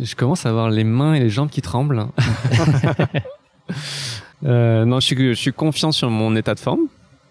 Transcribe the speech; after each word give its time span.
Je 0.00 0.14
commence 0.14 0.46
à 0.46 0.50
avoir 0.50 0.70
les 0.70 0.84
mains 0.84 1.14
et 1.14 1.20
les 1.20 1.30
jambes 1.30 1.50
qui 1.50 1.60
tremblent. 1.60 2.06
euh, 4.44 4.84
non, 4.84 5.00
je 5.00 5.06
suis, 5.06 5.16
je 5.16 5.32
suis 5.32 5.52
confiant 5.52 5.90
sur 5.90 6.10
mon 6.10 6.36
état 6.36 6.54
de 6.54 6.60
forme. 6.60 6.82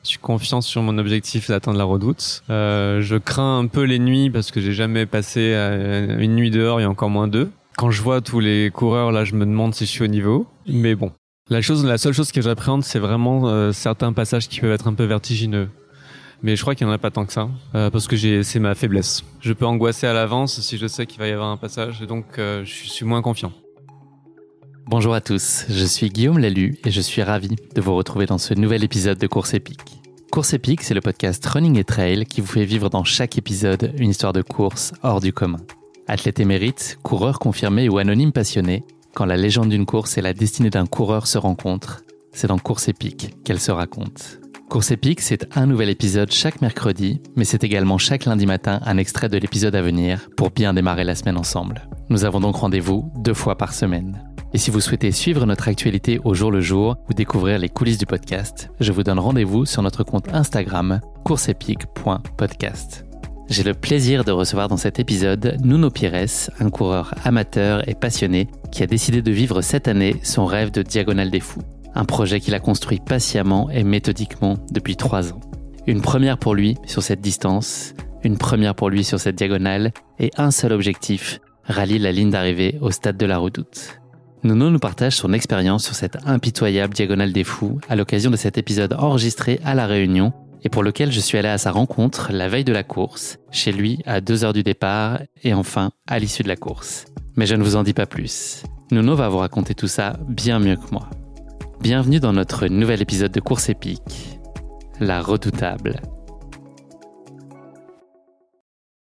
Je 0.03 0.09
suis 0.09 0.19
confiant 0.19 0.59
sur 0.59 0.81
mon 0.81 0.97
objectif 0.97 1.47
d'atteindre 1.47 1.77
la 1.77 1.85
redoute. 1.85 2.43
Euh, 2.49 3.01
je 3.01 3.15
crains 3.15 3.59
un 3.59 3.67
peu 3.67 3.83
les 3.83 3.99
nuits 3.99 4.29
parce 4.29 4.51
que 4.51 4.59
j'ai 4.59 4.73
jamais 4.73 5.05
passé 5.05 5.53
euh, 5.53 6.17
une 6.19 6.35
nuit 6.35 6.51
dehors 6.51 6.81
et 6.81 6.85
encore 6.85 7.09
moins 7.09 7.27
deux. 7.27 7.49
Quand 7.77 7.91
je 7.91 8.01
vois 8.01 8.21
tous 8.21 8.41
les 8.41 8.71
coureurs 8.71 9.11
là, 9.11 9.23
je 9.23 9.35
me 9.35 9.45
demande 9.45 9.75
si 9.75 9.85
je 9.85 9.91
suis 9.91 10.03
au 10.03 10.07
niveau. 10.07 10.47
Mais 10.67 10.95
bon, 10.95 11.11
la 11.49 11.61
chose, 11.61 11.85
la 11.85 11.97
seule 11.97 12.13
chose 12.13 12.33
que 12.33 12.41
j'appréhende, 12.41 12.83
c'est 12.83 12.99
vraiment 12.99 13.47
euh, 13.47 13.71
certains 13.71 14.11
passages 14.11 14.49
qui 14.49 14.59
peuvent 14.59 14.71
être 14.71 14.87
un 14.87 14.93
peu 14.93 15.05
vertigineux 15.05 15.69
mais 16.41 16.55
je 16.55 16.61
crois 16.61 16.75
qu'il 16.75 16.87
n'y 16.87 16.91
en 16.91 16.95
a 16.95 16.99
pas 16.99 17.11
tant 17.11 17.25
que 17.25 17.33
ça, 17.33 17.49
euh, 17.75 17.89
parce 17.89 18.07
que 18.07 18.43
c'est 18.43 18.59
ma 18.59 18.75
faiblesse. 18.75 19.23
Je 19.41 19.53
peux 19.53 19.65
angoisser 19.65 20.07
à 20.07 20.13
l'avance 20.13 20.59
si 20.61 20.77
je 20.77 20.87
sais 20.87 21.05
qu'il 21.05 21.19
va 21.19 21.27
y 21.27 21.31
avoir 21.31 21.49
un 21.49 21.57
passage, 21.57 22.01
et 22.01 22.07
donc 22.07 22.25
euh, 22.37 22.63
je 22.65 22.89
suis 22.89 23.05
moins 23.05 23.21
confiant. 23.21 23.51
Bonjour 24.85 25.13
à 25.13 25.21
tous, 25.21 25.65
je 25.69 25.85
suis 25.85 26.09
Guillaume 26.09 26.37
Lalu 26.37 26.77
et 26.85 26.91
je 26.91 27.01
suis 27.01 27.21
ravi 27.21 27.49
de 27.75 27.81
vous 27.81 27.95
retrouver 27.95 28.25
dans 28.25 28.37
ce 28.37 28.53
nouvel 28.53 28.83
épisode 28.83 29.17
de 29.17 29.27
Course 29.27 29.53
épique. 29.53 30.01
Course 30.31 30.53
épique, 30.53 30.81
c'est 30.81 30.93
le 30.93 31.01
podcast 31.01 31.45
Running 31.45 31.77
et 31.77 31.83
Trail 31.83 32.25
qui 32.25 32.41
vous 32.41 32.47
fait 32.47 32.65
vivre 32.65 32.89
dans 32.89 33.03
chaque 33.03 33.37
épisode 33.37 33.93
une 33.97 34.09
histoire 34.09 34.33
de 34.33 34.41
course 34.41 34.93
hors 35.03 35.19
du 35.19 35.33
commun. 35.33 35.59
Athlète 36.07 36.39
émérite, 36.39 36.99
coureur 37.03 37.39
confirmé 37.39 37.89
ou 37.89 37.97
anonyme 37.97 38.31
passionné, 38.31 38.85
quand 39.13 39.25
la 39.25 39.35
légende 39.35 39.69
d'une 39.69 39.85
course 39.85 40.17
et 40.17 40.21
la 40.21 40.33
destinée 40.33 40.69
d'un 40.69 40.85
coureur 40.85 41.27
se 41.27 41.37
rencontrent, 41.37 42.03
c'est 42.31 42.47
dans 42.47 42.59
Course 42.59 42.87
épique 42.87 43.35
qu'elle 43.43 43.59
se 43.59 43.71
raconte. 43.71 44.39
Course 44.69 44.91
épique, 44.91 45.21
c'est 45.21 45.47
un 45.57 45.65
nouvel 45.65 45.89
épisode 45.89 46.29
chaque 46.29 46.61
mercredi, 46.61 47.21
mais 47.37 47.45
c'est 47.45 47.63
également 47.63 47.97
chaque 47.97 48.25
lundi 48.25 48.45
matin 48.45 48.81
un 48.85 48.97
extrait 48.97 49.29
de 49.29 49.37
l'épisode 49.37 49.75
à 49.75 49.81
venir 49.81 50.27
pour 50.35 50.51
bien 50.51 50.73
démarrer 50.73 51.05
la 51.05 51.15
semaine 51.15 51.37
ensemble. 51.37 51.87
Nous 52.09 52.25
avons 52.25 52.41
donc 52.41 52.57
rendez-vous 52.57 53.09
deux 53.19 53.33
fois 53.33 53.57
par 53.57 53.73
semaine. 53.73 54.21
Et 54.53 54.57
si 54.57 54.69
vous 54.69 54.81
souhaitez 54.81 55.13
suivre 55.13 55.45
notre 55.45 55.69
actualité 55.69 56.19
au 56.25 56.33
jour 56.33 56.51
le 56.51 56.59
jour 56.59 56.97
ou 57.09 57.13
découvrir 57.13 57.59
les 57.59 57.69
coulisses 57.69 57.97
du 57.97 58.05
podcast, 58.05 58.69
je 58.81 58.91
vous 58.91 59.03
donne 59.03 59.19
rendez-vous 59.19 59.65
sur 59.65 59.81
notre 59.81 60.03
compte 60.03 60.33
Instagram 60.33 60.99
courseepique.podcast. 61.23 63.05
J'ai 63.49 63.63
le 63.63 63.73
plaisir 63.73 64.25
de 64.25 64.31
recevoir 64.31 64.67
dans 64.67 64.75
cet 64.75 64.99
épisode 64.99 65.57
Nuno 65.63 65.89
Pires, 65.89 66.49
un 66.59 66.69
coureur 66.69 67.13
amateur 67.23 67.87
et 67.87 67.95
passionné 67.95 68.49
qui 68.73 68.83
a 68.83 68.87
décidé 68.87 69.21
de 69.21 69.31
vivre 69.31 69.61
cette 69.61 69.87
année 69.87 70.17
son 70.23 70.45
rêve 70.45 70.71
de 70.71 70.81
Diagonale 70.81 71.31
des 71.31 71.39
Fous 71.39 71.63
un 71.97 72.05
projet 72.05 72.39
qu'il 72.39 72.53
a 72.53 72.59
construit 72.59 72.99
patiemment 72.99 73.69
et 73.71 73.83
méthodiquement 73.83 74.57
depuis 74.71 74.95
trois 74.95 75.33
ans. 75.33 75.41
Une 75.87 76.01
première 76.01 76.37
pour 76.37 76.53
lui 76.53 76.77
sur 76.85 77.01
cette 77.01 77.21
distance, 77.21 77.95
une 78.23 78.37
première 78.37 78.75
pour 78.75 78.89
lui 78.89 79.03
sur 79.03 79.19
cette 79.19 79.35
diagonale, 79.35 79.91
et 80.19 80.31
un 80.37 80.51
seul 80.51 80.73
objectif, 80.73 81.39
rallier 81.63 81.97
la 81.97 82.11
ligne 82.11 82.29
d'arrivée 82.29 82.77
au 82.81 82.91
stade 82.91 83.17
de 83.17 83.25
la 83.25 83.39
redoute. 83.39 83.99
Nuno 84.43 84.69
nous 84.69 84.79
partage 84.79 85.15
son 85.15 85.33
expérience 85.33 85.85
sur 85.85 85.95
cette 85.95 86.17
impitoyable 86.27 86.93
diagonale 86.93 87.33
des 87.33 87.43
fous 87.43 87.79
à 87.89 87.95
l'occasion 87.95 88.29
de 88.29 88.35
cet 88.35 88.59
épisode 88.59 88.93
enregistré 88.93 89.59
à 89.65 89.73
La 89.73 89.87
Réunion 89.87 90.33
et 90.63 90.69
pour 90.69 90.83
lequel 90.83 91.11
je 91.11 91.19
suis 91.19 91.37
allé 91.37 91.47
à 91.47 91.57
sa 91.57 91.71
rencontre 91.71 92.31
la 92.31 92.47
veille 92.47 92.63
de 92.63 92.73
la 92.73 92.83
course, 92.83 93.39
chez 93.51 93.71
lui 93.71 94.01
à 94.05 94.21
deux 94.21 94.43
heures 94.43 94.53
du 94.53 94.63
départ 94.63 95.19
et 95.43 95.53
enfin 95.55 95.91
à 96.05 96.19
l'issue 96.19 96.43
de 96.43 96.47
la 96.47 96.55
course. 96.55 97.05
Mais 97.35 97.47
je 97.47 97.55
ne 97.55 97.63
vous 97.63 97.75
en 97.75 97.83
dis 97.83 97.93
pas 97.93 98.05
plus. 98.05 98.63
Nuno 98.91 99.15
va 99.15 99.29
vous 99.29 99.37
raconter 99.37 99.73
tout 99.73 99.87
ça 99.87 100.17
bien 100.27 100.59
mieux 100.59 100.75
que 100.75 100.91
moi. 100.91 101.09
Bienvenue 101.81 102.19
dans 102.19 102.33
notre 102.33 102.67
nouvel 102.67 103.01
épisode 103.01 103.31
de 103.31 103.39
Course 103.39 103.69
épique, 103.69 104.39
la 104.99 105.21
redoutable. 105.21 106.01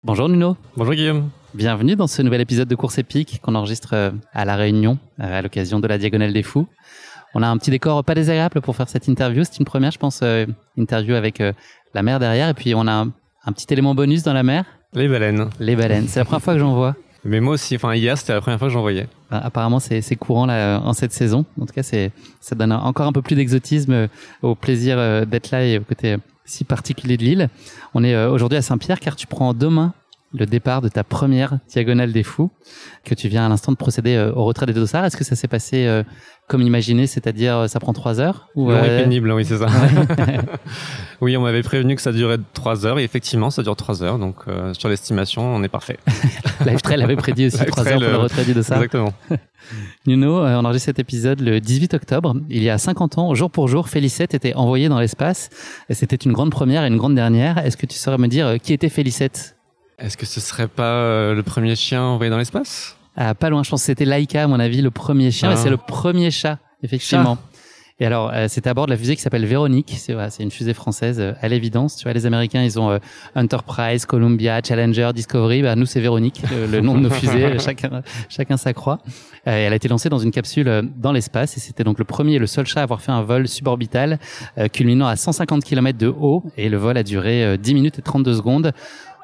Bonjour 0.04 0.28
Nuno. 0.28 0.56
Bonjour 0.76 0.94
Guillaume. 0.94 1.30
Bienvenue 1.54 1.96
dans 1.96 2.06
ce 2.06 2.22
nouvel 2.22 2.40
épisode 2.42 2.68
de 2.68 2.74
Course 2.74 2.98
épique 2.98 3.40
qu'on 3.42 3.54
enregistre 3.54 3.94
euh, 3.94 4.10
à 4.32 4.44
La 4.44 4.56
Réunion 4.56 4.98
euh, 5.20 5.38
à 5.38 5.42
l'occasion 5.42 5.80
de 5.80 5.88
la 5.88 5.98
Diagonale 5.98 6.32
des 6.32 6.42
Fous. 6.42 6.68
On 7.34 7.42
a 7.42 7.48
un 7.48 7.56
petit 7.56 7.70
décor 7.70 8.04
pas 8.04 8.14
désagréable 8.14 8.60
pour 8.60 8.76
faire 8.76 8.88
cette 8.88 9.08
interview. 9.08 9.42
C'est 9.44 9.58
une 9.58 9.64
première, 9.64 9.90
je 9.90 9.98
pense, 9.98 10.20
euh, 10.22 10.46
interview 10.76 11.14
avec 11.14 11.42
la 11.94 12.02
mer 12.02 12.18
derrière. 12.18 12.48
Et 12.48 12.54
puis 12.54 12.74
on 12.74 12.86
a 12.86 12.92
un, 12.92 13.12
un 13.44 13.52
petit 13.52 13.66
élément 13.70 13.94
bonus 13.94 14.22
dans 14.22 14.32
la 14.32 14.42
mer. 14.42 14.64
Les 14.92 15.08
baleines. 15.08 15.50
Les 15.60 15.76
baleines. 15.76 16.08
C'est 16.08 16.20
la 16.20 16.24
première 16.24 16.42
fois 16.42 16.54
que 16.54 16.60
j'en 16.60 16.74
vois. 16.74 16.94
Mais 17.24 17.40
moi 17.40 17.54
aussi, 17.54 17.74
enfin 17.76 17.94
hier, 17.94 18.16
c'était 18.16 18.34
la 18.34 18.40
première 18.40 18.58
fois 18.58 18.68
que 18.68 18.74
j'en 18.74 18.82
voyais. 18.82 19.08
Bah, 19.30 19.40
apparemment, 19.42 19.80
c'est 19.80 20.16
courant 20.16 20.46
là, 20.46 20.80
en 20.80 20.92
cette 20.92 21.12
saison. 21.12 21.44
En 21.60 21.66
tout 21.66 21.72
cas, 21.72 21.82
ça 21.82 22.54
donne 22.54 22.72
encore 22.72 23.06
un 23.06 23.12
peu 23.12 23.22
plus 23.22 23.34
d'exotisme 23.34 23.92
euh, 23.92 24.08
au 24.42 24.54
plaisir 24.54 24.98
euh, 24.98 25.24
d'être 25.24 25.50
là 25.50 25.64
et 25.64 25.78
au 25.78 25.82
côté 25.82 26.12
euh, 26.12 26.18
si 26.44 26.62
particulier 26.64 27.16
de 27.16 27.24
l'île. 27.24 27.48
On 27.94 28.04
est 28.04 28.16
aujourd'hui 28.26 28.56
à 28.56 28.62
Saint-Pierre 28.62 29.00
car 29.00 29.16
tu 29.16 29.26
prends 29.26 29.52
demain 29.52 29.92
le 30.32 30.46
départ 30.46 30.82
de 30.82 30.88
ta 30.88 31.04
première 31.04 31.58
diagonale 31.68 32.12
des 32.12 32.22
fous, 32.22 32.50
que 33.04 33.14
tu 33.14 33.28
viens 33.28 33.46
à 33.46 33.48
l'instant 33.48 33.72
de 33.72 33.76
procéder 33.76 34.30
au 34.34 34.44
retrait 34.44 34.66
des 34.66 34.74
dossards. 34.74 35.04
Est-ce 35.04 35.16
que 35.16 35.24
ça 35.24 35.36
s'est 35.36 35.48
passé 35.48 36.02
comme 36.48 36.62
imaginé, 36.62 37.06
c'est-à-dire 37.06 37.56
euh, 37.56 37.66
ça 37.66 37.80
prend 37.80 37.92
trois 37.92 38.20
heures 38.20 38.48
ou 38.54 38.68
Oui, 38.68 38.74
euh, 38.76 39.02
pénible, 39.02 39.32
oui, 39.32 39.44
c'est 39.44 39.58
ça. 39.58 39.66
oui, 41.20 41.36
on 41.36 41.42
m'avait 41.42 41.62
prévenu 41.62 41.96
que 41.96 42.02
ça 42.02 42.12
durait 42.12 42.38
trois 42.52 42.86
heures 42.86 43.00
et 43.00 43.04
effectivement, 43.04 43.50
ça 43.50 43.62
dure 43.62 43.74
trois 43.74 44.02
heures. 44.04 44.18
Donc, 44.18 44.36
euh, 44.46 44.72
sur 44.72 44.88
l'estimation, 44.88 45.42
on 45.42 45.62
est 45.64 45.68
parfait. 45.68 45.98
Trail 46.82 47.02
avait 47.02 47.16
prédit 47.16 47.46
aussi 47.46 47.64
trois 47.66 47.86
heures 47.88 48.00
pour 48.00 48.10
le 48.10 48.16
retrait 48.16 48.44
du 48.44 48.54
dossard. 48.54 48.78
Exactement. 48.78 49.12
Nuno, 50.06 50.44
on 50.44 50.64
enregistre 50.64 50.86
cet 50.86 51.00
épisode 51.00 51.40
le 51.40 51.60
18 51.60 51.94
octobre. 51.94 52.36
Il 52.48 52.62
y 52.62 52.70
a 52.70 52.78
50 52.78 53.18
ans, 53.18 53.34
jour 53.34 53.50
pour 53.50 53.66
jour, 53.66 53.88
Félicette 53.88 54.34
était 54.34 54.54
envoyée 54.54 54.88
dans 54.88 55.00
l'espace. 55.00 55.50
Et 55.88 55.94
c'était 55.94 56.16
une 56.16 56.32
grande 56.32 56.52
première 56.52 56.84
et 56.84 56.88
une 56.88 56.96
grande 56.96 57.16
dernière. 57.16 57.58
Est-ce 57.58 57.76
que 57.76 57.86
tu 57.86 57.98
saurais 57.98 58.18
me 58.18 58.28
dire 58.28 58.58
qui 58.62 58.72
était 58.72 58.88
Félicette? 58.88 59.55
Est-ce 59.98 60.16
que 60.16 60.26
ce 60.26 60.40
serait 60.40 60.68
pas 60.68 61.32
le 61.32 61.42
premier 61.42 61.74
chien 61.74 62.02
envoyé 62.02 62.30
dans 62.30 62.38
l'espace? 62.38 62.96
Ah, 63.16 63.34
pas 63.34 63.48
loin, 63.48 63.62
je 63.62 63.70
pense 63.70 63.80
que 63.80 63.86
c'était 63.86 64.04
Laika, 64.04 64.44
à 64.44 64.46
mon 64.46 64.60
avis, 64.60 64.82
le 64.82 64.90
premier 64.90 65.30
chien. 65.30 65.50
Ah. 65.52 65.56
C'est 65.56 65.70
le 65.70 65.78
premier 65.78 66.30
chat, 66.30 66.58
effectivement. 66.82 67.38
Et 67.98 68.04
alors, 68.04 68.30
euh, 68.34 68.44
c'était 68.46 68.68
à 68.68 68.74
bord 68.74 68.84
de 68.84 68.90
la 68.90 68.98
fusée 68.98 69.16
qui 69.16 69.22
s'appelle 69.22 69.46
Véronique. 69.46 69.94
C'est 69.96 70.14
c'est 70.28 70.42
une 70.42 70.50
fusée 70.50 70.74
française 70.74 71.18
euh, 71.18 71.32
à 71.40 71.48
l'évidence. 71.48 71.96
Tu 71.96 72.02
vois, 72.02 72.12
les 72.12 72.26
Américains, 72.26 72.62
ils 72.62 72.78
ont 72.78 72.90
euh, 72.90 72.98
Enterprise, 73.34 74.04
Columbia, 74.04 74.60
Challenger, 74.62 75.12
Discovery. 75.14 75.62
Bah, 75.62 75.76
nous, 75.76 75.86
c'est 75.86 76.00
Véronique, 76.00 76.42
le, 76.70 76.80
nom 76.82 76.94
de 76.94 77.00
nos 77.00 77.10
fusées. 77.10 77.58
chacun, 77.64 78.02
chacun 78.28 78.58
sa 78.58 78.74
croix. 78.74 78.98
elle 79.44 79.72
a 79.72 79.76
été 79.76 79.88
lancée 79.88 80.10
dans 80.10 80.18
une 80.18 80.30
capsule 80.30 80.90
dans 80.98 81.12
l'espace 81.12 81.56
et 81.56 81.60
c'était 81.60 81.84
donc 81.84 81.98
le 81.98 82.04
premier 82.04 82.34
et 82.34 82.38
le 82.38 82.46
seul 82.46 82.66
chat 82.66 82.80
à 82.80 82.82
avoir 82.82 83.00
fait 83.00 83.12
un 83.12 83.22
vol 83.22 83.48
suborbital 83.48 84.18
culminant 84.74 85.06
à 85.06 85.16
150 85.16 85.64
km 85.64 85.96
de 85.96 86.08
haut. 86.08 86.42
Et 86.58 86.68
le 86.68 86.76
vol 86.76 86.98
a 86.98 87.02
duré 87.02 87.56
10 87.56 87.74
minutes 87.74 87.98
et 87.98 88.02
32 88.02 88.34
secondes. 88.34 88.72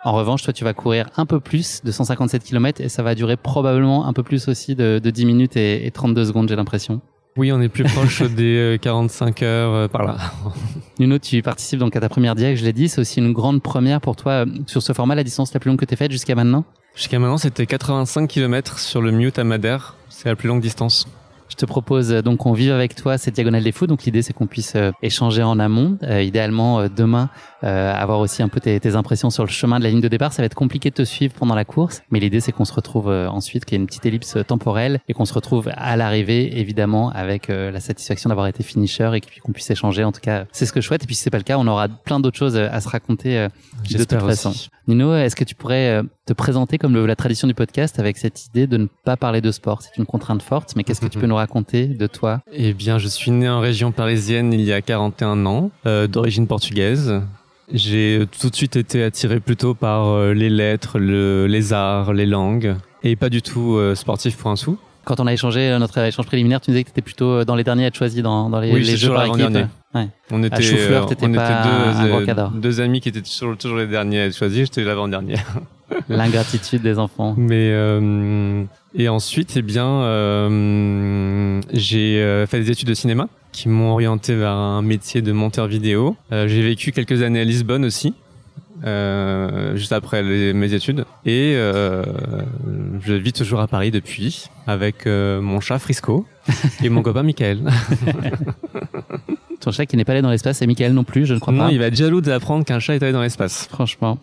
En 0.05 0.13
revanche, 0.13 0.43
toi, 0.43 0.53
tu 0.53 0.65
vas 0.65 0.75
courir 0.75 1.09
un 1.17 1.27
peu 1.27 1.39
plus 1.39 1.81
de 1.85 1.93
157 1.93 2.43
km 2.43 2.81
et 2.81 2.89
ça 2.89 3.05
va 3.05 3.15
durer 3.15 3.37
probablement 3.37 4.07
un 4.07 4.13
peu 4.13 4.25
plus 4.25 4.49
aussi 4.49 4.75
de, 4.75 4.99
de 4.99 5.11
10 5.11 5.27
minutes 5.27 5.57
et, 5.57 5.87
et 5.87 5.91
32 5.93 6.25
secondes, 6.25 6.49
j'ai 6.49 6.57
l'impression. 6.57 7.01
Oui, 7.37 7.51
on 7.51 7.61
est 7.63 7.69
plus 7.69 7.85
proche 7.85 8.23
des 8.37 8.79
45 8.83 9.43
euh, 9.43 9.47
heures 9.47 9.75
euh, 9.75 9.89
par 9.89 10.05
là. 10.05 10.17
Nuno, 10.99 11.19
tu 11.19 11.41
participes 11.43 11.79
donc 11.79 11.97
à 11.97 12.01
ta 12.01 12.09
première 12.09 12.35
diag, 12.35 12.57
je 12.57 12.65
l'ai 12.65 12.73
dit. 12.73 12.89
C'est 12.89 13.01
aussi 13.01 13.21
une 13.21 13.33
grande 13.33 13.63
première 13.63 14.01
pour 14.01 14.17
toi 14.17 14.45
euh, 14.45 14.47
sur 14.67 14.83
ce 14.83 14.93
format, 14.93 15.15
la 15.15 15.25
distance 15.25 15.55
la 15.55 15.61
plus 15.61 15.69
longue 15.69 15.79
que 15.79 15.85
tu 15.85 15.95
as 15.95 15.97
faite 15.97 16.11
jusqu'à 16.11 16.35
maintenant? 16.35 16.65
Jusqu'à 16.95 17.19
maintenant, 17.19 17.39
c'était 17.39 17.65
85 17.65 18.29
km 18.29 18.79
sur 18.79 19.01
le 19.01 19.13
Mute 19.13 19.39
à 19.39 19.45
Madère. 19.45 19.97
C'est 20.11 20.29
la 20.29 20.37
plus 20.37 20.49
longue 20.49 20.61
distance. 20.61 21.07
Je 21.53 21.57
te 21.59 21.67
propose 21.67 22.13
euh, 22.13 22.23
donc 22.23 22.39
qu'on 22.39 22.55
vive 22.55 22.73
avec 22.73 22.95
toi 22.95 23.19
cette 23.19 23.35
diagonale 23.35 23.63
des 23.63 23.73
fous. 23.73 23.87
Donc 23.87 24.05
l'idée 24.05 24.23
c'est 24.23 24.33
qu'on 24.33 24.47
puisse 24.47 24.73
euh, 24.75 24.91
échanger 25.03 25.43
en 25.43 25.59
amont. 25.59 25.99
Euh, 26.03 26.23
idéalement 26.23 26.89
demain, 26.89 27.29
avoir 27.61 28.21
aussi 28.21 28.43
un 28.43 28.49
peu 28.49 28.59
tes, 28.59 28.81
tes, 28.81 28.97
impressions 28.97 29.31
sur 29.31 29.45
le 29.45 29.51
chemin 29.51 29.79
de 29.79 29.85
la 29.85 29.91
ligne 29.91 30.01
de 30.01 30.09
départ. 30.09 30.33
Ça 30.33 30.41
va 30.41 30.47
être 30.47 30.55
compliqué 30.55 30.89
de 30.89 30.95
te 30.95 31.05
suivre 31.05 31.35
pendant 31.35 31.55
la 31.55 31.65
course, 31.65 32.03
mais 32.11 32.21
l'idée 32.21 32.41
c'est 32.41 32.53
qu'on 32.53 32.65
se 32.65 32.73
retrouve 32.73 33.09
ensuite, 33.09 33.65
qu'il 33.65 33.77
y 33.77 33.79
ait 33.79 33.83
une 33.83 33.87
petite 33.87 34.07
ellipse 34.07 34.39
temporelle 34.47 35.01
et 35.09 35.13
qu'on 35.13 35.27
se 35.27 35.35
retrouve 35.35 35.71
à 35.75 35.97
l'arrivée 35.97 36.59
évidemment 36.59 37.11
avec 37.11 37.49
la 37.49 37.81
satisfaction 37.81 38.29
d'avoir 38.29 38.47
été 38.47 38.63
finisher 38.63 39.11
et 39.15 39.21
qu'on 39.41 39.53
puisse 39.53 39.71
échanger. 39.71 40.05
En 40.05 40.13
tout 40.13 40.21
cas, 40.21 40.47
c'est 40.53 40.67
ce 40.67 40.73
que 40.73 40.81
je 40.81 40.87
souhaite. 40.87 41.05
Et 41.05 41.07
puis 41.07 41.15
si 41.15 41.23
c'est 41.23 41.31
pas 41.31 41.39
le 41.39 41.45
cas, 41.45 41.59
on 41.59 41.67
aura 41.67 41.89
plein 41.89 42.19
d'autres 42.19 42.39
choses 42.39 42.57
à 42.57 42.81
se 42.81 42.89
raconter 42.89 43.49
de 43.91 44.05
toute 44.05 44.21
façon. 44.21 44.53
Nino, 44.89 45.15
est-ce 45.15 45.37
que 45.37 45.45
tu 45.45 45.55
pourrais 45.55 46.03
te 46.27 46.33
présenter 46.33 46.79
comme 46.79 46.95
le, 46.95 47.07
la 47.07 47.17
tradition 47.17 47.47
du 47.47 47.55
podcast 47.55 47.99
avec 47.99 48.17
cette 48.17 48.47
idée 48.47 48.67
de 48.67 48.79
ne 48.79 48.87
pas 49.05 49.17
parler 49.17 49.41
de 49.41 49.53
sport? 49.53 49.83
C'est 49.83 49.97
une 49.99 50.07
contrainte 50.07 50.43
forte, 50.43 50.75
mais 50.77 50.85
qu'est-ce 50.85 51.01
que 51.01 51.07
tu 51.07 51.19
peux 51.19 51.27
nous 51.27 51.37
raconter 51.43 51.87
de 51.87 52.07
toi? 52.07 52.41
Eh 52.53 52.73
bien, 52.73 52.99
je 52.99 53.09
suis 53.09 53.31
né 53.31 53.49
en 53.49 53.61
région 53.61 53.93
parisienne 53.93 54.53
il 54.53 54.63
y 54.63 54.73
a 54.73 54.81
41 54.81 55.45
ans, 55.47 55.71
euh, 55.87 56.07
d'origine 56.07 56.47
portugaise. 56.47 57.21
J'ai 57.73 58.27
tout 58.41 58.51
de 58.51 58.57
suite 58.57 58.77
été 58.77 59.03
attiré 59.03 59.41
plutôt 59.41 59.75
par 59.75 60.09
euh, 60.09 60.35
les 60.35 60.51
lettres, 60.51 60.99
le, 60.99 61.47
les 61.47 61.73
arts, 61.73 62.13
les 62.13 62.27
langues, 62.27 62.77
et 63.03 63.17
pas 63.17 63.29
du 63.29 63.43
tout 63.43 63.77
euh, 63.77 63.95
sportif 63.95 64.37
pour 64.37 64.51
un 64.51 64.57
sou. 64.57 64.79
Quand 65.05 65.21
on 65.21 65.27
a 65.27 65.33
échangé 65.33 65.77
notre 65.79 65.99
échange 65.99 66.27
préliminaire, 66.27 66.61
tu 66.61 66.71
nous 66.71 66.75
disais 66.75 66.85
que 66.85 66.89
tu 66.89 66.93
étais 66.93 67.03
plutôt 67.03 67.45
dans 67.45 67.57
les 67.57 67.65
derniers 67.65 67.85
à 67.85 67.87
être 67.89 67.97
choisi 67.97 68.23
dans, 68.23 68.49
dans 68.49 68.61
les, 68.61 68.73
les 68.73 68.97
jeux 68.97 69.13
par 69.13 69.27
équipe. 69.27 69.67
Ouais. 69.95 70.09
On 70.31 70.43
était, 70.43 70.55
à 70.95 71.03
on 71.03 71.11
était 71.11 71.27
deux, 71.27 72.61
deux, 72.61 72.81
amis 72.81 73.01
qui 73.01 73.11
étaient 73.11 73.21
toujours, 73.21 73.59
toujours 73.59 73.79
les 73.79 73.87
derniers 73.87 74.21
à 74.21 74.27
être 74.27 74.37
choisis. 74.37 74.61
J'étais 74.67 74.85
l'avant-dernier. 74.85 75.35
L'ingratitude 76.09 76.83
des 76.83 76.99
enfants. 76.99 77.35
Mais 77.37 77.71
euh, 77.73 78.65
et 78.95 79.09
ensuite, 79.09 79.55
eh 79.57 79.63
bien, 79.63 79.87
euh, 79.87 81.61
j'ai 81.73 82.21
euh, 82.21 82.47
fait 82.47 82.61
des 82.61 82.71
études 82.71 82.89
de 82.89 82.95
cinéma 82.95 83.29
qui 83.51 83.69
m'ont 83.69 83.93
orienté 83.93 84.35
vers 84.35 84.53
un 84.53 84.83
métier 84.83 85.23
de 85.23 85.33
monteur 85.33 85.67
vidéo. 85.67 86.17
Euh, 86.31 86.47
j'ai 86.49 86.63
vécu 86.63 86.93
quelques 86.93 87.23
années 87.23 87.41
à 87.41 87.45
Lisbonne 87.45 87.85
aussi. 87.85 88.15
Euh, 88.85 89.77
juste 89.77 89.93
après 89.93 90.25
les, 90.25 90.53
mes 90.53 90.75
études 90.75 91.05
et 91.25 91.55
je 91.55 93.13
vis 93.13 93.33
toujours 93.33 93.61
à 93.61 93.69
Paris 93.69 93.93
depuis 93.93 94.47
avec 94.67 95.07
mon 95.07 95.61
chat 95.61 95.79
Frisco 95.79 96.27
et 96.83 96.89
mon 96.89 97.03
copain 97.03 97.23
Michael. 97.23 97.63
Ton 99.61 99.71
chat 99.71 99.87
qui 99.87 99.97
n'est 99.97 100.05
pas 100.05 100.13
allé 100.13 100.23
dans 100.23 100.31
l'espace 100.31 100.63
et 100.63 100.67
Michael 100.67 100.95
non 100.95 101.05
plus, 101.05 101.27
je 101.27 101.35
ne 101.35 101.39
crois 101.39 101.55
pas. 101.55 101.67
Non, 101.67 101.69
il 101.69 101.79
va 101.79 101.87
être 101.87 101.95
jaloux 101.95 102.21
d'apprendre 102.21 102.65
qu'un 102.65 102.81
chat 102.81 102.97
est 102.97 103.03
allé 103.05 103.13
dans 103.13 103.23
l'espace. 103.23 103.69
Franchement, 103.71 104.19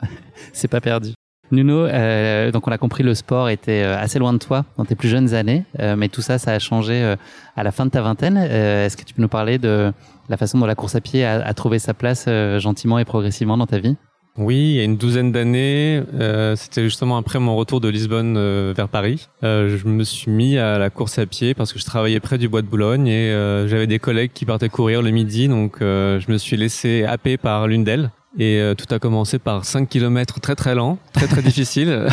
c'est 0.52 0.68
pas 0.68 0.80
perdu. 0.80 1.14
Nuno, 1.50 1.84
euh, 1.84 2.50
donc 2.50 2.66
on 2.66 2.72
a 2.72 2.78
compris, 2.78 3.02
le 3.02 3.14
sport 3.14 3.48
était 3.48 3.82
euh, 3.82 3.98
assez 3.98 4.18
loin 4.18 4.32
de 4.32 4.38
toi 4.38 4.64
dans 4.76 4.84
tes 4.84 4.94
plus 4.94 5.08
jeunes 5.08 5.34
années, 5.34 5.64
euh, 5.80 5.94
mais 5.96 6.08
tout 6.08 6.22
ça, 6.22 6.38
ça 6.38 6.52
a 6.52 6.58
changé 6.58 6.94
euh, 6.94 7.16
à 7.56 7.62
la 7.62 7.72
fin 7.72 7.86
de 7.86 7.90
ta 7.90 8.02
vingtaine. 8.02 8.36
Est-ce 8.36 8.96
que 8.96 9.04
tu 9.04 9.14
peux 9.14 9.22
nous 9.22 9.28
parler 9.28 9.58
de 9.58 9.92
la 10.28 10.36
façon 10.36 10.58
dont 10.58 10.66
la 10.66 10.74
course 10.74 10.94
à 10.94 11.00
pied 11.00 11.24
a, 11.24 11.44
a 11.44 11.54
trouvé 11.54 11.78
sa 11.78 11.94
place 11.94 12.28
gentiment 12.58 12.98
et 12.98 13.04
progressivement 13.04 13.56
dans 13.56 13.66
ta 13.66 13.78
vie? 13.78 13.96
Oui, 14.36 14.56
il 14.56 14.74
y 14.74 14.80
a 14.80 14.84
une 14.84 14.96
douzaine 14.96 15.30
d'années, 15.30 16.02
euh, 16.14 16.56
c'était 16.56 16.82
justement 16.82 17.16
après 17.18 17.38
mon 17.38 17.54
retour 17.54 17.80
de 17.80 17.88
Lisbonne 17.88 18.34
euh, 18.36 18.74
vers 18.76 18.88
Paris. 18.88 19.28
Euh, 19.44 19.76
je 19.78 19.86
me 19.86 20.02
suis 20.02 20.28
mis 20.28 20.58
à 20.58 20.76
la 20.76 20.90
course 20.90 21.20
à 21.20 21.26
pied 21.26 21.54
parce 21.54 21.72
que 21.72 21.78
je 21.78 21.84
travaillais 21.84 22.18
près 22.18 22.36
du 22.36 22.48
bois 22.48 22.60
de 22.60 22.66
Boulogne 22.66 23.06
et 23.06 23.30
j'avais 23.68 23.86
des 23.86 24.00
collègues 24.00 24.32
qui 24.34 24.44
partaient 24.44 24.68
courir 24.68 25.02
le 25.02 25.10
midi, 25.10 25.46
donc 25.46 25.76
je 25.80 26.32
me 26.32 26.36
suis 26.36 26.56
laissé 26.56 27.04
happer 27.04 27.36
par 27.36 27.68
l'une 27.68 27.84
d'elles. 27.84 28.10
Et 28.38 28.58
euh, 28.60 28.74
tout 28.74 28.92
a 28.92 28.98
commencé 28.98 29.38
par 29.38 29.64
5 29.64 29.88
km 29.88 30.40
très 30.40 30.54
très 30.54 30.74
lent, 30.74 30.98
très 31.12 31.26
très 31.26 31.42
difficile. 31.42 32.08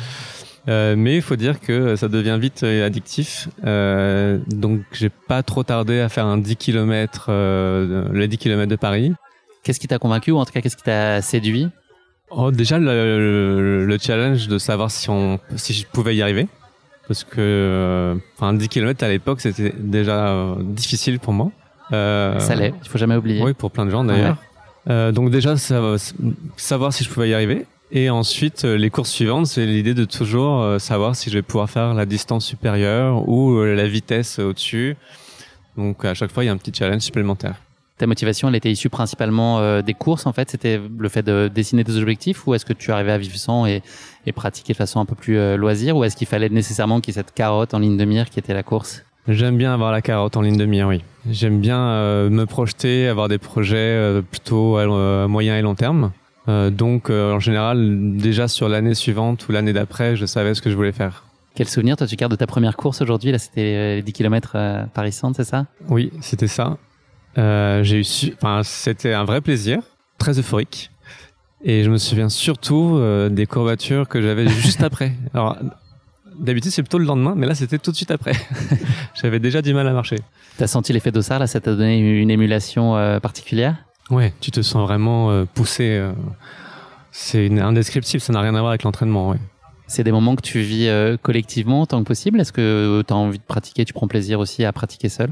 euh, 0.68 0.94
mais 0.96 1.16
il 1.16 1.22
faut 1.22 1.36
dire 1.36 1.60
que 1.60 1.96
ça 1.96 2.08
devient 2.08 2.38
vite 2.40 2.62
euh, 2.62 2.86
addictif. 2.86 3.48
Euh, 3.64 4.38
donc 4.46 4.82
j'ai 4.92 5.08
pas 5.10 5.42
trop 5.42 5.64
tardé 5.64 6.00
à 6.00 6.08
faire 6.08 6.26
un 6.26 6.38
10 6.38 6.56
km, 6.56 7.32
les 8.12 8.28
10 8.28 8.38
km 8.38 8.70
de 8.70 8.76
Paris. 8.76 9.12
Qu'est-ce 9.64 9.80
qui 9.80 9.88
t'a 9.88 9.98
convaincu 9.98 10.30
ou 10.30 10.38
en 10.38 10.44
tout 10.44 10.52
cas 10.52 10.60
qu'est-ce 10.60 10.76
qui 10.76 10.84
t'a 10.84 11.20
séduit? 11.22 11.68
Oh 12.30 12.50
déjà 12.50 12.78
le, 12.78 13.86
le, 13.86 13.98
challenge 13.98 14.48
de 14.48 14.58
savoir 14.58 14.90
si 14.90 15.10
on 15.10 15.38
si 15.54 15.72
je 15.72 15.86
pouvais 15.86 16.14
y 16.16 16.22
arriver 16.22 16.48
parce 17.06 17.22
que 17.22 18.18
enfin 18.34 18.52
10 18.52 18.68
km 18.68 19.04
à 19.04 19.08
l'époque 19.08 19.40
c'était 19.40 19.72
déjà 19.78 20.56
difficile 20.60 21.18
pour 21.18 21.32
moi. 21.32 21.50
Ça 21.90 22.54
l'est, 22.54 22.74
il 22.82 22.88
faut 22.88 22.98
jamais 22.98 23.16
oublier. 23.16 23.42
Oui, 23.42 23.54
pour 23.54 23.72
plein 23.72 23.86
de 23.86 23.90
gens 23.90 24.04
d'ailleurs. 24.04 24.38
Euh, 24.88 25.12
donc 25.12 25.30
déjà, 25.30 25.56
savoir 25.56 26.92
si 26.92 27.04
je 27.04 27.10
pouvais 27.10 27.30
y 27.30 27.34
arriver. 27.34 27.66
Et 27.92 28.10
ensuite, 28.10 28.64
euh, 28.64 28.76
les 28.76 28.90
courses 28.90 29.10
suivantes, 29.10 29.46
c'est 29.46 29.64
l'idée 29.64 29.94
de 29.94 30.04
toujours 30.04 30.60
euh, 30.60 30.78
savoir 30.80 31.14
si 31.14 31.30
je 31.30 31.34
vais 31.36 31.42
pouvoir 31.42 31.70
faire 31.70 31.94
la 31.94 32.04
distance 32.04 32.44
supérieure 32.44 33.28
ou 33.28 33.62
la 33.62 33.86
vitesse 33.86 34.38
au-dessus. 34.38 34.96
Donc 35.76 36.04
à 36.04 36.14
chaque 36.14 36.32
fois, 36.32 36.42
il 36.42 36.48
y 36.48 36.50
a 36.50 36.52
un 36.52 36.56
petit 36.56 36.72
challenge 36.74 37.02
supplémentaire. 37.02 37.56
Ta 37.98 38.06
motivation, 38.06 38.48
elle 38.48 38.56
était 38.56 38.70
issue 38.70 38.90
principalement 38.90 39.80
des 39.80 39.94
courses, 39.94 40.26
en 40.26 40.32
fait? 40.34 40.50
C'était 40.50 40.78
le 40.98 41.08
fait 41.08 41.22
de 41.22 41.48
dessiner 41.48 41.82
des 41.82 41.96
objectifs 41.96 42.46
ou 42.46 42.54
est-ce 42.54 42.66
que 42.66 42.74
tu 42.74 42.92
arrivais 42.92 43.12
à 43.12 43.18
vivre 43.18 43.36
sans 43.36 43.64
et, 43.64 43.82
et 44.26 44.32
pratiquer 44.32 44.74
de 44.74 44.76
façon 44.76 45.00
un 45.00 45.06
peu 45.06 45.14
plus 45.14 45.56
loisir? 45.56 45.96
Ou 45.96 46.04
est-ce 46.04 46.14
qu'il 46.14 46.26
fallait 46.26 46.50
nécessairement 46.50 47.00
qu'il 47.00 47.14
y 47.14 47.18
ait 47.18 47.22
cette 47.22 47.32
carotte 47.32 47.72
en 47.72 47.78
ligne 47.78 47.96
de 47.96 48.04
mire 48.04 48.28
qui 48.28 48.38
était 48.38 48.52
la 48.52 48.62
course? 48.62 49.05
J'aime 49.28 49.56
bien 49.56 49.74
avoir 49.74 49.90
la 49.90 50.02
carotte 50.02 50.36
en 50.36 50.42
ligne 50.42 50.56
de 50.56 50.66
mire, 50.66 50.86
oui. 50.86 51.02
J'aime 51.28 51.60
bien 51.60 51.80
euh, 51.80 52.30
me 52.30 52.46
projeter, 52.46 53.08
avoir 53.08 53.26
des 53.28 53.38
projets 53.38 53.76
euh, 53.76 54.22
plutôt 54.22 54.76
à, 54.76 55.26
moyen 55.26 55.58
et 55.58 55.62
long 55.62 55.74
terme. 55.74 56.12
Euh, 56.48 56.70
donc, 56.70 57.10
en 57.10 57.40
général, 57.40 58.16
déjà 58.16 58.46
sur 58.46 58.68
l'année 58.68 58.94
suivante 58.94 59.48
ou 59.48 59.52
l'année 59.52 59.72
d'après, 59.72 60.14
je 60.14 60.26
savais 60.26 60.54
ce 60.54 60.62
que 60.62 60.70
je 60.70 60.76
voulais 60.76 60.92
faire. 60.92 61.24
Quel 61.56 61.66
souvenir, 61.66 61.96
toi, 61.96 62.06
tu 62.06 62.14
gardes 62.14 62.32
de 62.32 62.36
ta 62.36 62.46
première 62.46 62.76
course 62.76 63.00
aujourd'hui 63.00 63.32
Là, 63.32 63.38
c'était 63.38 63.96
les 63.96 64.02
10 64.02 64.12
km 64.12 64.86
Paris-Centre, 64.94 65.36
c'est 65.36 65.48
ça? 65.48 65.66
Oui, 65.88 66.12
c'était 66.20 66.46
ça. 66.46 66.76
j'ai 67.36 68.00
eu, 68.00 68.34
enfin, 68.34 68.60
c'était 68.62 69.14
un 69.14 69.24
vrai 69.24 69.40
plaisir, 69.40 69.80
très 70.18 70.38
euphorique. 70.38 70.90
Et 71.64 71.82
je 71.82 71.90
me 71.90 71.96
souviens 71.96 72.28
surtout 72.28 73.00
des 73.30 73.46
courbatures 73.46 74.06
que 74.06 74.22
j'avais 74.22 74.46
juste 74.46 74.82
après. 74.84 75.14
Alors, 75.34 75.56
D'habitude, 76.38 76.70
c'est 76.70 76.82
plutôt 76.82 76.98
le 76.98 77.04
lendemain, 77.04 77.34
mais 77.36 77.46
là, 77.46 77.54
c'était 77.54 77.78
tout 77.78 77.90
de 77.90 77.96
suite 77.96 78.10
après. 78.10 78.32
J'avais 79.14 79.38
déjà 79.38 79.62
du 79.62 79.72
mal 79.72 79.86
à 79.88 79.92
marcher. 79.92 80.16
T'as 80.58 80.66
senti 80.66 80.92
l'effet 80.92 81.10
d'Ossard, 81.10 81.38
là? 81.38 81.46
Ça 81.46 81.60
t'a 81.60 81.74
donné 81.74 81.98
une 81.98 82.30
émulation 82.30 82.96
euh, 82.96 83.20
particulière? 83.20 83.76
Ouais, 84.10 84.32
tu 84.40 84.50
te 84.50 84.62
sens 84.62 84.86
vraiment 84.86 85.30
euh, 85.30 85.44
poussé. 85.44 85.90
Euh, 85.90 86.12
c'est 87.10 87.50
indescriptible, 87.60 88.20
ça 88.20 88.32
n'a 88.32 88.40
rien 88.40 88.54
à 88.54 88.60
voir 88.60 88.70
avec 88.70 88.82
l'entraînement, 88.82 89.30
ouais. 89.30 89.38
C'est 89.86 90.04
des 90.04 90.12
moments 90.12 90.34
que 90.34 90.42
tu 90.42 90.60
vis 90.60 90.90
collectivement 91.22 91.86
tant 91.86 92.02
que 92.02 92.08
possible? 92.08 92.40
Est-ce 92.40 92.52
que 92.52 93.04
tu 93.06 93.14
as 93.14 93.16
envie 93.16 93.38
de 93.38 93.44
pratiquer 93.44 93.84
Tu 93.84 93.92
prends 93.92 94.08
plaisir 94.08 94.40
aussi 94.40 94.64
à 94.64 94.72
pratiquer 94.72 95.08
seul? 95.08 95.30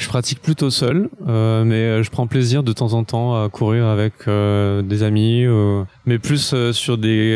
Je 0.00 0.08
pratique 0.08 0.40
plutôt 0.40 0.70
seul, 0.70 1.10
euh, 1.28 1.62
mais 1.64 1.74
euh, 1.76 2.02
je 2.02 2.10
prends 2.10 2.26
plaisir 2.26 2.62
de 2.62 2.72
temps 2.72 2.94
en 2.94 3.04
temps 3.04 3.42
à 3.42 3.48
courir 3.48 3.86
avec 3.86 4.14
euh, 4.26 4.82
des 4.82 5.02
amis, 5.02 5.44
euh, 5.44 5.84
mais 6.06 6.18
plus 6.18 6.54
sur 6.72 6.98
des 6.98 7.30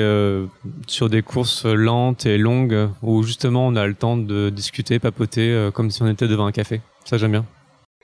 sur 0.87 1.11
des 1.11 1.23
courses 1.23 1.67
lentes 1.67 2.27
et 2.27 2.39
longues 2.39 2.89
où 3.03 3.23
justement 3.23 3.67
on 3.67 3.77
a 3.77 3.87
le 3.87 3.95
temps 3.95 4.17
de 4.17 4.51
discuter, 4.51 4.99
papoter 4.99 5.71
comme 5.75 5.91
si 5.91 6.03
on 6.03 6.09
était 6.09 6.27
devant 6.27 6.47
un 6.47 6.53
café. 6.53 6.81
Ça 7.05 7.19
j'aime 7.19 7.33
bien. 7.33 7.45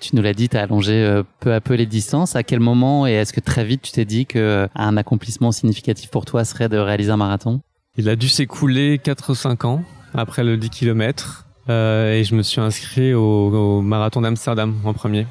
Tu 0.01 0.17
nous 0.17 0.23
l'as 0.23 0.35
dit, 0.35 0.49
tu 0.49 0.57
as 0.57 0.63
allongé 0.63 1.23
peu 1.41 1.53
à 1.53 1.61
peu 1.61 1.75
les 1.75 1.87
distances. 1.87 2.37
À 2.37 2.43
quel 2.43 2.61
moment 2.61 3.07
et 3.07 3.13
est-ce 3.13 3.33
que 3.33 3.41
très 3.41 3.65
vite 3.65 3.83
tu 3.83 3.93
t'es 3.93 4.05
dit 4.05 4.27
que 4.27 4.69
un 4.75 4.97
accomplissement 4.97 5.53
significatif 5.53 6.11
pour 6.11 6.25
toi 6.25 6.45
serait 6.45 6.69
de 6.69 6.77
réaliser 6.77 7.11
un 7.11 7.17
marathon? 7.17 7.61
Il 7.97 8.09
a 8.09 8.17
dû 8.17 8.29
s'écouler 8.29 8.99
4 8.99 9.33
ou 9.33 9.35
5 9.35 9.65
ans 9.65 9.83
après 10.15 10.45
le 10.45 10.57
10 10.57 10.71
km. 10.71 11.47
Euh, 11.69 12.15
et 12.15 12.25
je 12.25 12.35
me 12.35 12.43
suis 12.43 12.61
inscrit 12.61 13.15
au, 13.15 13.81
marathon 13.83 14.23
d'Amsterdam 14.23 14.75
en 14.85 14.93
premier. 14.93 15.27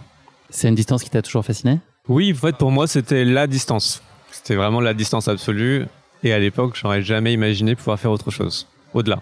C'est 0.50 0.68
une 0.68 0.76
distance 0.76 1.04
qui 1.04 1.10
t'a 1.10 1.22
toujours 1.22 1.46
fasciné? 1.46 1.80
Oui, 2.08 2.34
en 2.34 2.40
fait, 2.40 2.58
pour 2.58 2.72
moi, 2.72 2.88
c'était 2.88 3.26
la 3.26 3.48
distance. 3.48 4.02
C'était 4.32 4.56
vraiment 4.56 4.82
la 4.82 4.94
distance 4.94 5.28
absolue. 5.28 5.86
Et 6.24 6.34
à 6.34 6.40
l'époque, 6.40 6.76
j'aurais 6.76 7.02
jamais 7.02 7.34
imaginé 7.34 7.76
pouvoir 7.76 8.00
faire 8.00 8.12
autre 8.12 8.32
chose, 8.32 8.68
au-delà. 8.94 9.22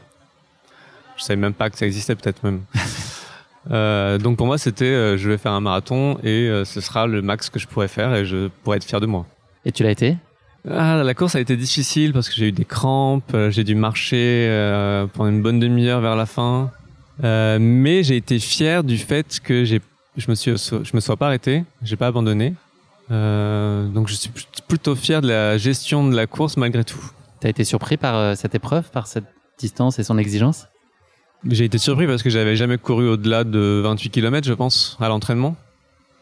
Je 1.18 1.24
savais 1.24 1.38
même 1.38 1.54
pas 1.54 1.70
que 1.70 1.78
ça 1.78 1.86
existait, 1.86 2.16
peut-être 2.16 2.44
même. 2.44 2.62
euh, 3.72 4.18
donc 4.18 4.38
pour 4.38 4.48
moi, 4.48 4.58
c'était 4.58 4.86
euh, 4.86 5.18
je 5.18 5.30
vais 5.30 5.38
faire 5.38 5.52
un 5.52 5.62
marathon 5.62 6.18
et 6.24 6.48
euh, 6.48 6.66
ce 6.66 6.82
sera 6.82 7.08
le 7.08 7.22
max 7.22 7.50
que 7.50 7.60
je 7.60 7.68
pourrais 7.68 7.88
faire 7.88 8.14
et 8.16 8.26
je 8.26 8.48
pourrais 8.64 8.78
être 8.78 8.86
fier 8.86 9.00
de 9.00 9.06
moi. 9.06 9.26
Et 9.66 9.72
tu 9.72 9.84
l'as 9.84 9.92
été? 9.92 10.16
Ah, 10.70 11.02
la 11.04 11.14
course 11.14 11.36
a 11.36 11.40
été 11.40 11.56
difficile 11.56 12.14
parce 12.14 12.30
que 12.30 12.36
j'ai 12.36 12.48
eu 12.48 12.52
des 12.52 12.66
crampes, 12.66 13.36
j'ai 13.50 13.64
dû 13.64 13.76
marcher 13.76 14.50
pendant 15.14 15.30
une 15.30 15.42
bonne 15.42 15.60
demi-heure 15.60 16.02
vers 16.02 16.16
la 16.16 16.26
fin. 16.26 16.72
Euh, 17.24 17.58
mais 17.60 18.04
j'ai 18.04 18.18
été 18.18 18.40
fier 18.40 18.84
du 18.84 18.98
fait 18.98 19.40
que 19.40 19.64
j'ai, 19.64 19.82
je 20.18 20.30
me 20.30 20.36
suis, 20.36 20.52
je 20.56 20.96
me 20.96 21.00
sois 21.00 21.18
pas 21.18 21.28
arrêté, 21.28 21.64
j'ai 21.82 21.96
pas 21.96 22.08
abandonné. 22.08 22.54
Euh, 23.10 23.88
donc 23.88 24.08
je 24.08 24.16
suis 24.16 24.30
plutôt 24.68 24.96
fier 24.96 25.22
de 25.22 25.28
la 25.28 25.58
gestion 25.58 26.08
de 26.08 26.16
la 26.16 26.28
course 26.28 26.58
malgré 26.58 26.84
tout. 26.84 27.00
T'as 27.40 27.50
été 27.50 27.64
surpris 27.64 27.98
par 27.98 28.16
euh, 28.16 28.36
cette 28.36 28.56
épreuve, 28.56 28.90
par 28.92 29.08
cette 29.08 29.26
distance 29.58 30.00
et 30.00 30.04
son 30.04 30.18
exigence? 30.18 30.68
J'ai 31.50 31.66
été 31.66 31.78
surpris 31.78 32.08
parce 32.08 32.24
que 32.24 32.30
j'avais 32.30 32.56
jamais 32.56 32.78
couru 32.78 33.10
au-delà 33.10 33.44
de 33.44 33.82
28 33.84 34.10
km, 34.10 34.48
je 34.48 34.54
pense, 34.54 34.98
à 35.00 35.08
l'entraînement. 35.08 35.56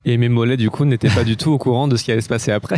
Et 0.04 0.18
mes 0.18 0.30
mollets, 0.30 0.58
du 0.58 0.70
coup, 0.70 0.86
n'étaient 0.86 1.10
pas 1.10 1.24
du 1.24 1.36
tout 1.36 1.52
au 1.52 1.58
courant 1.58 1.88
de 1.88 1.96
ce 1.96 2.04
qui 2.04 2.12
allait 2.12 2.22
se 2.22 2.30
passer 2.30 2.52
après. 2.52 2.78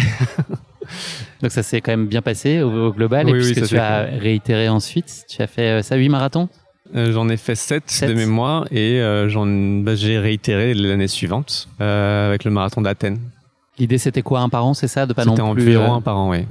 donc 1.41 1.51
ça 1.51 1.61
s'est 1.61 1.81
quand 1.81 1.91
même 1.91 2.07
bien 2.07 2.21
passé 2.21 2.61
au, 2.61 2.93
global. 2.93 3.27
et 3.27 3.33
puisque 3.33 3.67
tu 3.67 3.77
as 3.77 4.03
réitéré 4.03 4.69
ensuite, 4.69 5.25
tu 5.27 5.41
as 5.41 5.47
fait 5.47 5.83
ça 5.83 5.95
8 5.95 6.09
marathons? 6.09 6.47
J'en 6.93 7.29
ai 7.29 7.37
fait 7.37 7.55
7, 7.55 8.05
de 8.07 8.13
mémoire 8.13 8.67
et 8.71 9.01
j'en, 9.27 9.45
bah, 9.45 9.95
j'ai 9.95 10.19
réitéré 10.19 10.73
l'année 10.73 11.07
suivante 11.07 11.67
avec 11.79 12.43
le 12.43 12.51
marathon 12.51 12.81
d'Athènes. 12.81 13.19
L'idée 13.79 13.97
c'était 13.97 14.21
quoi 14.21 14.41
un 14.41 14.49
par 14.49 14.65
an, 14.65 14.73
c'est 14.73 14.87
ça, 14.87 15.05
de 15.05 15.13
pas 15.13 15.25
non 15.25 15.35
plus. 15.53 15.61
C'était 15.61 15.77
environ 15.77 15.93
un 15.93 16.01
par 16.01 16.17
an, 16.17 16.29
oui. 16.31 16.45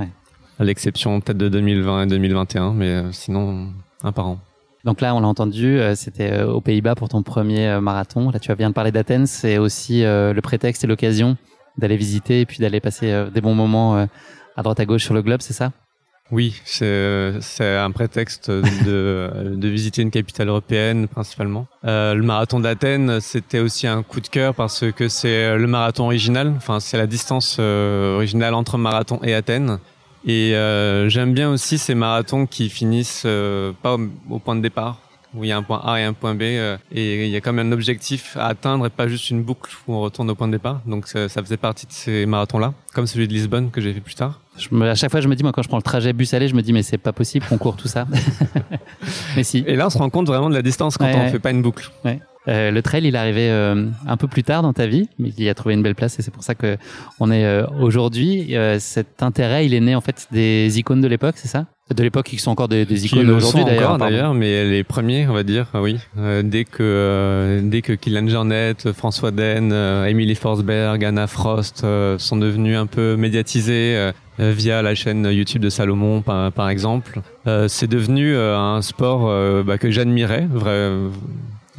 À 0.59 0.64
l'exception 0.64 1.21
peut-être 1.21 1.38
de 1.38 1.49
2020 1.49 2.05
et 2.05 2.07
2021, 2.07 2.73
mais 2.73 3.02
sinon 3.12 3.69
un 4.02 4.12
par 4.12 4.26
an. 4.26 4.38
Donc 4.87 5.00
là, 5.00 5.16
on 5.16 5.21
l'a 5.21 5.26
entendu, 5.26 5.81
euh, 5.81 5.97
c'était 5.97 6.33
euh, 6.33 6.47
aux 6.47 6.61
Pays-Bas 6.61 6.95
pour 6.95 7.09
ton 7.09 7.25
premier 7.25 7.66
euh, 7.66 7.81
marathon. 7.81 8.31
Là, 8.31 8.38
tu 8.38 8.55
viens 8.55 8.69
de 8.69 8.75
parler 8.75 8.93
d'Athènes. 8.93 9.26
C'est 9.26 9.59
aussi 9.59 10.02
le 10.02 10.40
prétexte 10.40 10.85
et 10.85 10.87
l'occasion 10.87 11.37
d'aller 11.76 11.97
visiter 11.97 12.43
et 12.43 12.47
puis 12.47 12.59
d'aller 12.59 12.81
passer 12.81 13.26
des 13.35 13.40
bons 13.40 13.55
moments 13.55 13.97
à 14.57 14.62
droite 14.62 14.81
à 14.81 14.87
gauche 14.87 15.02
sur 15.02 15.12
le 15.12 15.21
globe, 15.21 15.43
c'est 15.43 15.52
ça? 15.52 15.73
Oui, 16.33 16.61
c'est 16.64 16.85
un 17.61 17.90
prétexte 17.92 18.50
de, 18.50 19.30
de, 19.54 19.68
visiter 19.68 20.02
une 20.02 20.11
capitale 20.11 20.49
européenne 20.49 21.06
principalement. 21.06 21.66
le 21.85 22.21
marathon 22.21 22.61
d'Athènes, 22.61 23.21
c'était 23.21 23.61
aussi 23.61 23.87
un 23.87 24.02
coup 24.02 24.21
de 24.21 24.28
cœur 24.28 24.54
parce 24.54 24.85
que 24.92 25.09
c'est 25.09 25.56
le 25.56 25.66
marathon 25.66 26.04
original. 26.04 26.52
Enfin, 26.56 26.80
c'est 26.80 26.97
la 26.97 27.06
distance 27.06 27.59
originale 27.59 28.54
entre 28.54 28.76
marathon 28.76 29.21
et 29.23 29.35
Athènes. 29.35 29.78
Et 30.26 30.56
euh, 30.56 31.09
j'aime 31.09 31.35
bien 31.35 31.50
aussi 31.50 31.78
ces 31.78 31.95
marathons 31.95 32.47
qui 32.47 32.68
finissent 32.68 33.23
euh, 33.26 33.73
pas 33.80 33.97
au, 34.28 34.38
point 34.40 34.56
de 34.56 34.61
départ, 34.61 34.99
où 35.33 35.45
il 35.45 35.49
y 35.49 35.52
a 35.52 35.56
un 35.56 35.62
point 35.62 35.80
A 35.85 36.00
et 36.00 36.02
un 36.02 36.14
point 36.14 36.35
B, 36.35 36.42
euh, 36.42 36.76
et 36.90 37.26
il 37.26 37.30
y 37.30 37.37
a 37.37 37.40
quand 37.40 37.52
même 37.52 37.68
un 37.68 37.73
objectif 37.73 38.37
à 38.37 38.47
atteindre 38.49 38.87
et 38.87 38.90
pas 38.90 39.06
juste 39.06 39.30
une 39.30 39.45
boucle 39.45 39.71
où 39.87 39.95
on 39.95 40.00
retourne 40.00 40.28
au 40.28 40.35
point 40.35 40.49
de 40.49 40.52
départ. 40.52 40.80
Donc 40.85 41.06
ça, 41.06 41.28
ça 41.28 41.42
faisait 41.45 41.56
partie 41.56 41.87
de 41.87 41.92
ces 41.92 42.26
marathons-là, 42.26 42.75
comme 42.92 43.06
celui 43.06 43.28
de 43.28 43.33
Lisbonne 43.33 43.71
que 43.71 43.80
j'ai 43.80 43.95
fait 43.95 44.00
plus 44.00 44.16
tard. 44.16 44.40
Je 44.58 44.68
me, 44.75 44.88
à 44.88 44.94
chaque 44.94 45.10
fois, 45.10 45.20
je 45.20 45.28
me 45.28 45.34
dis, 45.34 45.42
moi, 45.42 45.52
quand 45.52 45.62
je 45.62 45.68
prends 45.68 45.76
le 45.76 45.82
trajet 45.82 46.12
bus 46.12 46.32
aller, 46.34 46.48
je 46.48 46.54
me 46.54 46.62
dis, 46.62 46.72
mais 46.72 46.82
c'est 46.82 46.98
pas 46.98 47.12
possible 47.12 47.46
qu'on 47.46 47.58
court 47.58 47.76
tout 47.76 47.88
ça. 47.88 48.06
mais 49.36 49.44
si. 49.44 49.64
Et 49.66 49.76
là, 49.76 49.86
on 49.86 49.90
se 49.90 49.98
rend 49.98 50.10
compte 50.10 50.26
vraiment 50.26 50.48
de 50.48 50.54
la 50.54 50.62
distance 50.62 50.96
quand 50.96 51.06
on 51.06 51.28
fait 51.28 51.38
pas 51.38 51.50
une 51.50 51.62
boucle. 51.62 51.90
Ouais. 52.04 52.20
Euh, 52.48 52.70
le 52.70 52.82
trail, 52.82 53.04
il 53.04 53.14
est 53.14 53.18
arrivé 53.18 53.50
euh, 53.50 53.86
un 54.06 54.16
peu 54.16 54.28
plus 54.28 54.44
tard 54.44 54.62
dans 54.62 54.72
ta 54.72 54.86
vie, 54.86 55.08
mais 55.18 55.30
il 55.36 55.44
y 55.44 55.48
a 55.48 55.54
trouvé 55.54 55.75
une 55.75 55.82
belle 55.82 55.94
place 55.94 56.18
et 56.18 56.22
c'est 56.22 56.30
pour 56.30 56.44
ça 56.44 56.54
que 56.54 56.76
on 57.18 57.30
est 57.30 57.44
euh, 57.44 57.66
aujourd'hui. 57.80 58.54
cet 58.78 59.22
intérêt, 59.22 59.66
il 59.66 59.75
est 59.75 59.80
né 59.80 59.94
en 59.94 60.00
fait 60.00 60.28
des 60.30 60.78
icônes 60.78 61.00
de 61.00 61.08
l'époque, 61.08 61.34
c'est 61.38 61.48
ça? 61.48 61.66
De 61.95 62.02
l'époque, 62.02 62.26
qui 62.26 62.38
sont 62.38 62.50
encore 62.50 62.69
des, 62.69 62.85
des 62.85 63.07
icônes 63.07 63.31
aujourd'hui 63.31 63.64
d'ailleurs. 63.64 63.99
D'ailleurs, 63.99 64.35
mais 64.35 64.64
les 64.64 64.83
premiers, 64.83 65.28
on 65.28 65.33
va 65.33 65.43
dire, 65.43 65.66
oui. 65.75 65.99
dès 66.43 66.64
que 66.64 67.61
dès 67.62 67.83
que 67.83 67.93
Kylian 67.93 68.26
Jornet, 68.28 68.75
François 68.93 69.31
Den, 69.31 69.73
Emily 69.73 70.35
Forsberg, 70.35 71.05
Anna 71.05 71.26
Frost 71.26 71.87
sont 72.19 72.37
devenus 72.37 72.76
un 72.76 72.87
peu 72.87 73.16
médiatisés. 73.16 74.11
via 74.38 74.83
la 74.83 74.95
chaîne 74.95 75.25
YouTube 75.33 75.62
de 75.62 75.71
Salomon 75.71 76.21
par, 76.23 76.52
par 76.52 76.69
exemple. 76.69 77.21
c'est 77.69 77.88
devenu 77.88 78.37
un 78.37 78.83
sport 78.83 79.64
bah, 79.64 79.78
que 79.78 79.90
j'admirais, 79.90 80.47
vrai, 80.50 80.90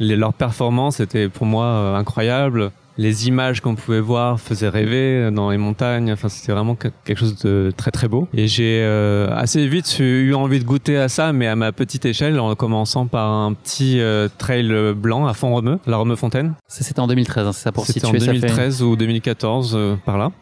les, 0.00 0.16
leur 0.16 0.32
performance 0.32 1.00
était 1.00 1.28
pour 1.28 1.46
moi 1.46 1.66
euh, 1.66 1.96
incroyable. 1.96 2.70
Les 2.98 3.28
images 3.28 3.60
qu'on 3.60 3.76
pouvait 3.76 4.00
voir 4.00 4.40
faisaient 4.40 4.68
rêver 4.68 5.30
dans 5.30 5.50
les 5.50 5.56
montagnes. 5.56 6.12
Enfin, 6.12 6.28
c'était 6.28 6.52
vraiment 6.52 6.74
quelque 6.74 7.18
chose 7.18 7.36
de 7.38 7.72
très 7.76 7.90
très 7.90 8.08
beau. 8.08 8.28
Et 8.34 8.48
j'ai 8.48 8.80
euh, 8.82 9.28
assez 9.34 9.66
vite 9.68 9.98
eu 10.00 10.34
envie 10.34 10.58
de 10.58 10.64
goûter 10.64 10.98
à 10.98 11.08
ça, 11.08 11.32
mais 11.32 11.46
à 11.46 11.56
ma 11.56 11.72
petite 11.72 12.04
échelle, 12.04 12.38
en 12.40 12.54
commençant 12.56 13.06
par 13.06 13.30
un 13.30 13.54
petit 13.54 14.00
euh, 14.00 14.28
trail 14.38 14.94
blanc 14.94 15.26
à 15.26 15.34
Font-Romeu, 15.34 15.78
la 15.86 15.96
Romeu-Fontaine. 15.96 16.54
Ça, 16.66 16.84
c'était 16.84 17.00
en 17.00 17.06
2013, 17.06 17.46
hein, 17.46 17.52
c'est 17.52 17.62
ça 17.62 17.72
pour 17.72 17.86
situer. 17.86 18.00
C'était 18.00 18.28
en 18.28 18.32
2013 18.32 18.82
ou 18.82 18.96
2014 18.96 19.78
par 20.04 20.18
là. 20.18 20.32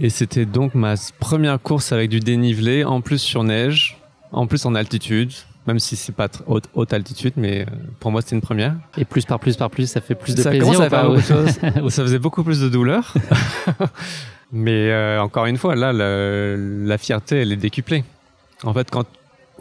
Et 0.00 0.10
c'était 0.10 0.46
donc 0.46 0.74
ma 0.74 0.94
première 1.20 1.60
course 1.60 1.92
avec 1.92 2.10
du 2.10 2.18
dénivelé, 2.18 2.82
en 2.84 3.00
plus 3.00 3.18
sur 3.18 3.44
neige, 3.44 3.98
en 4.32 4.46
plus 4.46 4.66
en 4.66 4.74
altitude 4.74 5.32
même 5.66 5.78
si 5.78 5.96
c'est 5.96 6.14
pas 6.14 6.28
haute, 6.46 6.68
haute, 6.74 6.92
altitude, 6.92 7.34
mais 7.36 7.62
euh, 7.62 7.64
pour 8.00 8.10
moi 8.10 8.20
c'était 8.20 8.36
une 8.36 8.42
première. 8.42 8.74
Et 8.98 9.04
plus 9.04 9.24
par 9.24 9.40
plus 9.40 9.56
par 9.56 9.70
plus, 9.70 9.86
ça 9.86 10.00
fait 10.00 10.14
plus 10.14 10.34
de 10.34 10.42
ça 10.42 10.50
plaisir 10.50 10.80
ou 10.80 10.88
pas 10.88 11.10
Ça 11.90 12.02
faisait 12.02 12.18
beaucoup 12.18 12.44
plus 12.44 12.60
de 12.60 12.68
douleur. 12.68 13.14
mais 14.52 14.90
euh, 14.90 15.20
encore 15.20 15.46
une 15.46 15.56
fois, 15.56 15.74
là, 15.74 15.92
la, 15.92 16.56
la, 16.56 16.98
fierté, 16.98 17.36
elle 17.40 17.52
est 17.52 17.56
décuplée. 17.56 18.04
En 18.62 18.74
fait, 18.74 18.90
quand 18.90 19.06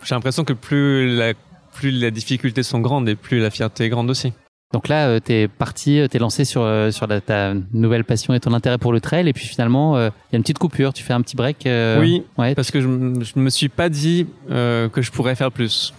j'ai 0.04 0.16
l'impression 0.16 0.44
que 0.44 0.54
plus 0.54 1.16
la, 1.16 1.34
plus 1.74 1.92
les 1.92 2.12
difficultés 2.12 2.64
sont 2.64 2.80
grandes 2.80 3.08
et 3.10 3.16
plus 3.16 3.40
la 3.40 3.50
fierté 3.50 3.86
est 3.86 3.90
grande 3.90 4.10
aussi. 4.10 4.34
Donc 4.74 4.88
là, 4.88 5.08
euh, 5.08 5.20
tu 5.24 5.32
es 5.32 5.48
parti, 5.48 6.00
euh, 6.00 6.08
tu 6.08 6.18
es 6.18 6.20
lancé 6.20 6.46
sur, 6.46 6.64
euh, 6.64 6.90
sur 6.90 7.08
ta 7.24 7.54
nouvelle 7.74 8.04
passion 8.04 8.34
et 8.34 8.40
ton 8.40 8.54
intérêt 8.54 8.80
pour 8.80 8.92
le 8.92 9.00
trail. 9.00 9.30
Et 9.30 9.34
puis 9.34 9.46
finalement, 9.46 9.98
il 9.98 10.12
y 10.34 10.36
a 10.36 10.38
une 10.38 10.42
petite 10.42 10.58
coupure. 10.58 10.94
Tu 10.94 11.04
fais 11.04 11.14
un 11.14 11.22
petit 11.22 11.36
break. 11.36 11.68
oui, 12.00 12.24
ouais. 12.38 12.56
parce 12.56 12.72
que 12.72 12.82
je 12.82 12.88
ne 12.88 13.22
me 13.36 13.50
suis 13.50 13.70
pas 13.70 13.90
dit 13.90 14.28
que 14.50 14.90
je 14.96 15.12
pourrais 15.12 15.36
faire 15.36 15.52
plus. 15.52 15.94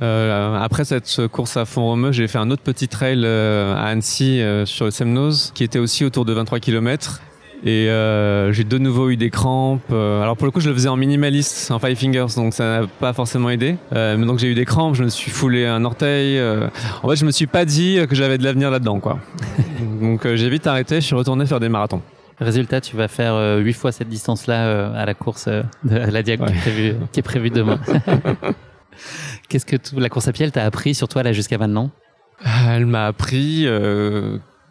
après 0.00 0.84
cette 0.84 1.26
course 1.28 1.58
à 1.58 1.66
fond 1.66 1.82
romeu, 1.82 2.12
j'ai 2.12 2.26
fait 2.26 2.38
un 2.38 2.50
autre 2.50 2.62
petit 2.62 2.88
trail 2.88 3.24
à 3.26 3.84
Annecy 3.84 4.42
sur 4.64 4.86
le 4.86 4.90
Semnoz 4.90 5.52
qui 5.54 5.62
était 5.62 5.78
aussi 5.78 6.04
autour 6.04 6.24
de 6.24 6.32
23 6.32 6.60
km 6.60 7.20
et 7.64 7.90
euh, 7.90 8.52
j'ai 8.52 8.64
de 8.64 8.78
nouveau 8.78 9.10
eu 9.10 9.16
des 9.16 9.28
crampes. 9.28 9.82
Euh, 9.92 10.22
alors 10.22 10.36
pour 10.36 10.46
le 10.46 10.50
coup, 10.50 10.60
je 10.60 10.68
le 10.68 10.74
faisais 10.74 10.88
en 10.88 10.96
minimaliste, 10.96 11.70
en 11.70 11.78
five 11.78 11.96
fingers, 11.96 12.26
donc 12.36 12.54
ça 12.54 12.80
n'a 12.80 12.86
pas 12.86 13.12
forcément 13.12 13.50
aidé. 13.50 13.76
Euh, 13.92 14.16
mais 14.16 14.26
donc 14.26 14.38
j'ai 14.38 14.48
eu 14.48 14.54
des 14.54 14.64
crampes, 14.64 14.94
je 14.94 15.04
me 15.04 15.08
suis 15.10 15.30
foulé 15.30 15.66
un 15.66 15.84
orteil. 15.84 16.38
Euh. 16.38 16.68
en 17.02 17.08
fait, 17.08 17.16
je 17.16 17.26
me 17.26 17.30
suis 17.30 17.46
pas 17.46 17.64
dit 17.64 17.98
que 18.08 18.14
j'avais 18.14 18.38
de 18.38 18.44
l'avenir 18.44 18.70
là-dedans, 18.70 19.00
quoi. 19.00 19.18
donc 20.00 20.26
j'ai 20.26 20.48
vite 20.48 20.66
arrêté, 20.66 20.96
je 20.96 21.06
suis 21.06 21.14
retourné 21.14 21.44
faire 21.44 21.60
des 21.60 21.68
marathons. 21.68 22.02
Résultat, 22.38 22.80
tu 22.80 22.96
vas 22.96 23.08
faire 23.08 23.58
huit 23.58 23.74
fois 23.74 23.92
cette 23.92 24.08
distance-là 24.08 24.94
à 24.94 25.04
la 25.04 25.12
course 25.12 25.46
de 25.48 25.62
la 25.84 26.22
Diag 26.22 26.42
qui, 26.42 26.52
est 26.52 26.60
prévue, 26.60 26.94
qui 27.12 27.20
est 27.20 27.22
prévue 27.22 27.50
demain. 27.50 27.78
Qu'est-ce 29.50 29.66
que 29.66 29.76
la 29.98 30.08
course 30.08 30.28
à 30.28 30.32
pied, 30.32 30.46
elle 30.46 30.52
t'a 30.52 30.64
appris 30.64 30.94
sur 30.94 31.06
toi 31.06 31.22
là 31.22 31.34
jusqu'à 31.34 31.58
maintenant? 31.58 31.90
Elle 32.66 32.86
m'a 32.86 33.08
appris 33.08 33.66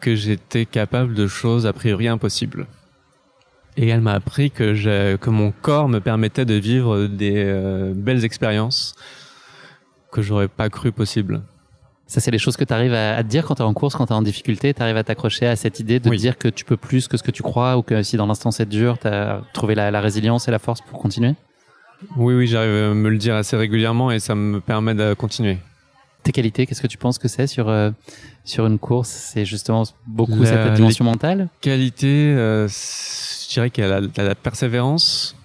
que 0.00 0.16
j'étais 0.16 0.66
capable 0.66 1.14
de 1.14 1.28
choses 1.28 1.64
a 1.64 1.72
priori 1.72 2.08
impossibles. 2.08 2.66
Et 3.76 3.88
elle 3.88 4.00
m'a 4.00 4.12
appris 4.12 4.50
que, 4.50 5.16
que 5.16 5.30
mon 5.30 5.52
corps 5.52 5.88
me 5.88 6.00
permettait 6.00 6.44
de 6.44 6.54
vivre 6.54 7.06
des 7.06 7.34
euh, 7.36 7.92
belles 7.94 8.24
expériences 8.24 8.94
que 10.12 10.22
j'aurais 10.22 10.48
pas 10.48 10.68
cru 10.68 10.92
possible. 10.92 11.42
Ça, 12.06 12.20
c'est 12.20 12.32
les 12.32 12.38
choses 12.38 12.56
que 12.56 12.64
tu 12.64 12.74
arrives 12.74 12.92
à, 12.92 13.22
te 13.22 13.28
dire 13.28 13.46
quand 13.46 13.54
tu 13.54 13.62
es 13.62 13.64
en 13.64 13.72
course, 13.72 13.94
quand 13.94 14.06
tu 14.06 14.12
es 14.12 14.16
en 14.16 14.22
difficulté, 14.22 14.74
tu 14.74 14.82
arrives 14.82 14.96
à 14.96 15.04
t'accrocher 15.04 15.46
à 15.46 15.54
cette 15.54 15.78
idée 15.78 16.00
de 16.00 16.10
dire 16.10 16.38
que 16.38 16.48
tu 16.48 16.64
peux 16.64 16.76
plus 16.76 17.06
que 17.06 17.16
ce 17.16 17.22
que 17.22 17.30
tu 17.30 17.44
crois 17.44 17.76
ou 17.76 17.82
que 17.82 18.02
si 18.02 18.16
dans 18.16 18.26
l'instant 18.26 18.50
c'est 18.50 18.68
dur, 18.68 18.98
tu 18.98 19.06
as 19.06 19.42
trouvé 19.52 19.76
la, 19.76 19.92
la, 19.92 20.00
résilience 20.00 20.48
et 20.48 20.50
la 20.50 20.58
force 20.58 20.80
pour 20.80 20.98
continuer? 20.98 21.36
Oui, 22.16 22.34
oui, 22.34 22.48
j'arrive 22.48 22.90
à 22.90 22.94
me 22.94 23.08
le 23.08 23.18
dire 23.18 23.36
assez 23.36 23.56
régulièrement 23.56 24.10
et 24.10 24.18
ça 24.18 24.34
me 24.34 24.60
permet 24.60 24.94
de 24.94 25.14
continuer. 25.14 25.58
Tes 26.24 26.32
qualités, 26.32 26.66
qu'est-ce 26.66 26.82
que 26.82 26.86
tu 26.86 26.98
penses 26.98 27.18
que 27.18 27.28
c'est 27.28 27.46
sur, 27.46 27.68
euh, 27.68 27.92
sur 28.44 28.66
une 28.66 28.78
course? 28.78 29.08
C'est 29.08 29.44
justement 29.44 29.84
beaucoup 30.06 30.44
cette 30.44 30.74
dimension 30.74 31.04
mentale? 31.04 31.48
Qualité, 31.60 32.34
euh, 32.36 32.66
je 32.66 33.39
dirais 33.54 33.70
qu'il 33.70 33.84
y 33.84 33.86
a 33.86 34.00
la, 34.00 34.34
persévérance. 34.34 35.36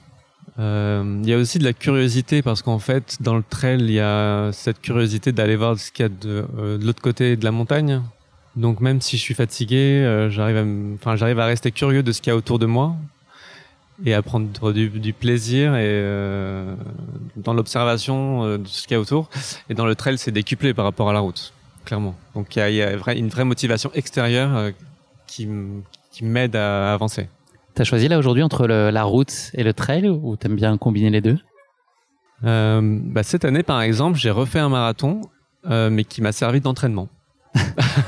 Euh, 0.59 1.19
il 1.23 1.29
y 1.29 1.33
a 1.33 1.37
aussi 1.37 1.59
de 1.59 1.63
la 1.63 1.73
curiosité 1.73 2.41
parce 2.41 2.61
qu'en 2.61 2.79
fait, 2.79 3.17
dans 3.19 3.35
le 3.35 3.43
trail, 3.43 3.79
il 3.81 3.91
y 3.91 3.99
a 3.99 4.51
cette 4.53 4.79
curiosité 4.79 5.31
d'aller 5.31 5.55
voir 5.55 5.77
ce 5.77 5.91
qu'il 5.91 6.03
y 6.03 6.05
a 6.05 6.09
de, 6.09 6.45
euh, 6.57 6.77
l'autre 6.79 7.01
côté 7.01 7.35
de 7.35 7.43
la 7.43 7.51
montagne. 7.51 8.01
Donc 8.55 8.79
même 8.79 9.01
si 9.01 9.17
je 9.17 9.21
suis 9.21 9.33
fatigué, 9.33 10.03
euh, 10.03 10.29
j'arrive 10.29 11.39
à, 11.39 11.45
rester 11.45 11.71
curieux 11.71 12.03
de 12.03 12.11
ce 12.11 12.21
qu'il 12.21 12.31
y 12.31 12.33
a 12.33 12.37
autour 12.37 12.59
de 12.59 12.65
moi 12.65 12.95
et 14.05 14.13
à 14.13 14.21
prendre 14.21 14.71
du, 14.71 15.13
plaisir 15.13 15.75
et 15.75 16.03
dans 17.37 17.53
l'observation 17.53 18.57
de 18.57 18.67
ce 18.67 18.83
qu'il 18.87 18.95
y 18.95 18.97
a 18.97 18.99
autour. 18.99 19.29
Et 19.69 19.73
dans 19.73 19.85
le 19.85 19.95
trail, 19.95 20.17
c'est 20.17 20.31
décuplé 20.31 20.73
par 20.73 20.83
rapport 20.83 21.09
à 21.09 21.13
la 21.13 21.21
route, 21.21 21.53
clairement. 21.85 22.13
Donc 22.33 22.57
il 22.57 22.73
y 22.73 22.81
a, 22.81 23.13
une 23.13 23.29
vraie 23.29 23.45
motivation 23.45 23.89
extérieure 23.93 24.71
qui 25.27 25.47
m'aide 26.21 26.57
à 26.57 26.93
avancer. 26.93 27.29
T'as 27.75 27.83
choisi 27.83 28.07
là 28.07 28.17
aujourd'hui 28.17 28.41
entre 28.41 28.67
la 28.67 29.03
route 29.03 29.51
et 29.53 29.63
le 29.63 29.73
trail 29.73 30.07
ou 30.07 30.37
t'aimes 30.37 30.55
bien 30.55 30.77
combiner 30.77 31.09
les 31.09 31.19
deux? 31.19 31.37
Euh, 32.45 32.79
bah, 32.81 33.23
Cette 33.23 33.43
année, 33.43 33.63
par 33.63 33.81
exemple, 33.81 34.17
j'ai 34.17 34.31
refait 34.31 34.59
un 34.59 34.69
marathon, 34.69 35.21
euh, 35.69 35.89
mais 35.89 36.05
qui 36.05 36.21
m'a 36.21 36.31
servi 36.31 36.61
d'entraînement. 36.61 37.09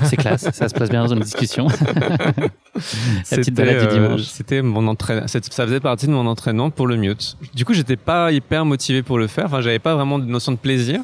C'est 0.04 0.16
classe, 0.16 0.50
ça 0.52 0.70
se 0.70 0.74
passe 0.74 0.90
bien 0.90 1.04
dans 1.04 1.14
une 1.14 1.20
discussion. 1.20 1.68
la 1.96 3.38
petite 3.38 3.56
balade 3.56 3.80
du 3.80 3.86
euh, 3.88 3.94
dimanche. 3.94 4.22
C'était 4.22 4.62
mon 4.62 4.88
entraînement, 4.88 5.28
ça 5.28 5.42
faisait 5.42 5.80
partie 5.82 6.08
de 6.08 6.12
mon 6.12 6.28
entraînement 6.28 6.70
pour 6.70 6.88
le 6.88 6.96
mute. 6.96 7.38
Du 7.54 7.66
coup, 7.66 7.74
j'étais 7.74 7.98
pas 7.98 8.32
hyper 8.32 8.64
motivé 8.64 9.04
pour 9.04 9.18
le 9.18 9.28
faire. 9.28 9.46
Enfin, 9.46 9.60
j'avais 9.60 9.80
pas 9.80 9.96
vraiment 9.96 10.18
de 10.18 10.26
notion 10.26 10.54
de 10.54 10.58
plaisir, 10.58 11.02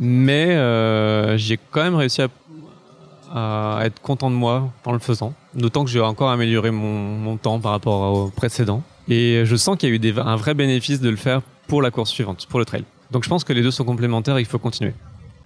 mais 0.00 0.56
j'ai 1.36 1.58
quand 1.70 1.82
même 1.82 1.94
réussi 1.96 2.22
à 2.22 2.28
à 3.34 3.80
être 3.84 4.00
content 4.00 4.30
de 4.30 4.36
moi 4.36 4.72
en 4.84 4.92
le 4.92 4.98
faisant. 4.98 5.34
D'autant 5.58 5.84
que 5.84 5.90
j'ai 5.90 6.00
encore 6.00 6.30
amélioré 6.30 6.70
mon, 6.70 7.36
temps 7.36 7.58
par 7.58 7.72
rapport 7.72 8.12
au 8.12 8.28
précédent. 8.28 8.82
Et 9.08 9.42
je 9.44 9.56
sens 9.56 9.76
qu'il 9.76 9.88
y 9.88 9.92
a 9.92 9.94
eu 9.94 9.98
des, 9.98 10.16
un 10.18 10.36
vrai 10.36 10.54
bénéfice 10.54 11.00
de 11.00 11.10
le 11.10 11.16
faire 11.16 11.42
pour 11.66 11.82
la 11.82 11.90
course 11.90 12.10
suivante, 12.10 12.46
pour 12.48 12.58
le 12.58 12.64
trail. 12.64 12.84
Donc 13.10 13.24
je 13.24 13.28
pense 13.28 13.44
que 13.44 13.52
les 13.52 13.62
deux 13.62 13.70
sont 13.70 13.84
complémentaires 13.84 14.38
et 14.38 14.40
il 14.40 14.46
faut 14.46 14.58
continuer. 14.58 14.92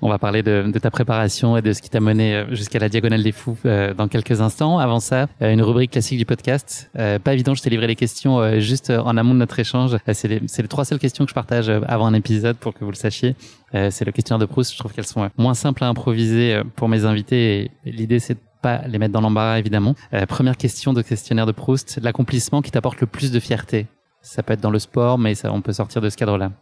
On 0.05 0.09
va 0.09 0.19
parler 0.19 0.43
de, 0.43 0.65
de, 0.67 0.79
ta 0.81 0.91
préparation 0.91 1.57
et 1.57 1.63
de 1.63 1.73
ce 1.73 1.81
qui 1.81 1.89
t'a 1.89 2.01
mené 2.01 2.35
euh, 2.35 2.55
jusqu'à 2.57 2.81
la 2.81 2.89
Diagonale 2.89 3.23
des 3.23 3.31
Fous 3.31 3.57
euh, 3.65 3.95
dans 3.95 4.09
quelques 4.09 4.41
instants. 4.41 4.81
Avant 4.81 4.99
ça, 4.99 5.29
euh, 5.41 5.53
une 5.53 5.63
rubrique 5.63 5.93
classique 5.93 6.19
du 6.19 6.27
podcast. 6.27 6.91
pas 6.93 7.33
évident, 7.33 7.55
je 7.55 7.63
t'ai 7.63 7.71
livré 7.71 7.87
les 7.87 7.95
questions 7.95 8.59
juste 8.59 8.91
en 8.91 9.17
amont 9.17 9.33
de 9.33 9.39
notre 9.39 9.61
échange. 9.61 9.97
c'est 10.13 10.27
les, 10.27 10.41
les, 10.41 10.69
trois 10.69 10.85
seules 10.85 10.99
questions 10.99 11.25
que 11.25 11.31
je 11.31 11.35
partage 11.35 11.71
avant 11.87 12.07
un 12.07 12.15
épisode 12.15 12.57
pour 12.57 12.75
que 12.75 12.85
vous 12.85 12.91
le 12.91 12.97
sachiez. 12.97 13.37
c'est 13.73 14.05
le 14.05 14.11
questionnaire 14.11 14.41
de 14.41 14.47
Proust. 14.47 14.73
Je 14.73 14.79
trouve 14.79 14.93
qu'elles 14.93 15.07
sont 15.07 15.31
moins 15.39 15.55
simples 15.55 15.85
à 15.85 15.89
improviser 15.89 16.61
pour 16.75 16.89
mes 16.89 17.05
invités. 17.05 17.71
L'idée, 17.85 18.19
c'est 18.19 18.35
de 18.35 18.41
pas 18.63 18.83
les 18.87 18.99
mettre 18.99 19.13
dans 19.13 19.21
l'embarras, 19.21 19.59
évidemment. 19.59 19.95
première 20.29 20.57
question 20.57 20.93
de 20.93 21.03
questionnaire 21.03 21.47
de 21.47 21.53
Proust. 21.53 21.99
L'accomplissement 22.03 22.63
qui 22.63 22.71
t'apporte 22.71 23.01
le 23.01 23.07
plus 23.07 23.31
de 23.33 23.41
fierté. 23.41 23.87
Ça 24.23 24.43
peut 24.43 24.55
être 24.55 24.61
dans 24.61 24.71
le 24.71 24.79
sport, 24.79 25.19
mais 25.19 25.35
ça, 25.35 25.53
on 25.53 25.61
peut 25.61 25.73
sortir 25.73 26.01
de 26.01 26.09
ce 26.09 26.17
cadre-là. 26.17 26.53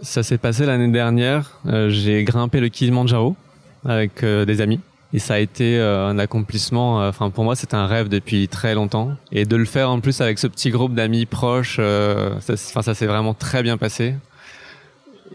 Ça 0.00 0.22
s'est 0.22 0.38
passé 0.38 0.64
l'année 0.64 0.90
dernière. 0.90 1.60
Euh, 1.66 1.90
j'ai 1.90 2.24
grimpé 2.24 2.60
le 2.60 2.68
Kilimanjaro 2.68 3.36
avec 3.84 4.22
euh, 4.22 4.44
des 4.44 4.60
amis. 4.60 4.80
Et 5.12 5.18
ça 5.18 5.34
a 5.34 5.38
été 5.38 5.78
euh, 5.78 6.08
un 6.08 6.18
accomplissement. 6.18 7.06
Enfin, 7.06 7.28
pour 7.30 7.44
moi, 7.44 7.54
c'était 7.54 7.74
un 7.74 7.86
rêve 7.86 8.08
depuis 8.08 8.48
très 8.48 8.74
longtemps. 8.74 9.10
Et 9.30 9.44
de 9.44 9.56
le 9.56 9.64
faire 9.64 9.90
en 9.90 10.00
plus 10.00 10.20
avec 10.20 10.38
ce 10.38 10.46
petit 10.46 10.70
groupe 10.70 10.94
d'amis 10.94 11.26
proches, 11.26 11.76
ça, 11.76 12.82
ça 12.82 12.94
s'est 12.94 13.06
vraiment 13.06 13.34
très 13.34 13.62
bien 13.62 13.76
passé. 13.76 14.14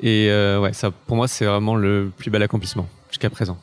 Et 0.02 0.30
ouais, 0.60 0.74
ça, 0.74 0.90
pour 0.92 1.16
moi, 1.16 1.28
c'est 1.28 1.46
vraiment 1.46 1.76
le 1.76 2.12
plus 2.18 2.32
bel 2.32 2.42
accomplissement 2.42 2.88
jusqu'à 3.10 3.30
présent. 3.30 3.58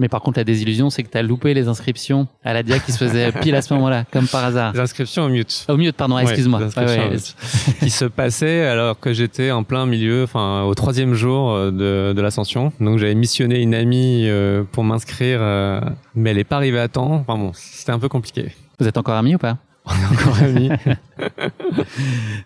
Mais 0.00 0.08
par 0.08 0.22
contre, 0.22 0.38
la 0.38 0.44
désillusion, 0.44 0.88
c'est 0.88 1.02
que 1.02 1.10
tu 1.10 1.18
as 1.18 1.22
loupé 1.22 1.52
les 1.52 1.68
inscriptions 1.68 2.26
à 2.42 2.54
la 2.54 2.62
DIA 2.62 2.78
qui 2.78 2.90
se 2.90 2.96
faisait 2.96 3.32
pile 3.42 3.54
à 3.54 3.60
ce 3.60 3.74
moment-là, 3.74 4.04
comme 4.10 4.26
par 4.26 4.42
hasard. 4.42 4.72
Les 4.72 4.80
inscriptions 4.80 5.24
au 5.24 5.28
mute. 5.28 5.66
Au 5.68 5.76
mute, 5.76 5.94
pardon, 5.94 6.18
excuse-moi. 6.18 6.58
qui 7.80 7.90
se 7.90 8.06
passaient 8.06 8.62
alors 8.62 8.98
que 8.98 9.12
j'étais 9.12 9.50
en 9.50 9.62
plein 9.62 9.84
milieu, 9.84 10.22
enfin, 10.24 10.62
au 10.62 10.74
troisième 10.74 11.12
jour 11.12 11.50
euh, 11.50 11.70
de, 11.70 12.14
de 12.14 12.22
l'ascension. 12.22 12.72
Donc, 12.80 12.98
j'avais 12.98 13.14
missionné 13.14 13.60
une 13.60 13.74
amie 13.74 14.24
euh, 14.26 14.64
pour 14.72 14.84
m'inscrire, 14.84 15.40
euh, 15.42 15.82
mais 16.14 16.30
elle 16.30 16.38
n'est 16.38 16.44
pas 16.44 16.56
arrivée 16.56 16.80
à 16.80 16.88
temps. 16.88 17.12
Enfin 17.16 17.36
bon, 17.36 17.52
c'était 17.52 17.92
un 17.92 17.98
peu 17.98 18.08
compliqué. 18.08 18.52
Vous 18.78 18.88
êtes 18.88 18.96
encore 18.96 19.16
amis 19.16 19.34
ou 19.34 19.38
pas? 19.38 19.58
On 19.84 19.92
est 19.92 20.18
encore 20.18 20.42
amis. 20.42 20.70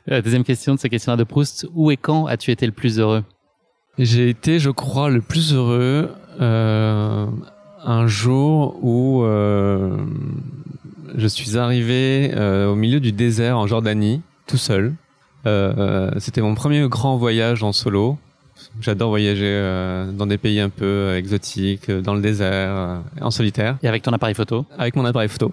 deuxième 0.25 0.43
question 0.43 0.75
de 0.75 0.81
ce 0.81 0.89
questionnaire 0.89 1.19
de 1.19 1.25
Proust. 1.25 1.69
Où 1.73 1.93
et 1.93 1.97
quand 1.97 2.27
as-tu 2.27 2.51
été 2.51 2.67
le 2.67 2.73
plus 2.73 2.99
heureux? 2.99 3.23
J'ai 3.97 4.29
été, 4.29 4.59
je 4.59 4.71
crois, 4.71 5.09
le 5.09 5.21
plus 5.21 5.55
heureux 5.55 6.11
un 6.41 8.07
jour 8.07 8.79
où 8.83 9.23
euh, 9.23 9.97
je 11.14 11.26
suis 11.26 11.57
arrivé 11.57 12.33
euh, 12.35 12.71
au 12.71 12.75
milieu 12.75 13.00
du 13.00 13.12
désert 13.12 13.59
en 13.59 13.67
Jordanie, 13.67 14.23
tout 14.47 14.57
seul. 14.57 14.95
C'était 16.19 16.41
mon 16.41 16.55
premier 16.55 16.88
grand 16.88 17.19
voyage 17.19 17.62
en 17.62 17.73
solo. 17.73 18.17
J'adore 18.81 19.11
voyager 19.11 19.61
dans 20.14 20.26
des 20.26 20.38
pays 20.38 20.59
un 20.59 20.71
peu 20.71 21.14
exotiques, 21.17 21.91
dans 21.91 22.14
le 22.14 22.23
désert, 22.23 23.03
en 23.21 23.31
solitaire. 23.31 23.76
Et 23.83 23.88
avec 23.88 24.03
ton 24.03 24.12
appareil 24.12 24.35
photo 24.35 24.64
Avec 24.79 24.97
mon 24.97 25.05
appareil 25.05 25.29
photo. 25.29 25.53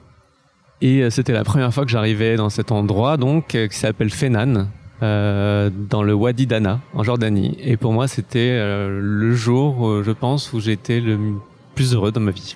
Et 0.79 1.09
c'était 1.09 1.33
la 1.33 1.43
première 1.43 1.73
fois 1.73 1.83
que 1.83 1.91
j'arrivais 1.91 2.37
dans 2.37 2.49
cet 2.49 2.71
endroit, 2.71 3.17
donc 3.17 3.47
qui 3.47 3.77
s'appelle 3.77 4.11
Fenan, 4.11 4.67
euh, 5.03 5.69
dans 5.71 6.03
le 6.03 6.13
Wadi 6.13 6.45
Dana 6.45 6.79
en 6.93 7.03
Jordanie. 7.03 7.57
Et 7.59 7.75
pour 7.77 7.91
moi, 7.91 8.07
c'était 8.07 8.51
euh, 8.51 8.99
le 9.01 9.33
jour, 9.33 9.87
euh, 9.87 10.03
je 10.03 10.11
pense, 10.11 10.53
où 10.53 10.59
j'étais 10.59 10.99
le 10.99 11.17
plus 11.73 11.95
heureux 11.95 12.11
dans 12.11 12.21
ma 12.21 12.31
vie. 12.31 12.55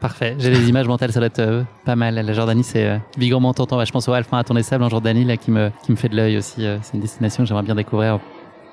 Parfait. 0.00 0.36
J'ai 0.38 0.50
des 0.50 0.68
images 0.68 0.88
mentales, 0.88 1.12
ça 1.12 1.20
doit 1.20 1.26
être 1.26 1.64
pas 1.84 1.96
mal. 1.96 2.14
La 2.14 2.32
Jordanie, 2.32 2.64
c'est 2.64 3.00
bigrement 3.18 3.52
tentant. 3.52 3.84
je 3.84 3.92
pense 3.92 4.08
au 4.08 4.12
Alpha 4.12 4.38
à 4.38 4.44
ton 4.44 4.60
Sable 4.62 4.84
en 4.84 4.88
Jordanie, 4.88 5.24
là, 5.24 5.36
qui 5.36 5.50
me, 5.50 5.70
qui 5.84 5.92
me 5.92 5.96
fait 5.96 6.08
de 6.08 6.16
l'œil 6.16 6.38
aussi. 6.38 6.66
c'est 6.82 6.94
une 6.94 7.00
destination 7.00 7.42
que 7.42 7.48
j'aimerais 7.48 7.64
bien 7.64 7.74
découvrir. 7.74 8.18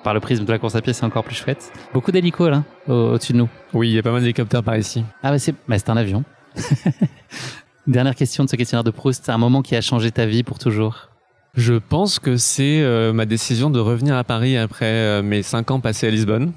Par 0.04 0.14
le 0.14 0.22
prisme 0.22 0.46
de 0.46 0.52
la 0.52 0.60
course 0.60 0.76
à 0.76 0.82
pied, 0.82 0.94
c'est 0.94 1.04
encore 1.04 1.26
plus 1.26 1.36
chouette. 1.36 1.72
Beaucoup 1.94 2.14
d'hélicos, 2.14 2.50
là, 2.50 2.64
au-dessus 2.88 3.34
de 3.34 3.40
nous. 3.40 3.50
Oui, 3.74 3.90
il 3.90 3.96
y 3.96 4.00
a 4.00 4.04
pas 4.04 4.12
mal 4.12 4.22
d'hélicoptères 4.22 4.64
par 4.64 4.78
ici. 4.78 5.04
Ah, 5.22 5.32
bah, 5.32 5.40
c'est, 5.40 5.54
bah, 5.68 5.78
c'est 5.78 5.90
un 5.90 5.98
avion. 5.98 6.24
Dernière 7.88 8.16
question 8.16 8.46
de 8.46 8.50
ce 8.50 8.56
questionnaire 8.56 8.86
de 8.86 8.92
Proust. 8.92 9.30
Un 9.30 9.38
moment 9.38 9.62
qui 9.62 9.76
a 9.76 9.82
changé 9.82 10.12
ta 10.12 10.26
vie 10.26 10.44
pour 10.44 10.60
toujours? 10.60 11.10
Je 11.58 11.74
pense 11.74 12.20
que 12.20 12.38
c'est 12.38 12.82
euh, 12.82 13.12
ma 13.14 13.26
décision 13.26 13.72
de 13.72 13.80
revenir 13.80 14.16
à 14.16 14.24
Paris 14.24 14.56
après 14.58 14.86
euh, 14.86 15.24
mes 15.24 15.42
cinq 15.42 15.72
ans 15.72 15.80
passés 15.80 16.08
à 16.08 16.12
Lisbonne. 16.12 16.54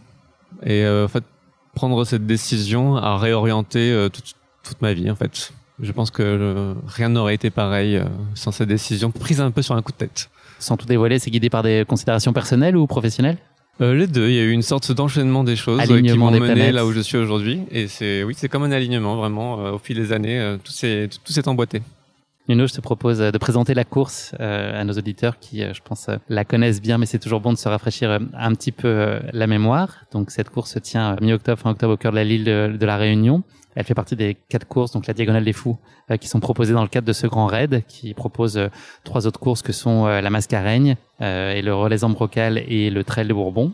Et 0.63 0.85
euh, 0.85 1.07
en 1.07 1.09
fait, 1.09 1.25
prendre 1.75 2.05
cette 2.05 2.27
décision 2.27 2.97
a 2.97 3.17
réorienté 3.17 4.09
toute, 4.13 4.35
toute, 4.63 4.83
ma 4.83 4.93
vie, 4.93 5.11
en 5.11 5.17
fait. 5.17 5.55
Je 5.81 5.93
pense 5.93 6.11
que 6.11 6.75
rien 6.87 7.09
n'aurait 7.09 7.35
été 7.35 7.49
pareil 7.49 7.99
sans 8.35 8.53
cette 8.53 8.69
décision 8.69 9.11
prise 9.11 9.41
un 9.41 9.51
peu 9.51 9.63
sur 9.63 9.75
un 9.75 9.81
coup 9.81 9.93
de 9.93 9.97
tête. 9.97 10.29
Sans 10.59 10.77
tout 10.77 10.85
dévoiler, 10.85 11.19
c'est 11.19 11.31
guidé 11.31 11.49
par 11.49 11.63
des 11.63 11.85
considérations 11.89 12.35
personnelles 12.35 12.77
ou 12.77 12.87
professionnelles? 12.87 13.39
Les 13.79 14.07
deux, 14.07 14.29
il 14.29 14.35
y 14.35 14.41
a 14.41 14.43
eu 14.43 14.51
une 14.51 14.61
sorte 14.61 14.93
d'enchaînement 14.93 15.43
des 15.45 15.57
choses 15.57 15.81
qui 15.81 16.19
m'ont 16.19 16.31
mené 16.31 16.73
là 16.73 16.85
où 16.85 16.93
je 16.93 17.01
suis 17.01 17.17
aujourd'hui. 17.17 17.63
Et 17.71 17.89
c'est 17.89 18.25
oui, 18.25 18.35
c'est 18.37 18.51
comme 18.51 18.65
un 18.65 18.73
alignement 18.73 19.17
vraiment. 19.17 19.55
au 19.73 19.79
fil 19.79 19.97
des 19.97 20.13
années, 20.13 20.57
tout 20.63 20.73
s'est 20.73 21.09
tout 21.25 21.33
s'est 21.33 21.49
emboîté. 21.49 21.81
Nuno, 22.51 22.67
je 22.67 22.75
te 22.75 22.81
propose 22.81 23.21
euh, 23.21 23.31
de 23.31 23.39
présenter 23.39 23.75
la 23.75 23.85
course 23.85 24.35
euh, 24.41 24.81
à 24.81 24.83
nos 24.83 24.95
auditeurs 24.95 25.39
qui, 25.39 25.63
euh, 25.63 25.73
je 25.73 25.81
pense, 25.83 26.11
la 26.29 26.45
connaissent 26.45 26.83
bien, 26.83 26.99
mais 26.99 27.07
c'est 27.07 27.21
toujours 27.21 27.39
bon 27.39 27.53
de 27.53 27.59
se 27.59 27.69
rafraîchir 27.69 28.11
un 28.11 28.55
petit 28.55 28.73
peu 28.73 29.21
la 29.33 29.47
mémoire. 29.47 30.05
Donc 30.11 30.33
cette 30.33 30.51
course 30.51 30.73
se 30.73 30.81
tient 30.81 31.15
mi-octobre, 31.21 31.61
fin 31.61 31.71
octobre 31.71 31.95
au 31.95 31.97
cœur 31.97 32.11
de 32.11 32.17
la 32.17 32.25
l'île 32.25 32.45
de, 32.45 32.85
la 32.85 32.97
Réunion. 32.97 33.45
Elle 33.77 33.85
fait 33.85 33.95
partie 33.95 34.17
des 34.17 34.37
quatre 34.49 34.67
courses, 34.67 34.91
donc 34.91 35.07
la 35.07 35.15
Diagonale 35.15 35.45
des 35.45 35.53
Fous, 35.53 35.79
qui 36.21 36.27
sont 36.27 36.41
proposées 36.41 36.73
dans 36.73 36.83
le 36.83 36.89
cadre 36.89 37.07
de 37.07 37.13
ce 37.13 37.29
grand 37.29 37.47
raid, 37.47 37.85
qui 37.87 38.15
propose 38.15 38.61
trois 39.05 39.29
autres 39.29 39.39
courses 39.39 39.63
que 39.63 39.73
sont 39.73 40.07
la 40.07 40.29
Mascareigne 40.29 40.97
et 41.21 41.63
le 41.63 41.73
Relais 41.73 42.03
Ambrocal 42.03 42.59
et 42.59 42.91
le 42.91 43.05
Trail 43.05 43.29
de 43.29 43.33
Bourbon. 43.33 43.73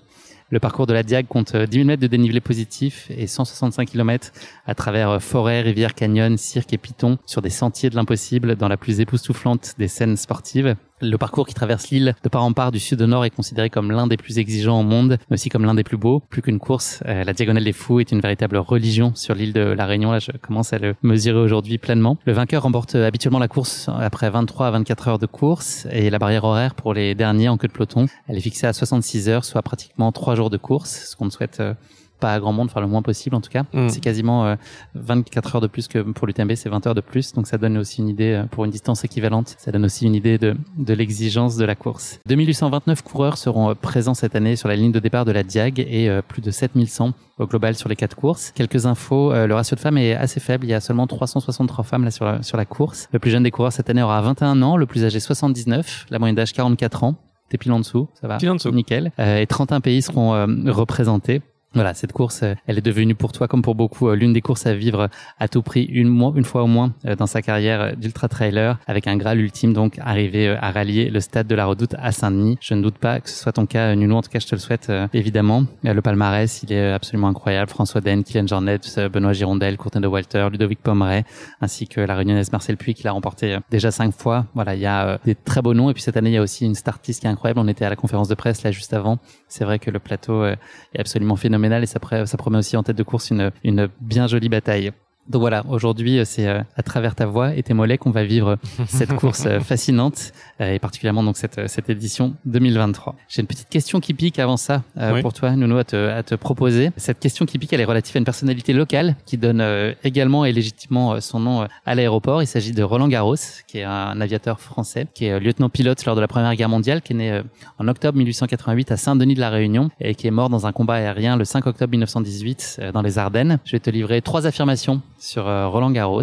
Le 0.48 0.60
parcours 0.60 0.86
de 0.86 0.92
la 0.92 1.02
Diag 1.02 1.26
compte 1.26 1.56
10 1.56 1.76
000 1.76 1.86
mètres 1.86 2.02
de 2.02 2.06
dénivelé 2.06 2.40
positif 2.40 3.10
et 3.10 3.26
165 3.26 3.88
km 3.88 4.30
à 4.64 4.76
travers 4.76 5.10
euh, 5.10 5.18
forêts, 5.18 5.60
rivières, 5.60 5.94
canyons, 5.94 6.36
cirques 6.36 6.72
et 6.72 6.78
pitons 6.78 7.18
sur 7.26 7.42
des 7.42 7.50
sentiers 7.50 7.90
de 7.90 7.96
l'impossible 7.96 8.54
dans 8.54 8.68
la 8.68 8.76
plus 8.76 9.00
époustouflante 9.00 9.74
des 9.76 9.88
scènes 9.88 10.16
sportives. 10.16 10.76
Le 11.02 11.18
parcours 11.18 11.46
qui 11.46 11.52
traverse 11.52 11.90
l'île 11.90 12.14
de 12.24 12.28
part 12.30 12.42
en 12.42 12.54
part 12.54 12.72
du 12.72 12.80
sud 12.80 13.02
au 13.02 13.06
nord 13.06 13.26
est 13.26 13.30
considéré 13.30 13.68
comme 13.68 13.92
l'un 13.92 14.06
des 14.06 14.16
plus 14.16 14.38
exigeants 14.38 14.80
au 14.80 14.82
monde, 14.82 15.18
mais 15.28 15.34
aussi 15.34 15.50
comme 15.50 15.66
l'un 15.66 15.74
des 15.74 15.84
plus 15.84 15.98
beaux. 15.98 16.22
Plus 16.30 16.40
qu'une 16.40 16.58
course, 16.58 17.02
euh, 17.04 17.22
la 17.22 17.34
Diagonale 17.34 17.64
des 17.64 17.74
Fous 17.74 18.00
est 18.00 18.12
une 18.12 18.20
véritable 18.20 18.56
religion 18.56 19.14
sur 19.14 19.34
l'île 19.34 19.52
de 19.52 19.60
la 19.60 19.84
Réunion. 19.84 20.10
Là, 20.10 20.20
je 20.20 20.30
commence 20.32 20.72
à 20.72 20.78
le 20.78 20.94
mesurer 21.02 21.38
aujourd'hui 21.38 21.76
pleinement. 21.76 22.16
Le 22.24 22.32
vainqueur 22.32 22.62
remporte 22.62 22.94
habituellement 22.94 23.38
la 23.38 23.48
course 23.48 23.90
après 24.00 24.30
23 24.30 24.68
à 24.68 24.70
24 24.70 25.08
heures 25.08 25.18
de 25.18 25.26
course 25.26 25.86
et 25.90 26.08
la 26.08 26.18
barrière 26.18 26.44
horaire 26.44 26.74
pour 26.74 26.94
les 26.94 27.14
derniers 27.14 27.50
en 27.50 27.58
queue 27.58 27.68
de 27.68 27.74
peloton, 27.74 28.06
elle 28.26 28.38
est 28.38 28.40
fixée 28.40 28.66
à 28.66 28.72
66 28.72 29.28
heures, 29.28 29.44
soit 29.44 29.60
pratiquement 29.60 30.12
3 30.12 30.34
jours 30.34 30.48
de 30.48 30.56
course, 30.56 31.10
ce 31.10 31.16
qu'on 31.16 31.28
souhaite 31.28 31.60
euh, 31.60 31.74
pas 32.18 32.32
à 32.34 32.40
grand 32.40 32.52
monde, 32.52 32.68
enfin 32.70 32.80
le 32.80 32.86
moins 32.86 33.02
possible 33.02 33.36
en 33.36 33.40
tout 33.40 33.50
cas. 33.50 33.64
Mm. 33.72 33.88
C'est 33.88 34.00
quasiment 34.00 34.56
24 34.94 35.46
euh, 35.46 35.56
heures 35.56 35.60
de 35.60 35.66
plus 35.66 35.88
que 35.88 35.98
pour 35.98 36.26
l'UTMB, 36.26 36.54
c'est 36.54 36.68
20 36.68 36.86
heures 36.86 36.94
de 36.94 37.00
plus, 37.00 37.32
donc 37.32 37.46
ça 37.46 37.58
donne 37.58 37.76
aussi 37.78 38.00
une 38.00 38.08
idée 38.08 38.32
euh, 38.32 38.44
pour 38.44 38.64
une 38.64 38.70
distance 38.70 39.04
équivalente. 39.04 39.54
Ça 39.58 39.72
donne 39.72 39.84
aussi 39.84 40.06
une 40.06 40.14
idée 40.14 40.38
de, 40.38 40.56
de 40.76 40.94
l'exigence 40.94 41.56
de 41.56 41.64
la 41.64 41.74
course. 41.74 42.20
2829 42.26 43.02
coureurs 43.02 43.38
seront 43.38 43.70
euh, 43.70 43.74
présents 43.74 44.14
cette 44.14 44.34
année 44.34 44.56
sur 44.56 44.68
la 44.68 44.76
ligne 44.76 44.92
de 44.92 45.00
départ 45.00 45.24
de 45.24 45.32
la 45.32 45.42
Diag 45.42 45.80
et 45.80 46.10
plus 46.28 46.42
de 46.42 46.50
7100 46.50 47.12
au 47.38 47.46
global 47.46 47.74
sur 47.74 47.88
les 47.88 47.96
quatre 47.96 48.16
courses. 48.16 48.52
Quelques 48.54 48.86
infos, 48.86 49.32
le 49.32 49.54
ratio 49.54 49.74
de 49.74 49.80
femmes 49.80 49.98
est 49.98 50.14
assez 50.14 50.40
faible, 50.40 50.64
il 50.64 50.70
y 50.70 50.74
a 50.74 50.80
seulement 50.80 51.06
363 51.06 51.84
femmes 51.84 52.04
là 52.04 52.10
sur 52.10 52.24
la, 52.24 52.42
sur 52.42 52.56
la 52.56 52.64
course. 52.64 53.08
Le 53.12 53.18
plus 53.18 53.30
jeune 53.30 53.42
des 53.42 53.50
coureurs 53.50 53.72
cette 53.72 53.90
année 53.90 54.02
aura 54.02 54.20
21 54.22 54.62
ans, 54.62 54.76
le 54.76 54.86
plus 54.86 55.04
âgé 55.04 55.20
79, 55.20 56.06
la 56.10 56.18
moyenne 56.18 56.36
d'âge 56.36 56.52
44 56.52 57.04
ans. 57.04 57.16
T'es 57.48 57.58
pile 57.58 57.72
en 57.72 57.78
dessous, 57.78 58.08
ça 58.20 58.26
va. 58.26 58.38
Pile 58.38 58.50
en 58.50 58.54
dessous. 58.54 58.70
Nickel. 58.70 59.12
et 59.18 59.46
31 59.46 59.80
pays 59.80 60.02
seront 60.02 60.32
représentés. 60.66 61.42
Voilà, 61.76 61.92
cette 61.92 62.14
course, 62.14 62.42
euh, 62.42 62.54
elle 62.66 62.78
est 62.78 62.82
devenue 62.82 63.14
pour 63.14 63.32
toi, 63.32 63.48
comme 63.48 63.60
pour 63.60 63.74
beaucoup, 63.74 64.08
euh, 64.08 64.16
l'une 64.16 64.32
des 64.32 64.40
courses 64.40 64.64
à 64.64 64.72
vivre 64.72 65.10
à 65.38 65.46
tout 65.46 65.60
prix 65.60 65.82
une, 65.82 66.42
fois 66.42 66.62
au 66.62 66.66
moins 66.66 66.94
euh, 67.04 67.16
dans 67.16 67.26
sa 67.26 67.42
carrière 67.42 67.94
d'ultra 67.98 68.28
trailer, 68.28 68.78
avec 68.86 69.06
un 69.06 69.18
graal 69.18 69.38
ultime 69.38 69.74
donc 69.74 69.98
arriver 69.98 70.56
à 70.58 70.70
rallier 70.70 71.10
le 71.10 71.20
stade 71.20 71.46
de 71.46 71.54
la 71.54 71.66
Redoute 71.66 71.94
à 71.98 72.12
Saint-Denis. 72.12 72.56
Je 72.62 72.72
ne 72.72 72.80
doute 72.80 72.96
pas 72.96 73.20
que 73.20 73.28
ce 73.28 73.36
soit 73.36 73.52
ton 73.52 73.66
cas, 73.66 73.94
Nuno. 73.94 74.16
En 74.16 74.22
tout 74.22 74.30
cas, 74.30 74.38
je 74.38 74.46
te 74.46 74.54
le 74.54 74.58
souhaite 74.58 74.90
évidemment. 75.12 75.66
Le 75.82 76.00
palmarès, 76.00 76.62
il 76.62 76.72
est 76.72 76.92
absolument 76.92 77.28
incroyable. 77.28 77.70
François 77.70 78.00
Den, 78.00 78.24
Kylian 78.24 78.46
Jornet, 78.46 78.78
Benoît 79.12 79.34
Girondel, 79.34 79.76
Courtin 79.76 80.00
de 80.00 80.06
Walter, 80.06 80.48
Ludovic 80.50 80.80
Pomeray, 80.82 81.24
ainsi 81.60 81.86
que 81.86 82.00
la 82.00 82.14
Réunionnaise 82.14 82.52
Marcel 82.52 82.78
Puy 82.78 82.94
qui 82.94 83.02
l'a 83.02 83.12
remporté 83.12 83.58
déjà 83.70 83.90
cinq 83.90 84.14
fois. 84.14 84.46
Voilà, 84.54 84.74
il 84.74 84.80
y 84.80 84.86
a 84.86 85.18
des 85.26 85.34
très 85.34 85.60
beaux 85.60 85.74
noms. 85.74 85.90
Et 85.90 85.92
puis 85.92 86.02
cette 86.02 86.16
année, 86.16 86.30
il 86.30 86.34
y 86.34 86.38
a 86.38 86.42
aussi 86.42 86.64
une 86.64 86.74
startiste 86.74 87.20
qui 87.20 87.26
est 87.26 87.30
incroyable. 87.30 87.60
On 87.60 87.68
était 87.68 87.84
à 87.84 87.90
la 87.90 87.96
conférence 87.96 88.28
de 88.28 88.34
presse 88.34 88.62
là 88.62 88.70
juste 88.70 88.94
avant. 88.94 89.18
C'est 89.46 89.64
vrai 89.64 89.78
que 89.78 89.90
le 89.90 89.98
plateau 89.98 90.46
est 90.46 90.56
absolument 90.98 91.36
phénoménal 91.36 91.65
et 91.82 91.86
ça, 91.86 91.98
promet 92.00 92.58
aussi 92.58 92.76
en 92.76 92.82
tête 92.82 92.96
de 92.96 93.02
course 93.02 93.30
une 93.30 93.88
bien 94.00 94.26
jolie 94.26 94.48
bataille. 94.48 94.92
Donc 95.28 95.40
voilà, 95.40 95.64
aujourd'hui, 95.68 96.18
euh, 96.18 96.24
c'est 96.24 96.46
euh, 96.46 96.60
à 96.76 96.82
travers 96.82 97.16
ta 97.16 97.26
voix 97.26 97.54
et 97.54 97.62
tes 97.62 97.74
mollets 97.74 97.98
qu'on 97.98 98.10
va 98.10 98.24
vivre 98.24 98.58
cette 98.86 99.12
course 99.16 99.44
euh, 99.46 99.60
fascinante 99.60 100.32
et 100.60 100.78
particulièrement 100.78 101.24
donc 101.24 101.36
cette, 101.36 101.68
cette 101.68 101.90
édition 101.90 102.34
2023. 102.44 103.16
J'ai 103.28 103.40
une 103.40 103.48
petite 103.48 103.68
question 103.68 103.98
qui 104.00 104.14
pique 104.14 104.38
avant 104.38 104.56
ça 104.56 104.82
pour 105.20 105.32
toi, 105.32 105.54
Nuno, 105.54 105.76
à 105.76 105.84
te, 105.84 105.96
à 105.96 106.22
te 106.22 106.34
proposer. 106.34 106.90
Cette 106.96 107.18
question 107.18 107.44
qui 107.44 107.58
pique, 107.58 107.72
elle 107.72 107.80
est 107.80 107.86
relative 107.86 108.16
à 108.16 108.18
une 108.18 108.24
personnalité 108.24 108.72
locale 108.72 109.16
qui 109.26 109.36
donne 109.36 109.62
également 110.02 110.44
et 110.44 110.52
légitimement 110.52 111.20
son 111.20 111.40
nom 111.40 111.68
à 111.84 111.94
l'aéroport. 111.94 112.42
Il 112.42 112.46
s'agit 112.46 112.72
de 112.72 112.82
Roland 112.82 113.08
Garros, 113.08 113.36
qui 113.66 113.78
est 113.78 113.84
un 113.84 114.18
aviateur 114.20 114.60
français, 114.60 115.06
qui 115.14 115.26
est 115.26 115.38
lieutenant-pilote 115.38 116.04
lors 116.06 116.16
de 116.16 116.20
la 116.20 116.28
Première 116.28 116.54
Guerre 116.54 116.70
mondiale, 116.70 117.02
qui 117.02 117.12
est 117.12 117.16
né 117.16 117.42
en 117.78 117.88
octobre 117.88 118.16
1888 118.16 118.92
à 118.92 118.96
Saint-Denis 118.96 119.34
de 119.34 119.40
la 119.40 119.50
Réunion 119.50 119.90
et 120.00 120.14
qui 120.14 120.26
est 120.26 120.30
mort 120.30 120.48
dans 120.48 120.66
un 120.66 120.72
combat 120.72 120.94
aérien 120.94 121.36
le 121.36 121.44
5 121.44 121.66
octobre 121.66 121.90
1918 121.90 122.80
dans 122.94 123.02
les 123.02 123.18
Ardennes. 123.18 123.58
Je 123.64 123.72
vais 123.72 123.80
te 123.80 123.90
livrer 123.90 124.22
trois 124.22 124.46
affirmations 124.46 125.02
sur 125.18 125.46
euh, 125.46 125.68
Roland 125.68 125.90
Garros. 125.90 126.22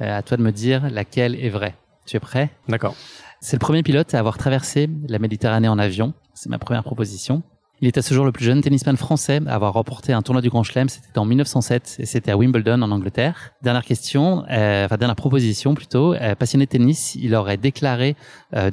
Euh, 0.00 0.18
à 0.18 0.22
toi 0.22 0.36
de 0.36 0.42
me 0.42 0.52
dire 0.52 0.90
laquelle 0.90 1.34
est 1.34 1.48
vraie. 1.48 1.74
Tu 2.06 2.16
es 2.16 2.20
prêt? 2.20 2.50
D'accord. 2.68 2.94
C'est 3.40 3.56
le 3.56 3.60
premier 3.60 3.82
pilote 3.82 4.14
à 4.14 4.18
avoir 4.18 4.38
traversé 4.38 4.88
la 5.08 5.18
Méditerranée 5.18 5.68
en 5.68 5.78
avion. 5.78 6.12
C'est 6.34 6.48
ma 6.48 6.58
première 6.58 6.82
proposition. 6.84 7.42
Il 7.80 7.88
est 7.88 7.98
à 7.98 8.02
ce 8.02 8.14
jour 8.14 8.24
le 8.24 8.32
plus 8.32 8.44
jeune 8.44 8.62
tennisman 8.62 8.96
français 8.96 9.40
à 9.46 9.54
avoir 9.54 9.74
remporté 9.74 10.14
un 10.14 10.22
tournoi 10.22 10.40
du 10.40 10.48
Grand 10.48 10.62
Chelem. 10.62 10.88
C'était 10.88 11.18
en 11.18 11.26
1907 11.26 11.96
et 11.98 12.06
c'était 12.06 12.30
à 12.30 12.36
Wimbledon 12.36 12.80
en 12.80 12.90
Angleterre. 12.90 13.52
Dernière 13.62 13.84
question, 13.84 14.44
euh, 14.50 14.86
enfin 14.86 14.96
dernière 14.96 15.16
proposition 15.16 15.74
plutôt. 15.74 16.14
passionné 16.38 16.64
de 16.64 16.70
tennis, 16.70 17.14
il 17.16 17.34
aurait 17.34 17.58
déclaré 17.58 18.16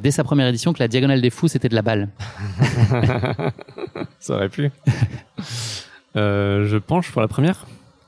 dès 0.00 0.10
sa 0.10 0.24
première 0.24 0.46
édition 0.48 0.72
que 0.72 0.78
la 0.78 0.88
diagonale 0.88 1.20
des 1.20 1.28
fous 1.28 1.48
c'était 1.48 1.68
de 1.68 1.74
la 1.74 1.82
balle. 1.82 2.08
Ça 4.20 4.36
aurait 4.36 4.48
pu. 4.48 4.70
je 6.14 6.78
penche 6.78 7.12
pour 7.12 7.20
la 7.20 7.28
première. 7.28 7.66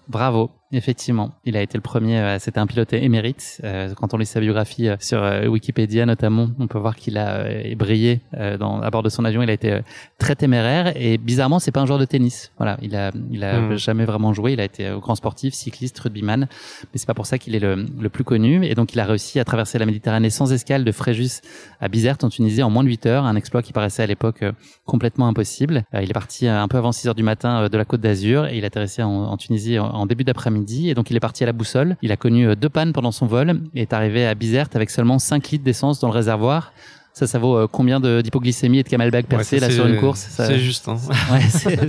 Bravo. 0.09 0.51
Effectivement, 0.73 1.31
il 1.45 1.57
a 1.57 1.63
été 1.63 1.79
le 1.79 1.83
premier. 1.83 2.19
Euh, 2.19 2.39
c'était 2.41 2.59
un 2.59 2.67
pilote 2.67 2.93
émérite. 2.93 3.61
Euh, 3.63 3.95
quand 3.95 4.15
on 4.15 4.17
lit 4.17 4.27
sa 4.27 4.41
biographie 4.41 4.89
euh, 4.89 4.97
sur 4.99 5.23
Wikipédia 5.47 6.07
notamment, 6.07 6.49
on 6.59 6.67
peut 6.67 6.79
voir 6.79 6.97
qu'il 6.97 7.19
a 7.19 7.47
brillé 7.77 8.21
dans, 8.59 8.81
à 8.81 8.91
bord 8.91 9.03
de 9.03 9.09
son 9.09 9.25
avion. 9.25 9.43
Il 9.43 9.51
a 9.51 9.53
été 9.53 9.81
très 10.19 10.35
téméraire 10.35 10.93
et 10.97 11.19
bizarrement, 11.19 11.61
c'est 11.61 11.71
pas 11.71 11.81
un 11.81 11.87
joueur 11.87 11.99
de 11.99 12.05
tennis. 12.05 12.53
Voilà, 12.57 12.79
il 12.83 12.97
a, 12.97 13.13
il 13.31 13.45
a 13.45 13.61
hmm. 13.61 13.77
jamais 13.77 14.05
vraiment 14.05 14.33
joué. 14.33 14.53
Il 14.53 14.61
a 14.61 14.65
été 14.65 14.93
grand 15.01 15.15
sportif, 15.15 15.55
cycliste, 15.55 15.99
rugbyman, 16.01 16.41
mais 16.83 16.99
c'est 16.99 17.07
pas 17.07 17.15
pour 17.15 17.27
ça 17.27 17.39
qu'il 17.39 17.55
est 17.55 17.61
le, 17.61 17.87
le, 17.99 18.09
plus 18.09 18.25
connu. 18.25 18.65
Et 18.67 18.75
donc, 18.75 18.93
il 18.93 19.01
a 19.01 19.05
réussi 19.05 19.39
à 19.39 19.45
traverser 19.45 19.79
la 19.79 19.87
Méditerranée 19.87 20.31
sans 20.31 20.53
escale 20.53 20.85
de 20.85 20.93
Fréjus 20.93 21.43
à 21.81 21.89
Bizerte 21.89 22.25
en 22.25 22.29
Tunisie 22.29 22.63
en 22.63 22.71
moins 22.71 22.83
de 22.83 22.89
8 22.89 23.07
heures, 23.07 23.25
un 23.25 23.37
exploit 23.37 23.63
qui 23.63 23.73
paraissait 23.73 24.03
à 24.03 24.07
l'époque 24.07 24.45
complètement 24.85 25.29
impossible. 25.29 25.85
il 25.95 26.11
est 26.11 26.15
parti 26.15 26.49
un 26.49 26.69
peu 26.69 26.79
avant 26.79 26.93
6 26.93 27.09
heures 27.09 27.15
du 27.15 27.23
matin 27.23 27.69
de 27.69 27.79
la 27.79 27.85
Côte 27.85 28.01
d'Azur 28.01 28.47
et 28.47 28.59
il 28.59 28.65
atterrissait 28.65 29.03
en, 29.03 29.11
en 29.11 29.37
Tunisie 29.37 29.79
en, 29.79 29.87
en 29.87 30.07
début 30.07 30.25
d'après-midi 30.25 30.56
et 30.69 30.95
donc 30.95 31.11
il 31.11 31.17
est 31.17 31.21
parti 31.21 31.43
à 31.43 31.47
la 31.47 31.53
boussole. 31.53 31.97
Il 32.03 32.13
a 32.13 32.17
connu 32.17 32.49
euh, 32.49 32.55
deux 32.55 32.69
pannes 32.69 32.93
pendant 32.93 33.13
son 33.13 33.27
vol 33.27 33.61
et 33.75 33.83
est 33.83 33.93
arrivé 33.93 34.27
à 34.27 34.35
Bizerte 34.35 34.77
avec 34.77 34.91
seulement 34.91 35.19
5 35.19 35.49
litres 35.51 35.65
d'essence 35.65 36.01
dans 36.01 36.09
le 36.09 36.15
réservoir. 36.15 36.73
Ça, 37.13 37.27
ça 37.27 37.39
vaut 37.39 37.57
euh, 37.57 37.67
combien 37.67 37.99
d'hypoglycémie 37.99 38.81
et 38.81 38.83
de 38.83 38.89
camelback 38.89 39.27
percé 39.27 39.59
là 39.59 39.71
sur 39.71 39.87
une 39.87 39.99
course? 39.99 40.27
C'est 40.29 40.59
juste. 40.59 40.87
Hein. 40.89 40.97
Ouais, 41.33 41.89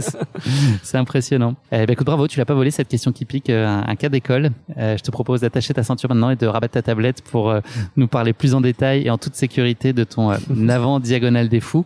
c'est 0.84 0.98
impressionnant. 0.98 1.56
Eh 1.72 1.86
ben, 1.86 1.90
écoute, 1.90 2.06
bravo, 2.06 2.28
tu 2.28 2.40
l'as 2.40 2.46
pas 2.46 2.54
volé 2.54 2.72
cette 2.72 2.88
question 2.88 3.12
qui 3.12 3.26
pique, 3.26 3.50
euh, 3.50 3.82
un, 3.86 3.96
cas 3.96 4.08
d'école. 4.08 4.52
je 4.78 5.02
te 5.02 5.12
propose 5.12 5.42
d'attacher 5.42 5.74
ta 5.74 5.84
ceinture 5.84 6.10
maintenant 6.10 6.30
et 6.30 6.38
de 6.38 6.48
rabattre 6.48 6.76
ta 6.76 6.82
tablette 6.82 7.22
pour 7.22 7.54
nous 7.98 8.08
parler 8.08 8.32
plus 8.32 8.54
en 8.54 8.62
détail 8.62 9.06
et 9.06 9.10
en 9.10 9.18
toute 9.18 9.36
sécurité 9.36 9.92
de 9.92 10.06
ton 10.06 10.30
avant 10.70 11.02
diagonale 11.02 11.50
des 11.50 11.60
fous. 11.60 11.86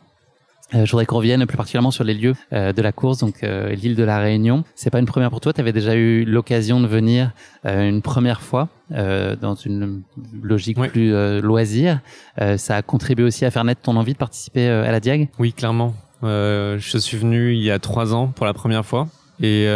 Euh, 0.73 0.86
je 0.86 0.91
voudrais 0.91 1.05
qu'on 1.05 1.17
revienne 1.17 1.45
plus 1.45 1.57
particulièrement 1.57 1.91
sur 1.91 2.03
les 2.03 2.13
lieux 2.13 2.34
euh, 2.53 2.71
de 2.73 2.81
la 2.81 2.91
course, 2.91 3.19
donc 3.19 3.43
euh, 3.43 3.69
l'île 3.73 3.95
de 3.95 4.03
la 4.03 4.19
Réunion. 4.19 4.63
C'est 4.75 4.89
pas 4.89 4.99
une 4.99 5.05
première 5.05 5.29
pour 5.29 5.41
toi? 5.41 5.53
Tu 5.53 5.62
avais 5.62 5.73
déjà 5.73 5.95
eu 5.95 6.23
l'occasion 6.23 6.79
de 6.79 6.88
venir 6.88 7.31
une 7.63 8.01
première 8.01 8.41
fois 8.41 8.69
dans 8.89 9.55
une 9.55 10.01
logique 10.41 10.77
plus 10.77 11.12
loisir. 11.41 11.99
ça 12.57 12.75
a 12.75 12.81
contribué 12.81 13.25
aussi 13.25 13.45
à 13.45 13.51
faire 13.51 13.63
naître 13.63 13.81
ton 13.81 13.95
envie 13.95 14.13
de 14.13 14.17
participer 14.17 14.67
à 14.67 14.91
la 14.91 14.99
Diag? 14.99 15.29
Oui, 15.39 15.53
clairement. 15.53 15.93
je 16.23 16.97
suis 16.97 17.17
venu 17.17 17.53
il 17.53 17.62
y 17.62 17.71
a 17.71 17.79
trois 17.79 18.13
ans 18.13 18.27
pour 18.27 18.45
la 18.45 18.53
première 18.53 18.86
fois. 18.86 19.07
Et 19.41 19.67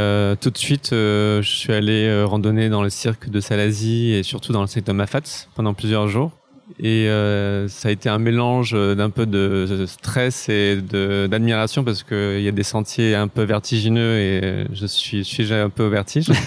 tout 0.42 0.50
de 0.50 0.58
suite, 0.58 0.90
je 0.92 1.42
suis 1.44 1.74
allé 1.74 2.24
randonner 2.24 2.70
dans 2.70 2.82
le 2.82 2.90
cirque 2.90 3.30
de 3.30 3.40
Salazie 3.40 4.14
et 4.14 4.24
surtout 4.24 4.52
dans 4.52 4.62
le 4.62 4.68
secteur 4.68 4.94
de 4.94 4.98
Mafats 4.98 5.48
pendant 5.56 5.74
plusieurs 5.74 6.08
jours. 6.08 6.32
Et 6.80 7.08
euh, 7.08 7.68
ça 7.68 7.90
a 7.90 7.92
été 7.92 8.10
un 8.10 8.18
mélange 8.18 8.72
d'un 8.74 9.10
peu 9.10 9.26
de 9.26 9.86
stress 9.88 10.50
et 10.50 10.82
d'admiration 10.82 11.84
parce 11.84 12.04
qu'il 12.04 12.42
y 12.42 12.48
a 12.48 12.52
des 12.52 12.64
sentiers 12.64 13.16
un 13.16 13.28
peu 13.28 13.44
vertigineux 13.44 14.18
et 14.18 14.66
je 14.74 14.86
suis 14.86 15.24
sujet 15.24 15.60
un 15.60 15.70
peu 15.70 15.86
au 15.86 15.90
vertige. 15.90 16.32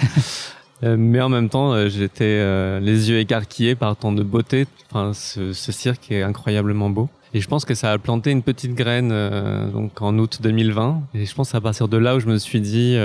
Euh, 0.84 0.94
mais 0.96 1.20
en 1.20 1.28
même 1.28 1.48
temps, 1.48 1.72
euh, 1.72 1.88
j'étais 1.88 2.38
les 2.78 3.10
yeux 3.10 3.18
écarquillés 3.18 3.74
par 3.74 3.96
tant 3.96 4.12
de 4.12 4.22
beauté. 4.22 4.68
Enfin, 4.88 5.12
ce, 5.12 5.52
ce, 5.52 5.72
cirque 5.72 6.12
est 6.12 6.22
incroyablement 6.22 6.88
beau. 6.88 7.08
Et 7.34 7.40
je 7.40 7.48
pense 7.48 7.64
que 7.64 7.74
ça 7.74 7.90
a 7.90 7.98
planté 7.98 8.30
une 8.30 8.44
petite 8.44 8.76
graine 8.76 9.08
donc 9.72 10.00
en 10.00 10.16
août 10.18 10.38
2020. 10.40 11.02
Et 11.14 11.26
je 11.26 11.34
pense 11.34 11.52
à 11.56 11.60
partir 11.60 11.88
de 11.88 11.96
là 11.96 12.14
où 12.14 12.20
je 12.20 12.28
me 12.28 12.38
suis 12.38 12.60
dit 12.60 12.96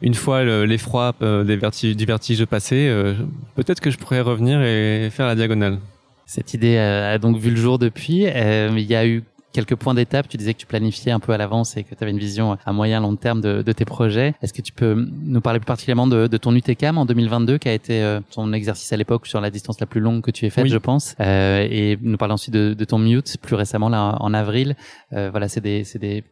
une 0.00 0.14
fois 0.14 0.44
l'effroi 0.44 1.14
euh, 1.22 1.44
des 1.44 1.56
vertiges, 1.56 1.96
du 1.96 2.04
vertige 2.04 2.44
passé, 2.46 2.88
euh, 2.88 3.14
peut-être 3.56 3.80
que 3.80 3.90
je 3.90 3.98
pourrais 3.98 4.20
revenir 4.20 4.62
et 4.62 5.08
faire 5.10 5.26
la 5.26 5.34
diagonale. 5.34 5.78
Cette 6.26 6.54
idée 6.54 6.76
a 6.76 7.18
donc 7.18 7.38
vu 7.38 7.50
le 7.50 7.56
jour 7.56 7.78
depuis. 7.78 8.26
Euh, 8.26 8.70
il 8.76 8.84
y 8.84 8.94
a 8.94 9.06
eu 9.06 9.24
quelques 9.54 9.76
points 9.76 9.94
d'étape. 9.94 10.28
Tu 10.28 10.36
disais 10.36 10.52
que 10.52 10.58
tu 10.58 10.66
planifiais 10.66 11.10
un 11.10 11.20
peu 11.20 11.32
à 11.32 11.38
l'avance 11.38 11.78
et 11.78 11.84
que 11.84 11.94
tu 11.94 12.04
avais 12.04 12.10
une 12.10 12.18
vision 12.18 12.58
à 12.66 12.72
moyen 12.74 13.00
long 13.00 13.16
terme 13.16 13.40
de, 13.40 13.72
tes 13.72 13.86
projets. 13.86 14.34
Est-ce 14.42 14.52
que 14.52 14.60
tu 14.60 14.72
peux 14.72 15.08
nous 15.24 15.40
parler 15.40 15.58
plus 15.58 15.66
particulièrement 15.66 16.06
de, 16.06 16.26
ton 16.36 16.54
UTCAM 16.54 16.98
en 16.98 17.06
2022, 17.06 17.56
qui 17.56 17.68
a 17.70 17.72
été 17.72 18.18
ton 18.30 18.52
exercice 18.52 18.92
à 18.92 18.98
l'époque 18.98 19.26
sur 19.26 19.40
la 19.40 19.50
distance 19.50 19.80
la 19.80 19.86
plus 19.86 20.02
longue 20.02 20.20
que 20.22 20.30
tu 20.30 20.44
aies 20.44 20.50
faite, 20.50 20.66
je 20.66 20.76
pense, 20.76 21.16
et 21.18 21.98
nous 22.02 22.18
parler 22.18 22.34
ensuite 22.34 22.52
de, 22.52 22.84
ton 22.84 22.98
Mute 22.98 23.38
plus 23.40 23.56
récemment 23.56 23.88
là 23.88 24.16
en 24.20 24.34
avril. 24.34 24.76
voilà, 25.10 25.48
c'est 25.48 25.62
des, 25.62 25.84
des 25.98 26.24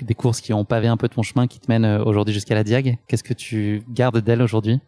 des 0.00 0.14
courses 0.14 0.40
qui 0.40 0.52
ont 0.52 0.64
pavé 0.64 0.88
un 0.88 0.96
peu 0.96 1.08
ton 1.08 1.22
chemin, 1.22 1.46
qui 1.46 1.60
te 1.60 1.70
mènent 1.70 1.84
euh, 1.84 2.04
aujourd'hui 2.04 2.34
jusqu'à 2.34 2.54
la 2.54 2.64
Diag. 2.64 2.98
Qu'est-ce 3.06 3.24
que 3.24 3.34
tu 3.34 3.82
gardes 3.88 4.18
d'elle 4.18 4.42
aujourd'hui? 4.42 4.80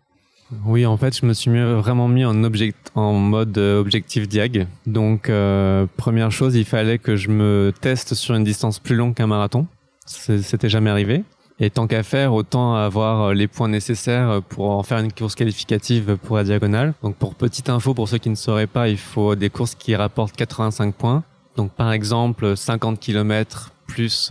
Oui, 0.66 0.84
en 0.84 0.96
fait, 0.96 1.18
je 1.18 1.24
me 1.24 1.32
suis 1.32 1.50
vraiment 1.50 2.08
mis 2.08 2.24
en, 2.26 3.12
mode 3.14 3.56
euh, 3.56 3.80
objectif 3.80 4.28
diag. 4.28 4.66
Donc, 4.86 5.30
euh, 5.30 5.86
première 5.96 6.30
chose, 6.30 6.54
il 6.56 6.66
fallait 6.66 6.98
que 6.98 7.16
je 7.16 7.30
me 7.30 7.72
teste 7.80 8.12
sur 8.12 8.34
une 8.34 8.44
distance 8.44 8.78
plus 8.78 8.94
longue 8.94 9.14
qu'un 9.14 9.26
marathon. 9.26 9.66
C'était 10.04 10.68
jamais 10.68 10.90
arrivé. 10.90 11.24
Et 11.58 11.70
tant 11.70 11.86
qu'à 11.86 12.02
faire, 12.02 12.34
autant 12.34 12.74
avoir 12.74 13.32
les 13.32 13.46
points 13.46 13.68
nécessaires 13.68 14.42
pour 14.50 14.70
en 14.70 14.82
faire 14.82 14.98
une 14.98 15.12
course 15.12 15.34
qualificative 15.34 16.18
pour 16.22 16.36
la 16.36 16.44
diagonale. 16.44 16.92
Donc, 17.02 17.16
pour 17.16 17.34
petite 17.34 17.70
info, 17.70 17.94
pour 17.94 18.08
ceux 18.08 18.18
qui 18.18 18.28
ne 18.28 18.34
sauraient 18.34 18.66
pas, 18.66 18.88
il 18.88 18.98
faut 18.98 19.34
des 19.34 19.48
courses 19.48 19.74
qui 19.74 19.94
rapportent 19.96 20.36
85 20.36 20.94
points. 20.94 21.24
Donc, 21.56 21.72
par 21.72 21.92
exemple, 21.92 22.56
50 22.56 23.00
km 23.00 23.71
plus 23.92 24.28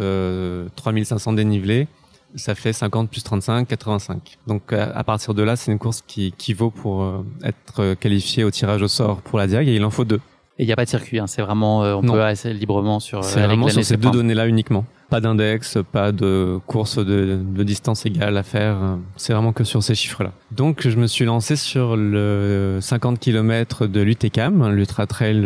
3500 0.75 1.31
euh, 1.31 1.35
dénivelés, 1.35 1.87
ça 2.35 2.55
fait 2.55 2.73
50 2.73 3.09
plus 3.09 3.23
35, 3.23 3.67
85. 3.67 4.37
Donc 4.47 4.73
euh, 4.73 4.91
à 4.93 5.03
partir 5.03 5.33
de 5.33 5.43
là, 5.43 5.55
c'est 5.55 5.71
une 5.71 5.79
course 5.79 6.03
qui, 6.05 6.33
qui 6.37 6.53
vaut 6.53 6.71
pour 6.71 7.03
euh, 7.03 7.25
être 7.43 7.93
qualifié 7.95 8.43
au 8.43 8.51
tirage 8.51 8.81
au 8.81 8.87
sort 8.87 9.21
pour 9.21 9.37
la 9.37 9.47
Diag 9.47 9.67
et 9.67 9.75
il 9.75 9.83
en 9.83 9.89
faut 9.89 10.05
deux. 10.05 10.21
Et 10.59 10.63
il 10.63 10.65
n'y 10.67 10.73
a 10.73 10.75
pas 10.75 10.85
de 10.85 10.89
circuit, 10.89 11.17
hein. 11.19 11.27
c'est 11.27 11.41
vraiment, 11.41 11.79
on 11.79 12.01
peut 12.01 12.21
assez 12.21 12.53
librement 12.53 12.99
sur. 12.99 13.23
C'est 13.23 13.41
vraiment 13.41 13.67
sur 13.69 13.83
ces 13.83 13.97
deux 13.97 14.11
données-là 14.11 14.47
uniquement. 14.47 14.85
Pas 15.09 15.19
d'index, 15.19 15.77
pas 15.91 16.11
de 16.11 16.59
course 16.67 16.97
de, 16.97 17.37
de, 17.43 17.63
distance 17.63 18.05
égale 18.05 18.37
à 18.37 18.43
faire. 18.43 18.77
C'est 19.17 19.33
vraiment 19.33 19.51
que 19.51 19.65
sur 19.65 19.83
ces 19.83 19.95
chiffres-là. 19.95 20.31
Donc 20.51 20.87
je 20.87 20.95
me 20.97 21.07
suis 21.07 21.25
lancé 21.25 21.57
sur 21.57 21.97
le 21.97 22.77
50 22.79 23.19
km 23.19 23.87
de 23.87 24.01
l'UTCAM, 24.01 24.69
l'Ultra 24.73 25.07
Trail 25.07 25.45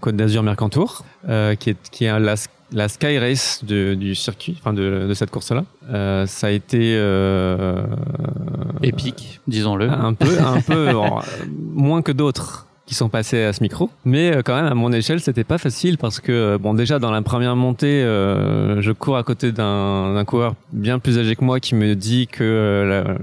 Côte 0.00 0.16
d'Azur 0.16 0.42
Mercantour, 0.42 1.04
euh, 1.28 1.54
qui 1.56 1.70
est 1.70 1.76
qui 1.90 2.04
est 2.04 2.08
un 2.08 2.20
la 2.74 2.88
Sky 2.88 3.18
Race 3.18 3.64
du 3.64 4.14
circuit, 4.14 4.56
enfin 4.58 4.72
de, 4.72 5.06
de 5.08 5.14
cette 5.14 5.30
course-là, 5.30 5.64
euh, 5.90 6.26
ça 6.26 6.48
a 6.48 6.50
été 6.50 6.94
euh, 6.96 7.82
épique, 8.82 9.40
disons-le. 9.46 9.90
Un 9.90 10.14
peu, 10.14 10.38
un 10.40 10.60
peu 10.60 10.90
moins 11.74 12.02
que 12.02 12.12
d'autres 12.12 12.66
qui 12.86 12.94
sont 12.94 13.08
passés 13.08 13.42
à 13.42 13.52
ce 13.52 13.62
micro, 13.62 13.90
mais 14.04 14.34
euh, 14.34 14.42
quand 14.44 14.56
même 14.56 14.66
à 14.66 14.74
mon 14.74 14.92
échelle 14.92 15.20
c'était 15.20 15.44
pas 15.44 15.58
facile 15.58 15.98
parce 15.98 16.18
que 16.18 16.32
euh, 16.32 16.58
bon 16.58 16.74
déjà 16.74 16.98
dans 16.98 17.12
la 17.12 17.22
première 17.22 17.54
montée 17.54 18.02
euh, 18.02 18.80
je 18.82 18.90
cours 18.90 19.16
à 19.16 19.22
côté 19.22 19.52
d'un 19.52 20.24
coureur 20.26 20.54
bien 20.72 20.98
plus 20.98 21.18
âgé 21.18 21.36
que 21.36 21.44
moi 21.44 21.60
qui 21.60 21.76
me 21.76 21.94
dit 21.94 22.26
que 22.26 22.84
la, 22.88 23.14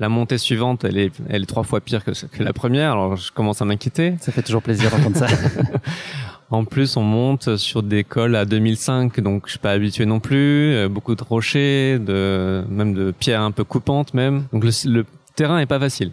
la, 0.00 0.08
montée 0.08 0.38
suivante 0.38 0.84
elle 0.84 0.98
est 0.98 1.12
elle 1.28 1.44
est 1.44 1.46
trois 1.46 1.62
fois 1.62 1.80
pire 1.80 2.04
que, 2.04 2.10
que 2.10 2.42
la 2.42 2.52
première 2.52 2.92
alors 2.92 3.16
je 3.16 3.30
commence 3.30 3.62
à 3.62 3.64
m'inquiéter. 3.64 4.14
Ça 4.20 4.32
fait 4.32 4.42
toujours 4.42 4.62
plaisir 4.62 4.90
d'entendre 4.90 5.16
ça. 5.16 5.26
En 6.50 6.64
plus, 6.64 6.96
on 6.96 7.02
monte 7.02 7.56
sur 7.56 7.82
des 7.82 8.04
cols 8.04 8.36
à 8.36 8.44
2005, 8.44 9.18
donc 9.20 9.44
je 9.46 9.52
suis 9.52 9.58
pas 9.58 9.72
habitué 9.72 10.04
non 10.04 10.20
plus. 10.20 10.88
Beaucoup 10.88 11.16
de 11.16 11.24
rochers, 11.24 11.98
de 11.98 12.62
même 12.68 12.94
de 12.94 13.10
pierres 13.10 13.40
un 13.40 13.50
peu 13.50 13.64
coupantes 13.64 14.14
même. 14.14 14.44
Donc 14.52 14.64
le, 14.64 15.04
terrain 15.34 15.58
est 15.58 15.66
pas 15.66 15.80
facile. 15.80 16.12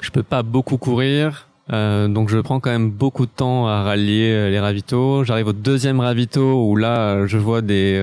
Je 0.00 0.10
peux 0.10 0.22
pas 0.22 0.42
beaucoup 0.42 0.76
courir, 0.76 1.48
euh, 1.72 2.08
donc 2.08 2.28
je 2.28 2.38
prends 2.38 2.60
quand 2.60 2.70
même 2.70 2.90
beaucoup 2.90 3.26
de 3.26 3.30
temps 3.30 3.66
à 3.66 3.82
rallier 3.82 4.30
euh, 4.32 4.50
les 4.50 4.60
ravitaux. 4.60 5.24
J'arrive 5.24 5.48
au 5.48 5.52
deuxième 5.52 6.00
ravito 6.00 6.68
où 6.68 6.76
là, 6.76 7.26
je 7.26 7.38
vois 7.38 7.62
des 7.62 7.98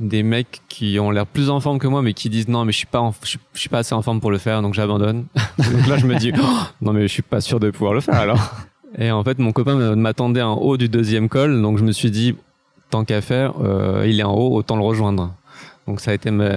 des 0.00 0.22
mecs 0.22 0.62
qui 0.68 0.98
ont 0.98 1.10
l'air 1.10 1.26
plus 1.26 1.50
en 1.50 1.60
forme 1.60 1.78
que 1.78 1.86
moi, 1.86 2.00
mais 2.00 2.14
qui 2.14 2.30
disent 2.30 2.48
non, 2.48 2.64
mais 2.64 2.72
je 2.72 2.78
suis 2.78 2.86
pas, 2.86 3.12
je, 3.22 3.36
suis, 3.54 3.68
pas 3.68 3.78
assez 3.78 3.94
en 3.94 4.00
forme 4.00 4.20
pour 4.20 4.30
le 4.30 4.38
faire, 4.38 4.62
donc 4.62 4.72
j'abandonne. 4.74 5.26
donc 5.58 5.86
là, 5.86 5.98
je 5.98 6.06
me 6.06 6.16
dis 6.16 6.32
oh, 6.34 6.58
non, 6.80 6.92
mais 6.92 7.02
je 7.02 7.12
suis 7.12 7.22
pas 7.22 7.42
sûr 7.42 7.60
de 7.60 7.70
pouvoir 7.70 7.92
le 7.92 8.00
faire 8.00 8.14
alors. 8.14 8.54
Et 8.98 9.12
en 9.12 9.22
fait, 9.22 9.38
mon 9.38 9.52
copain 9.52 9.94
m'attendait 9.94 10.42
en 10.42 10.54
haut 10.54 10.76
du 10.76 10.88
deuxième 10.88 11.28
col, 11.28 11.60
donc 11.62 11.78
je 11.78 11.84
me 11.84 11.92
suis 11.92 12.10
dit 12.10 12.34
tant 12.88 13.04
qu'à 13.04 13.20
faire, 13.20 13.54
euh, 13.62 14.04
il 14.06 14.18
est 14.18 14.24
en 14.24 14.34
haut, 14.34 14.54
autant 14.56 14.76
le 14.76 14.82
rejoindre. 14.82 15.32
Donc 15.86 16.00
ça 16.00 16.10
a 16.10 16.14
été 16.14 16.30
ma, 16.30 16.48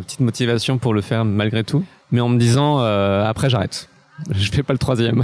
petite 0.00 0.20
motivation 0.20 0.78
pour 0.78 0.94
le 0.94 1.00
faire 1.00 1.24
malgré 1.24 1.64
tout, 1.64 1.84
mais 2.10 2.20
en 2.20 2.28
me 2.28 2.38
disant 2.38 2.80
euh, 2.80 3.24
après 3.24 3.48
j'arrête, 3.48 3.88
je 4.30 4.50
fais 4.50 4.62
pas 4.62 4.72
le 4.72 4.78
troisième. 4.78 5.22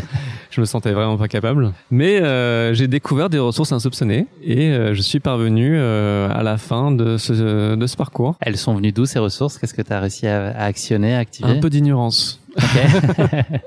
je 0.50 0.60
me 0.60 0.66
sentais 0.66 0.92
vraiment 0.92 1.16
pas 1.16 1.28
capable. 1.28 1.72
Mais 1.90 2.20
euh, 2.20 2.74
j'ai 2.74 2.88
découvert 2.88 3.30
des 3.30 3.38
ressources 3.38 3.72
insoupçonnées 3.72 4.26
et 4.42 4.68
euh, 4.68 4.94
je 4.94 5.02
suis 5.02 5.20
parvenu 5.20 5.76
euh, 5.76 6.28
à 6.30 6.42
la 6.42 6.58
fin 6.58 6.90
de 6.90 7.16
ce, 7.16 7.74
de 7.74 7.86
ce 7.86 7.96
parcours. 7.96 8.36
Elles 8.40 8.56
sont 8.56 8.74
venues 8.74 8.92
d'où 8.92 9.06
ces 9.06 9.18
ressources? 9.18 9.58
Qu'est-ce 9.58 9.74
que 9.74 9.82
tu 9.82 9.92
as 9.92 10.00
réussi 10.00 10.26
à, 10.26 10.48
à, 10.48 10.64
actionner, 10.64 11.14
à 11.14 11.18
activer? 11.18 11.48
Un 11.50 11.60
peu 11.60 11.70
d'ignorance. 11.70 12.40
Okay. 12.56 13.42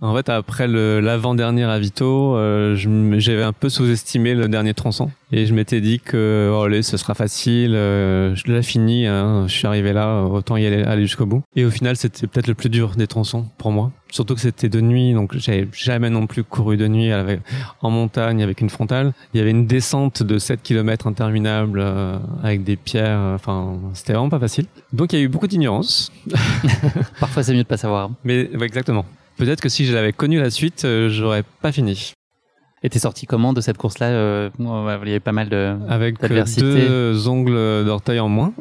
En 0.00 0.14
fait, 0.14 0.28
après 0.28 0.68
l'avant-dernier 0.68 1.64
avito, 1.64 2.36
euh, 2.36 2.76
j'avais 3.18 3.42
un 3.42 3.52
peu 3.52 3.68
sous-estimé 3.68 4.34
le 4.34 4.48
dernier 4.48 4.72
tronçon. 4.72 5.10
Et 5.32 5.44
je 5.44 5.52
m'étais 5.52 5.80
dit 5.80 5.98
que, 5.98 6.50
oh, 6.54 6.62
allez, 6.62 6.82
ce 6.82 6.96
sera 6.96 7.14
facile, 7.14 7.74
euh, 7.74 8.34
je 8.36 8.44
l'ai 8.50 8.62
fini, 8.62 9.06
hein, 9.06 9.46
je 9.48 9.52
suis 9.52 9.66
arrivé 9.66 9.92
là, 9.92 10.22
autant 10.22 10.56
y 10.56 10.66
aller, 10.66 10.84
aller 10.84 11.02
jusqu'au 11.02 11.26
bout. 11.26 11.42
Et 11.56 11.64
au 11.64 11.70
final, 11.70 11.96
c'était 11.96 12.28
peut-être 12.28 12.46
le 12.46 12.54
plus 12.54 12.68
dur 12.68 12.94
des 12.96 13.08
tronçons 13.08 13.46
pour 13.58 13.72
moi. 13.72 13.90
Surtout 14.10 14.36
que 14.36 14.40
c'était 14.40 14.68
de 14.68 14.80
nuit, 14.80 15.12
donc 15.14 15.36
j'avais 15.36 15.68
jamais 15.72 16.10
non 16.10 16.26
plus 16.26 16.44
couru 16.44 16.76
de 16.76 16.86
nuit 16.86 17.10
avec, 17.10 17.40
en 17.82 17.90
montagne 17.90 18.42
avec 18.42 18.60
une 18.60 18.70
frontale. 18.70 19.12
Il 19.34 19.38
y 19.38 19.40
avait 19.40 19.50
une 19.50 19.66
descente 19.66 20.22
de 20.22 20.38
7 20.38 20.62
km 20.62 21.08
interminable 21.08 21.80
euh, 21.82 22.16
avec 22.42 22.62
des 22.62 22.76
pierres, 22.76 23.32
enfin, 23.34 23.78
c'était 23.94 24.12
vraiment 24.12 24.30
pas 24.30 24.38
facile. 24.38 24.66
Donc 24.92 25.12
il 25.12 25.18
y 25.18 25.22
a 25.22 25.24
eu 25.24 25.28
beaucoup 25.28 25.48
d'ignorance. 25.48 26.12
Parfois, 27.20 27.42
c'est 27.42 27.52
mieux 27.52 27.64
de 27.64 27.68
pas 27.68 27.76
savoir. 27.76 28.10
Mais 28.24 28.48
ouais, 28.56 28.64
exactement. 28.64 29.04
Peut-être 29.38 29.60
que 29.60 29.68
si 29.68 29.86
je 29.86 29.94
l'avais 29.94 30.12
connu 30.12 30.40
la 30.40 30.50
suite, 30.50 30.84
euh, 30.84 31.08
j'aurais 31.08 31.44
pas 31.62 31.70
fini. 31.70 32.12
Et 32.82 32.90
t'es 32.90 32.98
sorti 32.98 33.26
comment 33.26 33.52
de 33.52 33.60
cette 33.60 33.78
course-là 33.78 34.06
euh, 34.06 34.50
Il 34.58 34.66
y 35.08 35.10
avait 35.10 35.20
pas 35.20 35.32
mal 35.32 35.48
de 35.48 35.76
avec 35.88 36.16
euh, 36.22 36.44
deux 36.58 37.28
ongles 37.28 37.84
d'orteil 37.84 38.18
en 38.20 38.28
moins. 38.28 38.52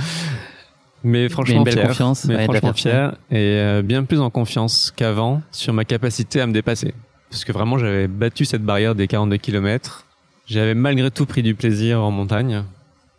mais 1.04 1.30
franchement 1.30 1.64
mais 1.64 1.72
fier. 1.72 1.88
Confiance, 1.88 2.24
mais 2.26 2.44
franchement 2.44 2.72
fier 2.74 3.16
et 3.30 3.82
bien 3.82 4.04
plus 4.04 4.20
en 4.20 4.30
confiance 4.30 4.92
qu'avant 4.94 5.42
sur 5.50 5.72
ma 5.72 5.84
capacité 5.84 6.40
à 6.40 6.46
me 6.46 6.52
dépasser. 6.52 6.94
Parce 7.30 7.44
que 7.44 7.52
vraiment, 7.52 7.78
j'avais 7.78 8.08
battu 8.08 8.44
cette 8.44 8.62
barrière 8.62 8.94
des 8.94 9.06
42 9.06 9.36
km. 9.36 10.06
J'avais 10.46 10.74
malgré 10.74 11.10
tout 11.10 11.26
pris 11.26 11.42
du 11.42 11.54
plaisir 11.54 12.02
en 12.02 12.10
montagne. 12.10 12.64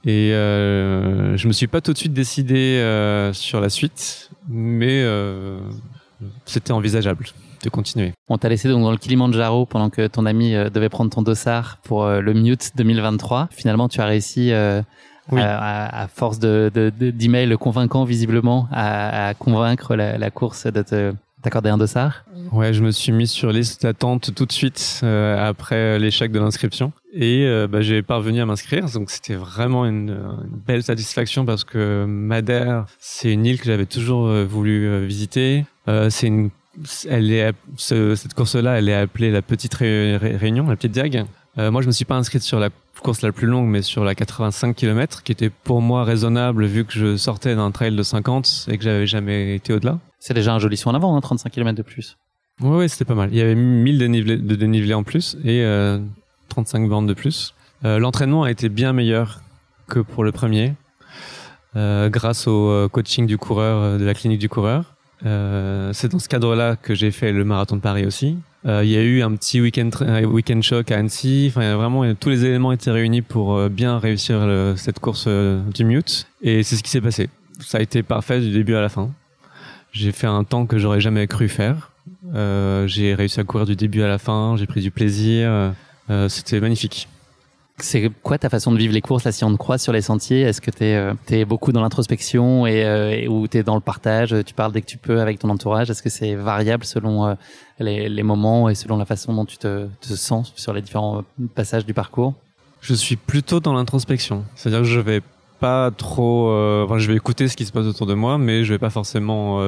Et 0.04 0.34
euh, 0.34 1.38
je 1.38 1.47
me 1.47 1.54
suis 1.54 1.67
pas 1.67 1.80
tout 1.80 1.93
de 1.93 1.97
suite 1.97 2.13
décidé 2.13 2.82
sur 3.34 3.62
la 3.62 3.69
suite, 3.69 4.32
mais 4.50 5.04
c'était 6.46 6.72
envisageable 6.72 7.26
de 7.64 7.70
continuer. 7.70 8.14
On 8.28 8.38
t'a 8.38 8.50
laissé 8.50 8.68
donc 8.70 8.82
dans 8.82 8.92
le 8.92 8.98
Kilimanjaro 8.98 9.66
pendant 9.66 9.90
que 9.90 10.08
ton 10.08 10.26
ami 10.26 10.56
euh, 10.56 10.70
devait 10.70 10.90
prendre 10.90 11.12
ton 11.12 11.22
dossard 11.22 11.78
pour 11.84 12.04
euh, 12.04 12.22
le 12.22 12.34
Mute 12.34 12.72
2023. 12.76 13.50
Finalement, 13.52 13.88
tu 13.88 14.02
as 14.02 14.06
réussi 14.06 14.52
euh, 14.52 14.82
à, 15.32 16.08
force 16.14 16.40
de, 16.40 16.72
d'emails 17.00 17.56
convaincants 17.58 18.04
visiblement 18.04 18.68
à, 18.72 19.34
convaincre 19.38 19.96
la, 19.96 20.32
course 20.32 20.68
de 20.68 20.82
te 20.82 21.14
t'accorder 21.41 21.69
un 21.69 21.77
dossard 21.77 22.23
Ouais, 22.51 22.73
je 22.73 22.84
me 22.84 22.91
suis 22.91 23.12
mis 23.12 23.27
sur 23.27 23.51
liste 23.51 23.84
d'attente 23.84 24.34
tout 24.36 24.45
de 24.45 24.51
suite 24.51 25.01
après 25.04 25.99
l'échec 25.99 26.32
de 26.32 26.39
l'inscription 26.39 26.91
et 27.13 27.47
bah, 27.69 27.82
j'ai 27.82 28.01
parvenu 28.01 28.41
à 28.41 28.45
m'inscrire. 28.45 28.89
Donc 28.91 29.10
c'était 29.10 29.36
vraiment 29.36 29.86
une, 29.86 30.17
belle 30.67 30.84
satisfaction 30.84 31.45
parce 31.45 31.63
que 31.63 32.06
Madère, 32.06 32.86
c'est 32.99 33.32
une 33.32 33.45
île 33.45 33.60
que 33.60 33.65
j'avais 33.65 33.86
toujours 33.86 34.27
voulu 34.43 35.06
visiter. 35.06 35.65
Euh, 35.88 36.10
c'est 36.10 36.27
une, 36.27 36.49
elle 37.10 37.32
est, 37.32 37.54
cette 37.77 38.34
course-là, 38.34 38.77
elle 38.77 38.89
est 38.89 38.95
appelée 38.95 39.32
la 39.32 39.41
petite 39.41 39.73
réunion, 39.73 40.67
la 40.67 40.75
petite 40.75 40.91
diag. 40.91 41.25
Euh, 41.58 41.71
moi, 41.71 41.82
je 41.82 41.88
me 41.88 41.91
suis 41.91 42.06
pas 42.06 42.15
inscrite 42.15 42.43
sur 42.43 42.60
la 42.60 42.69
course 43.04 43.21
la 43.23 43.32
plus 43.32 43.47
longue, 43.47 43.67
mais 43.67 43.82
sur 43.82 44.04
la 44.04 44.15
85 44.15 44.75
km, 44.75 45.23
qui 45.23 45.32
était 45.32 45.49
pour 45.49 45.82
moi 45.82 46.04
raisonnable 46.04 46.65
vu 46.65 46.86
que 46.86 46.93
je 46.93 47.17
sortais 47.17 47.56
d'un 47.56 47.71
trail 47.71 47.95
de 47.95 48.04
50 48.04 48.67
et 48.69 48.77
que 48.77 48.84
j'avais 48.84 49.08
jamais 49.08 49.56
été 49.56 49.73
au-delà. 49.73 49.99
C'est 50.22 50.36
déjà 50.36 50.54
un 50.54 50.60
joli 50.60 50.78
son 50.78 50.92
en 50.92 50.94
avant, 50.94 51.18
hein, 51.18 51.20
35 51.20 51.50
km 51.52 51.76
de 51.76 51.82
plus. 51.82 52.18
Oui, 52.62 52.88
c'était 52.88 53.06
pas 53.06 53.16
mal. 53.16 53.30
Il 53.32 53.38
y 53.40 53.42
avait 53.42 53.56
1000 53.56 53.98
dénivelés, 53.98 54.38
de 54.38 54.56
dénivelé 54.56 54.94
en 54.94 55.02
plus 55.02 55.36
et 55.44 55.64
euh, 55.64 56.00
35 56.50 56.88
bornes 56.88 57.08
de 57.08 57.16
plus. 57.16 57.56
Euh, 57.86 57.98
L'entraînement 57.98 58.44
a 58.44 58.52
été 58.52 58.70
bien 58.70 58.94
meilleur 58.94 59.42
que 59.88 60.00
pour 60.00 60.24
le 60.24 60.32
premier, 60.32 60.76
euh, 61.76 62.10
grâce 62.10 62.48
au 62.48 62.70
euh, 62.70 62.88
coaching 62.88 63.26
du 63.26 63.40
coureur, 63.40 63.98
de 63.98 64.06
la 64.06 64.14
clinique 64.14 64.38
du 64.40 64.48
coureur. 64.48 64.94
Euh, 65.26 65.92
c'est 65.92 66.12
dans 66.12 66.20
ce 66.20 66.30
cadre-là 66.30 66.76
que 66.76 66.94
j'ai 66.94 67.10
fait 67.10 67.32
le 67.32 67.44
marathon 67.44 67.76
de 67.76 67.82
Paris 67.82 68.06
aussi. 68.06 68.38
Euh, 68.68 68.84
il 68.84 68.92
y 68.92 68.98
a 68.98 69.02
eu 69.02 69.24
un 69.24 69.36
petit 69.36 69.60
week-end 69.60 69.90
week 70.26 70.52
à 70.52 70.98
Annecy. 70.98 71.48
Enfin, 71.50 71.76
vraiment, 71.76 72.14
tous 72.14 72.30
les 72.30 72.46
éléments 72.46 72.72
étaient 72.72 72.92
réunis 72.92 73.24
pour 73.24 73.56
euh, 73.56 73.70
bien 73.70 73.98
réussir 73.98 74.40
cette 74.76 75.00
course 75.00 75.28
du 75.28 75.84
mute. 75.84 76.28
Et 76.44 76.62
c'est 76.62 76.76
ce 76.76 76.84
qui 76.84 76.92
s'est 76.92 77.02
passé. 77.02 77.28
Ça 77.60 77.80
a 77.80 77.82
été 77.82 78.04
parfait 78.04 78.40
du 78.40 78.52
début 78.52 78.76
à 78.76 78.82
la 78.82 78.90
fin. 78.90 79.10
J'ai 79.91 80.12
fait 80.12 80.27
un 80.27 80.43
temps 80.43 80.65
que 80.65 80.77
j'aurais 80.77 81.01
jamais 81.01 81.27
cru 81.27 81.49
faire. 81.49 81.91
j'ai 82.34 83.13
réussi 83.13 83.39
à 83.39 83.43
courir 83.43 83.65
du 83.65 83.75
début 83.75 84.01
à 84.01 84.08
la 84.08 84.17
fin. 84.17 84.56
J'ai 84.58 84.67
pris 84.67 84.82
du 84.82 84.91
plaisir. 84.91 85.73
C'était 86.27 86.60
magnifique. 86.60 87.08
C'est 87.82 88.12
quoi 88.21 88.38
ta 88.38 88.49
façon 88.49 88.71
de 88.71 88.77
vivre 88.77 88.93
les 88.93 89.01
courses 89.01 89.23
là 89.23 89.32
si 89.32 89.43
on 89.43 89.51
te 89.51 89.58
croise 89.58 89.82
sur 89.82 89.93
les 89.93 90.01
sentiers? 90.01 90.41
Est-ce 90.41 90.62
que 90.62 90.71
tu 90.71 90.84
es, 90.84 90.95
euh, 90.95 91.13
es, 91.30 91.45
beaucoup 91.45 91.71
dans 91.71 91.82
l'introspection 91.82 92.67
et, 92.67 92.86
euh, 92.86 93.27
ou 93.27 93.47
tu 93.47 93.58
es 93.58 93.63
dans 93.63 93.75
le 93.75 93.82
partage? 93.82 94.36
Tu 94.45 94.54
parles 94.54 94.71
dès 94.71 94.82
que 94.82 94.86
tu 94.86 94.97
peux 94.97 95.19
avec 95.19 95.39
ton 95.39 95.49
entourage 95.49 95.89
Est-ce 95.89 96.04
que 96.04 96.10
c'est 96.10 96.36
variable 96.36 96.86
selon 96.86 97.25
euh, 97.25 97.34
les, 97.80 98.08
les, 98.08 98.23
moments 98.23 98.69
et 98.69 98.75
selon 98.75 98.97
la 98.97 99.06
façon 99.06 99.34
dont 99.34 99.45
tu 99.45 99.58
te, 99.58 99.88
te 99.99 100.13
sens 100.13 100.54
sur 100.56 100.73
les 100.73 100.82
différents 100.82 101.23
passages 101.56 101.86
du 101.86 101.93
parcours? 101.93 102.34
Je 102.82 102.93
suis 102.93 103.15
plutôt 103.15 103.60
dans 103.60 103.73
l'introspection. 103.73 104.43
C'est-à-dire 104.56 104.82
que 104.82 104.88
je 104.88 104.99
vais 104.99 105.21
pas 105.62 105.91
trop. 105.91 106.52
enfin, 106.84 106.97
je 106.97 107.08
vais 107.08 107.15
écouter 107.15 107.47
ce 107.47 107.56
qui 107.56 107.65
se 107.65 107.71
passe 107.71 107.86
autour 107.86 108.08
de 108.08 108.13
moi, 108.13 108.38
mais 108.38 108.65
je 108.65 108.74
vais 108.74 108.80
pas 108.80 108.89
forcément 108.89 109.62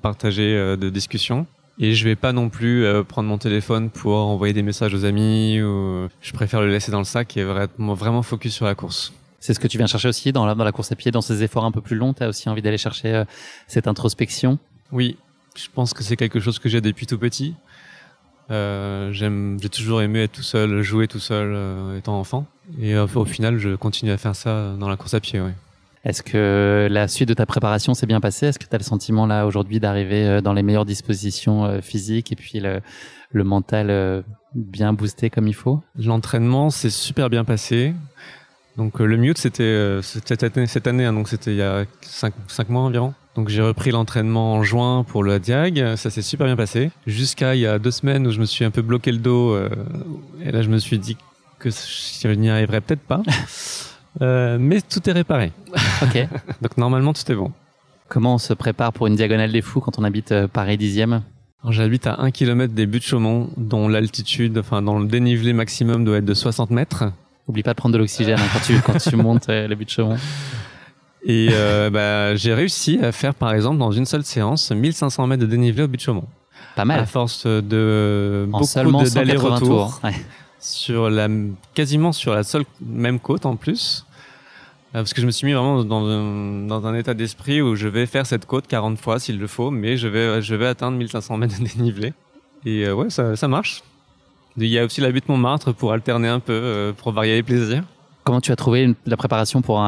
partager 0.00 0.76
de 0.76 0.88
discussions. 0.88 1.46
Et 1.82 1.94
je 1.94 2.04
vais 2.04 2.14
pas 2.14 2.34
non 2.34 2.50
plus 2.50 2.84
euh, 2.84 3.02
prendre 3.02 3.28
mon 3.30 3.38
téléphone 3.38 3.88
pour 3.88 4.14
envoyer 4.14 4.52
des 4.52 4.62
messages 4.62 4.92
aux 4.92 5.06
amis. 5.06 5.62
Ou... 5.62 6.08
Je 6.20 6.32
préfère 6.34 6.60
le 6.60 6.68
laisser 6.68 6.92
dans 6.92 6.98
le 6.98 7.04
sac 7.04 7.38
et 7.38 7.42
vraiment, 7.42 7.94
vraiment 7.94 8.22
focus 8.22 8.52
sur 8.52 8.66
la 8.66 8.74
course. 8.74 9.14
C'est 9.40 9.54
ce 9.54 9.60
que 9.60 9.66
tu 9.66 9.78
viens 9.78 9.86
chercher 9.86 10.08
aussi 10.08 10.30
dans 10.30 10.44
la, 10.44 10.54
dans 10.54 10.64
la 10.64 10.72
course 10.72 10.92
à 10.92 10.96
pied, 10.96 11.10
dans 11.10 11.22
ces 11.22 11.42
efforts 11.42 11.64
un 11.64 11.72
peu 11.72 11.80
plus 11.80 11.96
longs. 11.96 12.12
Tu 12.12 12.22
as 12.22 12.28
aussi 12.28 12.50
envie 12.50 12.60
d'aller 12.60 12.76
chercher 12.76 13.14
euh, 13.14 13.24
cette 13.66 13.88
introspection? 13.88 14.58
Oui, 14.92 15.16
je 15.56 15.68
pense 15.74 15.94
que 15.94 16.02
c'est 16.02 16.16
quelque 16.16 16.38
chose 16.38 16.58
que 16.58 16.68
j'ai 16.68 16.82
depuis 16.82 17.06
tout 17.06 17.16
petit. 17.16 17.54
Euh, 18.50 19.12
j'ai 19.12 19.68
toujours 19.68 20.02
aimé 20.02 20.22
être 20.22 20.32
tout 20.32 20.42
seul, 20.42 20.82
jouer 20.82 21.06
tout 21.08 21.20
seul 21.20 21.52
euh, 21.54 21.98
étant 21.98 22.18
enfant. 22.18 22.46
Et 22.80 22.96
au 22.96 23.24
final, 23.24 23.58
je 23.58 23.74
continue 23.76 24.12
à 24.12 24.16
faire 24.16 24.36
ça 24.36 24.74
dans 24.78 24.88
la 24.88 24.96
course 24.96 25.14
à 25.14 25.20
pied. 25.20 25.40
Oui. 25.40 25.50
Est-ce 26.04 26.22
que 26.22 26.88
la 26.90 27.08
suite 27.08 27.28
de 27.28 27.34
ta 27.34 27.44
préparation 27.44 27.92
s'est 27.92 28.06
bien 28.06 28.20
passée? 28.20 28.46
Est-ce 28.46 28.58
que 28.58 28.64
tu 28.64 28.74
as 28.74 28.78
le 28.78 28.84
sentiment 28.84 29.26
là 29.26 29.46
aujourd'hui 29.46 29.80
d'arriver 29.80 30.26
euh, 30.26 30.40
dans 30.40 30.54
les 30.54 30.62
meilleures 30.62 30.86
dispositions 30.86 31.66
euh, 31.66 31.80
physiques 31.82 32.32
et 32.32 32.36
puis 32.36 32.58
le, 32.58 32.80
le 33.32 33.44
mental 33.44 33.90
euh, 33.90 34.22
bien 34.54 34.94
boosté 34.94 35.28
comme 35.28 35.46
il 35.46 35.54
faut? 35.54 35.82
L'entraînement 35.98 36.70
s'est 36.70 36.90
super 36.90 37.28
bien 37.28 37.44
passé. 37.44 37.94
Donc 38.78 38.98
le 38.98 39.16
mute 39.18 39.36
c'était 39.36 39.98
cette 40.00 40.42
année, 40.42 40.66
cette 40.66 40.86
année 40.86 41.04
hein, 41.04 41.12
donc 41.12 41.28
c'était 41.28 41.50
il 41.50 41.58
y 41.58 41.62
a 41.62 41.84
5, 42.00 42.32
mois 42.70 42.82
environ. 42.82 43.12
Donc 43.36 43.48
j'ai 43.48 43.62
repris 43.62 43.90
l'entraînement 43.90 44.54
en 44.54 44.62
juin 44.62 45.04
pour 45.06 45.22
le 45.22 45.38
Diag, 45.38 45.96
ça 45.96 46.10
s'est 46.10 46.22
super 46.22 46.46
bien 46.46 46.56
passé. 46.56 46.90
Jusqu'à 47.06 47.54
il 47.54 47.60
y 47.60 47.66
a 47.66 47.78
deux 47.78 47.92
semaines 47.92 48.26
où 48.26 48.30
je 48.32 48.40
me 48.40 48.44
suis 48.44 48.64
un 48.64 48.70
peu 48.70 48.82
bloqué 48.82 49.12
le 49.12 49.18
dos 49.18 49.56
et 50.44 50.50
là 50.50 50.62
je 50.62 50.68
me 50.68 50.78
suis 50.78 50.98
dit 50.98 51.16
que 51.60 51.70
je 51.70 52.28
n'y 52.28 52.50
arriverais 52.50 52.80
peut-être 52.80 53.02
pas. 53.02 53.22
Euh, 54.22 54.58
mais 54.60 54.80
tout 54.80 55.08
est 55.08 55.12
réparé. 55.12 55.52
Ok. 56.02 56.26
Donc 56.62 56.76
normalement 56.76 57.12
tout 57.12 57.30
est 57.30 57.34
bon. 57.34 57.52
Comment 58.08 58.34
on 58.34 58.38
se 58.38 58.52
prépare 58.54 58.92
pour 58.92 59.06
une 59.06 59.14
diagonale 59.14 59.52
des 59.52 59.62
fous 59.62 59.80
quand 59.80 59.98
on 59.98 60.04
habite 60.04 60.32
euh, 60.32 60.48
Paris 60.48 60.76
10e 60.76 61.20
J'habite 61.68 62.06
à 62.06 62.20
1 62.20 62.30
km 62.30 62.74
des 62.74 62.86
buts 62.86 62.98
de 62.98 63.04
Chaumont, 63.04 63.50
dont 63.56 63.86
l'altitude, 63.86 64.58
enfin 64.58 64.82
dans 64.82 64.98
le 64.98 65.06
dénivelé 65.06 65.52
maximum 65.52 66.04
doit 66.04 66.16
être 66.16 66.24
de 66.24 66.34
60 66.34 66.70
mètres. 66.70 67.04
Oublie 67.46 67.62
pas 67.62 67.72
de 67.72 67.76
prendre 67.76 67.92
de 67.92 67.98
l'oxygène 67.98 68.38
hein, 68.40 68.48
quand 68.52 68.60
tu 68.60 68.80
quand 68.80 68.98
tu 68.98 69.14
montes 69.14 69.48
euh, 69.48 69.68
les 69.68 69.76
buts 69.76 69.84
de 69.84 69.90
Chaumont. 69.90 70.16
Et 71.24 71.48
euh, 71.52 71.90
bah, 71.90 72.34
j'ai 72.36 72.54
réussi 72.54 72.98
à 73.02 73.12
faire 73.12 73.34
par 73.34 73.52
exemple 73.52 73.78
dans 73.78 73.92
une 73.92 74.06
seule 74.06 74.24
séance 74.24 74.70
1500 74.70 75.26
mètres 75.26 75.42
de 75.42 75.46
dénivelé 75.46 75.84
au 75.84 75.88
but 75.88 75.96
de 75.96 76.02
Chaumont. 76.02 76.26
Pas 76.76 76.84
mal. 76.84 77.00
À 77.00 77.06
force 77.06 77.46
de 77.46 78.48
en 78.52 78.58
beaucoup 78.58 79.10
d'aller-retour. 79.10 80.00
Ouais 80.04 80.14
sur 80.60 81.10
la, 81.10 81.28
quasiment 81.74 82.12
sur 82.12 82.34
la 82.34 82.42
seule 82.42 82.64
même 82.80 83.18
côte 83.18 83.46
en 83.46 83.56
plus. 83.56 84.06
Euh, 84.94 84.98
parce 84.98 85.14
que 85.14 85.20
je 85.20 85.26
me 85.26 85.30
suis 85.30 85.46
mis 85.46 85.52
vraiment 85.52 85.84
dans 85.84 86.04
un, 86.06 86.66
dans 86.66 86.86
un 86.86 86.94
état 86.94 87.14
d'esprit 87.14 87.62
où 87.62 87.76
je 87.76 87.88
vais 87.88 88.06
faire 88.06 88.26
cette 88.26 88.46
côte 88.46 88.66
40 88.66 88.98
fois 88.98 89.18
s'il 89.18 89.38
le 89.38 89.46
faut, 89.46 89.70
mais 89.70 89.96
je 89.96 90.08
vais, 90.08 90.42
je 90.42 90.54
vais 90.54 90.66
atteindre 90.66 90.98
1500 90.98 91.36
mètres 91.36 91.58
de 91.58 91.64
dénivelé. 91.64 92.12
Et 92.64 92.86
euh, 92.86 92.94
ouais, 92.94 93.10
ça, 93.10 93.36
ça 93.36 93.48
marche. 93.48 93.82
Il 94.56 94.66
y 94.66 94.78
a 94.78 94.84
aussi 94.84 95.00
la 95.00 95.10
butte 95.10 95.28
Montmartre 95.28 95.72
pour 95.72 95.92
alterner 95.92 96.28
un 96.28 96.40
peu, 96.40 96.52
euh, 96.52 96.92
pour 96.92 97.12
varier 97.12 97.36
les 97.36 97.42
plaisirs. 97.42 97.84
Comment 98.22 98.40
tu 98.40 98.52
as 98.52 98.56
trouvé 98.56 98.94
la 99.06 99.16
préparation 99.16 99.62
pour 99.62 99.82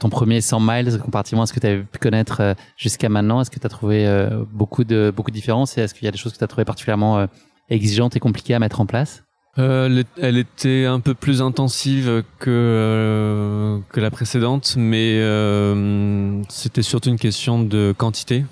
ton 0.00 0.08
premier 0.08 0.40
100 0.40 0.60
miles 0.60 0.98
comparativement 1.00 1.42
à 1.42 1.46
ce 1.46 1.52
que 1.52 1.60
tu 1.60 1.66
avais 1.66 1.82
pu 1.82 1.98
connaître 1.98 2.40
euh, 2.40 2.54
jusqu'à 2.76 3.10
maintenant? 3.10 3.40
Est-ce 3.40 3.50
que 3.50 3.60
tu 3.60 3.66
as 3.66 3.70
trouvé 3.70 4.06
euh, 4.06 4.42
beaucoup 4.52 4.84
de 4.84 5.12
beaucoup 5.14 5.30
de 5.30 5.34
différences 5.34 5.76
et 5.76 5.82
est-ce 5.82 5.92
qu'il 5.92 6.06
y 6.06 6.08
a 6.08 6.10
des 6.10 6.16
choses 6.16 6.32
que 6.32 6.38
tu 6.38 6.44
as 6.44 6.46
trouvé 6.46 6.64
particulièrement 6.64 7.18
euh, 7.18 7.26
exigeantes 7.68 8.16
et 8.16 8.20
compliquées 8.20 8.54
à 8.54 8.58
mettre 8.58 8.80
en 8.80 8.86
place? 8.86 9.22
Elle 9.56 10.38
était 10.38 10.84
un 10.86 10.98
peu 10.98 11.14
plus 11.14 11.40
intensive 11.40 12.24
que 12.40 13.78
que 13.90 14.00
la 14.00 14.10
précédente, 14.10 14.74
mais 14.76 15.20
c'était 16.48 16.82
surtout 16.82 17.10
une 17.10 17.18
question 17.18 17.62
de 17.62 17.94
quantité, 17.96 18.44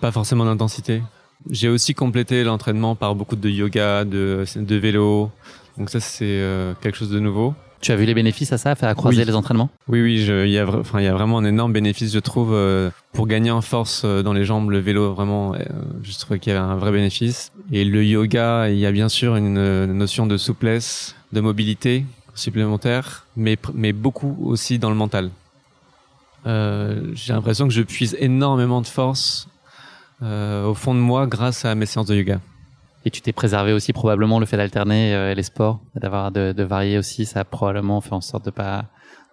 pas 0.00 0.10
forcément 0.10 0.44
d'intensité. 0.44 1.02
J'ai 1.48 1.70
aussi 1.70 1.94
complété 1.94 2.44
l'entraînement 2.44 2.94
par 2.96 3.14
beaucoup 3.14 3.36
de 3.36 3.48
yoga, 3.48 4.04
de, 4.04 4.44
de 4.54 4.76
vélo, 4.76 5.30
donc 5.78 5.88
ça 5.88 6.00
c'est 6.00 6.44
quelque 6.82 6.98
chose 6.98 7.10
de 7.10 7.20
nouveau. 7.20 7.54
Tu 7.82 7.90
as 7.90 7.96
vu 7.96 8.04
les 8.04 8.14
bénéfices 8.14 8.52
à 8.52 8.58
ça, 8.58 8.76
à 8.80 8.94
croiser 8.94 9.24
les 9.24 9.34
entraînements? 9.34 9.68
Oui, 9.88 10.00
oui, 10.00 10.24
il 10.24 10.50
y, 10.50 10.58
a, 10.58 10.64
vraiment 10.64 11.38
un 11.38 11.44
énorme 11.44 11.72
bénéfice, 11.72 12.12
je 12.14 12.18
trouve, 12.20 12.54
euh, 12.54 12.90
pour 13.12 13.26
gagner 13.26 13.50
en 13.50 13.60
force 13.60 14.02
euh, 14.04 14.22
dans 14.22 14.32
les 14.32 14.44
jambes, 14.44 14.70
le 14.70 14.78
vélo, 14.78 15.12
vraiment, 15.12 15.54
euh, 15.54 15.58
je 16.04 16.16
trouve 16.16 16.38
qu'il 16.38 16.52
y 16.52 16.56
a 16.56 16.62
un 16.62 16.76
vrai 16.76 16.92
bénéfice. 16.92 17.50
Et 17.72 17.84
le 17.84 18.04
yoga, 18.04 18.70
il 18.70 18.78
y 18.78 18.86
a 18.86 18.92
bien 18.92 19.08
sûr 19.08 19.34
une, 19.34 19.86
notion 19.86 20.28
de 20.28 20.36
souplesse, 20.36 21.16
de 21.32 21.40
mobilité 21.40 22.06
supplémentaire, 22.36 23.26
mais, 23.36 23.58
mais 23.74 23.92
beaucoup 23.92 24.38
aussi 24.44 24.78
dans 24.78 24.88
le 24.88 24.96
mental. 24.96 25.30
J'ai 26.44 27.32
l'impression 27.32 27.66
que 27.66 27.74
je 27.74 27.82
puise 27.82 28.16
énormément 28.20 28.80
de 28.80 28.86
force 28.86 29.48
au 30.22 30.74
fond 30.74 30.94
de 30.94 31.00
moi 31.00 31.26
grâce 31.26 31.64
à 31.64 31.74
mes 31.74 31.86
séances 31.86 32.06
de 32.06 32.14
yoga. 32.14 32.40
Et 33.04 33.10
tu 33.10 33.20
t'es 33.20 33.32
préservé 33.32 33.72
aussi 33.72 33.92
probablement 33.92 34.38
le 34.38 34.46
fait 34.46 34.56
d'alterner 34.56 35.14
euh, 35.14 35.34
les 35.34 35.42
sports, 35.42 35.80
d'avoir 35.94 36.30
de, 36.30 36.52
de, 36.52 36.62
varier 36.62 36.98
aussi, 36.98 37.26
ça 37.26 37.40
a 37.40 37.44
probablement 37.44 38.00
fait 38.00 38.12
en 38.12 38.20
sorte 38.20 38.44
de 38.44 38.50
pas 38.50 38.84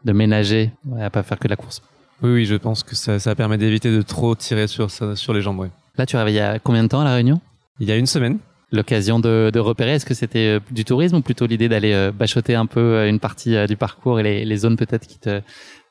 de 0.06 0.12
ménager, 0.12 0.72
ouais, 0.86 1.04
à 1.04 1.10
pas 1.10 1.24
faire 1.24 1.38
que 1.38 1.48
de 1.48 1.50
la 1.50 1.56
course. 1.56 1.82
Oui, 2.22 2.32
oui, 2.32 2.46
je 2.46 2.56
pense 2.56 2.84
que 2.84 2.96
ça, 2.96 3.20
ça 3.20 3.36
permet 3.36 3.58
d'éviter 3.58 3.92
de 3.92 4.02
trop 4.02 4.36
tirer 4.36 4.68
sur 4.68 4.90
sur 4.92 5.34
les 5.34 5.42
jambes. 5.42 5.60
Ouais. 5.60 5.70
Là, 5.98 6.06
tu 6.06 6.16
arrives 6.18 6.34
il 6.34 6.38
y 6.38 6.40
a 6.40 6.60
combien 6.60 6.84
de 6.84 6.90
temps 6.90 7.02
à 7.02 7.06
la 7.06 7.14
Réunion? 7.14 7.40
Il 7.80 7.88
y 7.88 7.92
a 7.92 7.96
une 7.96 8.08
semaine. 8.08 8.40
L'occasion 8.72 9.20
de, 9.20 9.50
de, 9.52 9.60
repérer, 9.60 9.94
est-ce 9.94 10.06
que 10.06 10.14
c'était 10.14 10.58
euh, 10.58 10.60
du 10.70 10.86
tourisme 10.86 11.16
ou 11.16 11.22
plutôt 11.22 11.48
l'idée 11.48 11.68
d'aller 11.70 11.92
euh, 11.92 12.12
bachoter 12.12 12.54
un 12.54 12.68
peu 12.68 13.08
une 13.08 13.20
partie 13.20 13.56
du 13.68 13.76
parcours 13.76 14.20
et 14.20 14.24
les, 14.24 14.46
les 14.46 14.58
zones 14.58 14.78
peut-être 14.78 15.08
qui 15.08 15.18
te 15.18 15.42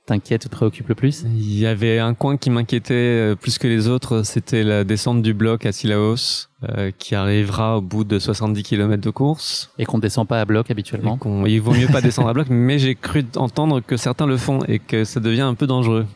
t'inquiète 0.09 0.47
ou 0.47 0.49
te 0.49 0.55
préoccupe 0.55 0.89
le 0.89 0.95
plus 0.95 1.25
Il 1.27 1.59
y 1.59 1.67
avait 1.67 1.99
un 1.99 2.15
coin 2.15 2.37
qui 2.39 2.49
m'inquiétait 2.49 2.95
euh, 2.95 3.35
plus 3.35 3.59
que 3.59 3.69
les 3.69 3.89
autres, 3.89 4.23
c'était 4.23 4.65
la 4.65 4.83
descente 4.83 5.23
du 5.23 5.35
bloc 5.35 5.67
à 5.67 5.73
Sillaos, 5.73 6.49
euh, 6.69 6.91
qui 6.99 7.15
arrivera 7.15 7.77
au 7.77 7.81
bout 7.83 8.05
de 8.05 8.19
70 8.19 8.63
km 8.63 9.03
de 9.03 9.11
course. 9.11 9.71
Et 9.79 9.85
qu'on 9.85 9.99
ne 9.99 10.03
descend 10.03 10.27
pas 10.27 10.41
à 10.41 10.45
bloc 10.47 10.71
habituellement 10.71 11.19
Il 11.47 11.61
vaut 11.61 11.75
mieux 11.75 11.89
pas 11.89 12.01
descendre 12.09 12.29
à 12.29 12.33
bloc, 12.33 12.47
mais 12.49 12.79
j'ai 12.79 12.95
cru 12.95 13.25
entendre 13.37 13.81
que 13.81 13.97
certains 13.97 14.27
le 14.27 14.39
font 14.39 14.61
et 14.67 14.79
que 14.79 15.05
ça 15.05 15.21
devient 15.21 15.43
un 15.43 15.55
peu 15.55 15.67
dangereux. 15.67 16.07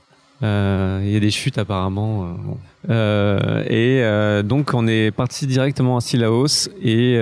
Euh, 0.43 1.01
il 1.05 1.13
y 1.13 1.17
a 1.17 1.21
des 1.21 1.31
chutes 1.31 1.59
apparemment. 1.59 2.35
et 2.89 4.03
donc 4.43 4.75
on 4.75 4.89
est 4.89 5.11
parti 5.11 5.47
directement 5.47 5.99
à 5.99 6.01
Sillaos 6.01 6.69
et 6.83 7.21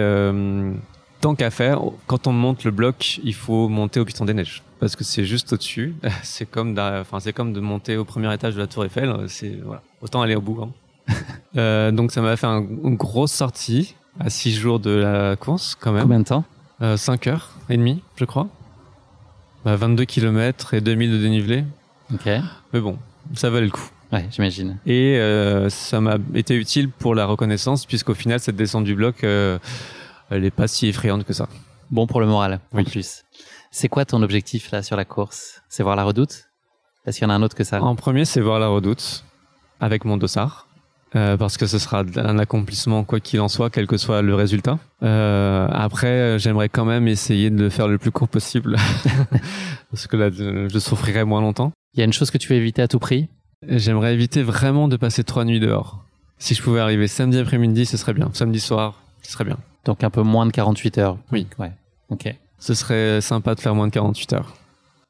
tant 1.21 1.35
qu'à 1.35 1.51
faire, 1.51 1.81
quand 2.07 2.29
on 2.29 2.33
monte 2.33 2.65
le 2.65 2.71
bloc, 2.71 3.21
il 3.25 3.35
faut 3.35 3.69
monter 3.69 3.99
au 3.99 4.05
Piton 4.05 4.25
des 4.25 4.35
Neiges 4.35 4.63
parce 4.81 4.97
que 4.97 5.05
c'est 5.05 5.25
juste 5.25 5.53
au-dessus. 5.53 5.95
C'est 6.23 6.47
comme, 6.47 6.77
enfin, 6.79 7.21
c'est 7.21 7.33
comme 7.33 7.53
de 7.53 7.61
monter 7.61 7.97
au 7.97 8.05
premier 8.05 8.33
étage 8.33 8.55
de 8.55 8.61
la 8.61 8.67
Tour 8.67 8.85
Eiffel. 8.85 9.15
C'est 9.29 9.59
voilà, 9.63 9.83
autant 10.01 10.23
aller 10.23 10.35
au 10.35 10.41
bout. 10.41 10.63
Hein. 10.63 11.15
euh, 11.57 11.91
donc 11.93 12.13
ça 12.13 12.23
m'a 12.23 12.37
fait 12.37 12.47
un, 12.47 12.61
une 12.61 12.97
grosse 12.97 13.33
sortie 13.33 13.95
à 14.19 14.31
6 14.31 14.55
jours 14.55 14.81
de 14.81 14.91
la 14.91 15.37
course 15.37 15.77
quand 15.79 15.93
même. 15.93 16.03
Combien 16.03 16.21
de 16.21 16.25
temps? 16.25 16.45
Euh, 16.83 16.97
5 16.97 17.27
heures 17.27 17.51
et 17.69 17.77
demie, 17.77 18.03
je 18.17 18.25
crois. 18.25 18.49
Bah, 19.65 19.77
22 19.77 20.05
km 20.05 20.75
et 20.75 20.81
2000 20.81 21.13
de 21.13 21.19
dénivelé. 21.19 21.65
Ok. 22.13 22.29
Mais 22.73 22.81
bon, 22.81 22.99
ça 23.35 23.51
valait 23.51 23.67
le 23.67 23.73
coup. 23.73 23.89
Ouais, 24.13 24.27
j'imagine. 24.31 24.79
Et 24.87 25.19
euh, 25.19 25.69
ça 25.69 26.01
m'a 26.01 26.17
été 26.35 26.55
utile 26.57 26.89
pour 26.89 27.15
la 27.15 27.27
reconnaissance 27.27 27.87
puisqu'au 27.87 28.15
final 28.15 28.41
cette 28.41 28.57
descente 28.57 28.85
du 28.85 28.95
bloc, 28.95 29.23
euh, 29.23 29.59
elle 30.31 30.45
est 30.45 30.51
pas 30.51 30.67
si 30.67 30.89
effrayante 30.89 31.25
que 31.25 31.33
ça. 31.33 31.49
Bon 31.91 32.07
pour 32.07 32.21
le 32.21 32.27
moral, 32.27 32.61
en 32.73 32.85
plus. 32.85 33.25
C'est 33.73 33.89
quoi 33.89 34.05
ton 34.05 34.21
objectif 34.23 34.73
là 34.73 34.83
sur 34.83 34.97
la 34.97 35.05
course? 35.05 35.63
C'est 35.69 35.85
voir 35.85 35.95
la 35.95 36.03
redoute? 36.03 36.49
Est-ce 37.07 37.19
qu'il 37.19 37.29
y 37.29 37.31
en 37.31 37.31
a 37.31 37.37
un 37.37 37.43
autre 37.43 37.55
que 37.55 37.63
ça 37.63 37.81
En 37.81 37.95
premier, 37.95 38.25
c'est 38.25 38.41
voir 38.41 38.59
la 38.59 38.67
redoute 38.67 39.25
avec 39.79 40.05
mon 40.05 40.17
dossard. 40.17 40.67
Euh, 41.17 41.37
parce 41.37 41.57
que 41.57 41.67
ce 41.67 41.79
sera 41.79 42.05
un 42.17 42.39
accomplissement 42.39 43.03
quoi 43.03 43.19
qu'il 43.19 43.41
en 43.41 43.49
soit, 43.49 43.71
quel 43.71 43.87
que 43.89 43.97
soit 43.97 44.23
le 44.23 44.35
résultat. 44.35 44.79
Euh, 45.03 45.67
après, 45.73 46.39
j'aimerais 46.39 46.69
quand 46.69 46.85
même 46.85 47.09
essayer 47.09 47.51
de 47.51 47.59
le 47.59 47.71
faire 47.71 47.89
le 47.89 47.99
plus 47.99 48.13
court 48.13 48.29
possible, 48.29 48.77
parce 49.91 50.07
que 50.07 50.17
là, 50.17 50.31
je 50.31 50.79
souffrirai 50.79 51.25
moins 51.25 51.41
longtemps. 51.41 51.73
Il 51.95 51.99
y 51.99 52.03
a 52.03 52.05
une 52.05 52.13
chose 52.13 52.31
que 52.31 52.39
tu 52.39 52.49
veux 52.49 52.55
éviter 52.55 52.83
à 52.83 52.87
tout 52.87 53.01
prix? 53.01 53.29
J'aimerais 53.67 54.15
éviter 54.15 54.45
vraiment 54.45 54.87
de 54.87 54.97
passer 54.97 55.25
trois 55.25 55.45
nuits 55.45 55.59
dehors. 55.59 56.05
Si 56.39 56.55
je 56.55 56.63
pouvais 56.63 56.79
arriver 56.79 57.09
samedi 57.09 57.39
après-midi, 57.39 57.87
ce 57.87 57.97
serait 57.97 58.15
bien. 58.15 58.31
Samedi 58.33 58.61
soir, 58.61 59.03
ce 59.23 59.33
serait 59.33 59.45
bien. 59.45 59.59
Donc 59.85 60.05
un 60.05 60.11
peu 60.11 60.23
moins 60.23 60.47
de 60.47 60.53
48 60.53 60.99
heures. 60.99 61.19
Oui. 61.33 61.49
Ouais. 61.59 61.73
Ok 62.11 62.35
ce 62.61 62.75
serait 62.75 63.21
sympa 63.21 63.55
de 63.55 63.61
faire 63.61 63.75
moins 63.75 63.89
de 63.89 63.93
48 63.93 64.35
heures. 64.35 64.55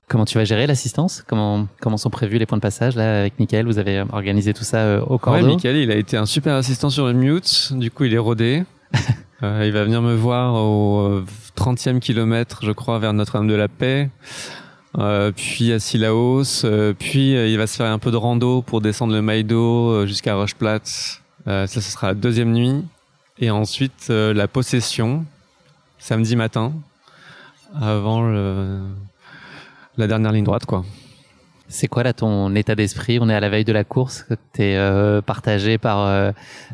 Comment 0.09 0.25
tu 0.25 0.39
vas 0.39 0.45
gérer 0.45 0.67
l'assistance? 0.67 1.23
Comment, 1.25 1.69
comment 1.81 1.97
sont 1.97 2.11
prévus 2.11 2.39
les 2.39 2.47
points 2.47 2.59
de 2.59 2.63
passage 2.63 2.97
là 2.97 3.21
avec 3.21 3.39
Michael? 3.39 3.67
Vous 3.67 3.79
avez 3.79 4.03
organisé 4.13 4.53
tout 4.53 4.65
ça 4.65 4.79
euh, 4.79 5.01
au 5.03 5.19
cordeau? 5.19 5.47
Ouais, 5.47 5.55
Michael, 5.55 5.77
il 5.77 5.91
a 5.93 5.95
été 5.95 6.17
un 6.17 6.27
super 6.27 6.55
assistant 6.55 6.91
sur 6.91 7.07
le 7.07 7.13
mute. 7.13 7.73
Du 7.75 7.93
coup, 7.93 8.05
il 8.05 8.15
est 8.15 8.19
rodé. 8.19 8.65
euh, 9.45 9.63
il 9.65 9.73
va 9.73 9.85
venir 9.85 10.03
me 10.03 10.15
voir 10.17 10.55
au 10.55 11.23
30e 11.57 11.97
euh, 11.97 11.99
kilomètre, 12.01 12.65
je 12.65 12.73
crois, 12.73 12.99
vers 12.99 13.13
Notre-Dame 13.13 13.47
de 13.47 13.55
la 13.55 13.69
Paix. 13.69 14.11
Euh, 14.99 15.31
puis 15.31 15.73
à 15.73 15.79
Sillaos. 15.79 16.65
Euh, 16.65 16.93
puis 16.93 17.31
il 17.31 17.57
va 17.57 17.69
se 17.69 17.77
faire 17.77 17.93
un 17.93 18.01
peu 18.01 18.11
de 18.11 18.17
rando 18.17 18.63
pour 18.63 18.81
descendre 18.81 19.13
le 19.13 19.23
Maïdo 19.23 20.07
jusqu'à 20.07 20.35
Rocheplatte. 20.35 21.23
ça, 21.47 21.67
ce 21.69 21.81
sera 21.81 22.09
la 22.09 22.15
deuxième 22.15 22.53
nuit. 22.53 22.83
Et 23.39 23.51
ensuite, 23.53 24.09
la 24.09 24.49
possession, 24.49 25.25
samedi 26.01 26.35
matin, 26.35 26.73
avant 27.75 28.29
la 29.97 30.07
dernière 30.07 30.33
ligne 30.33 30.45
droite, 30.45 30.67
quoi. 30.67 30.85
C'est 31.73 31.87
quoi 31.87 32.03
là 32.03 32.13
ton 32.13 32.53
état 32.57 32.75
d'esprit? 32.75 33.19
On 33.21 33.29
est 33.29 33.35
à 33.35 33.39
la 33.39 33.49
veille 33.49 33.65
de 33.65 33.73
la 33.73 33.85
course, 33.85 34.27
tu 34.55 34.63
es 34.63 34.77
euh, 34.77 35.23
partagé 35.23 35.79
par 35.79 36.01
euh, 36.01 36.33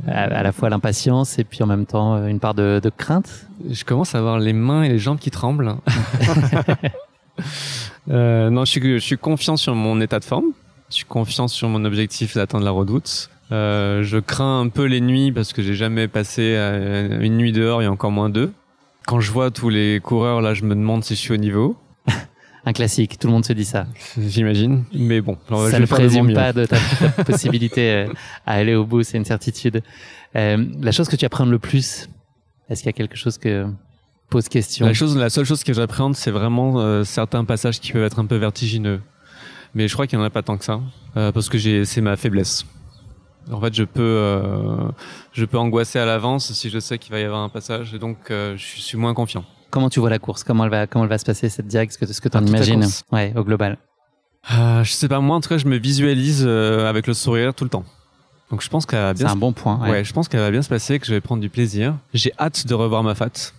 à, 0.08 0.42
la 0.42 0.52
fois 0.52 0.70
l'impatience 0.70 1.38
et 1.38 1.44
puis 1.44 1.62
en 1.62 1.66
même 1.66 1.84
temps 1.84 2.14
euh, 2.14 2.28
une 2.28 2.40
part 2.40 2.54
de, 2.54 2.80
crainte? 2.96 3.46
Je 3.68 3.84
commence 3.84 4.14
à 4.14 4.18
avoir 4.18 4.38
les 4.38 4.54
mains 4.54 4.84
et 4.84 4.88
les 4.88 4.98
jambes 4.98 5.18
qui 5.18 5.30
tremblent. 5.30 5.66
non, 8.06 8.64
je 8.64 8.70
suis, 8.70 8.80
je 8.80 9.04
suis 9.04 9.18
confiant 9.18 9.58
sur 9.58 9.74
mon 9.74 10.00
état 10.00 10.18
de 10.18 10.24
forme. 10.24 10.46
Je 10.88 10.94
suis 10.94 11.04
confiant 11.04 11.46
sur 11.46 11.68
mon 11.68 11.84
objectif 11.84 12.34
d'atteindre 12.34 12.64
la 12.64 12.70
redoute. 12.70 13.28
je 13.50 14.18
crains 14.18 14.62
un 14.62 14.68
peu 14.68 14.86
les 14.86 15.02
nuits 15.02 15.30
parce 15.30 15.52
que 15.52 15.60
j'ai 15.60 15.74
jamais 15.74 16.08
passé 16.08 16.56
une 17.20 17.36
nuit 17.36 17.52
dehors 17.52 17.82
et 17.82 17.86
encore 17.86 18.12
moins 18.12 18.30
deux 18.30 18.50
quand 19.06 19.20
je 19.20 19.32
vois 19.32 19.50
tous 19.50 19.70
les 19.70 20.00
coureurs, 20.00 20.42
là, 20.42 20.52
je 20.52 20.64
me 20.64 20.74
demande 20.74 21.04
si 21.04 21.14
je 21.14 21.20
suis 21.20 21.32
au 21.32 21.38
niveau. 21.38 21.76
Un 22.66 22.72
classique, 22.72 23.18
tout 23.18 23.28
le 23.28 23.32
monde 23.32 23.44
se 23.44 23.52
dit 23.52 23.64
ça. 23.64 23.86
J'imagine, 24.18 24.84
mais 24.92 25.20
bon. 25.20 25.38
ça 25.70 25.78
ne 25.78 25.86
présume 25.86 26.34
pas 26.34 26.52
de 26.52 26.66
ta, 26.66 26.76
possibilité 27.24 27.92
euh, 27.92 28.08
à 28.44 28.54
aller 28.54 28.74
au 28.74 28.84
bout, 28.84 29.04
c'est 29.04 29.16
une 29.16 29.24
certitude. 29.24 29.82
Euh, 30.34 30.66
la 30.80 30.90
chose 30.90 31.08
que 31.08 31.14
tu 31.14 31.24
appréhendes 31.24 31.52
le 31.52 31.60
plus, 31.60 32.08
est-ce 32.68 32.82
qu'il 32.82 32.88
y 32.88 32.90
a 32.90 32.92
quelque 32.92 33.16
chose 33.16 33.38
que 33.38 33.66
pose 34.30 34.48
question? 34.48 34.84
La 34.84 34.94
chose, 34.94 35.16
la 35.16 35.30
seule 35.30 35.44
chose 35.44 35.62
que 35.62 35.72
j'appréhende, 35.72 36.16
c'est 36.16 36.32
vraiment 36.32 36.80
euh, 36.80 37.04
certains 37.04 37.44
passages 37.44 37.78
qui 37.78 37.92
peuvent 37.92 38.02
être 38.02 38.18
un 38.18 38.26
peu 38.26 38.36
vertigineux. 38.36 39.00
Mais 39.76 39.86
je 39.86 39.94
crois 39.94 40.08
qu'il 40.08 40.18
n'y 40.18 40.24
en 40.24 40.26
a 40.26 40.30
pas 40.30 40.42
tant 40.42 40.56
que 40.56 40.64
ça, 40.64 40.80
parce 41.14 41.48
que 41.48 41.84
c'est 41.84 42.00
ma 42.00 42.16
faiblesse. 42.16 42.64
En 43.52 43.60
fait, 43.60 43.74
je 43.74 43.84
peux, 43.84 44.02
euh, 44.02 44.88
je 45.32 45.44
peux 45.44 45.58
angoisser 45.58 45.98
à 45.98 46.04
l'avance 46.04 46.52
si 46.52 46.68
je 46.70 46.78
sais 46.78 46.98
qu'il 46.98 47.12
va 47.12 47.20
y 47.20 47.24
avoir 47.24 47.40
un 47.40 47.48
passage, 47.48 47.94
et 47.94 47.98
donc 47.98 48.30
euh, 48.30 48.56
je 48.56 48.80
suis 48.80 48.98
moins 48.98 49.14
confiant. 49.14 49.44
Comment 49.70 49.90
tu 49.90 50.00
vois 50.00 50.10
la 50.10 50.18
course? 50.18 50.42
Comment 50.42 50.64
elle 50.64 50.70
va, 50.70 50.86
comment 50.86 51.04
elle 51.04 51.10
va 51.10 51.18
se 51.18 51.24
passer 51.24 51.48
cette 51.48 51.66
direct? 51.66 51.92
Ce 51.92 51.98
que, 51.98 52.06
ce 52.06 52.20
que 52.20 52.28
tu 52.28 52.36
en 52.36 52.44
ah, 52.44 52.48
imagines? 52.48 52.86
Ouais, 53.12 53.32
au 53.36 53.44
global. 53.44 53.78
Euh, 54.52 54.84
je 54.84 54.92
sais 54.92 55.08
pas, 55.08 55.20
moi 55.20 55.36
en 55.36 55.40
tout 55.40 55.48
cas, 55.48 55.58
je 55.58 55.66
me 55.66 55.76
visualise 55.76 56.44
euh, 56.46 56.88
avec 56.88 57.06
le 57.06 57.14
sourire 57.14 57.54
tout 57.54 57.64
le 57.64 57.70
temps. 57.70 57.84
Donc 58.50 58.62
je 58.62 58.68
pense 58.68 58.86
qu'elle 58.86 59.00
va 59.00 59.12
bien. 59.12 59.26
C'est 59.26 59.32
un 59.32 59.36
bon 59.36 59.52
point. 59.52 59.80
Ouais. 59.82 59.90
ouais 59.90 60.04
je 60.04 60.12
pense 60.12 60.28
qu'elle 60.28 60.40
va 60.40 60.50
bien 60.50 60.62
se 60.62 60.68
passer, 60.68 60.98
que 60.98 61.06
je 61.06 61.14
vais 61.14 61.20
prendre 61.20 61.40
du 61.40 61.50
plaisir. 61.50 61.94
J'ai 62.14 62.32
hâte 62.38 62.66
de 62.66 62.74
revoir 62.74 63.02
ma 63.02 63.14
fat 63.14 63.52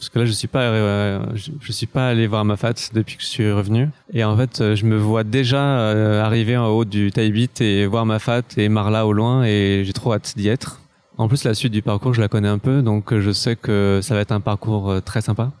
parce 0.00 0.08
que 0.08 0.18
là 0.18 0.24
je 0.24 0.32
suis 0.32 0.48
pas 0.48 0.62
euh, 0.62 1.24
je, 1.34 1.72
suis 1.72 1.86
pas 1.86 2.08
allé 2.08 2.26
voir 2.26 2.44
ma 2.44 2.56
fat 2.56 2.72
depuis 2.94 3.16
que 3.16 3.22
je 3.22 3.28
suis 3.28 3.52
revenu 3.52 3.88
et 4.12 4.24
en 4.24 4.36
fait 4.36 4.60
euh, 4.60 4.74
je 4.74 4.84
me 4.86 4.96
vois 4.96 5.22
déjà 5.22 5.62
euh, 5.62 6.24
arriver 6.24 6.56
en 6.56 6.66
haut 6.68 6.84
du 6.84 7.12
Taibit 7.12 7.50
et 7.60 7.86
voir 7.86 8.06
ma 8.06 8.18
fat 8.18 8.42
et 8.56 8.68
Marla 8.68 9.06
au 9.06 9.12
loin 9.12 9.44
et 9.44 9.82
j'ai 9.84 9.92
trop 9.92 10.12
hâte 10.14 10.32
d'y 10.36 10.48
être. 10.48 10.80
En 11.18 11.28
plus 11.28 11.44
la 11.44 11.54
suite 11.54 11.72
du 11.72 11.82
parcours 11.82 12.14
je 12.14 12.20
la 12.20 12.28
connais 12.28 12.48
un 12.48 12.58
peu 12.58 12.82
donc 12.82 13.16
je 13.16 13.30
sais 13.30 13.54
que 13.54 14.00
ça 14.02 14.14
va 14.14 14.22
être 14.22 14.32
un 14.32 14.40
parcours 14.40 15.00
très 15.04 15.20
sympa. 15.20 15.52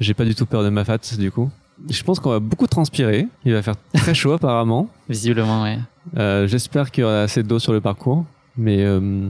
J'ai 0.00 0.14
pas 0.14 0.24
du 0.24 0.34
tout 0.34 0.46
peur 0.46 0.64
de 0.64 0.70
ma 0.70 0.84
fat 0.84 0.98
du 1.18 1.30
coup. 1.30 1.50
Je 1.88 2.02
pense 2.02 2.20
qu'on 2.20 2.30
va 2.30 2.40
beaucoup 2.40 2.66
transpirer. 2.66 3.26
Il 3.44 3.52
va 3.52 3.62
faire 3.62 3.74
très 3.94 4.14
chaud 4.14 4.32
apparemment. 4.34 4.88
Visiblement, 5.08 5.62
ouais. 5.62 5.78
Euh, 6.16 6.46
J'espère 6.46 6.90
qu'il 6.90 7.02
y 7.02 7.04
aura 7.04 7.22
assez 7.22 7.42
d'eau 7.42 7.58
sur 7.58 7.72
le 7.72 7.80
parcours. 7.80 8.24
Mais 8.56 8.82
euh, 8.82 9.28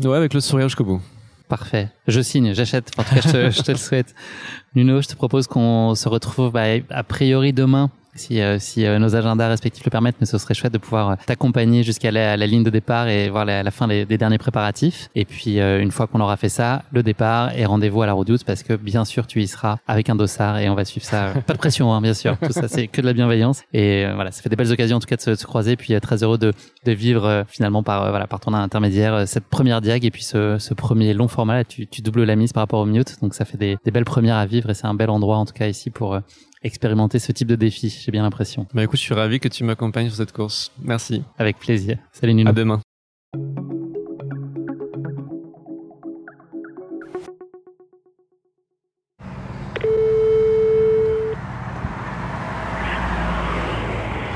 ouais, 0.00 0.16
avec 0.16 0.34
le 0.34 0.40
sourire 0.40 0.68
jusqu'au 0.68 0.84
bout. 0.84 1.00
Parfait. 1.48 1.88
Je 2.08 2.20
signe, 2.20 2.54
j'achète. 2.54 2.90
En 2.98 3.04
tout 3.04 3.14
cas, 3.14 3.20
je 3.20 3.30
te, 3.30 3.50
je 3.50 3.62
te 3.62 3.70
le 3.70 3.78
souhaite. 3.78 4.14
Nuno, 4.74 5.00
je 5.00 5.08
te 5.08 5.14
propose 5.14 5.46
qu'on 5.46 5.94
se 5.94 6.08
retrouve 6.08 6.50
bah, 6.50 6.64
a 6.90 7.02
priori 7.04 7.52
demain 7.52 7.90
si, 8.16 8.40
euh, 8.40 8.58
si 8.58 8.84
euh, 8.84 8.98
nos 8.98 9.14
agendas 9.14 9.48
respectifs 9.48 9.84
le 9.84 9.90
permettent, 9.90 10.16
mais 10.20 10.26
ce 10.26 10.38
serait 10.38 10.54
chouette 10.54 10.72
de 10.72 10.78
pouvoir 10.78 11.10
euh, 11.10 11.14
t'accompagner 11.26 11.82
jusqu'à 11.82 12.10
la, 12.10 12.36
ligne 12.36 12.64
de 12.64 12.70
départ 12.70 13.08
et 13.08 13.28
voir 13.28 13.44
la, 13.44 13.62
la 13.62 13.70
fin 13.70 13.88
des, 13.88 14.04
derniers 14.04 14.38
préparatifs. 14.38 15.08
Et 15.14 15.24
puis, 15.24 15.58
une 15.58 15.90
fois 15.90 16.06
qu'on 16.06 16.20
aura 16.20 16.36
fait 16.36 16.48
ça, 16.48 16.82
le 16.92 17.02
départ 17.02 17.52
et 17.56 17.64
rendez-vous 17.66 18.02
à 18.02 18.06
la 18.06 18.12
redoute 18.12 18.44
parce 18.44 18.62
que 18.62 18.74
bien 18.74 19.04
sûr, 19.04 19.26
tu 19.26 19.42
y 19.42 19.48
seras 19.48 19.78
avec 19.86 20.08
un 20.08 20.14
dossard 20.14 20.58
et 20.58 20.68
on 20.68 20.74
va 20.74 20.84
suivre 20.84 21.04
ça. 21.04 21.32
Pas 21.46 21.52
de 21.52 21.58
pression, 21.58 21.92
hein, 21.92 22.00
bien 22.00 22.14
sûr. 22.14 22.36
Tout 22.38 22.52
ça, 22.52 22.68
c'est 22.68 22.86
que 22.86 23.00
de 23.00 23.06
la 23.06 23.12
bienveillance. 23.12 23.62
Et 23.72 24.06
voilà, 24.14 24.30
ça 24.30 24.42
fait 24.42 24.48
des 24.48 24.56
belles 24.56 24.72
occasions 24.72 24.96
en 24.96 25.00
tout 25.00 25.06
cas 25.06 25.16
de 25.16 25.20
se, 25.20 25.34
se 25.34 25.44
croiser. 25.44 25.76
Puis 25.76 25.98
très 26.00 26.22
heureux 26.22 26.38
de, 26.38 26.52
de 26.84 26.92
vivre 26.92 27.44
finalement 27.48 27.82
par 27.82 28.10
voilà 28.10 28.26
par 28.26 28.40
ton 28.40 28.54
intermédiaire 28.54 29.26
cette 29.26 29.46
première 29.46 29.80
diag 29.80 30.04
et 30.04 30.10
puis 30.10 30.22
ce, 30.22 30.58
ce 30.58 30.74
premier 30.74 31.12
long 31.14 31.28
format. 31.28 31.56
Là, 31.56 31.64
tu, 31.64 31.86
tu 31.86 32.02
doubles 32.02 32.24
la 32.24 32.36
mise 32.36 32.52
par 32.52 32.62
rapport 32.62 32.80
au 32.80 32.86
mute, 32.86 33.20
donc 33.20 33.34
ça 33.34 33.44
fait 33.44 33.58
des, 33.58 33.76
des 33.84 33.90
belles 33.90 34.04
premières 34.04 34.36
à 34.36 34.46
vivre 34.46 34.70
et 34.70 34.74
c'est 34.74 34.86
un 34.86 34.94
bel 34.94 35.10
endroit 35.10 35.36
en 35.36 35.46
tout 35.46 35.54
cas 35.54 35.66
ici 35.66 35.90
pour 35.90 36.18
expérimenter 36.62 37.18
ce 37.18 37.32
type 37.32 37.48
de 37.48 37.56
défi, 37.56 37.88
j'ai 38.04 38.12
bien 38.12 38.22
l'impression. 38.22 38.66
Bah 38.74 38.82
écoute, 38.84 38.98
je 38.98 39.04
suis 39.04 39.14
ravi 39.14 39.40
que 39.40 39.48
tu 39.48 39.64
m'accompagnes 39.64 40.08
sur 40.08 40.16
cette 40.16 40.32
course. 40.32 40.72
Merci. 40.82 41.22
Avec 41.38 41.58
plaisir. 41.58 41.98
Salut 42.12 42.34
Nuno. 42.34 42.50
À 42.50 42.52
demain. 42.52 42.80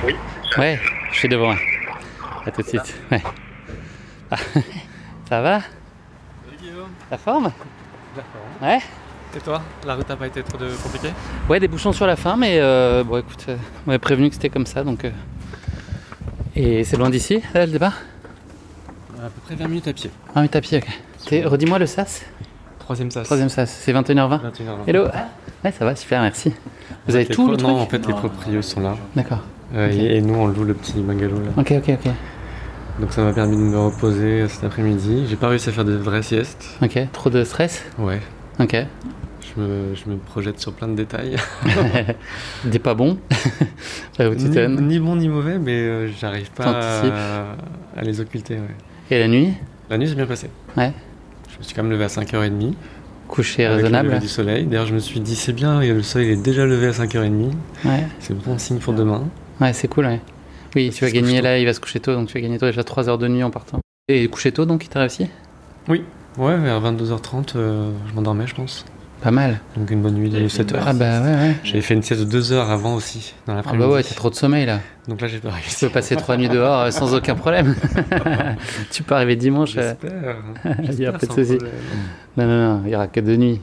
Oui. 0.04 0.14
Ouais, 0.56 0.78
je 1.12 1.18
suis 1.18 1.28
devant. 1.28 1.54
À 2.46 2.50
tout 2.50 2.62
de 2.62 2.66
suite. 2.68 2.94
Ouais. 3.10 3.22
Ça 5.28 5.40
va? 5.42 5.60
Salut 5.60 6.56
Guillaume. 6.60 6.88
La 7.10 7.18
forme? 7.18 7.52
La 8.16 8.22
forme. 8.22 8.62
Ouais? 8.62 8.80
Et 9.36 9.38
toi, 9.40 9.62
la 9.86 9.94
route 9.94 10.08
n'a 10.08 10.16
pas 10.16 10.26
été 10.26 10.42
trop 10.42 10.58
de 10.58 10.68
compliquée 10.82 11.12
Ouais, 11.48 11.60
des 11.60 11.68
bouchons 11.68 11.92
sur 11.92 12.06
la 12.06 12.16
fin, 12.16 12.36
mais 12.36 12.58
euh, 12.60 13.04
bon, 13.04 13.18
écoute, 13.18 13.46
euh, 13.48 13.56
on 13.86 13.90
m'avait 13.90 13.98
prévenu 14.00 14.28
que 14.28 14.34
c'était 14.34 14.48
comme 14.48 14.66
ça, 14.66 14.82
donc. 14.82 15.04
Euh... 15.04 15.10
Et 16.56 16.82
c'est 16.84 16.96
loin 16.96 17.10
d'ici, 17.10 17.40
là, 17.54 17.64
le 17.64 17.72
départ? 17.72 17.94
À 19.18 19.24
peu 19.28 19.40
près 19.46 19.54
20 19.54 19.68
minutes 19.68 19.86
à 19.88 19.92
pied. 19.92 20.10
20 20.34 20.40
minutes 20.40 20.56
à 20.56 20.60
pied, 20.60 20.78
ok. 20.78 21.44
Redis-moi 21.44 21.78
le 21.78 21.86
SAS 21.86 22.22
Troisième 22.80 23.10
SAS. 23.10 23.24
Troisième 23.24 23.48
SAS, 23.48 23.70
c'est 23.70 23.92
21h20 23.92 24.40
21h20. 24.40 24.40
Hello 24.88 25.04
Ouais, 25.64 25.70
ça 25.72 25.84
va, 25.84 25.94
super, 25.94 26.22
merci. 26.22 26.52
Vous 27.06 27.14
avez 27.14 27.26
tout 27.26 27.42
pro- 27.42 27.50
le 27.52 27.56
truc 27.56 27.68
Non, 27.70 27.80
en 27.80 27.86
fait, 27.86 28.04
les 28.06 28.12
proprios 28.14 28.62
sont 28.62 28.80
là. 28.80 28.96
D'accord. 29.14 29.40
Euh, 29.74 29.88
Ok. 29.88 29.94
et, 29.94 30.16
et 30.16 30.20
nous, 30.22 30.34
on 30.34 30.48
loue 30.48 30.64
le 30.64 30.74
petit 30.74 30.94
bungalow 31.00 31.36
là. 31.36 31.50
Ok, 31.56 31.72
ok, 31.76 31.90
ok. 32.04 32.12
Donc 32.98 33.12
ça 33.12 33.22
m'a 33.22 33.32
permis 33.32 33.56
de 33.56 33.62
me 33.62 33.78
reposer 33.78 34.48
cet 34.48 34.64
après-midi. 34.64 35.26
J'ai 35.28 35.36
pas 35.36 35.48
réussi 35.48 35.68
à 35.68 35.72
faire 35.72 35.84
de 35.84 35.94
vraies 35.94 36.22
siestes. 36.24 36.66
Ok, 36.82 36.98
trop 37.12 37.30
de 37.30 37.44
stress? 37.44 37.84
Ouais. 37.98 38.20
Ok. 38.60 38.76
Je 39.56 39.60
me, 39.60 39.94
je 39.96 40.08
me 40.10 40.16
projette 40.16 40.60
sur 40.60 40.72
plein 40.72 40.86
de 40.86 40.94
détails. 40.94 41.34
Des 42.64 42.78
pas 42.78 42.94
bons 42.94 43.18
ni, 44.20 44.82
ni 44.82 44.98
bon 45.00 45.16
ni 45.16 45.28
mauvais, 45.28 45.58
mais 45.58 45.72
euh, 45.72 46.08
j'arrive 46.20 46.50
pas 46.52 46.66
à, 46.66 47.56
à 47.96 48.02
les 48.02 48.20
occulter. 48.20 48.54
Ouais. 48.56 48.76
Et 49.10 49.18
la 49.18 49.26
nuit? 49.26 49.54
La 49.88 49.98
nuit 49.98 50.08
s'est 50.08 50.14
bien 50.14 50.26
passée. 50.26 50.50
Ouais. 50.76 50.92
Je 51.52 51.58
me 51.58 51.62
suis 51.64 51.74
quand 51.74 51.82
même 51.82 51.90
levé 51.90 52.04
à 52.04 52.08
5h30. 52.08 52.74
Coucher 53.26 53.64
avec 53.64 53.78
le 53.78 53.84
raisonnable 53.84 54.18
du 54.20 54.28
soleil. 54.28 54.66
D'ailleurs, 54.66 54.86
je 54.86 54.94
me 54.94 54.98
suis 55.00 55.20
dit, 55.20 55.34
c'est 55.36 55.52
bien, 55.52 55.80
le 55.80 56.02
soleil 56.02 56.30
est 56.32 56.42
déjà 56.42 56.64
levé 56.66 56.88
à 56.88 56.90
5h30. 56.92 57.50
Ouais. 57.84 58.06
C'est 58.20 58.34
bon 58.36 58.58
signe 58.58 58.78
pour 58.78 58.92
demain. 58.92 59.24
Ouais, 59.60 59.72
c'est 59.72 59.88
cool, 59.88 60.06
ouais. 60.06 60.20
Oui, 60.76 60.90
tu 60.90 61.04
vas 61.04 61.10
gagner 61.10 61.38
tôt. 61.38 61.44
là, 61.44 61.58
il 61.58 61.64
va 61.66 61.72
se 61.72 61.80
coucher 61.80 61.98
tôt, 62.00 62.14
donc 62.14 62.28
tu 62.28 62.34
vas 62.34 62.40
gagner 62.40 62.58
toi 62.58 62.68
déjà 62.68 62.84
3 62.84 63.08
heures 63.08 63.18
de 63.18 63.26
nuit 63.26 63.42
en 63.42 63.50
partant. 63.50 63.80
Et 64.08 64.28
coucher 64.28 64.52
tôt, 64.52 64.64
donc, 64.64 64.84
il 64.84 64.88
t'a 64.88 65.00
réussi? 65.00 65.28
Ouais, 66.38 66.56
vers 66.56 66.80
22h30, 66.80 67.52
euh, 67.56 67.90
je 68.08 68.14
m'endormais, 68.14 68.46
je 68.46 68.54
pense. 68.54 68.84
Pas 69.20 69.30
mal. 69.30 69.60
Donc 69.76 69.90
une 69.90 70.00
bonne 70.00 70.14
nuit 70.14 70.30
de 70.30 70.48
7 70.48 70.72
heures. 70.74 70.84
Ah 70.86 70.92
bah 70.94 71.20
ouais, 71.20 71.26
ouais. 71.34 71.56
J'avais 71.62 71.82
fait 71.82 71.92
une 71.92 72.02
sieste 72.02 72.22
de 72.22 72.26
2 72.26 72.52
heures 72.52 72.70
avant 72.70 72.94
aussi, 72.94 73.34
dans 73.46 73.54
Ah 73.58 73.62
bah 73.76 73.86
ouais, 73.88 74.02
t'as 74.02 74.14
trop 74.14 74.30
de 74.30 74.34
sommeil 74.34 74.64
là. 74.64 74.80
Donc 75.08 75.20
là, 75.20 75.26
j'ai 75.28 75.38
pas 75.40 75.48
Tu 75.50 75.54
réussi. 75.56 75.84
peux 75.86 75.92
passer 75.92 76.16
3 76.16 76.38
nuits 76.38 76.48
dehors 76.48 76.80
euh, 76.80 76.90
sans 76.90 77.14
aucun 77.14 77.34
problème. 77.34 77.74
tu 78.90 79.02
peux 79.02 79.14
arriver 79.14 79.36
dimanche. 79.36 79.76
euh, 79.76 79.82
J'espère. 80.00 80.36
Il 80.78 80.86
J'espère, 80.86 81.12
pas 81.18 81.26
de 81.26 81.32
souci. 81.32 81.58
Non, 82.38 82.46
non, 82.46 82.76
non, 82.76 82.82
il 82.86 82.92
y 82.92 82.94
aura 82.96 83.08
que 83.08 83.20
deux 83.20 83.36
nuits. 83.36 83.60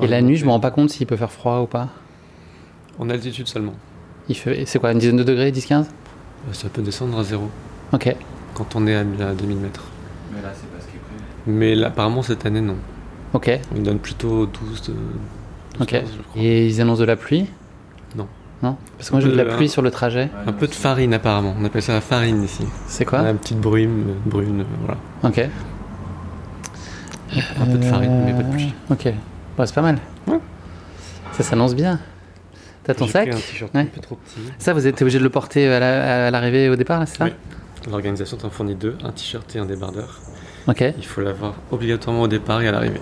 Et 0.00 0.06
la 0.06 0.22
nuit, 0.22 0.36
je 0.36 0.44
me 0.44 0.50
rends 0.50 0.60
pas 0.60 0.70
compte 0.70 0.90
s'il 0.90 1.06
peut 1.08 1.16
faire 1.16 1.32
froid 1.32 1.58
ou 1.60 1.66
pas. 1.66 1.88
En 3.00 3.10
altitude 3.10 3.48
seulement. 3.48 3.74
Il 4.28 4.36
fait, 4.36 4.64
c'est 4.66 4.78
quoi, 4.78 4.92
une 4.92 4.98
dizaine 4.98 5.16
de 5.16 5.24
degrés, 5.24 5.50
10-15 5.50 5.72
Euh, 5.80 5.84
Ça 6.52 6.68
peut 6.68 6.82
descendre 6.82 7.18
à 7.18 7.24
zéro 7.24 7.50
Ok. 7.92 8.14
quand 8.54 8.76
on 8.76 8.86
est 8.86 8.94
à, 8.94 9.00
à 9.00 9.32
2000 9.34 9.56
mètres. 9.56 9.82
Mais 10.32 10.40
là, 10.40 10.50
c'est 10.54 10.70
pas 10.70 10.80
ce 10.80 10.86
qui 10.88 10.96
est 10.96 11.00
prévu. 11.00 11.20
Mais 11.50 11.74
là, 11.74 11.88
apparemment, 11.88 12.22
cette 12.22 12.46
année, 12.46 12.60
non. 12.60 12.76
Ok. 13.32 13.50
On 13.76 13.80
donne 13.80 13.98
plutôt 13.98 14.46
12, 14.46 14.82
de, 14.82 14.92
12 14.92 14.96
Ok. 15.80 15.88
15, 15.88 16.02
je 16.16 16.22
crois. 16.22 16.42
Et 16.42 16.66
ils 16.66 16.80
annoncent 16.80 17.00
de 17.00 17.04
la 17.06 17.16
pluie? 17.16 17.46
Non. 18.16 18.26
Non? 18.62 18.76
Parce 18.98 19.08
que 19.08 19.14
moi 19.14 19.22
j'ai 19.22 19.28
de 19.30 19.36
la 19.36 19.44
Euh, 19.44 19.56
pluie 19.56 19.68
sur 19.68 19.80
le 19.82 19.90
trajet. 19.90 20.28
Un 20.46 20.52
peu 20.52 20.66
de 20.66 20.74
farine, 20.74 21.14
apparemment. 21.14 21.54
On 21.58 21.64
appelle 21.64 21.80
ça 21.82 21.92
la 21.94 22.00
farine 22.02 22.42
ici. 22.42 22.64
C'est 22.86 23.04
quoi? 23.06 23.20
Une 23.20 23.38
petite 23.38 23.58
brume, 23.60 24.04
euh, 24.10 24.14
brune, 24.28 24.60
euh, 24.60 24.64
voilà. 24.84 24.98
Ok. 25.24 25.48
Un 27.60 27.66
peu 27.66 27.78
de 27.78 27.84
farine, 27.84 28.24
mais 28.24 28.32
pas 28.34 28.42
de 28.42 28.50
pluie. 28.52 28.74
Ok. 28.90 29.04
Ouais, 29.06 29.66
c'est 29.66 29.74
pas 29.74 29.82
mal. 29.82 29.98
Ouais. 30.26 30.38
Ça 31.32 31.42
s'annonce 31.44 31.74
bien. 31.74 32.00
T'as 32.82 32.94
ton 32.94 33.06
sac 33.06 33.28
pris 33.28 33.36
un 33.38 33.40
t-shirt 33.40 33.74
Ouais. 33.74 33.80
un 33.82 33.84
peu 33.86 34.00
trop 34.00 34.16
petit. 34.16 34.40
Ça, 34.58 34.72
vous 34.72 34.86
êtes 34.86 35.00
obligé 35.00 35.18
de 35.18 35.22
le 35.24 35.30
porter 35.30 35.68
à 35.72 35.78
la- 35.78 36.26
à 36.26 36.30
l'arrivée 36.30 36.68
au 36.68 36.76
départ, 36.76 36.98
là, 36.98 37.06
c'est 37.06 37.18
ça? 37.18 37.24
Oui. 37.26 37.32
L'organisation 37.90 38.36
t'en 38.36 38.50
fournit 38.50 38.74
deux, 38.74 38.96
un 39.04 39.10
t-shirt 39.12 39.54
et 39.54 39.58
un 39.58 39.64
débardeur. 39.66 40.18
Il 40.98 41.04
faut 41.04 41.20
l'avoir 41.20 41.54
obligatoirement 41.70 42.22
au 42.22 42.28
départ 42.28 42.62
et 42.62 42.68
à 42.68 42.72
l'arrivée. 42.72 43.00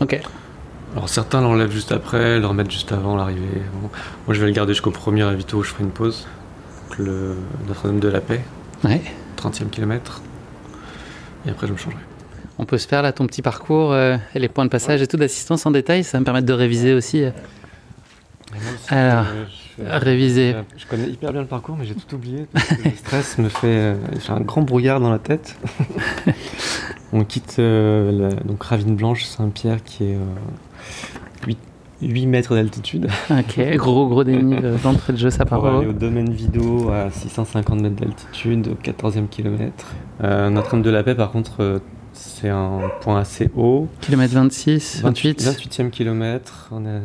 Ok. 0.00 0.20
Alors 0.94 1.08
certains 1.08 1.40
l'enlèvent 1.40 1.70
juste 1.72 1.92
après, 1.92 2.38
le 2.38 2.46
remettent 2.46 2.70
juste 2.70 2.92
avant 2.92 3.16
l'arrivée. 3.16 3.62
Bon. 3.74 3.88
Moi 4.26 4.34
je 4.34 4.40
vais 4.40 4.46
le 4.46 4.52
garder 4.52 4.72
jusqu'au 4.72 4.90
premier 4.90 5.22
ravito 5.24 5.58
où 5.58 5.62
je 5.62 5.70
ferai 5.70 5.84
une 5.84 5.90
pause. 5.90 6.26
Donc, 6.88 6.98
le 6.98 7.34
Notre-Dame 7.66 8.00
de 8.00 8.08
la 8.08 8.20
Paix, 8.20 8.40
Ouais. 8.84 9.02
30e 9.36 9.68
kilomètre. 9.70 10.22
Et 11.46 11.50
après 11.50 11.66
je 11.66 11.72
me 11.72 11.76
changerai. 11.78 12.00
On 12.58 12.64
peut 12.64 12.78
se 12.78 12.88
faire 12.88 13.02
là 13.02 13.12
ton 13.12 13.26
petit 13.26 13.42
parcours 13.42 13.92
euh, 13.92 14.16
et 14.34 14.38
les 14.38 14.48
points 14.48 14.64
de 14.64 14.70
passage 14.70 15.00
et 15.02 15.06
tout 15.06 15.16
d'assistance 15.16 15.64
en 15.66 15.70
détail. 15.70 16.02
Ça 16.04 16.16
va 16.18 16.20
me 16.20 16.24
permettre 16.24 16.46
de 16.46 16.52
réviser 16.52 16.94
aussi. 16.94 17.22
euh, 17.24 17.30
Alors, 18.88 19.24
Euh, 19.26 19.44
je, 19.48 19.67
réviser. 19.86 20.54
je 20.76 20.86
connais 20.86 21.08
hyper 21.08 21.32
bien 21.32 21.40
le 21.42 21.46
parcours 21.46 21.76
mais 21.78 21.84
j'ai 21.84 21.94
tout 21.94 22.14
oublié. 22.14 22.46
parce 22.52 22.66
que 22.68 22.84
le 22.84 22.90
stress 22.96 23.38
me 23.38 23.48
fait... 23.48 23.66
euh, 23.66 23.94
J'ai 24.24 24.32
un 24.32 24.40
grand 24.40 24.62
brouillard 24.62 25.00
dans 25.00 25.10
la 25.10 25.18
tête. 25.18 25.56
On 27.12 27.24
quitte 27.24 27.56
euh, 27.58 28.12
la- 28.30 28.34
donc 28.44 28.62
Ravine 28.62 28.94
Blanche, 28.96 29.24
Saint-Pierre 29.24 29.82
qui 29.82 30.04
est 30.04 30.14
euh, 30.16 31.52
8, 32.00 32.26
mètres 32.26 32.54
d'altitude. 32.54 33.08
Ok. 33.30 33.60
Gros, 33.76 34.06
gros 34.08 34.22
déni 34.24 34.54
de- 34.56 34.76
d'entrée 34.82 35.12
de 35.14 35.18
jeu, 35.18 35.30
ça 35.30 35.44
part 35.44 35.64
aller 35.64 35.86
haut. 35.86 35.90
au 35.90 35.92
domaine 35.92 36.30
Vido 36.32 36.90
à 36.90 37.10
650 37.10 37.80
mètres 37.80 37.96
d'altitude, 37.96 38.68
au 38.68 38.74
14e 38.74 39.26
kilomètre. 39.28 39.86
Euh, 40.22 40.48
Notre-Dame 40.50 40.82
de 40.82 40.90
la 40.90 41.02
Paix, 41.02 41.14
par 41.16 41.32
contre, 41.32 41.56
euh, 41.60 41.78
c'est 42.12 42.50
un 42.50 42.80
point 43.00 43.18
assez 43.20 43.50
haut. 43.56 43.88
Kilomètre 44.00 44.34
26, 44.34 45.00
28. 45.02 45.42
28e 45.42 45.90
kilomètre, 45.90 46.68
on 46.70 46.84
est 46.86 47.00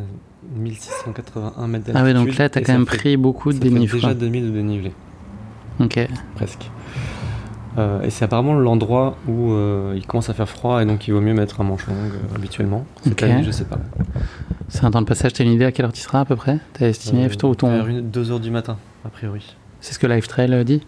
1681 0.55 1.67
mètres 1.67 1.85
d'altitude. 1.85 1.93
Ah 1.95 2.03
ouais, 2.03 2.13
donc 2.13 2.35
là, 2.37 2.49
t'as 2.49 2.61
et 2.61 2.63
quand 2.63 2.73
même 2.73 2.85
fait- 2.87 2.97
pris 2.97 3.17
beaucoup 3.17 3.51
de 3.53 3.57
dénivelé. 3.59 4.01
déjà 4.01 4.13
2000 4.13 4.45
de 4.45 4.51
dénivelé, 4.51 4.91
Ok. 5.79 5.99
presque. 6.35 6.69
Euh, 7.79 8.01
et 8.03 8.11
c'est 8.11 8.25
apparemment 8.25 8.53
l'endroit 8.53 9.17
où 9.27 9.51
euh, 9.51 9.93
il 9.95 10.05
commence 10.05 10.29
à 10.29 10.35
faire 10.35 10.47
froid 10.47 10.83
et 10.83 10.85
donc 10.85 11.07
il 11.07 11.11
vaut 11.13 11.21
mieux 11.21 11.33
mettre 11.33 11.59
un 11.59 11.63
manche 11.63 11.87
longue 11.87 11.97
euh, 12.13 12.35
habituellement. 12.35 12.85
Cette 13.03 13.13
Ok. 13.13 13.23
année, 13.23 13.43
je 13.43 13.49
sais 13.49 13.65
pas. 13.65 13.79
C'est 14.69 14.85
un 14.85 14.91
temps 14.91 15.01
de 15.01 15.07
passage, 15.07 15.33
t'as 15.33 15.43
une 15.43 15.51
idée 15.51 15.65
à 15.65 15.71
quelle 15.71 15.85
heure 15.85 15.93
tu 15.93 16.01
seras 16.01 16.19
à 16.19 16.25
peu 16.25 16.35
près? 16.35 16.59
T'as 16.73 16.87
estimé 16.87 17.27
plutôt 17.27 17.49
ou 17.49 17.55
ton... 17.55 17.69
Vers 17.83 18.01
2 18.03 18.31
heures 18.31 18.39
du 18.39 18.51
matin, 18.51 18.77
a 19.05 19.09
priori. 19.09 19.55
C'est 19.81 19.93
ce 19.93 19.99
que 19.99 20.05
Live 20.07 20.27
Trail 20.27 20.63
dit? 20.65 20.81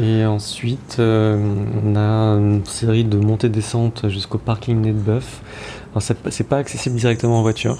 Et 0.00 0.24
ensuite, 0.24 0.96
euh, 1.00 1.36
on 1.84 1.96
a 1.96 2.00
une 2.38 2.64
série 2.64 3.02
de 3.04 3.18
montées-descentes 3.18 4.08
jusqu'au 4.08 4.38
parking 4.38 4.80
Nez 4.80 4.92
de 4.92 4.98
Bœuf. 4.98 5.42
Alors, 5.92 6.02
c'est 6.02 6.44
pas- 6.44 6.56
accessible 6.58 6.94
directement 6.96 7.40
en 7.40 7.42
voiture. 7.42 7.78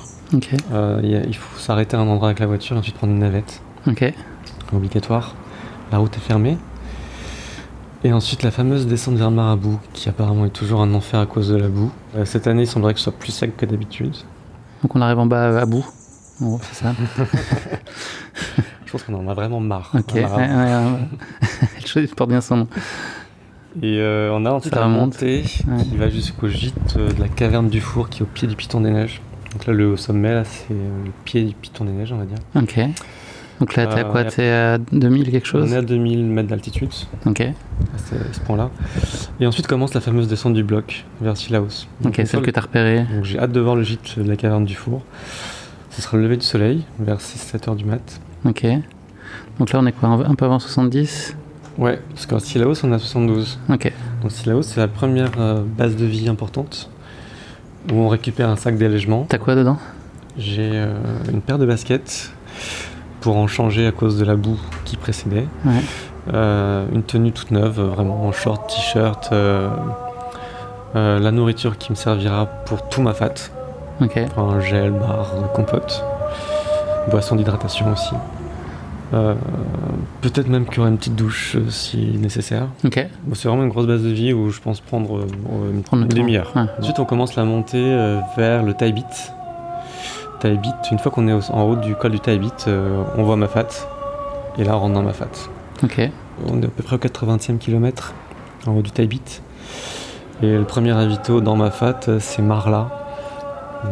Euh, 0.72 1.00
il 1.04 1.10
y 1.10 1.14
a- 1.14 1.22
il 1.24 1.34
faut 1.36 1.58
s'arrêter 1.60 1.96
à 1.96 2.00
un 2.00 2.08
endroit 2.08 2.28
avec 2.28 2.40
la 2.40 2.46
voiture 2.46 2.74
et 2.74 2.78
ensuite 2.80 2.96
prendre 2.96 3.12
une 3.12 3.20
navette. 3.20 3.62
Ok. 3.86 4.12
Obligatoire. 4.72 5.36
La 5.92 5.98
route 5.98 6.14
est 6.16 6.20
fermée. 6.20 6.58
Et 8.04 8.12
ensuite, 8.12 8.42
la 8.42 8.50
fameuse 8.50 8.86
descente 8.88 9.14
vers 9.16 9.30
le 9.30 9.36
Marabout, 9.36 9.78
qui 9.92 10.08
apparemment 10.08 10.44
est 10.44 10.50
toujours 10.50 10.80
un 10.82 10.92
enfer 10.94 11.20
à 11.20 11.26
cause 11.26 11.48
de 11.48 11.56
la 11.56 11.68
boue. 11.68 11.90
Euh, 12.16 12.24
cette 12.24 12.46
année, 12.48 12.62
il 12.62 12.66
semblerait 12.68 12.94
que 12.94 13.00
ce 13.00 13.04
soit 13.04 13.12
plus 13.18 13.32
sec 13.32 13.56
que 13.56 13.64
d'habitude. 13.66 14.14
Donc 14.82 14.94
on 14.96 15.00
arrive 15.00 15.18
en 15.18 15.26
bas 15.26 15.60
à 15.60 15.66
bout. 15.66 15.84
C'est 16.62 16.84
ça. 16.84 16.94
Je 18.88 18.92
pense 18.92 19.02
qu'on 19.02 19.12
en 19.16 19.28
a 19.28 19.34
vraiment 19.34 19.60
marre. 19.60 19.90
Ok. 19.92 20.14
Ouais, 20.14 20.24
ouais, 20.24 22.06
porte 22.16 22.30
bien 22.30 22.40
son 22.40 22.56
nom. 22.56 22.68
Et 23.82 23.98
euh, 23.98 24.30
on 24.32 24.46
a 24.46 24.50
ensuite 24.50 24.74
la 24.74 24.86
montée 24.88 25.44
Ouais. 25.68 25.84
qui 25.84 25.96
va 25.98 26.08
jusqu'au 26.08 26.48
gîte 26.48 26.96
euh, 26.96 27.12
de 27.12 27.20
la 27.20 27.28
caverne 27.28 27.68
du 27.68 27.82
four 27.82 28.08
qui 28.08 28.20
est 28.20 28.22
au 28.22 28.24
pied 28.24 28.48
du 28.48 28.56
Piton 28.56 28.80
des 28.80 28.90
Neiges. 28.90 29.20
Donc 29.52 29.66
là, 29.66 29.74
le 29.74 29.94
sommet, 29.98 30.32
là, 30.32 30.44
c'est 30.44 30.72
euh, 30.72 31.04
le 31.04 31.10
pied 31.26 31.44
du 31.44 31.54
Piton 31.54 31.84
des 31.84 31.92
Neiges, 31.92 32.14
on 32.14 32.16
va 32.16 32.24
dire. 32.24 32.38
Ok. 32.56 32.80
Donc 33.60 33.76
là, 33.76 33.88
t'es 33.88 34.00
à 34.00 34.04
quoi? 34.04 34.24
T'es 34.24 34.48
à 34.48 34.78
2000 34.78 35.32
quelque 35.32 35.46
chose? 35.46 35.70
On 35.70 35.74
est 35.74 35.76
à 35.76 35.82
2000 35.82 36.24
mètres 36.24 36.48
d'altitude. 36.48 36.88
Ok. 37.26 37.42
à 37.42 37.54
ce, 38.32 38.40
point-là. 38.40 38.70
Et 39.38 39.46
ensuite 39.46 39.66
commence 39.66 39.92
la 39.92 40.00
fameuse 40.00 40.28
descente 40.28 40.54
du 40.54 40.64
bloc 40.64 41.04
vers 41.20 41.36
Sillaos. 41.36 41.88
Ok, 42.06 42.22
celle 42.24 42.40
que 42.40 42.50
tu 42.50 42.58
as 42.58 42.62
repérée. 42.62 43.04
Donc 43.14 43.24
j'ai 43.24 43.38
hâte 43.38 43.52
de 43.52 43.60
voir 43.60 43.76
le 43.76 43.82
gîte 43.82 44.18
de 44.18 44.26
la 44.26 44.36
caverne 44.36 44.64
du 44.64 44.74
four. 44.74 45.02
Ce 45.90 46.00
sera 46.00 46.16
le 46.16 46.22
lever 46.22 46.38
du 46.38 46.46
soleil 46.46 46.84
vers 46.98 47.18
6-7 47.18 47.68
heures 47.68 47.76
du 47.76 47.84
mat. 47.84 48.18
Ok. 48.44 48.66
Donc 49.58 49.72
là, 49.72 49.80
on 49.80 49.86
est 49.86 49.92
quoi 49.92 50.08
Un 50.08 50.34
peu 50.34 50.44
avant 50.44 50.58
70 50.58 51.36
Ouais, 51.78 52.00
parce 52.10 52.26
qu'à 52.26 52.40
Sillaos 52.40 52.84
on 52.84 52.92
a 52.92 52.98
72. 52.98 53.58
Ok. 53.72 53.92
Donc 54.22 54.32
Sillaos 54.32 54.62
c'est 54.62 54.80
la 54.80 54.88
première 54.88 55.30
euh, 55.38 55.62
base 55.62 55.94
de 55.94 56.06
vie 56.06 56.28
importante 56.28 56.90
où 57.92 57.94
on 57.94 58.08
récupère 58.08 58.48
un 58.48 58.56
sac 58.56 58.76
d'allègement. 58.76 59.26
T'as 59.28 59.38
quoi 59.38 59.54
dedans? 59.54 59.78
J'ai 60.36 60.72
euh, 60.74 60.92
une 61.32 61.40
paire 61.40 61.58
de 61.58 61.66
baskets 61.66 62.32
pour 63.20 63.36
en 63.36 63.46
changer 63.46 63.86
à 63.86 63.92
cause 63.92 64.18
de 64.18 64.24
la 64.24 64.34
boue 64.34 64.58
qui 64.84 64.96
précédait. 64.96 65.46
Ouais. 65.64 65.80
Euh, 66.34 66.84
une 66.92 67.04
tenue 67.04 67.30
toute 67.30 67.52
neuve, 67.52 67.80
vraiment 67.80 68.26
en 68.26 68.32
short, 68.32 68.68
t-shirt. 68.68 69.32
la 70.94 71.30
nourriture 71.30 71.78
qui 71.78 71.92
me 71.92 71.96
servira 71.96 72.46
pour 72.46 72.88
tout 72.88 73.02
ma 73.02 73.14
fat. 73.14 73.34
Ok. 74.00 74.18
un 74.36 74.60
gel, 74.60 74.90
barre, 74.92 75.52
compote, 75.54 76.04
boisson 77.08 77.36
d'hydratation 77.36 77.92
aussi. 77.92 78.14
Euh, 79.14 79.34
Peut-être 80.20 80.48
même 80.48 80.66
qu'il 80.66 80.76
y 80.76 80.80
aura 80.80 80.88
une 80.88 80.98
petite 80.98 81.14
douche 81.16 81.56
euh, 81.56 81.70
si 81.70 81.96
nécessaire. 82.18 82.66
Ok. 82.84 83.06
Bon, 83.24 83.34
c'est 83.34 83.48
vraiment 83.48 83.62
une 83.62 83.70
grosse 83.70 83.86
base 83.86 84.02
de 84.02 84.10
vie 84.10 84.32
où 84.32 84.50
je 84.50 84.60
pense 84.60 84.80
prendre 84.80 85.18
euh, 85.18 85.26
une, 85.72 85.82
Prendre 85.82 86.02
le 86.04 86.08
une 86.10 86.14
demi-heure. 86.16 86.52
Ouais. 86.54 86.62
Ensuite, 86.78 86.98
on 86.98 87.04
commence 87.06 87.34
la 87.36 87.44
montée 87.44 87.78
euh, 87.82 88.18
vers 88.36 88.62
le 88.62 88.74
Taibit. 88.74 89.04
Taibit, 90.40 90.72
une 90.92 90.98
fois 90.98 91.10
qu'on 91.10 91.26
est 91.28 91.32
au- 91.32 91.50
en 91.52 91.62
haut 91.62 91.76
du 91.76 91.94
col 91.94 92.12
du 92.12 92.20
Taibit, 92.20 92.50
euh, 92.68 93.02
on 93.16 93.22
voit 93.22 93.36
Mafat. 93.36 93.66
Et 94.58 94.64
là, 94.64 94.76
on 94.76 94.80
rentre 94.80 94.94
dans 94.94 95.02
Mafat. 95.02 95.26
Ok. 95.82 96.10
On 96.46 96.60
est 96.60 96.66
à 96.66 96.68
peu 96.68 96.82
près 96.82 96.96
au 96.96 96.98
80e 96.98 97.58
kilomètre 97.58 98.12
en 98.66 98.72
haut 98.72 98.82
du 98.82 98.90
Taibit. 98.90 99.40
Et 100.42 100.54
le 100.56 100.64
premier 100.64 100.92
avito 100.92 101.40
dans 101.40 101.56
Mafat, 101.56 102.00
euh, 102.08 102.18
c'est 102.20 102.42
Marla. 102.42 102.97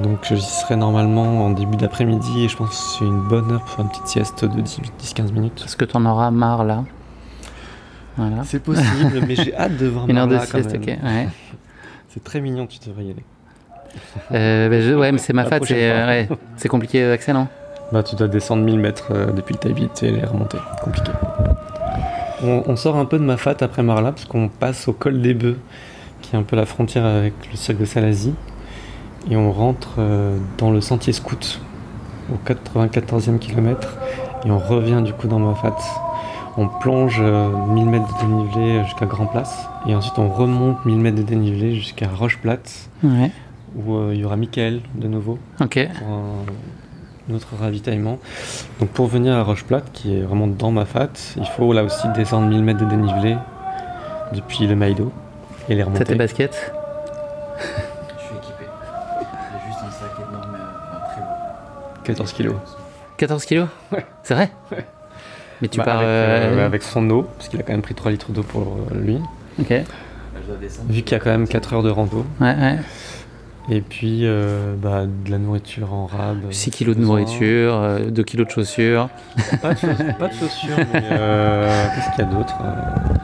Donc 0.02 0.26
j'y 0.32 0.40
serai 0.42 0.76
normalement 0.76 1.44
en 1.46 1.50
début 1.50 1.76
d'après-midi 1.76 2.44
et 2.44 2.48
je 2.48 2.56
pense 2.56 2.70
que 2.70 2.74
c'est 2.74 3.04
une 3.04 3.20
bonne 3.28 3.50
heure 3.52 3.60
pour 3.60 3.70
faire 3.70 3.84
une 3.84 3.90
petite 3.90 4.08
sieste 4.08 4.44
de 4.44 4.60
10-15 4.60 5.32
minutes. 5.32 5.62
Est-ce 5.64 5.76
que 5.76 5.84
t'en 5.84 6.04
auras 6.04 6.30
marre 6.30 6.64
là? 6.64 6.84
Voilà. 8.16 8.42
C'est 8.44 8.60
possible, 8.62 9.20
mais 9.26 9.36
j'ai 9.36 9.54
hâte 9.56 9.76
de 9.76 9.86
voir 9.86 10.08
Une 10.08 10.18
heure 10.18 10.26
de 10.26 10.38
sieste, 10.38 10.74
ok. 10.74 10.86
Ouais. 10.86 11.28
C'est 12.08 12.24
très 12.24 12.40
mignon, 12.40 12.66
tu 12.66 12.78
devrais 12.86 13.04
y 13.04 13.10
aller. 13.10 13.24
Euh, 14.32 14.68
bah, 14.70 14.80
je- 14.80 14.94
ouais, 14.94 15.12
mais 15.12 15.18
c'est 15.18 15.32
ma 15.34 15.44
fat, 15.44 15.58
c'est 15.62 15.90
euh, 15.90 16.06
ouais, 16.06 16.28
compliqué 16.68 17.06
d'accès, 17.06 17.32
non 17.34 17.46
Bah, 17.92 18.02
tu 18.02 18.16
dois 18.16 18.26
descendre 18.28 18.62
1000 18.62 18.78
mètres 18.78 19.08
euh, 19.10 19.32
depuis 19.32 19.52
le 19.52 19.58
Taibit 19.58 19.90
et 20.02 20.10
les 20.10 20.24
remonter. 20.24 20.56
Compliqué. 20.82 21.12
On, 22.42 22.62
on 22.66 22.76
sort 22.76 22.96
un 22.96 23.04
peu 23.04 23.18
de 23.18 23.24
Mafat 23.24 23.56
après 23.60 23.82
Marla 23.82 24.12
parce 24.12 24.24
qu'on 24.24 24.48
passe 24.48 24.88
au 24.88 24.92
col 24.94 25.20
des 25.20 25.34
Bœufs, 25.34 25.56
qui 26.22 26.34
est 26.34 26.38
un 26.38 26.42
peu 26.42 26.56
la 26.56 26.64
frontière 26.66 27.04
avec 27.04 27.34
le 27.50 27.56
cirque 27.56 27.78
de 27.78 27.84
Salazie. 27.84 28.34
Et 29.30 29.36
on 29.36 29.50
rentre 29.52 29.94
euh, 29.98 30.38
dans 30.58 30.70
le 30.70 30.80
sentier 30.80 31.12
scout 31.12 31.60
au 32.32 32.36
94e 32.48 33.38
kilomètre. 33.38 33.96
Et 34.44 34.50
on 34.50 34.58
revient 34.58 35.02
du 35.04 35.12
coup 35.12 35.26
dans 35.28 35.38
Mafat. 35.38 35.76
On 36.56 36.68
plonge 36.68 37.18
euh, 37.20 37.48
1000 37.68 37.86
mètres 37.86 38.06
de 38.14 38.26
dénivelé 38.26 38.84
jusqu'à 38.84 39.06
Grand 39.06 39.26
Place. 39.26 39.68
Et 39.88 39.94
ensuite 39.94 40.18
on 40.18 40.28
remonte 40.28 40.84
1000 40.86 40.98
mètres 40.98 41.16
de 41.18 41.22
dénivelé 41.22 41.74
jusqu'à 41.74 42.06
Roche 42.08 42.38
Plate, 42.38 42.88
Ouais. 43.04 43.30
où 43.76 43.94
euh, 43.96 44.10
il 44.14 44.20
y 44.20 44.24
aura 44.24 44.36
Michael 44.36 44.80
de 44.94 45.08
nouveau 45.08 45.38
pour 45.98 46.08
un, 46.08 47.32
un 47.32 47.34
autre 47.34 47.48
ravitaillement. 47.60 48.18
Donc 48.80 48.88
pour 48.90 49.06
venir 49.06 49.34
à 49.34 49.42
Roche 49.42 49.64
Plate, 49.64 49.90
qui 49.92 50.16
est 50.16 50.22
vraiment 50.22 50.46
dans 50.46 50.70
ma 50.70 50.84
fat, 50.86 51.08
il 51.36 51.44
faut 51.46 51.72
là 51.72 51.82
aussi 51.84 52.06
descendre 52.14 52.48
1000 52.48 52.62
mètres 52.62 52.80
de 52.84 52.88
dénivelé 52.88 53.36
depuis 54.32 54.66
le 54.66 54.76
Maïdo 54.76 55.12
et 55.68 55.74
les 55.74 55.82
T'as 55.82 55.90
tes 55.90 55.92
remonter. 55.92 56.14
baskets? 56.14 56.72
14 62.06 62.32
kilos. 62.32 62.54
14 63.18 63.44
kilos? 63.44 63.68
C'est 64.22 64.34
vrai? 64.34 64.50
Mais 65.62 65.68
tu 65.68 65.78
Bah, 65.78 65.84
pars. 65.84 65.96
avec, 65.98 66.08
euh, 66.08 66.58
euh, 66.58 66.66
avec 66.66 66.82
son 66.82 67.08
eau, 67.10 67.22
parce 67.22 67.48
qu'il 67.48 67.58
a 67.58 67.62
quand 67.62 67.72
même 67.72 67.82
pris 67.82 67.94
3 67.94 68.10
litres 68.10 68.30
d'eau 68.32 68.42
pour 68.42 68.76
lui, 68.94 69.18
Ok. 69.60 69.72
Vu 70.88 71.02
qu'il 71.02 71.12
y 71.16 71.20
a 71.20 71.22
quand 71.24 71.30
même 71.30 71.48
4 71.48 71.72
heures 71.74 71.82
de 71.82 71.90
rando. 71.90 72.24
Ouais, 72.40 72.54
ouais. 72.54 72.78
Et 73.68 73.80
puis 73.80 74.20
euh, 74.22 74.74
bah, 74.80 75.06
de 75.06 75.30
la 75.30 75.38
nourriture 75.38 75.92
en 75.92 76.06
rab. 76.06 76.38
6 76.52 76.70
kilos 76.70 76.94
de 76.96 77.00
nourriture, 77.02 77.74
euh, 77.74 78.10
2 78.10 78.22
kilos 78.22 78.46
de 78.46 78.52
chaussures. 78.52 79.08
Pas 79.60 79.74
de, 79.74 79.78
chauss- 79.78 80.18
pas 80.18 80.28
de 80.28 80.34
chaussures, 80.34 80.76
mais 80.92 81.02
euh, 81.10 81.86
qu'est-ce 81.94 82.10
qu'il 82.14 82.24
y 82.24 82.28
a 82.28 82.30
d'autre 82.30 82.54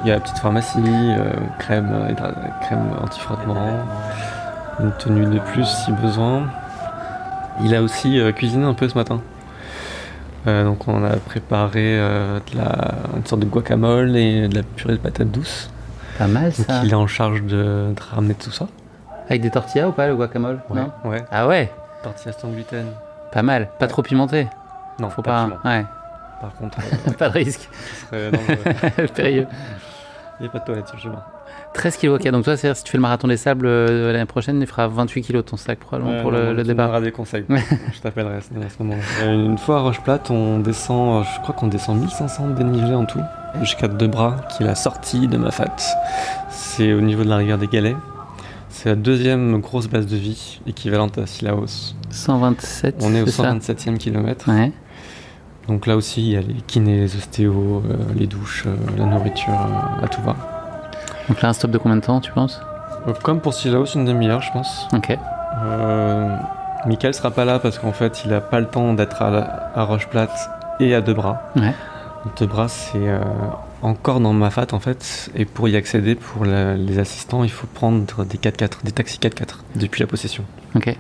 Il 0.03 0.09
y 0.09 0.11
a 0.11 0.15
la 0.15 0.21
petite 0.21 0.39
pharmacie, 0.39 0.81
crème, 1.61 2.17
crème 2.63 2.91
anti-frottement. 3.01 3.77
une 4.81 4.91
tenue 4.99 5.27
de 5.27 5.39
plus 5.39 5.65
si 5.67 5.93
besoin. 5.93 6.47
Il 7.61 7.75
a 7.75 7.83
aussi 7.83 8.19
euh, 8.19 8.33
cuisiné 8.33 8.65
un 8.65 8.75
peu 8.75 8.89
ce 8.89 8.97
matin. 8.97 9.21
Euh, 10.47 10.65
donc 10.65 10.89
on 10.89 11.05
a 11.05 11.17
préparé 11.17 11.99
euh, 12.01 12.41
de 12.53 12.59
la, 12.59 12.95
une 13.17 13.25
sorte 13.25 13.43
de 13.43 13.47
guacamole 13.47 14.17
et 14.17 14.49
de 14.49 14.55
la 14.57 14.63
purée 14.63 14.95
de 14.95 14.99
patates 14.99 15.31
douces. 15.31 15.71
Pas 16.19 16.27
mal 16.27 16.53
Donc 16.53 16.67
ça. 16.67 16.81
il 16.85 16.91
est 16.91 16.95
en 16.95 17.07
charge 17.07 17.43
de, 17.43 17.93
de 17.95 18.15
ramener 18.15 18.35
tout 18.35 18.51
ça. 18.51 18.67
Avec 19.29 19.41
des 19.43 19.51
tortillas 19.51 19.89
ou 19.89 19.93
pas 19.93 20.09
le 20.09 20.17
guacamole 20.17 20.61
Non 20.75 20.91
ouais. 21.05 21.25
Ah 21.31 21.47
ouais 21.47 21.71
Tortillas 22.03 22.33
sans 22.33 22.49
gluten. 22.49 22.87
Pas 23.31 23.43
mal. 23.43 23.69
Pas 23.79 23.87
trop 23.87 24.03
pimenté. 24.03 24.49
Non, 24.99 25.09
Faut 25.11 25.23
pas. 25.23 25.49
Ouais. 25.65 25.85
Par 26.41 26.53
contre, 26.55 26.79
euh, 27.09 27.13
pas 27.13 27.29
de 27.29 27.35
risque. 27.35 27.69
ce 27.73 28.07
serait 28.17 28.31
dangereux. 28.33 29.07
Périlleux. 29.15 29.47
Il 30.41 30.43
n'y 30.43 30.49
a 30.49 30.51
pas 30.51 30.59
de 30.59 30.65
toilette 30.65 30.89
sur 30.89 30.97
le 30.97 31.03
chemin. 31.03 31.23
13 31.75 31.97
kilos, 31.97 32.21
ok. 32.21 32.31
Donc 32.31 32.45
toi, 32.45 32.57
c'est-à-dire, 32.57 32.77
si 32.77 32.85
tu 32.85 32.91
fais 32.91 32.99
le 32.99 33.03
marathon 33.03 33.29
des 33.29 33.37
sables 33.37 33.67
euh, 33.67 34.13
l'année 34.13 34.27
prochaine, 34.27 34.61
il 34.61 34.67
fera 34.67 34.89
28 34.89 35.23
kilos 35.23 35.45
ton 35.45 35.57
sac 35.57 35.79
probablement 35.79 36.21
pour 36.21 36.31
le, 36.31 36.45
non, 36.47 36.53
le 36.53 36.63
tu 36.63 36.69
départ. 36.69 37.01
des 37.01 37.13
conseils. 37.13 37.45
Je 37.95 38.01
t'appellerai 38.01 38.37
à 38.37 38.41
ce 38.41 38.83
moment. 38.83 38.95
Euh, 39.23 39.33
Une 39.47 39.59
fois 39.59 39.79
à 39.79 39.81
Roche-Plate, 39.81 40.31
on 40.31 40.59
descend, 40.59 41.23
euh, 41.23 41.29
je 41.35 41.41
crois 41.41 41.55
qu'on 41.55 41.69
descend 41.69 41.99
1500 41.99 42.49
de 42.49 42.55
dénivelé 42.55 42.95
en 42.95 43.07
tout, 43.07 43.21
jusqu'à 43.61 43.89
deux 43.89 44.07
bras, 44.07 44.37
qui 44.51 44.63
est 44.63 44.67
la 44.67 44.75
sortie 44.75 45.29
de 45.29 45.37
Mafat. 45.39 45.77
C'est 46.51 46.93
au 46.93 47.01
niveau 47.01 47.25
de 47.25 47.29
la 47.31 47.37
rivière 47.39 47.59
des 47.59 47.69
Galets. 47.69 47.97
C'est 48.69 48.91
la 48.91 48.95
deuxième 48.97 49.61
grosse 49.61 49.87
base 49.89 50.07
de 50.07 50.17
vie, 50.17 50.61
équivalente 50.67 51.17
à 51.19 51.27
Sillaos. 51.27 51.95
127. 52.11 52.97
On 53.01 53.15
est 53.15 53.23
au 53.23 53.27
c'est 53.27 53.33
ça 53.33 53.55
127e 53.55 53.97
kilomètre. 53.97 54.49
Ouais. 54.51 54.73
Donc 55.69 55.87
là 55.87 55.97
aussi, 55.97 56.21
il 56.23 56.33
y 56.33 56.37
a 56.37 56.41
les 56.41 56.55
kinés, 56.67 57.01
les 57.01 57.17
ostéos, 57.17 57.83
euh, 57.89 57.97
les 58.17 58.27
douches, 58.27 58.65
la 58.99 59.05
nourriture, 59.07 59.53
à 60.03 60.09
tout 60.09 60.21
va. 60.23 60.37
Donc 61.29 61.41
là, 61.43 61.49
un 61.49 61.53
stop 61.53 61.71
de 61.71 61.79
combien 61.79 61.97
de 61.97 62.03
temps, 62.03 62.21
tu 62.21 62.33
penses 62.33 62.61
Euh, 63.09 63.13
Comme 63.23 63.41
pour 63.41 63.55
Sillaos, 63.55 63.87
une 63.95 64.05
demi-heure, 64.05 64.43
je 64.43 64.53
pense. 64.53 64.87
Ok. 64.95 65.17
Euh, 65.65 66.37
Michael 66.87 67.15
sera 67.15 67.31
pas 67.31 67.45
là 67.45 67.59
parce 67.59 67.79
qu'en 67.79 67.93
fait, 67.93 68.23
il 68.25 68.33
a 68.35 68.41
pas 68.41 68.61
le 68.61 68.67
temps 68.67 68.93
d'être 68.95 69.23
à, 69.23 69.31
la- 69.31 69.71
à 69.75 69.85
Roche-Plate 69.85 70.51
et 70.81 70.95
à 70.95 71.01
Debras. 71.01 71.39
Ouais. 71.57 71.75
Debras, 72.39 72.69
c'est 72.69 72.99
euh, 73.09 73.21
encore 73.83 74.21
dans 74.21 74.33
ma 74.33 74.51
fat 74.51 74.67
en 74.73 74.81
fait. 74.81 75.31
Et 75.35 75.45
pour 75.45 75.69
y 75.69 75.77
accéder, 75.77 76.15
pour 76.15 76.45
la- 76.45 76.75
les 76.75 76.99
assistants, 76.99 77.45
il 77.45 77.51
faut 77.51 77.67
prendre 77.67 78.25
des 78.25 78.39
4x4, 78.39 78.79
des 78.85 78.93
taxis 78.93 79.19
4x4 79.19 79.59
depuis 79.77 80.01
la 80.03 80.07
possession. 80.07 80.45
Ok. 80.75 80.97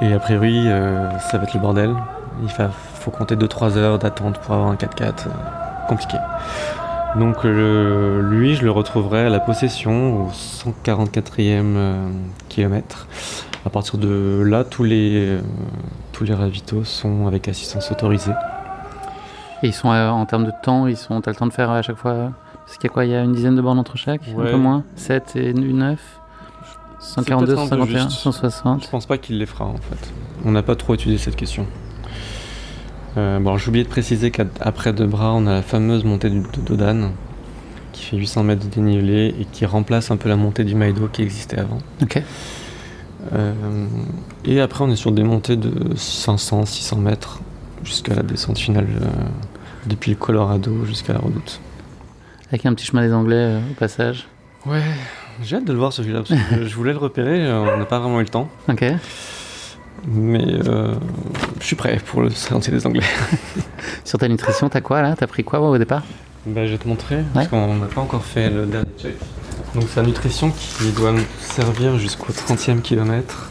Et 0.00 0.12
a 0.12 0.18
priori, 0.18 0.64
euh, 0.66 1.08
ça 1.18 1.38
va 1.38 1.44
être 1.44 1.54
le 1.54 1.60
bordel. 1.60 1.94
Il 2.42 2.48
fa- 2.48 2.70
faut 2.70 3.10
compter 3.12 3.36
2-3 3.36 3.76
heures 3.76 3.98
d'attente 3.98 4.38
pour 4.38 4.54
avoir 4.54 4.70
un 4.70 4.76
4x4. 4.76 5.26
euh, 5.26 5.30
compliqué. 5.88 6.16
Donc 7.16 7.44
le- 7.44 8.20
lui, 8.22 8.54
je 8.56 8.64
le 8.64 8.70
retrouverai 8.70 9.26
à 9.26 9.28
la 9.28 9.40
possession 9.40 10.26
au 10.26 10.30
144e 10.30 11.76
euh, 11.76 12.08
kilomètre. 12.48 13.06
À 13.64 13.70
partir 13.70 13.98
de 13.98 14.42
là, 14.44 14.64
tous 14.64 14.84
les, 14.84 15.26
euh, 15.28 15.40
tous 16.12 16.24
les 16.24 16.34
ravitaux 16.34 16.84
sont 16.84 17.26
avec 17.26 17.46
assistance 17.48 17.90
autorisée. 17.92 18.32
Et 19.62 19.68
ils 19.68 19.72
sont 19.72 19.90
euh, 19.92 20.08
en 20.10 20.26
termes 20.26 20.44
de 20.44 20.52
temps, 20.62 20.86
ils 20.86 20.96
sont. 20.96 21.20
T'as 21.20 21.30
le 21.30 21.36
temps 21.36 21.46
de 21.46 21.52
faire 21.52 21.70
à 21.70 21.82
chaque 21.82 21.96
fois. 21.96 22.32
Parce 22.66 22.78
qu'il 22.78 22.88
y 22.88 22.90
a 22.90 22.92
quoi 22.92 23.04
Il 23.04 23.10
y 23.12 23.14
a 23.14 23.22
une 23.22 23.32
dizaine 23.32 23.54
de 23.56 23.62
bornes 23.62 23.78
entre 23.78 23.96
chaque 23.96 24.22
Un 24.36 24.42
peu 24.42 24.56
moins 24.56 24.84
7 24.96 25.36
et 25.36 25.52
9 25.54 25.98
142, 26.98 27.46
peut-être 27.54 27.58
un 27.60 27.64
peu 27.64 27.68
151, 27.86 28.08
juste. 28.08 28.20
160. 28.20 28.84
Je 28.84 28.88
pense 28.90 29.06
pas 29.06 29.18
qu'il 29.18 29.38
les 29.38 29.46
fera 29.46 29.66
en 29.66 29.76
fait. 29.76 30.12
On 30.44 30.50
n'a 30.50 30.62
pas 30.62 30.74
trop 30.74 30.94
étudié 30.94 31.18
cette 31.18 31.36
question. 31.36 31.66
Euh, 33.16 33.38
bon, 33.38 33.56
j'ai 33.56 33.68
oublié 33.68 33.84
de 33.84 33.88
préciser 33.90 34.30
qu'après 34.30 34.92
Debras, 34.92 35.32
on 35.32 35.46
a 35.46 35.52
la 35.54 35.62
fameuse 35.62 36.04
montée 36.04 36.30
du- 36.30 36.40
de 36.40 36.60
Dodane 36.66 37.12
qui 37.92 38.04
fait 38.06 38.16
800 38.16 38.42
mètres 38.42 38.64
de 38.64 38.70
dénivelé 38.74 39.34
et 39.40 39.44
qui 39.52 39.64
remplace 39.66 40.10
un 40.10 40.16
peu 40.16 40.28
la 40.28 40.34
montée 40.36 40.64
du 40.64 40.74
Maïdo 40.74 41.06
qui 41.06 41.22
existait 41.22 41.60
avant. 41.60 41.78
Ok. 42.02 42.20
Euh, 43.32 43.52
et 44.44 44.60
après, 44.60 44.84
on 44.84 44.90
est 44.90 44.96
sur 44.96 45.12
des 45.12 45.22
montées 45.22 45.56
de 45.56 45.94
500, 45.96 46.66
600 46.66 46.96
mètres 46.96 47.40
jusqu'à 47.84 48.14
la 48.14 48.22
descente 48.22 48.58
finale 48.58 48.86
euh, 49.00 49.06
depuis 49.86 50.10
le 50.10 50.16
Colorado 50.16 50.84
jusqu'à 50.84 51.12
la 51.12 51.20
redoute. 51.20 51.60
Avec 52.48 52.66
un 52.66 52.74
petit 52.74 52.86
chemin 52.86 53.02
des 53.06 53.12
Anglais 53.14 53.58
au 53.70 53.74
passage. 53.74 54.26
Ouais, 54.66 54.82
j'ai 55.42 55.56
hâte 55.56 55.64
de 55.64 55.72
le 55.72 55.78
voir 55.78 55.92
celui-là 55.92 56.22
parce 56.26 56.30
que 56.40 56.64
je 56.66 56.74
voulais 56.74 56.92
le 56.92 56.98
repérer, 56.98 57.50
on 57.52 57.76
n'a 57.78 57.84
pas 57.84 58.00
vraiment 58.00 58.18
eu 58.20 58.24
le 58.24 58.28
temps. 58.28 58.48
Ok. 58.68 58.84
Mais 60.06 60.44
euh, 60.68 60.94
je 61.60 61.66
suis 61.66 61.76
prêt 61.76 61.98
pour 62.04 62.22
le 62.22 62.30
sentier 62.30 62.72
des 62.72 62.86
Anglais. 62.86 63.06
Sur 64.04 64.18
ta 64.18 64.28
nutrition, 64.28 64.68
t'as 64.68 64.80
quoi 64.80 65.02
là? 65.02 65.14
T'as 65.16 65.26
pris 65.26 65.44
quoi 65.44 65.60
au 65.60 65.78
départ? 65.78 66.02
Bah, 66.46 66.66
je 66.66 66.72
vais 66.72 66.78
te 66.78 66.86
montrer, 66.86 67.24
parce 67.32 67.48
qu'on 67.48 67.74
n'a 67.76 67.86
pas 67.86 68.02
encore 68.02 68.24
fait 68.24 68.50
le 68.50 68.66
dernier 68.66 68.90
check. 68.98 69.14
Donc 69.74 69.84
c'est 69.88 70.00
la 70.00 70.06
nutrition 70.06 70.50
qui 70.50 70.92
doit 70.92 71.12
nous 71.12 71.24
servir 71.40 71.98
jusqu'au 71.98 72.32
30e 72.32 72.82
kilomètre. 72.82 73.50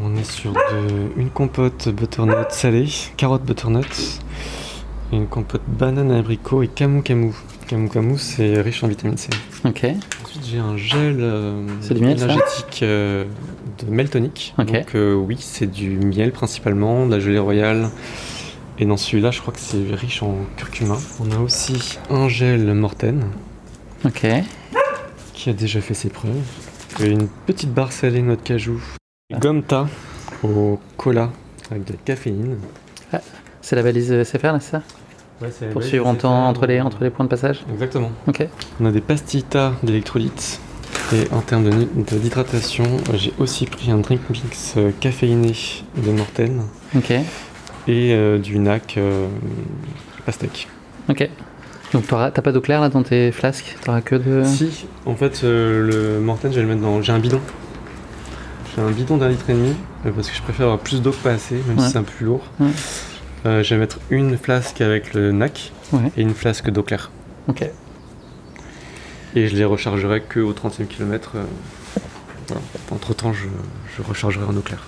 On 0.00 0.16
est 0.16 0.28
sur 0.28 0.52
de, 0.52 1.12
une 1.16 1.30
compote 1.30 1.90
butternut 1.90 2.50
salée, 2.50 2.88
carotte 3.16 3.44
butternut, 3.44 4.20
une 5.12 5.26
compote 5.26 5.62
banane 5.68 6.10
abricot 6.10 6.62
et 6.62 6.68
camou 6.68 7.02
camou. 7.02 7.36
Camou 7.68 7.88
camou, 7.88 8.18
c'est 8.18 8.60
riche 8.60 8.82
en 8.82 8.88
vitamine 8.88 9.16
C. 9.16 9.28
Ok. 9.64 9.86
J'ai 10.52 10.58
un 10.58 10.76
gel 10.76 11.16
euh, 11.20 11.66
du 11.90 12.02
miel, 12.02 12.18
énergétique 12.20 12.80
euh, 12.82 13.24
de 13.82 13.90
Meltonic. 13.90 14.52
Ok. 14.58 14.70
Donc 14.70 14.94
euh, 14.94 15.14
oui, 15.14 15.38
c'est 15.40 15.66
du 15.66 15.96
miel 15.96 16.30
principalement, 16.30 17.06
de 17.06 17.12
la 17.12 17.20
gelée 17.20 17.38
royale. 17.38 17.88
Et 18.78 18.84
dans 18.84 18.98
celui-là, 18.98 19.30
je 19.30 19.40
crois 19.40 19.54
que 19.54 19.60
c'est 19.60 19.82
riche 19.94 20.22
en 20.22 20.36
curcuma. 20.58 20.98
On 21.20 21.30
a 21.30 21.38
aussi 21.38 21.98
un 22.10 22.28
gel 22.28 22.74
Morten 22.74 23.24
Ok. 24.04 24.26
qui 25.32 25.48
a 25.48 25.54
déjà 25.54 25.80
fait 25.80 25.94
ses 25.94 26.10
preuves. 26.10 26.36
Et 27.00 27.06
une 27.06 27.28
petite 27.46 27.72
barre 27.72 27.92
salée 27.92 28.20
noix 28.20 28.36
de 28.36 28.42
cajou. 28.42 28.78
Gomta 29.40 29.88
au 30.42 30.78
cola 30.98 31.30
avec 31.70 31.84
de 31.84 31.92
la 31.94 31.98
caféine. 32.04 32.58
C'est 33.62 33.74
la 33.76 33.80
valise 33.80 34.22
SFR, 34.22 34.52
là, 34.52 34.60
c'est 34.60 34.72
ça? 34.72 34.82
Pour 35.72 35.82
suivre 35.82 36.06
en 36.06 36.14
temps 36.14 36.46
entre 36.48 36.66
les, 36.66 36.80
entre 36.80 37.02
les 37.02 37.10
points 37.10 37.24
de 37.24 37.30
passage 37.30 37.62
Exactement. 37.72 38.10
Ok. 38.26 38.46
On 38.80 38.86
a 38.86 38.90
des 38.92 39.00
pastillas 39.00 39.72
d'électrolytes. 39.82 40.60
Et 41.14 41.26
en 41.32 41.40
termes 41.40 41.64
de 41.64 42.16
d'hydratation, 42.16 42.84
j'ai 43.14 43.32
aussi 43.38 43.66
pris 43.66 43.90
un 43.90 43.98
drink 43.98 44.20
mix 44.30 44.74
euh, 44.76 44.90
caféiné 45.00 45.52
de 45.96 46.10
Morten 46.10 46.62
Ok. 46.96 47.10
et 47.10 47.24
euh, 47.88 48.38
du 48.38 48.58
NAC 48.58 48.94
euh, 48.96 49.26
pastèque. 50.24 50.68
Ok. 51.08 51.28
Donc 51.92 52.06
t'as 52.06 52.30
pas 52.30 52.52
d'eau 52.52 52.60
claire 52.62 52.80
là 52.80 52.88
dans 52.88 53.02
tes 53.02 53.32
flasques? 53.32 53.76
T'auras 53.84 54.00
que 54.00 54.14
de. 54.14 54.42
Si, 54.44 54.86
en 55.04 55.14
fait, 55.14 55.42
euh, 55.44 56.16
le 56.16 56.20
Morten, 56.24 56.50
je 56.50 56.56
vais 56.56 56.62
le 56.62 56.68
mettre 56.68 56.80
dans. 56.80 57.02
J'ai 57.02 57.12
un 57.12 57.18
bidon. 57.18 57.40
J'ai 58.74 58.82
un 58.82 58.90
bidon 58.90 59.18
d'un 59.18 59.28
litre 59.28 59.50
et 59.50 59.54
demi 59.54 59.74
parce 60.14 60.30
que 60.30 60.36
je 60.36 60.40
préfère 60.42 60.64
avoir 60.66 60.78
plus 60.78 61.02
d'eau 61.02 61.10
que 61.10 61.16
pas 61.16 61.32
assez, 61.32 61.56
même 61.68 61.78
Ouais. 61.78 61.84
si 61.84 61.90
c'est 61.92 61.98
un 61.98 62.02
peu 62.02 62.12
plus 62.12 62.24
lourd. 62.26 62.40
Ouais. 62.60 62.68
Euh, 63.44 63.62
je 63.62 63.74
vais 63.74 63.80
mettre 63.80 63.98
une 64.10 64.36
flasque 64.38 64.80
avec 64.80 65.14
le 65.14 65.32
NAC 65.32 65.72
Ouais. 65.92 66.10
et 66.16 66.22
une 66.22 66.34
flasque 66.34 66.70
d'eau 66.70 66.82
claire. 66.82 67.10
Ok. 67.48 67.68
Et 69.34 69.48
je 69.48 69.56
les 69.56 69.64
rechargerai 69.64 70.22
que 70.22 70.40
au 70.40 70.52
30e 70.52 70.86
kilomètre. 70.86 71.32
euh, 71.36 71.44
voilà. 72.48 72.62
Entre 72.90 73.14
temps, 73.14 73.32
je, 73.32 73.46
je 73.96 74.02
rechargerai 74.02 74.44
en 74.44 74.56
eau 74.56 74.60
claire. 74.60 74.84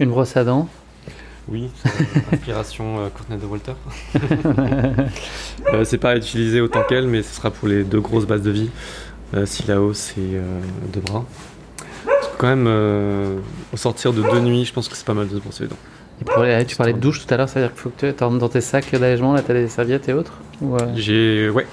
Une 0.00 0.10
brosse 0.10 0.36
à 0.36 0.44
dents. 0.44 0.68
Oui, 1.50 1.70
inspiration 2.32 2.98
euh, 3.00 3.08
Courtenay 3.08 3.38
de 3.38 3.46
Walter. 3.46 3.72
Euh, 5.74 5.84
c'est 5.84 5.98
pas 5.98 6.10
à 6.10 6.16
utiliser 6.16 6.60
autant 6.60 6.82
qu'elle, 6.88 7.06
mais 7.08 7.22
ce 7.22 7.34
sera 7.34 7.50
pour 7.50 7.68
les 7.68 7.82
deux 7.84 8.00
grosses 8.00 8.26
bases 8.26 8.42
de 8.42 8.50
vie, 8.50 8.70
euh, 9.34 9.44
Silaos 9.44 9.92
et 10.16 10.36
euh, 10.36 10.60
de 10.92 11.00
bras. 11.00 11.24
Parce 12.06 12.28
que 12.28 12.36
quand 12.38 12.46
même, 12.54 13.40
au 13.72 13.76
sortir 13.76 14.12
de 14.12 14.22
deux 14.22 14.40
nuits, 14.40 14.64
je 14.64 14.72
pense 14.72 14.88
que 14.88 14.96
c'est 14.96 15.04
pas 15.04 15.14
mal 15.14 15.28
de 15.28 15.34
se 15.34 15.40
brosser 15.42 15.64
les 15.64 15.68
dents. 15.70 15.76
Tu 16.18 16.76
parlais 16.76 16.92
de 16.92 16.98
douche 16.98 17.24
tout 17.26 17.32
à 17.32 17.36
l'heure, 17.36 17.48
ça 17.48 17.60
veut 17.60 17.66
dire 17.66 17.72
qu'il 17.74 17.82
faut 17.82 17.90
que 17.90 18.10
tu 18.10 18.38
dans 18.38 18.48
tes 18.48 18.60
sacs 18.60 18.90
d'allègement, 18.92 19.32
là 19.34 19.42
t'as 19.42 19.54
des 19.54 19.68
serviettes 19.68 20.08
et 20.08 20.12
autres 20.12 20.38
Ou, 20.60 20.76
euh, 20.76 20.78
J'ai, 20.96 21.48
ouais, 21.50 21.66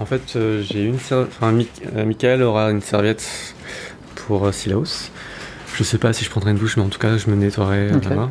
en 0.00 0.06
fait, 0.06 0.22
euh, 0.36 0.62
j'ai 0.62 0.84
une 0.84 0.98
serviette. 0.98 1.32
Enfin, 1.36 1.52
Mick- 1.52 1.82
euh, 1.94 2.04
Michael 2.04 2.42
aura 2.42 2.70
une 2.70 2.80
serviette 2.80 3.54
pour 4.14 4.46
euh, 4.46 4.52
Silaos. 4.52 5.10
Je 5.76 5.82
sais 5.82 5.98
pas 5.98 6.12
si 6.12 6.24
je 6.24 6.30
prendrai 6.30 6.52
une 6.52 6.56
douche, 6.58 6.76
mais 6.76 6.82
en 6.82 6.88
tout 6.88 6.98
cas, 6.98 7.16
je 7.16 7.28
me 7.30 7.36
nettoierai 7.36 7.90
euh, 7.92 7.96
Ok. 7.96 8.04
là-bas. 8.08 8.30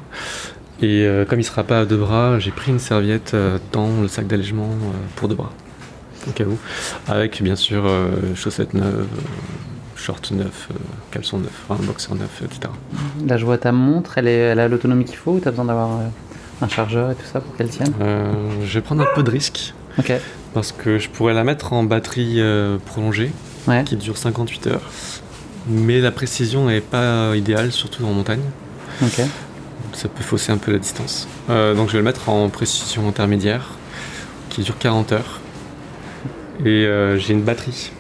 Et 0.82 1.08
comme 1.30 1.40
il 1.40 1.44
sera 1.46 1.64
pas 1.64 1.82
à 1.82 1.86
deux 1.86 1.96
bras, 1.96 2.40
j'ai 2.40 2.52
pris 2.52 2.72
une 2.72 2.80
serviette 2.80 3.34
dans 3.72 4.02
le 4.02 4.08
sac 4.10 4.28
d'allègement 4.28 4.68
pour 5.16 5.30
deux 5.30 5.36
bras, 5.36 5.54
au 6.28 6.32
cas 6.32 6.44
où. 6.44 6.58
Avec 7.08 7.42
bien 7.42 7.56
sûr 7.56 7.86
chaussettes 8.36 8.74
neuves, 8.74 9.08
shorts 10.04 10.32
neufs, 10.32 10.68
euh, 10.72 10.76
caleçons 11.12 11.40
neufs, 11.40 11.52
enfin, 11.68 11.82
boxer 11.84 12.14
neuf, 12.16 12.42
etc. 12.44 12.62
Là 13.26 13.38
je 13.38 13.46
vois 13.46 13.58
ta 13.58 13.72
montre, 13.72 14.18
elle, 14.18 14.28
est, 14.28 14.38
elle 14.38 14.60
a 14.60 14.68
l'autonomie 14.68 15.06
qu'il 15.06 15.18
faut 15.18 15.32
ou 15.32 15.40
t'as 15.40 15.52
besoin 15.52 15.66
d'avoir 15.66 15.92
euh, 16.00 16.04
un 16.62 16.68
chargeur 16.68 17.12
et 17.12 17.16
tout 17.16 17.26
ça 17.32 17.40
pour 17.40 17.56
qu'elle 17.56 17.70
tienne? 17.70 17.94
Euh, 18.02 18.32
je 18.66 18.74
vais 18.74 18.82
prendre 18.82 19.02
un 19.04 19.08
peu 19.16 19.24
de 19.24 19.32
risque 19.32 19.74
Ok. 19.98 20.12
parce 20.54 20.72
que 20.72 21.00
je 21.00 21.10
pourrais 21.10 21.34
la 21.34 21.44
mettre 21.44 21.74
en 21.74 21.84
batterie 21.84 22.42
prolongée. 22.86 23.32
Ouais. 23.66 23.86
qui 23.86 23.96
dure 23.96 24.18
58 24.18 24.68
heures. 24.68 24.82
Mais 25.70 26.02
la 26.02 26.12
précision 26.12 26.66
n'est 26.68 26.82
pas 26.82 27.34
idéale, 27.34 27.72
surtout 27.72 28.04
en 28.06 28.12
montagne. 28.12 28.42
Ça 29.94 30.10
peut 30.10 30.22
fausser 30.24 30.52
un 30.52 30.58
peu 30.58 30.72
la 30.74 30.80
distance. 30.80 31.28
Euh, 31.50 31.74
donc 31.74 31.88
je 31.88 31.94
vais 31.94 32.00
le 32.00 32.04
mettre 32.04 32.28
en 32.28 32.50
précision 32.50 33.08
intermédiaire, 33.08 33.70
qui 34.50 34.64
dure 34.64 34.78
40 34.78 35.14
heures. 35.14 35.40
Et 36.66 36.86
euh, 36.86 37.18
j'ai 37.18 37.34
une 37.34 37.44
batterie. 37.44 37.92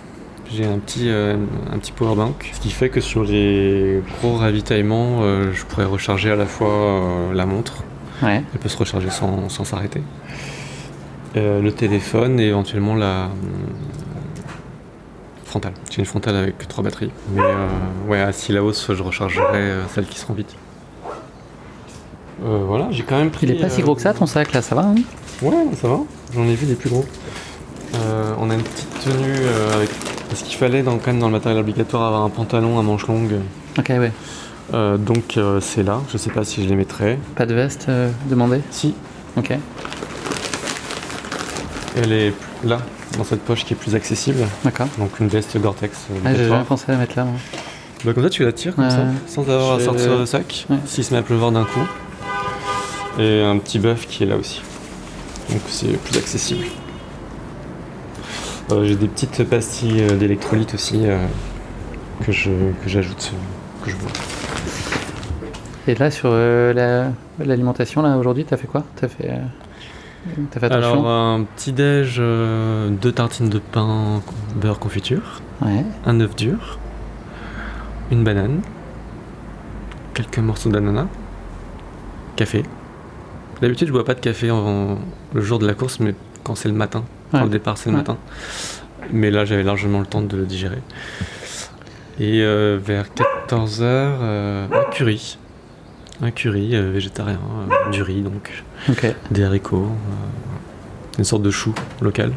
J'ai 0.55 0.65
un 0.65 0.77
petit, 0.77 1.09
euh, 1.09 1.35
un 1.71 1.79
petit 1.79 1.91
power 1.91 2.15
bank. 2.15 2.51
Ce 2.53 2.59
qui 2.59 2.69
fait 2.69 2.89
que 2.89 3.01
sur 3.01 3.23
les 3.23 4.01
gros 4.19 4.35
ravitaillements, 4.35 5.21
euh, 5.21 5.51
je 5.51 5.65
pourrais 5.65 5.85
recharger 5.85 6.29
à 6.29 6.35
la 6.35 6.45
fois 6.45 6.69
euh, 6.69 7.33
la 7.33 7.47
montre. 7.47 7.83
Ouais. 8.21 8.43
Elle 8.53 8.59
peut 8.59 8.69
se 8.69 8.77
recharger 8.77 9.09
sans 9.09 9.49
sans 9.49 9.63
s'arrêter. 9.63 10.03
Euh, 11.35 11.59
le 11.59 11.71
téléphone 11.71 12.39
et 12.39 12.49
éventuellement 12.49 12.93
la 12.93 13.29
frontale. 15.45 15.73
J'ai 15.89 15.99
une 15.99 16.05
frontale 16.05 16.35
avec 16.35 16.67
trois 16.67 16.83
batteries. 16.83 17.11
Mais 17.33 17.41
ouais, 18.07 18.21
à 18.21 18.31
Silaos, 18.31 18.73
je 18.89 19.01
rechargerai 19.01 19.71
celles 19.93 20.05
qui 20.05 20.19
seront 20.19 20.35
vite. 20.35 20.55
Voilà, 22.39 22.89
j'ai 22.91 23.03
quand 23.03 23.17
même 23.17 23.31
pris. 23.31 23.47
Il 23.47 23.53
est 23.53 23.59
pas 23.59 23.69
si 23.69 23.81
gros 23.81 23.95
que 23.95 24.01
ça 24.01 24.13
ton 24.13 24.27
sac 24.27 24.53
là, 24.53 24.61
ça 24.61 24.75
va 24.75 24.83
hein? 24.83 24.95
Ouais, 25.41 25.65
ça 25.75 25.87
va. 25.87 25.99
J'en 26.35 26.43
ai 26.43 26.53
vu 26.53 26.67
des 26.67 26.75
plus 26.75 26.89
gros. 26.89 27.05
Euh, 27.95 28.33
on 28.39 28.49
a 28.49 28.55
une 28.55 28.63
petite 28.63 28.89
tenue 29.03 29.35
euh, 29.39 29.75
avec. 29.75 29.89
Parce 30.29 30.41
qu'il 30.41 30.57
fallait 30.57 30.81
dans, 30.81 30.97
quand 30.97 31.07
même 31.07 31.19
dans 31.19 31.27
le 31.27 31.33
matériel 31.33 31.59
obligatoire 31.61 32.03
avoir 32.07 32.23
un 32.23 32.29
pantalon 32.29 32.79
à 32.79 32.81
manches 32.81 33.05
longues. 33.07 33.35
Ok, 33.77 33.89
ouais. 33.89 34.11
Euh, 34.73 34.97
donc 34.97 35.37
c'est 35.61 35.83
là. 35.83 35.99
Je 36.11 36.17
sais 36.17 36.31
pas 36.31 36.43
si 36.43 36.63
je 36.63 36.69
les 36.69 36.75
mettrai. 36.75 37.19
Pas 37.35 37.45
de 37.45 37.53
veste 37.53 37.85
euh, 37.89 38.09
demandé 38.29 38.61
Si, 38.71 38.95
Ok. 39.37 39.53
elle 41.95 42.11
est 42.11 42.33
là, 42.63 42.79
dans 43.17 43.23
cette 43.23 43.41
poche 43.41 43.65
qui 43.65 43.73
est 43.73 43.77
plus 43.77 43.93
accessible. 43.95 44.47
D'accord. 44.63 44.87
Donc 44.97 45.19
une 45.19 45.27
veste 45.27 45.55
Gore-Tex. 45.59 46.07
Ah, 46.25 46.33
j'ai 46.35 46.47
jamais 46.47 46.63
pensé 46.63 46.85
à 46.87 46.93
la 46.93 46.97
mettre 46.99 47.15
là. 47.17 47.25
moi. 47.25 47.35
Bah, 48.05 48.13
comme 48.13 48.23
ça, 48.23 48.29
tu 48.29 48.43
la 48.43 48.51
tires 48.51 48.75
comme 48.75 48.89
ça, 48.89 49.05
sans 49.27 49.43
avoir 49.43 49.73
à 49.75 49.79
sortir 49.79 50.17
le 50.17 50.25
sac, 50.25 50.65
Ouais. 50.69 50.77
s'il 50.85 51.03
se 51.03 51.13
met 51.13 51.19
à 51.19 51.23
pleuvoir 51.23 51.51
d'un 51.51 51.63
coup. 51.63 51.79
Et 53.19 53.41
un 53.43 53.57
petit 53.59 53.77
bœuf 53.79 54.07
qui 54.07 54.23
est 54.23 54.25
là 54.25 54.35
aussi. 54.37 54.61
Donc 55.49 55.61
c'est 55.67 55.87
plus 56.03 56.17
accessible. 56.17 56.65
Euh, 58.71 58.85
J'ai 58.85 58.95
des 58.95 59.07
petites 59.07 59.43
pastilles 59.49 60.01
euh, 60.01 60.15
d'électrolytes 60.17 60.73
aussi 60.73 61.01
euh, 61.05 61.17
que 62.25 62.31
je 62.31 62.49
que 62.83 62.87
j'ajoute, 62.89 63.33
euh, 63.33 63.85
que 63.85 63.91
je 63.91 63.95
bois. 63.97 64.11
Et 65.87 65.95
là 65.95 66.09
sur 66.11 66.29
euh, 66.31 66.73
la- 66.73 67.11
l'alimentation 67.45 68.01
là 68.01 68.17
aujourd'hui, 68.17 68.45
t'as 68.45 68.57
fait 68.57 68.67
quoi? 68.67 68.83
T'as 68.95 69.09
fait, 69.09 69.29
euh, 69.29 69.37
t'as 70.51 70.59
fait 70.61 70.65
attention? 70.67 70.91
Alors 71.01 71.07
un 71.07 71.43
petit 71.43 71.73
déj, 71.73 72.17
euh, 72.19 72.89
deux 72.89 73.11
tartines 73.11 73.49
de 73.49 73.59
pain 73.59 74.21
beurre 74.55 74.79
confiture, 74.79 75.41
Ouais. 75.61 75.83
un 76.05 76.19
œuf 76.21 76.35
dur, 76.35 76.79
une 78.11 78.23
banane, 78.23 78.61
quelques 80.13 80.39
morceaux 80.39 80.69
d'ananas, 80.69 81.07
café. 82.37 82.63
D'habitude, 83.61 83.87
je 83.89 83.93
bois 83.93 84.05
pas 84.05 84.13
de 84.13 84.19
café 84.21 84.51
en- 84.51 84.97
le 85.33 85.41
jour 85.41 85.59
de 85.59 85.67
la 85.67 85.73
course, 85.73 85.99
mais 85.99 86.15
quand 86.43 86.55
c'est 86.55 86.69
le 86.69 86.75
matin, 86.75 87.03
Ouais. 87.33 87.43
le 87.43 87.49
départ 87.49 87.77
c'est 87.77 87.89
le 87.89 87.95
Ouais. 87.95 88.01
matin. 88.01 88.17
Mais 89.11 89.31
là, 89.31 89.43
j'avais 89.43 89.63
largement 89.63 89.99
le 89.99 90.05
temps 90.05 90.21
de 90.21 90.37
le 90.37 90.45
digérer. 90.45 90.77
Et 92.19 92.41
euh, 92.41 92.79
vers 92.81 93.07
14h, 93.49 93.83
un 93.83 94.89
curry. 94.91 95.37
Un 96.21 96.31
curry 96.31 96.75
euh, 96.75 96.89
végétarien, 96.91 97.39
euh, 97.87 97.91
du 97.91 98.01
riz 98.01 98.21
donc, 98.21 98.63
Ok. 98.89 99.13
des 99.31 99.43
haricots, 99.43 99.87
euh, 99.87 101.17
une 101.17 101.23
sorte 101.25 101.41
de 101.41 101.51
chou 101.51 101.73
local. 102.01 102.31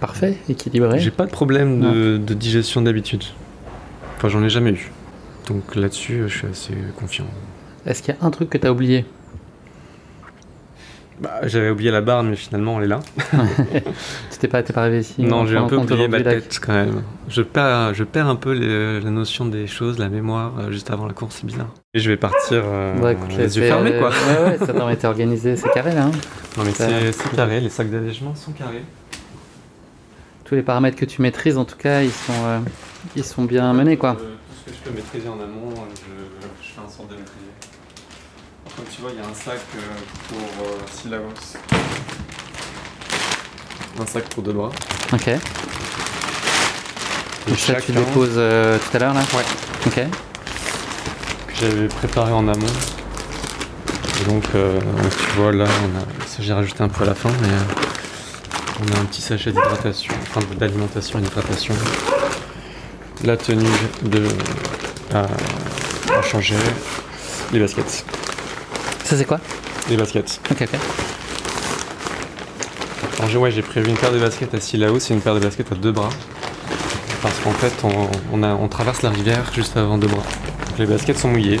Parfait, 0.00 0.38
équilibré. 0.48 0.98
J'ai 0.98 1.10
pas 1.12 1.26
de 1.26 1.30
problème 1.30 1.80
de, 1.80 2.16
de 2.18 2.34
digestion 2.34 2.82
d'habitude. 2.82 3.22
Enfin, 4.16 4.28
j'en 4.28 4.42
ai 4.42 4.48
jamais 4.50 4.70
eu. 4.72 4.90
Donc 5.46 5.76
là-dessus, 5.76 6.20
euh, 6.22 6.28
je 6.28 6.38
suis 6.38 6.46
assez 6.48 6.74
confiant. 6.96 7.26
Est-ce 7.86 8.02
qu'il 8.02 8.14
y 8.14 8.18
a 8.20 8.26
un 8.26 8.30
truc 8.30 8.50
que 8.50 8.58
t'as 8.58 8.70
oublié? 8.70 9.04
Bah, 11.20 11.40
j'avais 11.44 11.70
oublié 11.70 11.90
la 11.92 12.00
barre, 12.00 12.24
mais 12.24 12.34
finalement, 12.34 12.78
elle 12.78 12.86
est 12.86 12.88
là. 12.88 13.00
Tu 14.32 14.38
t'es 14.40 14.48
pas, 14.48 14.62
pas 14.64 14.80
arrivé 14.82 14.98
ici 15.00 15.22
non, 15.22 15.38
en 15.38 15.46
j'ai 15.46 15.56
un 15.56 15.68
peu 15.68 15.76
oublié 15.76 16.08
ma 16.08 16.20
tête 16.20 16.58
quand 16.60 16.72
même. 16.72 17.02
Je 17.28 17.40
perds, 17.42 17.94
je 17.94 18.02
perds 18.02 18.26
un 18.26 18.34
peu 18.36 18.52
les- 18.52 19.00
la 19.00 19.10
notion 19.10 19.46
des 19.46 19.66
choses, 19.68 19.98
la 19.98 20.08
mémoire, 20.08 20.52
euh, 20.58 20.70
juste 20.72 20.90
avant 20.90 21.06
la 21.06 21.12
course, 21.12 21.36
c'est 21.40 21.46
bizarre. 21.46 21.68
Et 21.94 22.00
je 22.00 22.10
vais 22.10 22.16
partir 22.16 22.62
euh, 22.64 23.00
Bah, 23.00 23.12
écoute, 23.12 23.30
les 23.38 23.56
yeux 23.56 23.62
fermés, 23.64 23.96
quoi. 23.98 24.10
Ouais, 24.10 24.50
ouais, 24.50 24.58
ça 24.58 24.72
t'a 24.72 24.92
été 24.92 25.06
organisé, 25.06 25.56
c'est 25.56 25.70
carré 25.70 25.94
là. 25.94 26.06
hein. 26.06 26.10
Non, 26.58 26.64
mais 26.64 26.72
c'est 26.72 27.30
carré, 27.36 27.60
les 27.60 27.68
sacs 27.70 27.90
d'allègement 27.90 28.34
sont 28.34 28.52
carrés. 28.52 28.82
Tous 30.44 30.56
les 30.56 30.62
paramètres 30.62 30.96
que 30.96 31.06
tu 31.06 31.22
maîtrises, 31.22 31.56
en 31.56 31.64
tout 31.64 31.76
cas, 31.78 32.02
ils 32.02 32.10
sont, 32.10 32.32
euh, 32.44 32.58
ils 33.16 33.24
sont 33.24 33.44
bien 33.44 33.72
menés 33.72 33.96
quoi. 33.96 34.10
Euh, 34.10 34.14
tout 34.14 34.54
ce 34.66 34.70
que 34.72 34.76
je 34.76 34.90
peux 34.90 34.94
maîtriser 34.96 35.28
en 35.28 35.34
amont, 35.34 35.70
euh, 35.70 35.84
je, 35.94 36.66
je 36.68 36.72
fais 36.74 36.80
en 36.80 36.88
sorte 36.90 37.08
de 37.10 37.14
maîtriser. 37.14 37.40
Tu 38.94 39.00
vois, 39.00 39.10
il 39.12 39.16
y 39.16 39.20
a 39.20 39.28
un 39.28 39.34
sac 39.34 39.60
euh, 39.76 39.80
pour 40.28 40.66
euh, 40.66 40.78
Syllabus. 40.92 41.58
Un 44.00 44.06
sac 44.06 44.24
pour 44.24 44.42
deux 44.42 44.52
bras. 44.52 44.70
Ok. 45.12 45.28
Et 45.28 45.38
Donc 47.48 47.58
ça, 47.58 47.74
tu 47.74 47.92
déposes 47.92 48.30
euh, 48.36 48.78
tout 48.78 48.96
à 48.96 49.00
l'heure 49.00 49.14
là 49.14 49.20
Ouais. 49.34 49.44
Ok. 49.86 49.94
que 49.94 51.54
j'avais 51.60 51.88
préparé 51.88 52.32
en 52.32 52.48
amont. 52.48 52.66
Et 54.20 54.24
donc, 54.24 54.44
euh, 54.54 54.80
tu 55.10 55.40
vois 55.40 55.52
là, 55.52 55.66
on 55.66 55.98
a, 55.98 56.26
ça 56.26 56.36
j'ai 56.40 56.52
rajouté 56.52 56.82
un 56.82 56.88
peu 56.88 57.02
à 57.04 57.06
la 57.06 57.14
fin, 57.14 57.30
mais 57.42 57.48
euh, 57.48 58.80
on 58.80 58.96
a 58.96 59.00
un 59.00 59.04
petit 59.04 59.20
sachet 59.22 59.50
d'hydratation, 59.52 60.14
enfin 60.22 60.40
d'alimentation 60.56 61.18
et 61.18 61.22
d'hydratation. 61.22 61.74
La 63.24 63.36
tenue 63.36 63.66
de 64.02 64.26
à, 65.14 65.26
à 66.18 66.22
changer, 66.22 66.56
les 67.52 67.60
baskets, 67.60 68.04
Ça 69.14 69.18
c'est 69.18 69.26
quoi 69.26 69.38
les 69.88 69.96
baskets. 69.96 70.40
Ok, 70.50 70.62
ok. 70.62 70.80
Alors 73.18 73.30
j'ai 73.30 73.38
ouais, 73.38 73.52
j'ai 73.52 73.62
prévu 73.62 73.90
une 73.90 73.96
paire 73.96 74.10
de 74.10 74.18
baskets 74.18 74.52
à 74.54 74.60
six 74.60 74.76
là-haut, 74.76 74.98
c'est 74.98 75.14
une 75.14 75.20
paire 75.20 75.36
de 75.36 75.38
baskets 75.38 75.70
à 75.70 75.76
deux 75.76 75.92
bras, 75.92 76.08
parce 77.22 77.38
qu'en 77.38 77.52
fait 77.52 77.72
on, 77.84 78.08
on 78.32 78.42
a, 78.42 78.54
on 78.54 78.66
traverse 78.66 79.02
la 79.02 79.10
rivière 79.10 79.52
juste 79.54 79.76
avant 79.76 79.98
deux 79.98 80.08
bras. 80.08 80.24
Donc 80.68 80.78
les 80.80 80.86
baskets 80.86 81.16
sont 81.16 81.28
mouillées. 81.28 81.60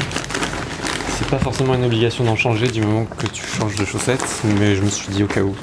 C'est 1.16 1.28
pas 1.28 1.38
forcément 1.38 1.76
une 1.76 1.84
obligation 1.84 2.24
d'en 2.24 2.34
changer 2.34 2.66
du 2.66 2.80
moment 2.80 3.04
que 3.04 3.28
tu 3.28 3.44
changes 3.46 3.76
de 3.76 3.84
chaussettes, 3.84 4.42
mais 4.58 4.74
je 4.74 4.82
me 4.82 4.90
suis 4.90 5.12
dit 5.12 5.22
au 5.22 5.28
cas 5.28 5.42
où. 5.42 5.54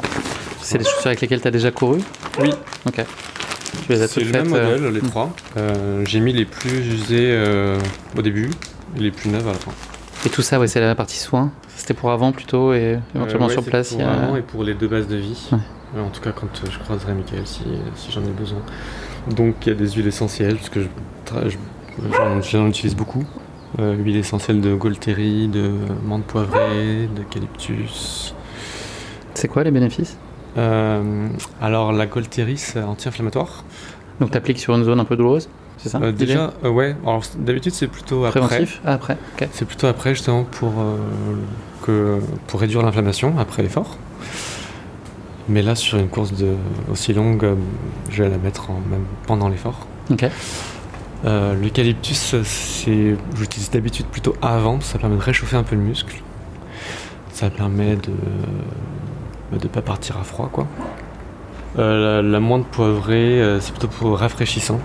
C'est 0.61 0.77
les 0.77 0.85
chaussures 0.85 1.07
avec 1.07 1.19
lesquelles 1.19 1.41
tu 1.41 1.47
as 1.49 1.51
déjà 1.51 1.71
couru 1.71 1.99
Oui. 2.39 2.51
Ok. 2.87 3.03
Tu 3.85 3.91
les 3.91 4.01
as 4.01 4.07
C'est 4.07 4.21
toutes 4.21 4.31
le 4.31 4.43
même 4.43 4.53
euh, 4.53 4.77
modèle, 4.77 4.93
les 4.93 5.01
trois. 5.01 5.29
Euh, 5.57 6.05
j'ai 6.07 6.21
mis 6.21 6.31
les 6.31 6.45
plus 6.45 6.87
usés 6.87 7.31
euh, 7.31 7.77
au 8.17 8.21
début, 8.21 8.49
et 8.95 9.01
les 9.01 9.11
plus 9.11 9.29
neuves 9.29 9.49
à 9.49 9.51
la 9.51 9.59
fin. 9.59 9.71
Et 10.25 10.29
tout 10.29 10.41
ça, 10.41 10.59
ouais, 10.59 10.67
c'est 10.67 10.79
la 10.79 10.93
partie 10.95 11.17
soins. 11.17 11.51
C'était 11.75 11.93
pour 11.95 12.11
avant 12.11 12.31
plutôt 12.31 12.73
et 12.73 12.99
éventuellement 13.15 13.45
Euh, 13.45 13.49
ouais, 13.49 13.53
sur 13.53 13.63
place. 13.63 13.89
Pour 13.89 13.99
il 14.01 14.03
y 14.03 14.07
a- 14.07 14.11
avant 14.11 14.35
et 14.35 14.41
pour 14.41 14.63
les 14.63 14.73
deux 14.75 14.87
bases 14.87 15.07
de 15.07 15.15
vie. 15.15 15.49
Ouais. 15.51 15.57
Euh, 15.97 16.03
En 16.05 16.09
tout 16.09 16.21
cas, 16.21 16.31
quand 16.31 16.45
euh, 16.63 16.67
je 16.71 16.77
croiserai 16.79 17.13
Michael 17.13 17.41
si, 17.45 17.63
si 17.95 18.11
j'en 18.11 18.21
ai 18.21 18.29
besoin. 18.29 18.59
Donc, 19.35 19.55
il 19.65 19.69
y 19.69 19.71
a 19.71 19.75
des 19.75 19.89
huiles 19.89 20.07
essentielles, 20.07 20.55
parce 20.55 20.69
que 20.69 20.81
je, 20.81 20.87
tra- 21.25 21.49
je- 21.49 21.57
j'en, 22.51 22.67
utilise 22.67 22.95
beaucoup. 22.95 23.23
Euh, 23.79 23.95
huile 23.95 24.17
essentielle 24.17 24.61
de 24.61 24.73
Golteri, 24.75 25.47
de 25.47 25.71
menthe 26.05 26.23
poivrée, 26.25 27.07
d'eucalyptus. 27.15 28.35
C'est 29.33 29.47
quoi 29.47 29.63
les 29.63 29.71
bénéfices? 29.71 30.17
Euh, 30.57 31.27
alors, 31.61 31.93
la 31.93 32.05
Golteri, 32.05 32.57
c'est 32.57 32.81
anti-inflammatoire. 32.81 33.63
Donc 34.19 34.31
tu 34.31 34.37
appliques 34.37 34.59
sur 34.59 34.75
une 34.75 34.83
zone 34.83 34.99
un 34.99 35.05
peu 35.05 35.15
douloureuse? 35.15 35.49
C'est 35.81 35.89
ça 35.89 35.99
Euh, 36.01 36.11
déjà, 36.11 36.53
euh, 36.63 36.69
ouais. 36.69 36.95
Alors, 37.03 37.23
d'habitude, 37.37 37.73
c'est 37.73 37.87
plutôt 37.87 38.25
après. 38.25 38.39
Préventif 38.39 38.81
Ah, 38.85 38.93
après. 38.93 39.17
C'est 39.51 39.65
plutôt 39.65 39.87
après 39.87 40.13
justement 40.13 40.43
pour, 40.43 40.73
euh, 40.79 40.95
que, 41.83 42.19
pour 42.47 42.59
réduire 42.59 42.81
l'inflammation 42.83 43.37
après 43.39 43.63
l'effort. 43.63 43.97
Mais 45.49 45.61
là, 45.61 45.75
sur 45.75 45.97
une 45.97 46.07
course 46.07 46.33
de, 46.33 46.53
aussi 46.91 47.13
longue, 47.13 47.55
je 48.09 48.23
vais 48.23 48.29
la 48.29 48.37
mettre 48.37 48.69
en, 48.69 48.79
même 48.89 49.05
pendant 49.25 49.49
l'effort. 49.49 49.87
Ok. 50.11 50.25
L'eucalyptus, 51.23 52.35
c'est, 52.43 53.15
j'utilise 53.35 53.69
d'habitude 53.69 54.07
plutôt 54.07 54.35
avant, 54.41 54.79
ça 54.81 54.97
permet 54.97 55.17
de 55.17 55.21
réchauffer 55.21 55.55
un 55.55 55.63
peu 55.63 55.75
le 55.75 55.81
muscle. 55.81 56.21
Ça 57.31 57.49
permet 57.49 57.95
de 57.95 58.11
ne 59.51 59.57
de 59.57 59.67
pas 59.67 59.81
partir 59.81 60.17
à 60.17 60.23
froid, 60.23 60.49
quoi. 60.51 60.67
Euh, 61.79 62.21
la, 62.21 62.29
la 62.29 62.39
menthe 62.39 62.67
poivrée, 62.67 63.41
euh, 63.41 63.59
c'est 63.59 63.71
plutôt 63.71 63.87
pour 63.87 64.17
rafraîchissant. 64.17 64.79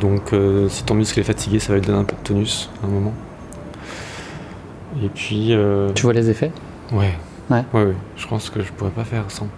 Donc, 0.00 0.32
euh, 0.32 0.68
si 0.68 0.84
ton 0.84 0.94
muscle 0.94 1.18
est 1.20 1.24
fatigué, 1.24 1.58
ça 1.58 1.72
va 1.72 1.78
lui 1.78 1.86
donner 1.86 1.98
un 1.98 2.04
peu 2.04 2.16
de 2.16 2.22
tonus 2.26 2.70
à 2.82 2.86
un 2.86 2.90
moment. 2.90 3.12
Et 5.02 5.08
puis, 5.08 5.52
euh, 5.52 5.90
Tu 5.94 6.02
vois 6.02 6.12
les 6.12 6.30
effets? 6.30 6.52
Ouais. 6.92 7.14
Ouais. 7.50 7.64
ouais, 7.72 7.84
ouais. 7.84 7.94
Je 8.16 8.26
pense 8.26 8.48
que 8.50 8.62
je 8.62 8.72
pourrais 8.72 8.90
pas 8.90 9.04
faire 9.04 9.24
sans. 9.28 9.48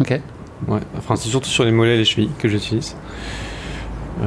Ok. 0.00 0.20
Ouais, 0.68 0.80
enfin 0.98 1.16
c'est 1.16 1.28
surtout 1.30 1.48
sur 1.48 1.64
les 1.64 1.70
mollets 1.72 1.94
et 1.94 1.98
les 1.98 2.04
chevilles 2.04 2.30
que 2.38 2.46
j'utilise. 2.48 2.94
Euh, 4.20 4.26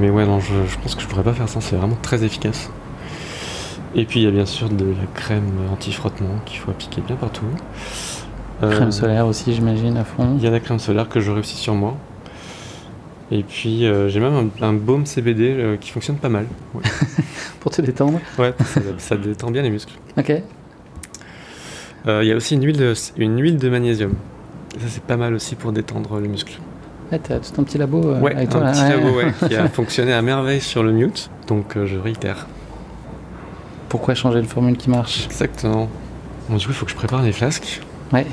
mais 0.00 0.10
ouais, 0.10 0.26
non, 0.26 0.40
je, 0.40 0.52
je 0.66 0.76
pense 0.78 0.96
que 0.96 1.02
je 1.02 1.06
pourrais 1.06 1.22
pas 1.22 1.32
faire 1.32 1.48
sans, 1.48 1.60
c'est 1.60 1.76
vraiment 1.76 1.96
très 2.02 2.24
efficace. 2.24 2.70
Et 3.94 4.04
puis 4.04 4.20
il 4.20 4.24
y 4.24 4.26
a 4.26 4.32
bien 4.32 4.46
sûr 4.46 4.68
de 4.68 4.84
la 4.84 5.06
crème 5.14 5.48
anti-frottement 5.72 6.40
qu'il 6.44 6.58
faut 6.58 6.70
appliquer 6.72 7.02
bien 7.02 7.14
partout. 7.16 7.44
Euh, 8.62 8.70
Crème 8.72 8.90
solaire 8.92 9.26
aussi, 9.26 9.52
j'imagine, 9.54 9.96
à 9.96 10.04
fond. 10.04 10.34
Il 10.36 10.42
y 10.42 10.46
a 10.46 10.50
la 10.50 10.60
crème 10.60 10.78
solaire 10.80 11.08
que 11.08 11.20
je 11.20 11.30
réussis 11.30 11.56
sur 11.56 11.74
moi. 11.74 11.94
Et 13.32 13.42
puis 13.44 13.86
euh, 13.86 14.08
j'ai 14.08 14.18
même 14.20 14.50
un, 14.60 14.64
un 14.66 14.72
baume 14.72 15.06
CBD 15.06 15.50
euh, 15.56 15.76
qui 15.76 15.90
fonctionne 15.90 16.16
pas 16.16 16.28
mal. 16.28 16.46
Ouais, 16.74 16.82
Pour 17.60 17.70
te 17.70 17.80
détendre 17.80 18.20
Ouais, 18.38 18.52
ça, 18.64 18.80
ça 18.98 19.16
détend 19.16 19.50
bien 19.50 19.62
les 19.62 19.70
muscles. 19.70 19.92
Ok. 20.18 20.32
Euh, 22.06 22.20
Il 22.24 22.28
y 22.28 22.32
a 22.32 22.36
aussi 22.36 22.54
une 22.54 22.64
huile 22.64 22.76
de, 22.78 22.94
une 23.18 23.40
huile 23.40 23.56
de 23.58 23.68
magnésium. 23.68 24.14
Ça 24.78 24.86
c'est 24.88 25.02
pas 25.02 25.16
mal 25.16 25.34
aussi 25.34 25.54
pour 25.54 25.72
détendre 25.72 26.18
les 26.18 26.28
muscles. 26.28 26.58
Ouais, 27.12 27.18
t'as 27.18 27.38
tout 27.38 27.60
un 27.60 27.64
petit 27.64 27.78
labo 27.78 28.00
Ouais, 28.16 28.34
avec 28.34 28.54
un 28.54 28.60
là. 28.60 28.72
petit 28.72 28.82
Ouais. 28.82 28.90
labo 28.90 29.16
ouais, 29.16 29.48
qui 29.48 29.54
a 29.56 29.68
fonctionné 29.68 30.12
à 30.12 30.22
merveille 30.22 30.60
sur 30.60 30.82
le 30.82 30.92
mute, 30.92 31.30
donc 31.48 31.76
je 31.84 31.96
réitère. 31.98 32.46
Pourquoi 33.88 34.14
changer 34.14 34.38
une 34.38 34.46
formule 34.46 34.76
qui 34.76 34.88
marche? 34.90 35.24
Exactement. 35.26 35.88
Bon, 36.48 36.56
du 36.56 36.64
coup, 36.66 36.72
il 36.72 36.76
faut 36.76 36.84
que 36.84 36.92
je 36.92 36.96
prépare 36.96 37.22
les 37.22 37.32
flasques. 37.32 37.80
Ouais, 38.12 38.26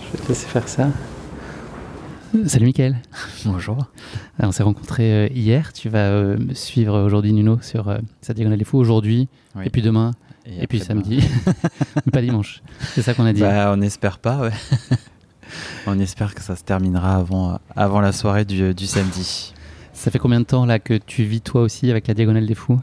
je 0.00 0.16
vais 0.18 0.22
te 0.24 0.28
laisser 0.28 0.46
faire 0.48 0.68
ça. 0.68 0.88
Salut 2.46 2.66
Mickaël. 2.66 2.96
Bonjour. 3.44 3.76
Alors, 4.38 4.48
on 4.48 4.52
s'est 4.52 4.64
rencontrés 4.64 5.12
euh, 5.12 5.28
hier. 5.32 5.72
Tu 5.72 5.88
vas 5.88 6.10
euh, 6.10 6.36
suivre 6.52 7.00
aujourd'hui 7.00 7.32
Nuno 7.32 7.60
sur 7.62 7.88
euh, 7.88 7.98
sa 8.22 8.34
diagonale 8.34 8.58
des 8.58 8.64
fous 8.64 8.78
aujourd'hui, 8.78 9.28
Oui. 9.54 9.66
et 9.66 9.70
puis 9.70 9.82
demain, 9.82 10.10
et, 10.44 10.66
puis 10.66 10.80
samedi. 10.80 11.20
Mais 12.04 12.10
pas 12.12 12.20
dimanche. 12.20 12.60
C'est 12.80 13.02
ça 13.02 13.14
qu'on 13.14 13.24
a 13.24 13.32
dit. 13.32 13.40
Bah, 13.40 13.72
on 13.76 13.80
espère 13.80 14.18
pas, 14.18 14.40
ouais. 14.40 14.52
on 15.86 15.98
espère 16.00 16.34
que 16.34 16.42
ça 16.42 16.56
se 16.56 16.64
terminera 16.64 17.14
avant, 17.16 17.60
avant 17.76 18.00
la 18.00 18.10
soirée 18.10 18.44
du, 18.44 18.74
du 18.74 18.86
samedi. 18.86 19.54
Ça 19.92 20.10
fait 20.10 20.18
combien 20.18 20.40
de 20.40 20.46
temps 20.46 20.66
là 20.66 20.80
que 20.80 20.94
tu 20.94 21.22
vis 21.22 21.40
toi 21.40 21.62
aussi 21.62 21.88
avec 21.88 22.08
la 22.08 22.14
diagonale 22.14 22.46
des 22.46 22.56
fous? 22.56 22.80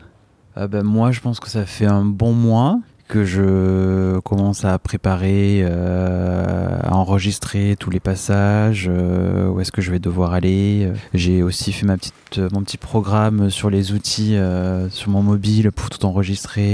Ah 0.55 0.67
bah, 0.67 0.81
moi, 0.81 1.11
je 1.11 1.19
pense 1.19 1.41
que 1.41 1.49
ça 1.49 1.65
fait 1.65 1.85
un 1.85 2.05
bon 2.05 2.31
mois 2.31 2.79
que 3.11 3.25
je 3.25 4.19
commence 4.21 4.63
à 4.63 4.79
préparer, 4.79 5.59
euh, 5.63 6.79
à 6.81 6.95
enregistrer 6.95 7.75
tous 7.77 7.89
les 7.89 7.99
passages, 7.99 8.87
euh, 8.89 9.49
où 9.49 9.59
est-ce 9.59 9.73
que 9.73 9.81
je 9.81 9.91
vais 9.91 9.99
devoir 9.99 10.31
aller. 10.31 10.89
J'ai 11.13 11.43
aussi 11.43 11.73
fait 11.73 11.85
ma 11.85 11.97
petite, 11.97 12.13
euh, 12.37 12.47
mon 12.53 12.61
petit 12.61 12.77
programme 12.77 13.49
sur 13.49 13.69
les 13.69 13.91
outils 13.91 14.37
euh, 14.37 14.89
sur 14.89 15.11
mon 15.11 15.21
mobile 15.23 15.73
pour 15.73 15.89
tout 15.89 16.05
enregistrer, 16.05 16.73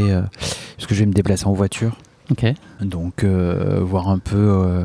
parce 0.75 0.85
que 0.85 0.93
je 0.93 0.99
vais 0.99 1.07
me 1.07 1.13
déplacer 1.13 1.47
en 1.47 1.53
voiture. 1.53 1.97
Ok. 2.29 2.45
Donc 2.81 3.23
euh, 3.23 3.79
voir 3.81 4.09
un 4.09 4.19
peu 4.19 4.35
euh, 4.38 4.83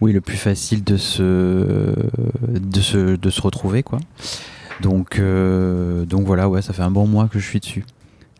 oui 0.00 0.12
le 0.12 0.20
plus 0.20 0.36
facile 0.36 0.82
de 0.82 0.96
se 0.96 1.22
de 2.48 2.80
se 2.80 3.14
de 3.14 3.30
se 3.30 3.40
retrouver 3.40 3.84
quoi. 3.84 4.00
Donc 4.80 5.20
euh, 5.20 6.04
donc 6.06 6.26
voilà 6.26 6.48
ouais 6.48 6.60
ça 6.60 6.72
fait 6.72 6.82
un 6.82 6.90
bon 6.90 7.06
mois 7.06 7.28
que 7.28 7.38
je 7.38 7.46
suis 7.46 7.60
dessus. 7.60 7.84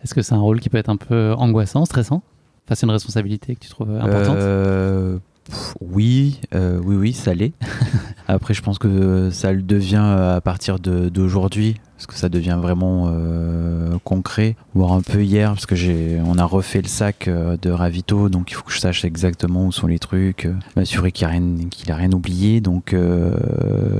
Est-ce 0.03 0.15
que 0.15 0.23
c'est 0.23 0.35
un 0.35 0.41
rôle 0.41 0.59
qui 0.59 0.71
peut 0.71 0.79
être 0.79 0.89
un 0.89 0.97
peu 0.97 1.35
angoissant, 1.39 1.85
stressant? 1.85 2.23
Enfin, 2.69 2.75
c'est 2.75 2.85
une 2.87 2.93
responsabilité 2.93 3.55
que 3.55 3.61
tu 3.61 3.71
trouves 3.71 3.91
euh, 3.91 4.01
importante 4.03 4.37
Euh, 4.39 5.19
pff, 5.47 5.75
oui 5.81 6.39
euh, 6.55 6.79
oui 6.85 6.97
oui 6.97 7.13
ça 7.15 7.33
l'est. 7.35 7.53
Après 8.29 8.53
je 8.53 8.61
pense 8.61 8.79
que 8.79 9.31
ça 9.31 9.53
le 9.53 9.63
devient 9.63 9.97
à 10.37 10.41
partir 10.43 10.79
de- 10.79 11.09
d'aujourd'hui 11.09 11.81
parce 11.97 12.07
que 12.07 12.15
ça 12.15 12.29
devient 12.29 12.59
vraiment 12.61 13.07
euh, 13.09 13.97
concret. 14.05 14.55
Voire 14.75 14.93
un 14.93 15.01
peu 15.01 15.25
hier 15.25 15.49
parce 15.55 15.65
que 15.67 15.75
j'ai 15.75 16.21
on 16.25 16.37
a 16.37 16.45
refait 16.45 16.83
le 16.83 16.89
sac 16.89 17.27
euh, 17.27 17.57
de 17.61 17.71
ravito 17.71 18.29
donc 18.29 18.51
il 18.51 18.55
faut 18.55 18.63
que 18.65 18.73
je 18.73 18.79
sache 18.81 19.05
exactement 19.07 19.65
où 19.67 19.73
sont 19.73 19.87
les 19.87 19.99
trucs, 19.99 20.45
euh, 20.45 20.53
m'assurer 20.77 21.11
qu'il 21.11 21.27
n'y 21.27 21.33
a 21.35 21.39
rien 21.39 21.69
qu'il 21.71 21.91
a 21.91 21.97
rien 21.97 22.13
oublié 22.13 22.61
donc 22.61 22.95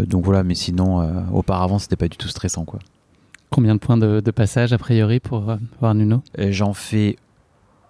donc 0.07 0.25
voilà 0.25 0.43
mais 0.43 0.55
sinon 0.55 1.11
auparavant 1.33 1.79
c'était 1.79 1.97
pas 1.97 2.09
du 2.09 2.17
tout 2.19 2.29
stressant 2.29 2.65
quoi. 2.65 2.79
Combien 3.51 3.75
de 3.75 3.81
points 3.81 3.97
de, 3.97 4.21
de 4.21 4.31
passage 4.31 4.75
a 4.75 4.79
priori 4.79 5.21
pour 5.21 5.57
voir 5.81 5.95
Nuno? 5.95 6.23
J'en 6.51 6.75
fais 6.75 7.17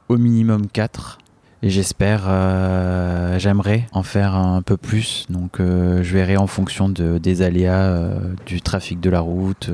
au 0.08 0.16
minimum 0.16 0.66
4 0.68 1.18
et 1.62 1.70
j'espère, 1.70 2.24
euh, 2.28 3.36
j'aimerais 3.38 3.88
en 3.92 4.04
faire 4.04 4.36
un 4.36 4.62
peu 4.62 4.76
plus. 4.76 5.26
Donc 5.28 5.58
euh, 5.58 6.04
je 6.04 6.12
verrai 6.12 6.36
en 6.36 6.46
fonction 6.46 6.88
de, 6.88 7.18
des 7.18 7.42
aléas 7.42 7.86
euh, 7.86 8.18
du 8.46 8.62
trafic 8.62 9.00
de 9.00 9.10
la 9.10 9.20
route. 9.20 9.68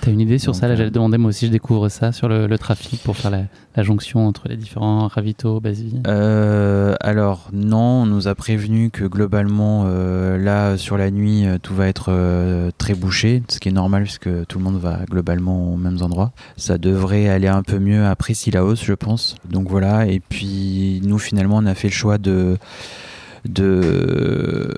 Euh. 0.00 0.04
T'as 0.04 0.10
une 0.12 0.20
idée 0.20 0.38
sur 0.38 0.52
Donc, 0.52 0.60
ça 0.60 0.66
Là, 0.68 0.74
euh, 0.74 0.76
j'allais 0.76 0.90
te 0.90 0.94
demander, 0.94 1.18
moi 1.18 1.28
aussi, 1.28 1.46
je 1.46 1.52
découvre 1.52 1.88
ça 1.88 2.12
sur 2.12 2.28
le, 2.28 2.46
le 2.46 2.58
trafic 2.58 3.02
pour 3.02 3.16
faire 3.16 3.30
la, 3.30 3.42
la 3.76 3.82
jonction 3.82 4.26
entre 4.26 4.48
les 4.48 4.56
différents 4.56 5.06
ravitaux, 5.08 5.60
base 5.60 5.80
vie. 5.80 6.00
Euh, 6.06 6.94
alors 7.00 7.48
non, 7.52 8.02
on 8.02 8.06
nous 8.06 8.26
a 8.28 8.34
prévenu 8.34 8.90
que 8.90 9.04
globalement 9.04 9.84
euh, 9.86 10.38
là 10.38 10.76
sur 10.76 10.96
la 10.96 11.10
nuit 11.10 11.46
euh, 11.46 11.58
tout 11.62 11.74
va 11.74 11.86
être 11.86 12.06
euh, 12.08 12.70
très 12.78 12.94
bouché, 12.94 13.42
ce 13.48 13.60
qui 13.60 13.68
est 13.68 13.72
normal 13.72 14.02
puisque 14.02 14.28
tout 14.46 14.58
le 14.58 14.64
monde 14.64 14.78
va 14.78 15.00
globalement 15.08 15.72
aux 15.72 15.76
mêmes 15.76 16.02
endroits. 16.02 16.32
Ça 16.56 16.78
devrait 16.78 17.28
aller 17.28 17.48
un 17.48 17.62
peu 17.62 17.78
mieux 17.78 18.06
après 18.06 18.34
Silaos 18.34 18.76
je 18.76 18.94
pense. 18.94 19.36
Donc 19.48 19.68
voilà, 19.68 20.06
et 20.06 20.20
puis 20.20 21.00
nous 21.04 21.18
finalement 21.18 21.58
on 21.58 21.66
a 21.66 21.74
fait 21.74 21.88
le 21.88 21.94
choix 21.94 22.18
de 22.18 22.58
de, 23.48 24.74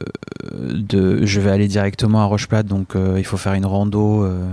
de 0.52 1.24
je 1.24 1.40
vais 1.40 1.50
aller 1.50 1.66
directement 1.66 2.20
à 2.20 2.26
Rocheplate 2.26 2.66
donc 2.66 2.94
euh, 2.94 3.16
il 3.18 3.24
faut 3.24 3.36
faire 3.36 3.54
une 3.54 3.66
rando 3.66 4.24
euh, 4.24 4.46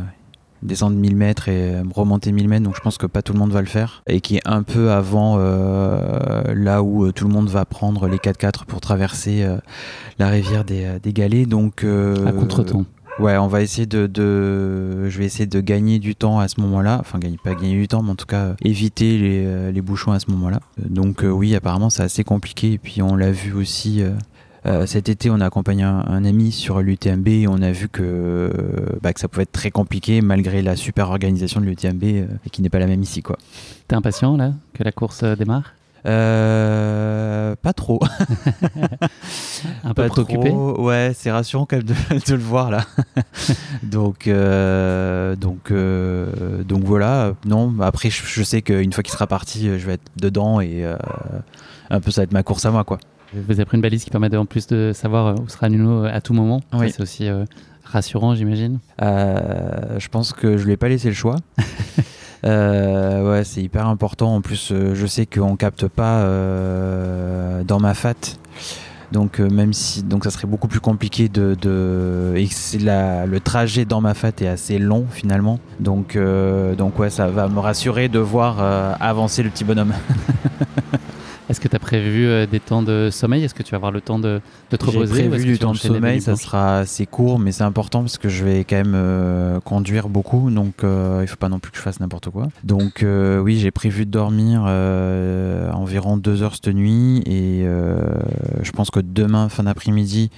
descendre 0.61 0.95
1000 0.95 1.15
mètres 1.15 1.49
et 1.49 1.81
remonter 1.93 2.31
1000 2.31 2.47
mètres, 2.47 2.63
donc 2.63 2.75
je 2.75 2.81
pense 2.81 2.97
que 2.97 3.05
pas 3.05 3.21
tout 3.21 3.33
le 3.33 3.39
monde 3.39 3.51
va 3.51 3.61
le 3.61 3.67
faire, 3.67 4.03
et 4.07 4.21
qui 4.21 4.37
est 4.37 4.41
un 4.45 4.63
peu 4.63 4.91
avant 4.91 5.37
là 5.37 6.83
où 6.83 7.11
tout 7.11 7.27
le 7.27 7.33
monde 7.33 7.49
va 7.49 7.65
prendre 7.65 8.07
les 8.07 8.17
4x4 8.17 8.65
pour 8.65 8.81
traverser 8.81 9.47
la 10.17 10.29
rivière 10.29 10.63
des, 10.63 10.99
des 11.01 11.13
Galets. 11.13 11.45
Donc, 11.45 11.83
à 11.83 12.31
contre-temps. 12.31 12.85
Ouais, 13.19 13.37
on 13.37 13.47
va 13.47 13.61
essayer 13.61 13.85
de, 13.85 14.07
de, 14.07 15.09
je 15.09 15.19
vais 15.19 15.25
essayer 15.25 15.45
de 15.45 15.59
gagner 15.59 15.99
du 15.99 16.15
temps 16.15 16.39
à 16.39 16.47
ce 16.47 16.61
moment-là. 16.61 16.97
Enfin, 17.01 17.19
gagner, 17.19 17.37
pas 17.43 17.53
gagner 17.53 17.75
du 17.75 17.87
temps, 17.89 18.01
mais 18.01 18.11
en 18.11 18.15
tout 18.15 18.25
cas 18.25 18.55
éviter 18.63 19.17
les, 19.17 19.43
euh, 19.45 19.71
les 19.71 19.81
bouchons 19.81 20.13
à 20.13 20.19
ce 20.19 20.31
moment-là. 20.31 20.61
Donc 20.77 21.25
euh, 21.25 21.29
oui, 21.29 21.53
apparemment 21.53 21.89
c'est 21.89 22.03
assez 22.03 22.23
compliqué. 22.23 22.73
Et 22.73 22.77
puis 22.77 23.01
on 23.01 23.17
l'a 23.17 23.31
vu 23.31 23.51
aussi. 23.53 24.01
Euh, 24.69 24.85
cet 24.85 25.09
été, 25.09 25.29
on 25.29 25.39
a 25.41 25.45
accompagné 25.45 25.83
un, 25.83 26.25
ami 26.25 26.51
sur 26.51 26.81
l'UTMB 26.81 27.27
et 27.27 27.47
on 27.47 27.61
a 27.61 27.71
vu 27.71 27.89
que, 27.89 28.51
bah, 29.01 29.13
que 29.13 29.19
ça 29.19 29.27
pouvait 29.27 29.43
être 29.43 29.51
très 29.51 29.71
compliqué 29.71 30.21
malgré 30.21 30.61
la 30.61 30.75
super 30.75 31.09
organisation 31.09 31.59
de 31.59 31.65
l'UTMB 31.65 32.03
et 32.03 32.49
qui 32.51 32.61
n'est 32.61 32.69
pas 32.69 32.79
la 32.79 32.87
même 32.87 33.01
ici. 33.01 33.23
T'es 33.87 33.95
impatient 33.95 34.37
là 34.37 34.53
que 34.73 34.83
la 34.83 34.91
course 34.91 35.23
démarre? 35.23 35.73
Euh, 36.05 37.55
pas 37.61 37.73
trop. 37.73 37.99
un 39.83 39.93
peu 39.93 40.07
préoccupé? 40.07 40.49
Ouais, 40.49 41.11
c'est 41.15 41.31
rassurant 41.31 41.65
quand 41.65 41.77
même 41.77 41.85
de, 41.85 41.93
de, 42.27 42.35
le 42.35 42.41
voir 42.41 42.71
là. 42.71 42.85
donc, 43.83 44.27
euh, 44.27 45.35
donc, 45.35 45.71
euh, 45.71 46.63
donc 46.63 46.83
voilà. 46.83 47.33
Non, 47.45 47.73
après, 47.81 48.09
je, 48.09 48.43
sais 48.43 48.61
qu'une 48.61 48.93
fois 48.93 49.03
qu'il 49.03 49.13
sera 49.13 49.27
parti, 49.27 49.65
je 49.65 49.85
vais 49.85 49.93
être 49.93 50.11
dedans 50.17 50.61
et 50.61 50.85
euh, 50.85 50.95
un 51.89 51.99
peu 51.99 52.11
ça 52.11 52.21
va 52.21 52.23
être 52.23 52.33
ma 52.33 52.43
course 52.43 52.65
à 52.65 52.71
moi, 52.71 52.83
quoi. 52.83 52.99
Vous 53.33 53.51
avez 53.51 53.65
pris 53.65 53.77
une 53.77 53.81
balise 53.81 54.03
qui 54.03 54.09
permet 54.09 54.29
de, 54.29 54.37
en 54.37 54.45
plus 54.45 54.67
de 54.67 54.91
savoir 54.93 55.39
où 55.39 55.47
sera 55.47 55.69
Nuno 55.69 56.03
à 56.05 56.21
tout 56.21 56.33
moment. 56.33 56.61
Oui. 56.73 56.91
C'est 56.91 57.01
aussi 57.01 57.27
rassurant, 57.83 58.35
j'imagine. 58.35 58.79
je 58.99 60.07
pense 60.09 60.33
que 60.33 60.57
je 60.57 60.65
lui 60.65 60.73
ai 60.73 60.77
pas 60.77 60.89
laissé 60.89 61.07
le 61.09 61.15
choix. 61.15 61.35
Euh, 62.45 63.31
ouais, 63.31 63.43
c'est 63.43 63.61
hyper 63.61 63.87
important. 63.87 64.35
En 64.35 64.41
plus, 64.41 64.71
euh, 64.71 64.95
je 64.95 65.05
sais 65.05 65.25
qu'on 65.25 65.55
capte 65.55 65.87
pas 65.87 66.19
euh, 66.19 67.63
dans 67.63 67.79
ma 67.79 67.93
fat. 67.93 68.13
Donc 69.11 69.39
même 69.39 69.73
si 69.73 70.03
donc 70.03 70.23
ça 70.23 70.29
serait 70.29 70.45
beaucoup 70.45 70.67
plus 70.67 70.79
compliqué 70.79 71.29
de, 71.29 71.57
de 71.59 72.35
et 72.37 72.47
la, 72.77 73.25
le 73.25 73.39
trajet 73.39 73.83
dans 73.83 74.01
ma 74.01 74.13
fat 74.13 74.33
est 74.39 74.47
assez 74.47 74.77
long 74.77 75.07
finalement. 75.09 75.59
Donc 75.79 76.15
donc 76.77 76.99
ouais, 76.99 77.09
ça 77.09 77.25
va 77.25 77.47
me 77.47 77.57
rassurer 77.57 78.07
de 78.07 78.19
voir 78.19 78.59
avancer 79.01 79.41
le 79.41 79.49
petit 79.49 79.63
bonhomme. 79.63 79.95
Est-ce 81.49 81.59
que 81.59 81.67
tu 81.67 81.75
as 81.75 81.79
prévu 81.79 82.27
euh, 82.27 82.45
des 82.45 82.59
temps 82.59 82.83
de 82.83 83.09
sommeil? 83.11 83.43
Est-ce 83.43 83.55
que 83.55 83.63
tu 83.63 83.71
vas 83.71 83.77
avoir 83.77 83.91
le 83.91 84.01
temps 84.01 84.19
de, 84.19 84.39
de 84.69 84.77
te 84.77 84.85
reposer 84.85 85.23
J'ai 85.23 85.29
prévu 85.29 85.45
du 85.45 85.59
temps 85.59 85.71
de 85.71 85.77
sommeil, 85.77 86.21
ça 86.21 86.35
sera 86.35 86.79
assez 86.79 87.07
court, 87.07 87.39
mais 87.39 87.51
c'est 87.51 87.63
important 87.63 88.01
parce 88.01 88.19
que 88.19 88.29
je 88.29 88.45
vais 88.45 88.63
quand 88.63 88.75
même 88.75 88.93
euh, 88.95 89.59
conduire 89.59 90.09
beaucoup, 90.09 90.51
donc 90.51 90.83
euh, 90.83 91.21
il 91.23 91.27
faut 91.27 91.37
pas 91.37 91.49
non 91.49 91.59
plus 91.59 91.71
que 91.71 91.77
je 91.77 91.81
fasse 91.81 91.99
n'importe 91.99 92.29
quoi. 92.29 92.49
Donc 92.63 93.03
oui, 93.03 93.57
j'ai 93.57 93.71
prévu 93.71 94.05
de 94.05 94.11
dormir 94.11 94.61
environ 95.73 96.17
deux 96.17 96.43
heures 96.43 96.53
cette 96.53 96.73
nuit, 96.73 97.23
et 97.25 97.63
je 97.63 98.71
pense 98.71 98.91
que 98.91 98.99
demain, 98.99 99.49
fin 99.49 99.63
d'après-midi, 99.63 100.29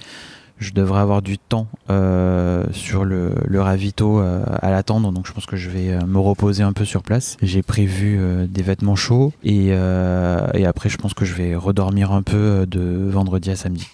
je 0.62 0.72
devrais 0.72 1.00
avoir 1.00 1.20
du 1.20 1.36
temps 1.38 1.66
euh, 1.90 2.64
sur 2.72 3.04
le, 3.04 3.34
ravito 3.54 4.20
euh, 4.20 4.44
à 4.46 4.70
l'attendre, 4.70 5.12
donc 5.12 5.26
je 5.26 5.32
pense 5.32 5.46
que 5.46 5.56
je 5.56 5.68
vais 5.68 5.90
euh, 5.90 6.06
me 6.06 6.18
reposer 6.18 6.62
un 6.62 6.72
peu 6.72 6.84
sur 6.84 7.02
place. 7.02 7.36
J'ai 7.42 7.62
prévu 7.62 8.20
des 8.48 8.62
vêtements 8.62 8.96
chauds 8.96 9.32
et, 9.42 9.68
et, 9.68 10.66
après 10.66 10.88
je 10.88 10.96
pense 10.96 11.14
que 11.14 11.24
je 11.24 11.34
vais 11.34 11.54
redormir 11.54 12.12
un 12.12 12.22
peu 12.22 12.66
de 12.66 13.08
vendredi 13.10 13.50
à 13.50 13.56
samedi. 13.56 13.88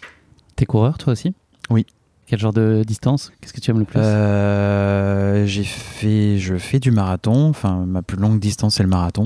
T'es 0.56 0.66
coureur 0.66 0.98
toi 0.98 1.12
aussi? 1.12 1.34
Oui. 1.70 1.86
Quel 2.26 2.38
genre 2.38 2.52
de 2.52 2.84
distance? 2.86 3.32
Qu'est-ce 3.40 3.54
que 3.54 3.60
tu 3.60 3.70
aimes 3.70 3.78
le 3.78 3.84
plus? 3.86 4.00
J'ai 5.50 5.64
fait, 5.64 6.38
je 6.38 6.56
fais 6.56 6.78
du 6.78 6.90
marathon. 6.90 7.48
Enfin, 7.48 7.84
ma 7.86 8.02
plus 8.02 8.18
longue 8.18 8.38
distance 8.38 8.76
c'est 8.76 8.82
le 8.82 8.88
marathon. 8.88 9.24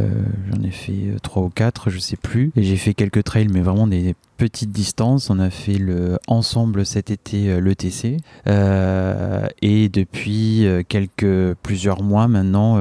Euh, 0.00 0.08
j'en 0.50 0.62
ai 0.62 0.70
fait 0.70 1.16
3 1.22 1.42
euh, 1.42 1.46
ou 1.46 1.50
4, 1.50 1.90
je 1.90 1.98
sais 1.98 2.16
plus. 2.16 2.52
Et 2.56 2.62
j'ai 2.62 2.76
fait 2.76 2.94
quelques 2.94 3.24
trails, 3.24 3.48
mais 3.48 3.60
vraiment 3.60 3.86
des 3.86 4.14
petites 4.36 4.72
distances. 4.72 5.30
On 5.30 5.38
a 5.38 5.50
fait 5.50 5.78
le, 5.78 6.18
ensemble 6.28 6.86
cet 6.86 7.10
été 7.10 7.50
euh, 7.50 7.60
l'ETC. 7.60 8.18
Et 9.62 9.88
depuis 9.88 10.66
quelques, 10.88 11.54
plusieurs 11.62 12.02
mois 12.02 12.28
maintenant, 12.28 12.76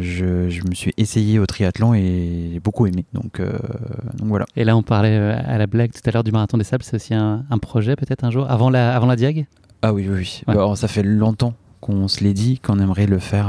je, 0.00 0.48
je, 0.48 0.62
me 0.68 0.74
suis 0.74 0.92
essayé 0.96 1.38
au 1.38 1.46
triathlon 1.46 1.94
et 1.94 2.50
j'ai 2.52 2.60
beaucoup 2.60 2.86
aimé. 2.86 3.04
Donc, 3.12 3.40
donc, 3.40 4.28
voilà. 4.28 4.46
Et 4.56 4.64
là, 4.64 4.76
on 4.76 4.82
parlait 4.82 5.16
à 5.16 5.58
la 5.58 5.66
blague 5.66 5.92
tout 5.92 6.00
à 6.04 6.10
l'heure 6.10 6.24
du 6.24 6.32
marathon 6.32 6.58
des 6.58 6.64
sables. 6.64 6.84
C'est 6.84 6.96
aussi 6.96 7.14
un, 7.14 7.44
un 7.50 7.58
projet 7.58 7.96
peut-être 7.96 8.24
un 8.24 8.30
jour 8.30 8.50
avant 8.50 8.70
la, 8.70 8.94
avant 8.94 9.06
la 9.06 9.16
Diag? 9.16 9.46
Ah 9.82 9.92
oui, 9.92 10.06
oui, 10.08 10.18
oui. 10.18 10.42
Bah, 10.46 10.74
ça 10.76 10.88
fait 10.88 11.02
longtemps 11.02 11.54
qu'on 11.80 12.08
se 12.08 12.22
l'est 12.22 12.34
dit 12.34 12.58
qu'on 12.60 12.78
aimerait 12.78 13.06
le 13.06 13.18
faire 13.18 13.48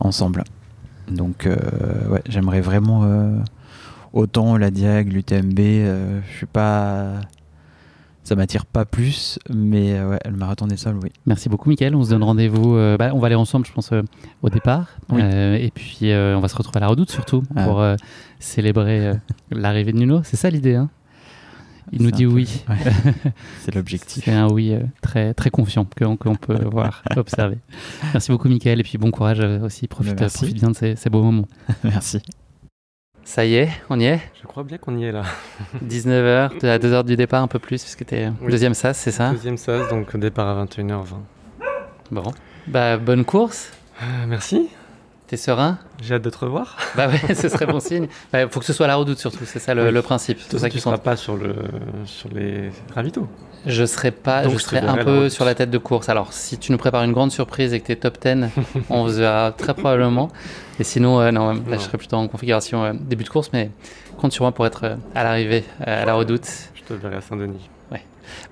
ensemble. 0.00 0.44
Donc, 1.10 1.46
euh, 1.46 1.56
ouais, 2.08 2.22
j'aimerais 2.28 2.60
vraiment 2.60 3.04
euh, 3.04 3.38
autant 4.12 4.56
la 4.56 4.70
Diag, 4.70 5.12
l'UTMB. 5.12 5.58
Euh, 5.58 6.20
je 6.30 6.36
suis 6.36 6.46
pas 6.46 7.12
ça 8.22 8.34
m'attire 8.36 8.64
pas 8.64 8.86
plus, 8.86 9.38
mais 9.50 10.02
ouais, 10.02 10.18
le 10.24 10.36
marathon 10.36 10.66
des 10.66 10.78
sols, 10.78 10.98
oui. 11.02 11.10
Merci 11.26 11.50
beaucoup, 11.50 11.68
Mickaël. 11.68 11.94
On 11.94 12.02
se 12.02 12.08
donne 12.08 12.22
rendez-vous. 12.22 12.74
bah, 12.98 13.10
on 13.12 13.18
va 13.18 13.26
aller 13.26 13.34
ensemble, 13.34 13.66
je 13.66 13.72
pense, 13.72 13.90
au 14.42 14.48
départ. 14.48 14.96
et 15.18 15.70
puis, 15.74 16.10
on 16.10 16.40
va 16.40 16.48
se 16.48 16.56
retrouver 16.56 16.78
à 16.78 16.80
la 16.80 16.88
redoute, 16.88 17.10
surtout, 17.10 17.42
ah. 17.54 17.64
pour 17.64 17.84
célébrer 18.38 19.12
l'arrivée 19.50 19.92
de 19.92 19.98
Nuno. 19.98 20.22
C'est 20.24 20.36
ça 20.36 20.48
l'idée, 20.48 20.74
hein? 20.74 20.88
Il 21.94 22.02
nous 22.02 22.10
dit 22.10 22.26
oui. 22.26 22.64
C'est 23.60 23.74
l'objectif. 23.74 24.24
C'est 24.24 24.32
un 24.32 24.48
oui 24.48 24.74
très, 25.00 25.34
très 25.34 25.50
confiant 25.50 25.86
qu'on 25.98 26.36
peut 26.36 26.64
voir, 26.70 27.02
observer. 27.16 27.58
Merci 28.12 28.30
beaucoup, 28.32 28.48
Michael. 28.48 28.80
Et 28.80 28.82
puis 28.82 28.98
bon 28.98 29.10
courage 29.10 29.40
aussi. 29.62 29.88
Profite, 29.88 30.16
profite 30.16 30.54
bien 30.54 30.70
de 30.70 30.76
ces, 30.76 30.96
ces 30.96 31.10
beaux 31.10 31.22
moments. 31.22 31.48
Merci. 31.84 32.20
Ça 33.24 33.46
y 33.46 33.54
est, 33.54 33.70
on 33.88 33.98
y 33.98 34.04
est? 34.04 34.20
Je 34.40 34.46
crois 34.46 34.64
bien 34.64 34.76
qu'on 34.76 34.98
y 34.98 35.04
est 35.04 35.12
là. 35.12 35.22
19h, 35.82 36.66
à 36.66 36.78
2h 36.78 37.04
du 37.04 37.16
départ, 37.16 37.42
un 37.42 37.48
peu 37.48 37.58
plus, 37.58 37.82
puisque 37.82 38.04
tu 38.04 38.14
es 38.14 38.30
deuxième 38.48 38.74
SAS, 38.74 38.98
c'est 38.98 39.10
ça? 39.12 39.30
Deuxième 39.30 39.56
SAS, 39.56 39.88
donc 39.88 40.14
départ 40.16 40.58
à 40.58 40.64
21h20. 40.66 41.06
Bon. 42.10 42.34
Bah, 42.66 42.98
bonne 42.98 43.24
course. 43.24 43.72
Euh, 44.02 44.26
merci. 44.28 44.68
T'es 45.34 45.38
serein 45.38 45.78
J'ai 46.00 46.14
hâte 46.14 46.22
de 46.22 46.30
te 46.30 46.38
revoir. 46.38 46.76
Bah 46.96 47.08
ouais, 47.08 47.34
ce 47.34 47.48
serait 47.48 47.66
bon 47.66 47.80
signe. 47.80 48.04
Il 48.04 48.08
bah, 48.32 48.48
faut 48.48 48.60
que 48.60 48.66
ce 48.66 48.72
soit 48.72 48.86
la 48.86 48.94
redoute 48.94 49.18
surtout, 49.18 49.44
c'est 49.44 49.58
ça 49.58 49.74
le, 49.74 50.00
principe. 50.00 50.38
Tout 50.48 50.58
ça 50.58 50.70
tu 50.70 50.76
ne 50.76 50.80
seras 50.80 50.98
pas 50.98 51.16
sur, 51.16 51.36
le, 51.36 51.56
sur 52.04 52.28
les 52.32 52.70
ravitaux 52.94 53.26
Je 53.66 53.84
serai 53.84 54.12
pas, 54.12 54.48
je 54.48 54.56
serai 54.58 54.78
un 54.78 54.96
peu 54.98 55.28
sur 55.28 55.44
la 55.44 55.56
tête 55.56 55.70
de 55.70 55.78
course. 55.78 56.08
Alors, 56.08 56.32
si 56.32 56.56
tu 56.56 56.70
nous 56.70 56.78
prépares 56.78 57.02
une 57.02 57.10
grande 57.10 57.32
surprise 57.32 57.74
et 57.74 57.80
que 57.80 57.86
tu 57.86 57.92
es 57.92 57.96
top 57.96 58.16
10, 58.24 58.46
on 58.90 59.06
vous 59.06 59.14
verra 59.14 59.50
très 59.50 59.74
probablement. 59.74 60.30
Et 60.78 60.84
sinon, 60.84 61.18
euh, 61.18 61.32
non, 61.32 61.52
là, 61.52 61.78
je 61.78 61.78
serai 61.78 61.98
plutôt 61.98 62.16
en 62.16 62.28
configuration 62.28 62.84
euh, 62.84 62.92
début 62.94 63.24
de 63.24 63.28
course, 63.28 63.50
mais 63.52 63.72
compte 64.16 64.32
sur 64.32 64.44
moi 64.44 64.52
pour 64.52 64.66
être 64.66 64.84
euh, 64.84 64.96
à 65.16 65.24
l'arrivée 65.24 65.64
à 65.80 66.04
la 66.04 66.14
redoute. 66.14 66.46
Je 66.76 66.82
te 66.84 66.94
verrai 66.94 67.16
à 67.16 67.20
Saint-Denis. 67.22 67.70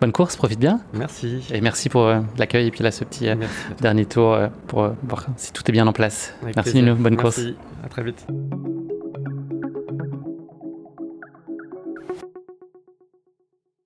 Bonne 0.01 0.13
course, 0.13 0.37
profite 0.37 0.59
bien. 0.59 0.81
Merci. 0.95 1.41
Et 1.53 1.61
merci 1.61 1.89
pour 1.89 2.07
euh, 2.07 2.21
l'accueil 2.39 2.67
et 2.67 2.71
puis 2.71 2.83
là 2.83 2.91
ce 2.91 3.05
petit 3.05 3.29
euh, 3.29 3.37
dernier 3.81 4.07
tour 4.07 4.35
euh, 4.35 4.49
pour 4.67 4.91
voir 5.03 5.27
si 5.37 5.53
tout 5.53 5.63
est 5.69 5.73
bien 5.73 5.87
en 5.87 5.93
place. 5.93 6.35
merci 6.57 6.75
Nino, 6.75 6.95
bonne 6.95 7.17
course. 7.17 7.41
À 7.85 7.89
très 7.89 8.03
vite. 8.03 8.27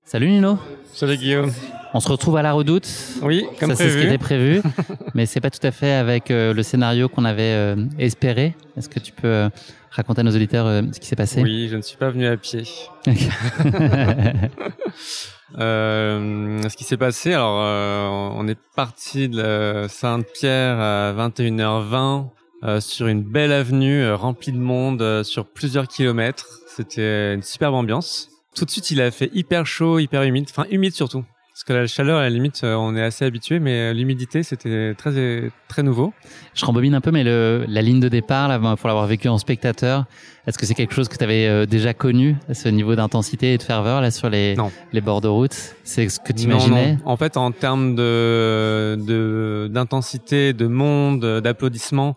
Salut 0.04 0.28
Nino. 0.28 0.58
Salut 0.92 1.16
Guillaume. 1.16 1.52
On 1.92 2.00
se 2.00 2.08
retrouve 2.08 2.36
à 2.36 2.42
la 2.42 2.52
redoute. 2.52 2.88
Oui, 3.22 3.46
comme 3.58 3.70
Ça, 3.70 3.76
c'est 3.76 3.90
ce 3.90 3.98
qui 3.98 4.06
était 4.06 4.18
prévu. 4.18 4.62
mais 5.14 5.26
c'est 5.26 5.40
pas 5.40 5.50
tout 5.50 5.64
à 5.66 5.70
fait 5.70 5.92
avec 5.92 6.28
le 6.28 6.62
scénario 6.62 7.08
qu'on 7.08 7.24
avait 7.24 7.74
espéré. 7.98 8.54
Est-ce 8.76 8.88
que 8.88 9.00
tu 9.00 9.12
peux 9.12 9.48
raconter 9.90 10.20
à 10.20 10.24
nos 10.24 10.34
auditeurs 10.34 10.66
ce 10.92 11.00
qui 11.00 11.06
s'est 11.06 11.16
passé? 11.16 11.42
Oui, 11.42 11.68
je 11.70 11.76
ne 11.76 11.82
suis 11.82 11.96
pas 11.96 12.10
venu 12.10 12.26
à 12.26 12.36
pied. 12.36 12.64
Euh, 15.58 16.68
ce 16.68 16.76
qui 16.76 16.84
s'est 16.84 16.96
passé, 16.96 17.32
alors 17.32 17.60
euh, 17.60 18.08
on 18.34 18.46
est 18.46 18.58
parti 18.74 19.28
de 19.28 19.86
Sainte-Pierre 19.88 20.78
à 20.78 21.14
21h20 21.14 22.26
euh, 22.62 22.80
sur 22.80 23.06
une 23.06 23.22
belle 23.22 23.52
avenue 23.52 24.02
euh, 24.02 24.16
remplie 24.16 24.52
de 24.52 24.58
monde 24.58 25.02
euh, 25.02 25.22
sur 25.22 25.46
plusieurs 25.46 25.88
kilomètres. 25.88 26.60
C'était 26.66 27.34
une 27.34 27.42
superbe 27.42 27.74
ambiance. 27.74 28.30
Tout 28.54 28.64
de 28.64 28.70
suite, 28.70 28.90
il 28.90 29.00
a 29.02 29.10
fait 29.10 29.30
hyper 29.34 29.66
chaud, 29.66 29.98
hyper 29.98 30.22
humide, 30.22 30.46
enfin 30.48 30.64
humide 30.70 30.94
surtout. 30.94 31.24
Parce 31.56 31.64
que 31.64 31.72
la 31.72 31.86
chaleur, 31.86 32.18
à 32.18 32.24
la 32.24 32.28
limite, 32.28 32.64
on 32.64 32.94
est 32.96 33.02
assez 33.02 33.24
habitué, 33.24 33.60
mais 33.60 33.94
l'humidité, 33.94 34.42
c'était 34.42 34.92
très 34.92 35.50
très 35.68 35.82
nouveau. 35.82 36.12
Je 36.52 36.66
rembobine 36.66 36.94
un 36.94 37.00
peu, 37.00 37.10
mais 37.10 37.24
le, 37.24 37.64
la 37.66 37.80
ligne 37.80 37.98
de 37.98 38.10
départ, 38.10 38.48
là, 38.48 38.58
pour 38.76 38.88
l'avoir 38.88 39.06
vécu 39.06 39.28
en 39.28 39.38
spectateur, 39.38 40.04
est-ce 40.46 40.58
que 40.58 40.66
c'est 40.66 40.74
quelque 40.74 40.92
chose 40.92 41.08
que 41.08 41.16
tu 41.16 41.24
avais 41.24 41.46
euh, 41.46 41.64
déjà 41.64 41.94
connu, 41.94 42.36
ce 42.52 42.68
niveau 42.68 42.94
d'intensité 42.94 43.54
et 43.54 43.56
de 43.56 43.62
ferveur 43.62 44.02
là 44.02 44.10
sur 44.10 44.28
les, 44.28 44.54
les 44.92 45.00
bords 45.00 45.22
de 45.22 45.28
route? 45.28 45.56
C'est 45.82 46.10
ce 46.10 46.20
que 46.20 46.34
tu 46.34 46.42
imaginais 46.42 46.98
En 47.06 47.16
fait, 47.16 47.38
en 47.38 47.50
termes 47.52 47.94
de 47.94 49.66
d'intensité, 49.72 50.52
de, 50.52 50.66
monde, 50.66 51.40
d'applaudissements, 51.40 52.16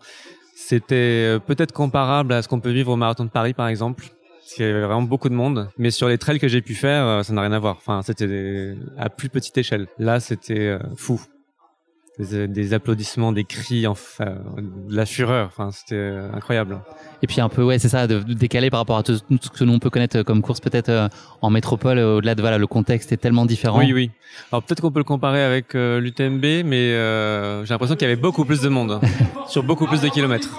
c'était 0.54 0.94
euh, 0.96 1.38
peut-être 1.38 1.72
comparable 1.72 2.34
à 2.34 2.42
ce 2.42 2.48
qu'on 2.48 2.60
peut 2.60 2.72
vivre 2.72 2.92
au 2.92 2.96
marathon 2.96 3.24
de 3.24 3.30
Paris, 3.30 3.54
par 3.54 3.68
exemple. 3.68 4.04
Parce 4.40 4.54
qu'il 4.54 4.66
y 4.66 4.68
avait 4.68 4.80
vraiment 4.80 5.02
beaucoup 5.02 5.28
de 5.28 5.34
monde. 5.34 5.68
Mais 5.78 5.90
sur 5.90 6.08
les 6.08 6.18
trails 6.18 6.38
que 6.40 6.48
j'ai 6.48 6.60
pu 6.62 6.74
faire, 6.74 7.04
euh, 7.04 7.22
ça 7.22 7.32
n'a 7.32 7.40
rien 7.42 7.52
à 7.52 7.58
voir. 7.58 7.76
Enfin, 7.76 8.02
c'était 8.02 8.74
à 8.98 9.08
plus 9.08 9.28
petite 9.28 9.56
échelle. 9.56 9.86
Là, 9.98 10.18
c'était 10.20 10.76
fou. 10.96 11.20
des, 12.18 12.48
des 12.48 12.74
applaudissements, 12.74 13.32
des 13.32 13.44
cris, 13.44 13.86
enfin, 13.86 14.34
de 14.58 14.94
la 14.94 15.06
fureur. 15.06 15.46
Enfin, 15.46 15.70
c'était 15.70 15.94
euh, 15.94 16.32
incroyable. 16.34 16.80
Et 17.22 17.26
puis 17.26 17.40
un 17.40 17.48
peu, 17.48 17.62
ouais, 17.62 17.78
c'est 17.78 17.88
ça, 17.88 18.06
de, 18.06 18.20
de 18.20 18.34
décaler 18.34 18.70
par 18.70 18.80
rapport 18.80 18.96
à 18.98 19.02
tout 19.02 19.18
tout 19.18 19.38
ce 19.40 19.50
que 19.50 19.64
nous 19.64 19.72
on 19.74 19.78
peut 19.78 19.90
connaître 19.90 20.22
comme 20.22 20.42
course 20.42 20.60
peut-être 20.60 20.88
euh, 20.88 21.08
en 21.42 21.50
métropole, 21.50 21.98
euh, 21.98 22.16
au-delà 22.16 22.34
de 22.34 22.40
voilà, 22.40 22.58
le 22.58 22.66
contexte 22.66 23.12
est 23.12 23.18
tellement 23.18 23.46
différent. 23.46 23.78
Oui, 23.78 23.92
oui. 23.92 24.10
Alors 24.52 24.62
peut-être 24.62 24.80
qu'on 24.80 24.90
peut 24.90 25.00
le 25.00 25.04
comparer 25.04 25.42
avec 25.42 25.74
euh, 25.74 26.00
l'UTMB, 26.00 26.64
mais 26.64 26.92
euh, 26.92 27.64
j'ai 27.64 27.72
l'impression 27.74 27.94
qu'il 27.96 28.08
y 28.08 28.10
avait 28.10 28.20
beaucoup 28.20 28.44
plus 28.44 28.60
de 28.62 28.68
monde 28.68 28.92
hein, 28.92 29.00
sur 29.48 29.62
beaucoup 29.62 29.86
plus 29.86 30.00
de 30.00 30.08
kilomètres. 30.08 30.50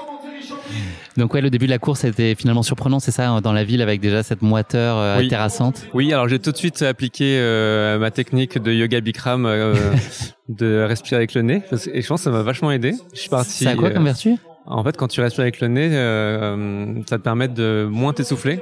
Donc 1.18 1.34
ouais, 1.34 1.42
le 1.42 1.50
début 1.50 1.66
de 1.66 1.72
la 1.72 1.80
course 1.80 2.04
était 2.04 2.36
finalement 2.36 2.64
surprenant, 2.64 3.00
c'est 3.00 3.12
ça, 3.12 3.42
dans 3.42 3.54
la 3.54 3.64
ville 3.64 3.82
avec 3.82 4.00
déjà 4.00 4.24
cette 4.24 4.42
moiteur 4.42 4.98
euh, 4.98 5.20
Oui. 5.20 5.28
terrassante. 5.28 5.86
Oui, 5.94 6.12
alors 6.14 6.28
j'ai 6.30 6.40
tout 6.40 6.52
de 6.52 6.58
suite 6.58 6.82
appliqué 6.82 7.38
euh, 7.40 8.00
ma 8.00 8.12
technique 8.12 8.58
de 8.58 8.72
yoga 8.72 9.02
Bikram 9.02 9.46
euh, 9.46 9.94
de 10.50 10.84
respirer 10.84 11.18
avec 11.18 11.34
le 11.34 11.42
nez, 11.42 11.64
et 11.94 12.02
je 12.02 12.08
pense 12.08 12.22
que 12.22 12.24
ça 12.26 12.32
m'a 12.32 12.42
vachement 12.44 12.72
aidé. 12.72 12.94
Je 13.14 13.20
suis 13.20 13.30
parti. 13.30 13.64
Ça 13.64 13.72
a 13.72 13.76
quoi 13.76 13.90
euh, 13.90 13.94
comme 13.94 14.06
vertu? 14.06 14.36
En 14.66 14.84
fait, 14.84 14.96
quand 14.96 15.08
tu 15.08 15.22
respires 15.22 15.42
avec 15.42 15.60
le 15.60 15.68
nez, 15.68 15.90
euh, 15.92 16.56
euh, 16.58 17.02
ça 17.10 17.18
te 17.18 17.24
permet 17.24 17.48
de 17.48 17.88
moins 17.92 18.14
t'essouffler. 18.14 18.60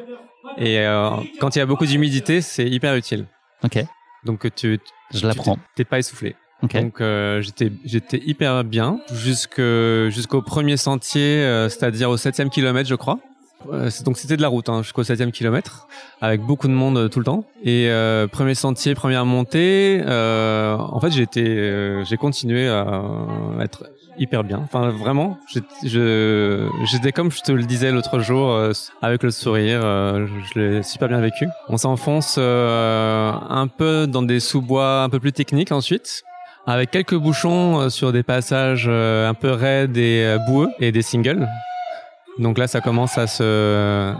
Et 0.57 0.79
euh, 0.79 1.09
quand 1.39 1.55
il 1.55 1.59
y 1.59 1.61
a 1.61 1.65
beaucoup 1.65 1.85
d'humidité, 1.85 2.41
c'est 2.41 2.67
hyper 2.67 2.95
utile. 2.95 3.25
Ok, 3.63 3.83
Donc 4.25 4.47
tu 4.55 4.79
je 5.13 5.27
l'apprends. 5.27 5.57
t'es 5.75 5.83
pas 5.85 5.99
essoufflé. 5.99 6.35
Ok. 6.61 6.73
Donc 6.73 6.99
euh, 7.01 7.41
j'étais 7.41 7.71
j'étais 7.85 8.21
hyper 8.25 8.63
bien 8.63 8.99
jusqu'au 9.13 10.41
premier 10.41 10.77
sentier, 10.77 11.21
euh, 11.43 11.69
c'est-à-dire 11.69 12.09
au 12.09 12.17
septième 12.17 12.49
kilomètre, 12.49 12.89
je 12.89 12.95
crois. 12.95 13.19
Euh, 13.73 13.89
donc 14.05 14.17
c'était 14.17 14.37
de 14.37 14.41
la 14.41 14.47
route 14.47 14.69
hein, 14.69 14.83
jusqu'au 14.83 15.03
septième 15.03 15.31
kilomètre, 15.31 15.87
avec 16.21 16.41
beaucoup 16.41 16.67
de 16.67 16.73
monde 16.73 16.97
euh, 16.97 17.07
tout 17.09 17.19
le 17.19 17.25
temps. 17.25 17.43
Et 17.63 17.89
euh, 17.89 18.27
premier 18.27 18.55
sentier, 18.55 18.95
première 18.95 19.25
montée. 19.25 20.01
euh, 20.05 20.77
en 20.77 20.99
fait, 20.99 21.11
j'ai 21.11 21.25
j'ai 22.05 22.17
continué 22.17 22.67
à 22.67 23.03
être 23.61 23.85
hyper 24.17 24.43
bien. 24.43 24.59
Enfin, 24.63 24.89
vraiment, 24.89 25.37
j'étais 25.83 27.11
comme 27.13 27.31
je 27.31 27.41
te 27.41 27.51
le 27.51 27.63
disais 27.63 27.91
l'autre 27.91 28.19
jour, 28.19 28.51
euh, 28.51 28.71
avec 29.01 29.23
le 29.23 29.31
sourire. 29.31 29.81
euh, 29.83 30.27
je 30.53 30.59
l'ai 30.59 30.83
super 30.83 31.07
bien 31.07 31.19
vécu. 31.21 31.47
On 31.69 31.77
s'enfonce 31.77 32.35
euh, 32.37 33.31
un 33.49 33.67
peu 33.67 34.07
dans 34.07 34.21
des 34.21 34.39
sous-bois 34.39 35.03
un 35.03 35.09
peu 35.09 35.19
plus 35.19 35.31
techniques 35.33 35.71
ensuite 35.71 36.23
avec 36.69 36.91
quelques 36.91 37.15
bouchons 37.15 37.79
euh, 37.81 37.89
sur 37.89 38.11
des 38.11 38.23
passages 38.23 38.85
euh, 38.87 39.27
un 39.29 39.33
peu 39.33 39.51
raides 39.51 39.97
et 39.97 40.23
euh, 40.25 40.37
boueux 40.47 40.69
et 40.79 40.91
des 40.91 41.01
singles. 41.01 41.47
Donc 42.37 42.57
là, 42.57 42.67
ça 42.67 42.79
commence 42.79 43.17
à 43.17 43.27
se. 43.27 44.13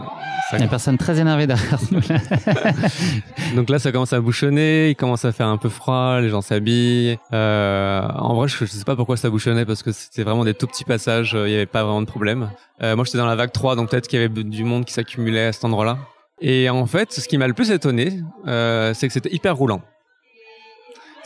ça- 0.50 0.56
Il 0.56 0.58
y 0.58 0.60
a 0.60 0.64
une 0.64 0.68
personne 0.70 0.98
très 0.98 1.18
énervée 1.18 1.46
derrière 1.46 1.78
nous 1.90 2.00
là. 2.08 2.18
Donc 3.56 3.70
là, 3.70 3.78
ça 3.78 3.92
commence 3.92 4.12
à 4.12 4.20
bouchonner, 4.20 4.90
il 4.90 4.94
commence 4.96 5.24
à 5.24 5.32
faire 5.32 5.46
un 5.46 5.56
peu 5.56 5.70
froid, 5.70 6.20
les 6.20 6.28
gens 6.28 6.42
s'habillent. 6.42 7.18
Euh, 7.32 8.02
en 8.14 8.34
vrai, 8.34 8.48
je, 8.48 8.56
je 8.58 8.66
sais 8.66 8.84
pas 8.84 8.94
pourquoi 8.96 9.16
ça 9.16 9.30
bouchonnait 9.30 9.64
parce 9.64 9.82
que 9.82 9.92
c'était 9.92 10.22
vraiment 10.22 10.44
des 10.44 10.52
tout 10.52 10.66
petits 10.66 10.84
passages, 10.84 11.32
il 11.46 11.50
y 11.50 11.54
avait 11.54 11.64
pas 11.66 11.82
vraiment 11.82 12.02
de 12.02 12.06
problème. 12.06 12.50
Euh, 12.82 12.94
moi, 12.94 13.06
j'étais 13.06 13.18
dans 13.18 13.26
la 13.26 13.36
vague 13.36 13.52
3, 13.52 13.74
donc 13.76 13.88
peut-être 13.90 14.06
qu'il 14.08 14.20
y 14.20 14.24
avait 14.24 14.42
du 14.44 14.64
monde 14.64 14.84
qui 14.84 14.92
s'accumulait 14.92 15.46
à 15.46 15.52
cet 15.52 15.64
endroit-là. 15.64 15.96
Et 16.42 16.68
en 16.68 16.84
fait, 16.86 17.12
ce 17.12 17.26
qui 17.26 17.38
m'a 17.38 17.46
le 17.48 17.54
plus 17.54 17.70
étonné, 17.70 18.20
euh, 18.46 18.92
c'est 18.92 19.06
que 19.06 19.12
c'était 19.14 19.32
hyper 19.34 19.56
roulant. 19.56 19.80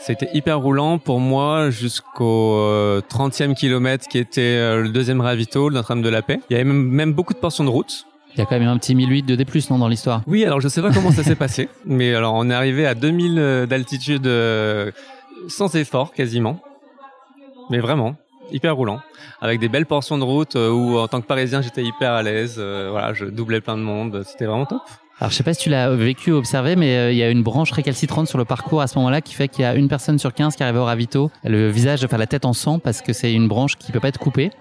C'était 0.05 0.29
hyper 0.35 0.59
roulant 0.59 0.99
pour 0.99 1.19
moi 1.19 1.71
jusqu'au 1.71 2.57
euh, 2.59 3.01
30e 3.09 3.55
kilomètre 3.55 4.07
qui 4.07 4.19
était 4.19 4.41
euh, 4.41 4.83
le 4.83 4.89
deuxième 4.89 5.19
ravito, 5.19 5.67
le 5.67 5.73
Notre-Dame 5.73 6.03
de 6.03 6.09
la 6.09 6.21
Paix. 6.21 6.39
Il 6.51 6.53
y 6.53 6.55
avait 6.57 6.63
même, 6.63 6.83
même 6.83 7.11
beaucoup 7.11 7.33
de 7.33 7.39
portions 7.39 7.63
de 7.63 7.69
route. 7.69 8.05
Il 8.35 8.39
y 8.39 8.41
a 8.43 8.45
quand 8.45 8.59
même 8.59 8.67
un 8.67 8.77
petit 8.77 8.93
1008 8.93 9.23
de 9.23 9.35
D+, 9.35 9.45
non, 9.71 9.79
dans 9.79 9.87
l'histoire 9.87 10.21
Oui, 10.27 10.45
alors 10.45 10.61
je 10.61 10.67
sais 10.67 10.83
pas 10.83 10.91
comment 10.91 11.11
ça 11.11 11.23
s'est 11.23 11.35
passé, 11.45 11.69
mais 11.85 12.13
alors 12.13 12.35
on 12.35 12.47
est 12.51 12.53
arrivé 12.53 12.85
à 12.85 12.93
2000 12.93 13.39
euh, 13.39 13.65
d'altitude 13.65 14.27
euh, 14.27 14.91
sans 15.47 15.73
effort 15.75 16.13
quasiment, 16.13 16.59
mais 17.71 17.79
vraiment 17.79 18.15
hyper 18.51 18.75
roulant, 18.75 18.99
avec 19.41 19.59
des 19.59 19.69
belles 19.69 19.87
portions 19.87 20.19
de 20.19 20.23
route 20.23 20.55
euh, 20.55 20.69
où 20.69 20.99
en 20.99 21.07
tant 21.07 21.19
que 21.19 21.25
Parisien 21.25 21.63
j'étais 21.63 21.83
hyper 21.83 22.11
à 22.11 22.21
l'aise. 22.21 22.57
euh, 22.59 22.89
voilà, 22.91 23.13
je 23.13 23.25
doublais 23.25 23.59
plein 23.59 23.75
de 23.75 23.81
monde, 23.81 24.21
c'était 24.23 24.45
vraiment 24.45 24.67
top. 24.67 24.81
Alors 25.19 25.31
je 25.31 25.35
sais 25.37 25.43
pas 25.43 25.53
si 25.53 25.61
tu 25.63 25.69
l'as 25.69 25.89
vécu 25.91 26.31
ou 26.33 26.35
observé, 26.35 26.75
mais 26.75 26.97
euh, 26.97 27.11
il 27.11 27.17
y 27.17 27.23
a 27.23 27.29
une 27.29 27.41
branche 27.41 27.71
récalcitrante 27.71 28.27
sur 28.27 28.37
le 28.37 28.43
parcours 28.45 28.81
à 28.81 28.87
ce 28.87 28.97
moment-là 28.97 29.21
qui 29.21 29.33
fait 29.33 29.47
qu'il 29.47 29.61
y 29.61 29.65
a 29.65 29.73
une 29.75 29.87
personne 29.87 30.19
sur 30.19 30.33
15 30.33 30.55
qui 30.57 30.63
arrive 30.63 30.75
au 30.75 30.83
ravito, 30.83 31.31
le 31.45 31.69
visage, 31.69 32.03
enfin 32.03 32.17
la 32.17 32.27
tête 32.27 32.43
en 32.43 32.51
sang, 32.53 32.79
parce 32.79 33.01
que 33.01 33.13
c'est 33.13 33.31
une 33.33 33.47
branche 33.47 33.77
qui 33.77 33.93
peut 33.93 34.01
pas 34.01 34.09
être 34.09 34.19
coupée, 34.19 34.51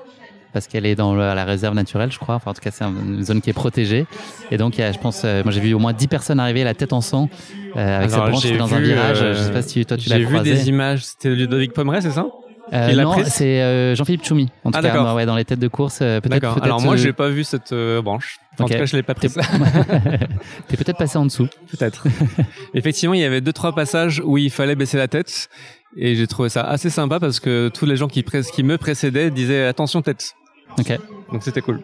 parce 0.53 0.69
qu'elle 0.69 0.87
est 0.87 0.95
dans 0.95 1.17
la 1.17 1.45
réserve 1.45 1.75
naturelle, 1.75 2.13
je 2.13 2.19
crois. 2.21 2.37
Enfin 2.37 2.53
en 2.53 2.55
tout 2.55 2.61
cas 2.61 2.71
c'est 2.71 2.85
une 2.85 3.25
zone 3.25 3.41
qui 3.41 3.51
est 3.51 3.55
protégée. 3.55 4.07
Et 4.53 4.57
donc 4.57 4.79
il 4.79 4.83
y 4.83 4.85
a, 4.85 4.93
je 4.93 4.99
pense, 4.99 5.23
euh, 5.25 5.43
moi 5.43 5.51
j'ai 5.53 5.61
vu 5.61 5.75
au 5.75 5.81
moins 5.81 5.93
10 5.93 6.07
personnes 6.07 6.39
arriver 6.39 6.63
la 6.63 6.75
tête 6.75 6.93
en 6.93 7.01
sang 7.01 7.29
euh, 7.77 7.99
avec 7.99 8.13
Alors, 8.13 8.27
cette 8.41 8.53
branche 8.53 8.59
dans 8.59 8.75
un 8.77 8.81
virage. 8.81 9.19
je 9.33 9.35
sais 9.43 9.51
pas 9.53 9.63
si 9.63 9.85
toi 9.85 9.97
tu 9.97 10.09
l'as 10.09 10.17
J'ai 10.19 10.25
vu 10.25 10.29
croisé. 10.35 10.53
des 10.55 10.69
images, 10.69 11.05
c'était 11.05 11.31
Ludovic 11.31 11.73
Pomeray, 11.73 12.01
c'est 12.01 12.13
ça? 12.13 12.27
Euh, 12.73 12.95
non, 12.95 13.17
c'est 13.27 13.61
euh, 13.63 13.95
Jean-Philippe 13.95 14.25
Choumi. 14.25 14.49
En 14.65 14.71
tout 14.71 14.79
Ah, 14.79 14.83
cas, 14.83 14.95
dans- 14.95 15.15
ouais, 15.15 15.27
dans 15.27 15.37
les 15.37 15.45
têtes 15.45 15.59
de 15.59 15.69
course, 15.69 15.99
euh, 16.03 16.21
peut-être. 16.21 16.63
Alors 16.63 16.81
moi, 16.81 16.95
euh, 16.95 16.97
j'ai 16.97 17.13
pas 17.13 17.29
vu 17.29 17.45
cette 17.45 17.75
branche. 18.03 18.39
En 18.59 18.65
tout 18.65 18.73
cas, 18.73 18.85
je 18.87 18.97
l'ai 18.97 19.03
pas 19.03 19.15
prise. 19.15 19.35
T'es 20.69 20.77
peut-être 20.77 20.97
passé 20.99 21.19
en 21.19 21.25
dessous. 21.27 21.49
Peut-être. 21.71 22.05
Effectivement, 22.75 23.15
il 23.15 23.21
y 23.21 23.25
avait 23.25 23.41
deux 23.41 23.53
trois 23.53 23.75
passages 23.75 24.23
où 24.25 24.39
il 24.39 24.51
fallait 24.51 24.77
baisser 24.77 24.97
la 24.97 25.09
tête 25.09 25.49
et 25.97 26.15
j'ai 26.17 26.27
trouvé 26.27 26.49
ça 26.49 26.63
assez 26.63 26.91
sympa 26.91 27.21
parce 27.21 27.41
que 27.41 27.71
tous 27.73 27.87
les 27.87 27.97
gens 27.97 28.09
qui, 28.09 28.25
qui 28.25 28.63
me 28.63 28.79
précédaient 28.79 29.31
disaient 29.31 29.67
attention 29.67 30.03
tête. 30.03 30.33
Ok. 30.79 30.99
Donc 31.33 31.43
c'était 31.43 31.61
cool. 31.61 31.81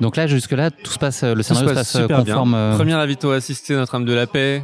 Donc 0.00 0.16
là, 0.16 0.26
jusque-là, 0.26 0.70
tout 0.70 0.92
se 0.92 0.98
passe, 0.98 1.24
le 1.24 1.42
se 1.42 1.48
scénario 1.54 1.70
se 1.70 1.74
passe 1.74 1.92
super 1.96 2.18
conforme. 2.18 2.50
bien. 2.52 2.76
Premier 2.76 2.94
avito 2.94 3.30
assisté 3.32 3.74
Notre-Dame 3.74 4.04
de 4.04 4.12
la 4.14 4.26
Paix. 4.26 4.62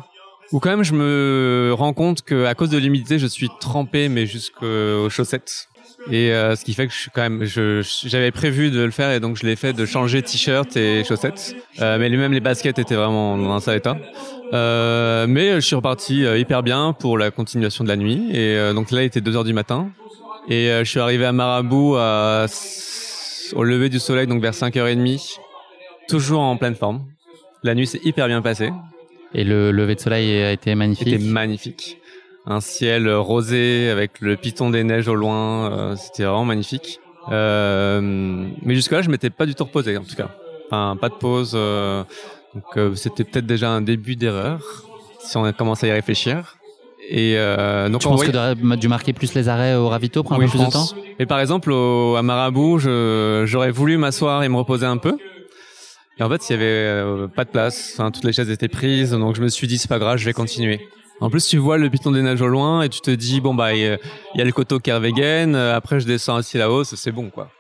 Où 0.55 0.61
quand 0.61 0.71
même 0.71 0.85
je 0.85 0.95
me 0.95 1.73
rends 1.77 1.93
compte 1.93 2.23
que 2.23 2.45
à 2.45 2.55
cause 2.55 2.71
de 2.71 2.79
l'humidité, 2.79 3.19
je 3.19 3.27
suis 3.27 3.49
trempé 3.61 4.09
mais 4.09 4.25
jusqu'aux 4.25 5.11
chaussettes. 5.11 5.67
Et 6.13 6.33
euh, 6.33 6.55
ce 6.55 6.65
qui 6.65 6.75
fait 6.75 6.87
que 6.87 6.93
je 6.93 6.99
suis 6.99 7.11
quand 7.13 7.23
même, 7.23 7.45
j'avais 7.45 8.31
prévu 8.31 8.71
de 8.71 8.81
le 8.81 8.93
faire 8.93 9.11
et 9.11 9.19
donc 9.19 9.37
je 9.37 9.45
l'ai 9.45 9.57
fait 9.57 9.73
de 9.73 9.85
changer 9.85 10.23
t-shirt 10.23 10.77
et 10.77 11.03
chaussettes. 11.03 11.57
Euh, 11.81 11.99
mais 11.99 12.09
les- 12.09 12.17
même 12.17 12.33
les 12.33 12.39
baskets 12.41 12.79
étaient 12.79 12.95
vraiment 12.95 13.37
dans 13.37 13.51
un 13.53 13.59
sale 13.59 13.79
état. 13.79 13.97
Euh, 14.53 15.27
mais 15.29 15.55
je 15.57 15.61
suis 15.61 15.75
reparti 15.75 16.25
euh, 16.25 16.39
hyper 16.39 16.63
bien 16.63 16.93
pour 16.93 17.19
la 17.19 17.33
continuation 17.33 17.83
de 17.83 17.89
la 17.89 17.97
nuit. 17.97 18.29
Et 18.31 18.55
euh, 18.57 18.75
donc 18.75 18.93
là, 18.93 19.03
il 19.03 19.07
était 19.07 19.21
2 19.23 19.35
heures 19.37 19.45
du 19.45 19.55
matin. 19.55 19.89
Et 20.49 20.71
euh, 20.71 20.85
je 20.85 20.91
suis 20.91 21.01
arrivé 21.01 21.25
à 21.25 21.33
Marabout 21.33 21.97
à, 21.97 22.47
au 23.55 23.65
lever 23.65 23.89
du 23.89 23.99
soleil, 23.99 24.29
donc 24.29 24.41
vers 24.41 24.53
5h30. 24.53 25.39
Toujours 26.07 26.43
en 26.43 26.57
pleine 26.59 26.77
forme. 26.77 27.07
La 27.65 27.75
nuit 27.75 27.89
s'est 27.89 28.01
hyper 28.05 28.29
bien 28.29 28.41
passée. 28.43 28.71
Et 29.35 29.45
le 29.45 29.73
lever 29.73 29.95
de 29.97 30.01
soleil 30.01 30.43
a 30.43 30.53
été 30.53 30.75
magnifique. 30.75 31.09
C'était 31.09 31.19
magnifique. 31.25 31.99
Un 32.47 32.61
ciel 32.61 33.11
rosé 33.13 33.89
avec 33.91 34.21
le 34.21 34.37
piton 34.37 34.71
des 34.71 34.85
neiges 34.85 35.09
au 35.09 35.15
loin. 35.15 35.73
euh, 35.73 35.97
C'était 35.97 36.25
vraiment 36.25 36.45
magnifique. 36.45 37.01
Euh, 37.33 38.01
mais 38.63 38.75
jusque-là, 38.75 39.03
je 39.03 39.11
m'étais 39.11 39.31
pas 39.31 39.47
du 39.47 39.55
tout 39.55 39.65
reposé, 39.65 39.97
en 39.97 40.05
tout 40.05 40.15
cas. 40.15 40.29
Enfin, 40.67 40.97
pas 41.01 41.09
de 41.09 41.15
pause. 41.15 41.53
euh, 41.55 42.05
donc, 42.55 42.97
c'était 42.97 43.25
peut-être 43.25 43.47
déjà 43.47 43.71
un 43.71 43.81
début 43.81 44.15
d'erreur, 44.17 44.85
si 45.21 45.37
on 45.37 45.51
commence 45.53 45.83
à 45.83 45.89
y 45.89 45.93
réfléchir. 45.93 46.57
Et 47.09 47.35
euh, 47.37 47.89
donc, 47.89 48.01
tu 48.03 48.09
penses 48.09 48.25
que 48.25 48.31
tu 48.31 48.37
aurais 48.37 48.55
dû 48.77 48.89
marquer 48.89 49.13
plus 49.13 49.35
les 49.35 49.49
arrêts 49.49 49.75
au 49.75 49.89
ravito, 49.89 50.23
prendre 50.23 50.39
Oui, 50.41 50.47
un 50.47 50.51
peu 50.51 50.59
plus 50.59 50.67
de 50.67 50.71
temps? 50.73 50.87
Et 51.19 51.27
par 51.27 51.41
exemple, 51.41 51.73
au, 51.73 52.17
à 52.17 52.23
Marabout, 52.23 52.79
j'aurais 52.79 53.71
voulu 53.71 53.97
m'asseoir 53.97 54.43
et 54.43 54.49
me 54.49 54.57
reposer 54.57 54.87
un 54.87 54.97
peu. 54.99 55.17
Et 56.19 56.23
en 56.23 56.29
fait, 56.31 56.49
il 56.49 56.53
y 56.53 56.57
avait 56.57 56.65
euh, 56.67 57.27
pas 57.29 57.45
de 57.45 57.51
place. 57.51 57.93
Enfin, 57.95 58.11
toutes 58.11 58.25
les 58.25 58.33
chaises 58.33 58.51
étaient 58.51 58.69
prises. 58.69 59.11
Donc, 59.11 59.35
je 59.37 59.43
me 59.43 59.49
suis 59.49 59.67
dit, 59.67 59.79
c'est 59.79 59.89
pas 59.89 59.99
grave, 59.99 60.19
je 60.19 60.25
vais 60.25 60.33
continuer. 60.33 60.81
En 61.21 61.31
plus, 61.31 61.47
tu 61.47 61.59
vois 61.59 61.79
le 61.79 61.89
piton 61.91 62.11
des 62.13 62.23
neiges 62.23 62.43
au 62.43 62.49
loin 62.49 62.83
et 62.83 62.89
tu 62.89 63.01
te 63.01 63.11
dis, 63.11 63.41
bon, 63.41 63.55
bah, 63.55 63.75
il 63.75 63.81
y, 64.35 64.41
a- 64.41 64.45
le 64.45 64.53
coteau 64.53 64.79
Kervegen. 64.79 65.55
euh, 65.55 65.75
Après, 65.77 66.01
je 66.01 66.07
descends 66.07 66.37
à 66.37 66.43
Sillaos, 66.43 66.85
c'est 66.85 67.13
bon, 67.13 67.31
quoi. 67.31 67.51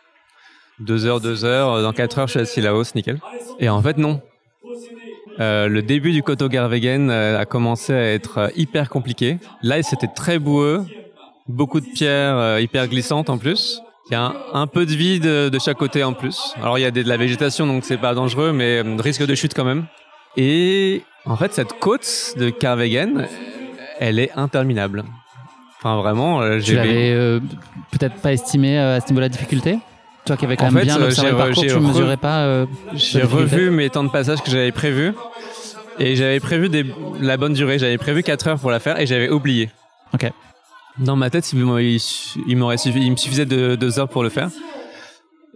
Deux 0.81 1.07
heures, 1.07 1.21
deux 1.21 1.45
heures. 1.45 1.83
Dans 1.83 1.93
quatre 1.93 2.19
heures, 2.19 2.27
je 2.27 2.33
suis 2.33 2.41
à 2.41 2.47
Sillaos, 2.47 2.85
nickel. 2.95 3.19
Et 3.59 3.69
en 3.69 3.81
fait, 3.83 3.97
non. 3.97 4.21
Euh, 5.41 5.69
le 5.69 5.83
début 5.83 6.13
du 6.13 6.23
coteau 6.23 6.49
Gervegen 6.49 7.11
euh, 7.11 7.39
a 7.39 7.45
commencé 7.47 7.93
à 7.93 8.13
être 8.13 8.39
euh, 8.39 8.49
hyper 8.55 8.89
compliqué. 8.89 9.39
Là, 9.63 9.83
c'était 9.83 10.07
très 10.09 10.39
boueux, 10.39 10.85
beaucoup 11.49 11.81
de 11.81 11.87
pierres 11.87 12.37
euh, 12.37 12.61
hyper 12.61 12.87
glissantes 12.87 13.29
en 13.31 13.39
plus. 13.39 13.81
Il 14.11 14.13
y 14.13 14.17
a 14.17 14.23
un, 14.23 14.35
un 14.53 14.67
peu 14.67 14.85
de 14.87 14.93
vide 14.93 15.23
de, 15.25 15.59
chaque 15.59 15.79
côté 15.79 16.05
en 16.05 16.13
plus. 16.13 16.55
Alors 16.61 16.79
il 16.79 16.83
y 16.83 16.85
a 16.85 16.91
des- 16.91 17.05
de 17.05 17.09
la 17.09 17.17
végétation 17.17 17.67
donc 17.67 17.85
c'est 17.85 17.97
pas 17.97 18.15
dangereux 18.15 18.53
mais 18.53 18.83
euh, 18.85 18.97
risque 18.99 19.25
de 19.27 19.35
chute 19.35 19.55
quand 19.55 19.65
même. 19.65 19.87
Et 20.37 21.03
en 21.25 21.37
fait 21.37 21.53
cette 21.55 21.73
côte 21.79 22.35
de 22.37 22.51
Carvegen, 22.51 23.27
elle 24.01 24.19
est 24.19 24.31
interminable. 24.37 25.05
Enfin 25.79 25.97
vraiment, 25.97 26.41
euh, 26.43 26.57
Tu 26.59 26.67
j'ai 26.67 26.75
l'avais 26.77 27.13
euh, 27.13 27.41
peut-être 27.93 28.17
pas 28.17 28.33
estimé 28.33 28.79
euh, 28.79 28.97
à 28.97 29.01
ce 29.01 29.07
niveau 29.07 29.17
de 29.21 29.25
la 29.25 29.29
difficulté? 29.29 29.79
Toi 30.27 30.37
qui 30.39 30.47
avais 30.47 30.57
quand 30.57 30.67
En 30.67 30.71
même 30.71 30.81
fait, 30.85 30.87
bien 30.87 31.03
observé 31.03 31.31
le 31.33 31.37
parcours, 31.37 31.63
tu 31.63 31.69
re- 31.71 31.81
mesurais 31.81 32.17
pas 32.17 32.45
euh, 32.45 32.67
J'ai 32.95 33.23
revu 33.23 33.71
mes 33.71 33.91
temps 33.91 34.05
de 34.05 34.09
passage 34.11 34.43
que 34.43 34.51
j'avais 34.51 34.73
prévus 34.73 35.13
et 35.99 36.17
j'avais 36.17 36.41
prévu 36.41 36.69
des, 36.71 36.85
la 37.21 37.37
bonne 37.37 37.53
durée. 37.53 37.79
J'avais 37.79 37.99
prévu 37.99 38.23
4 38.23 38.49
heures 38.49 38.59
pour 38.59 38.71
la 38.71 38.81
faire 38.81 38.99
et 38.99 39.07
j'avais 39.07 39.29
oublié. 39.29 39.71
Ok. 40.15 40.31
Dans 40.99 41.17
ma 41.17 41.29
tête, 41.31 41.53
il 41.53 41.59
me 41.59 43.17
suffisait 43.17 43.47
de 43.47 43.75
2 43.75 43.99
heures 43.99 44.09
pour 44.09 44.23
le 44.23 44.29
faire. 44.29 44.51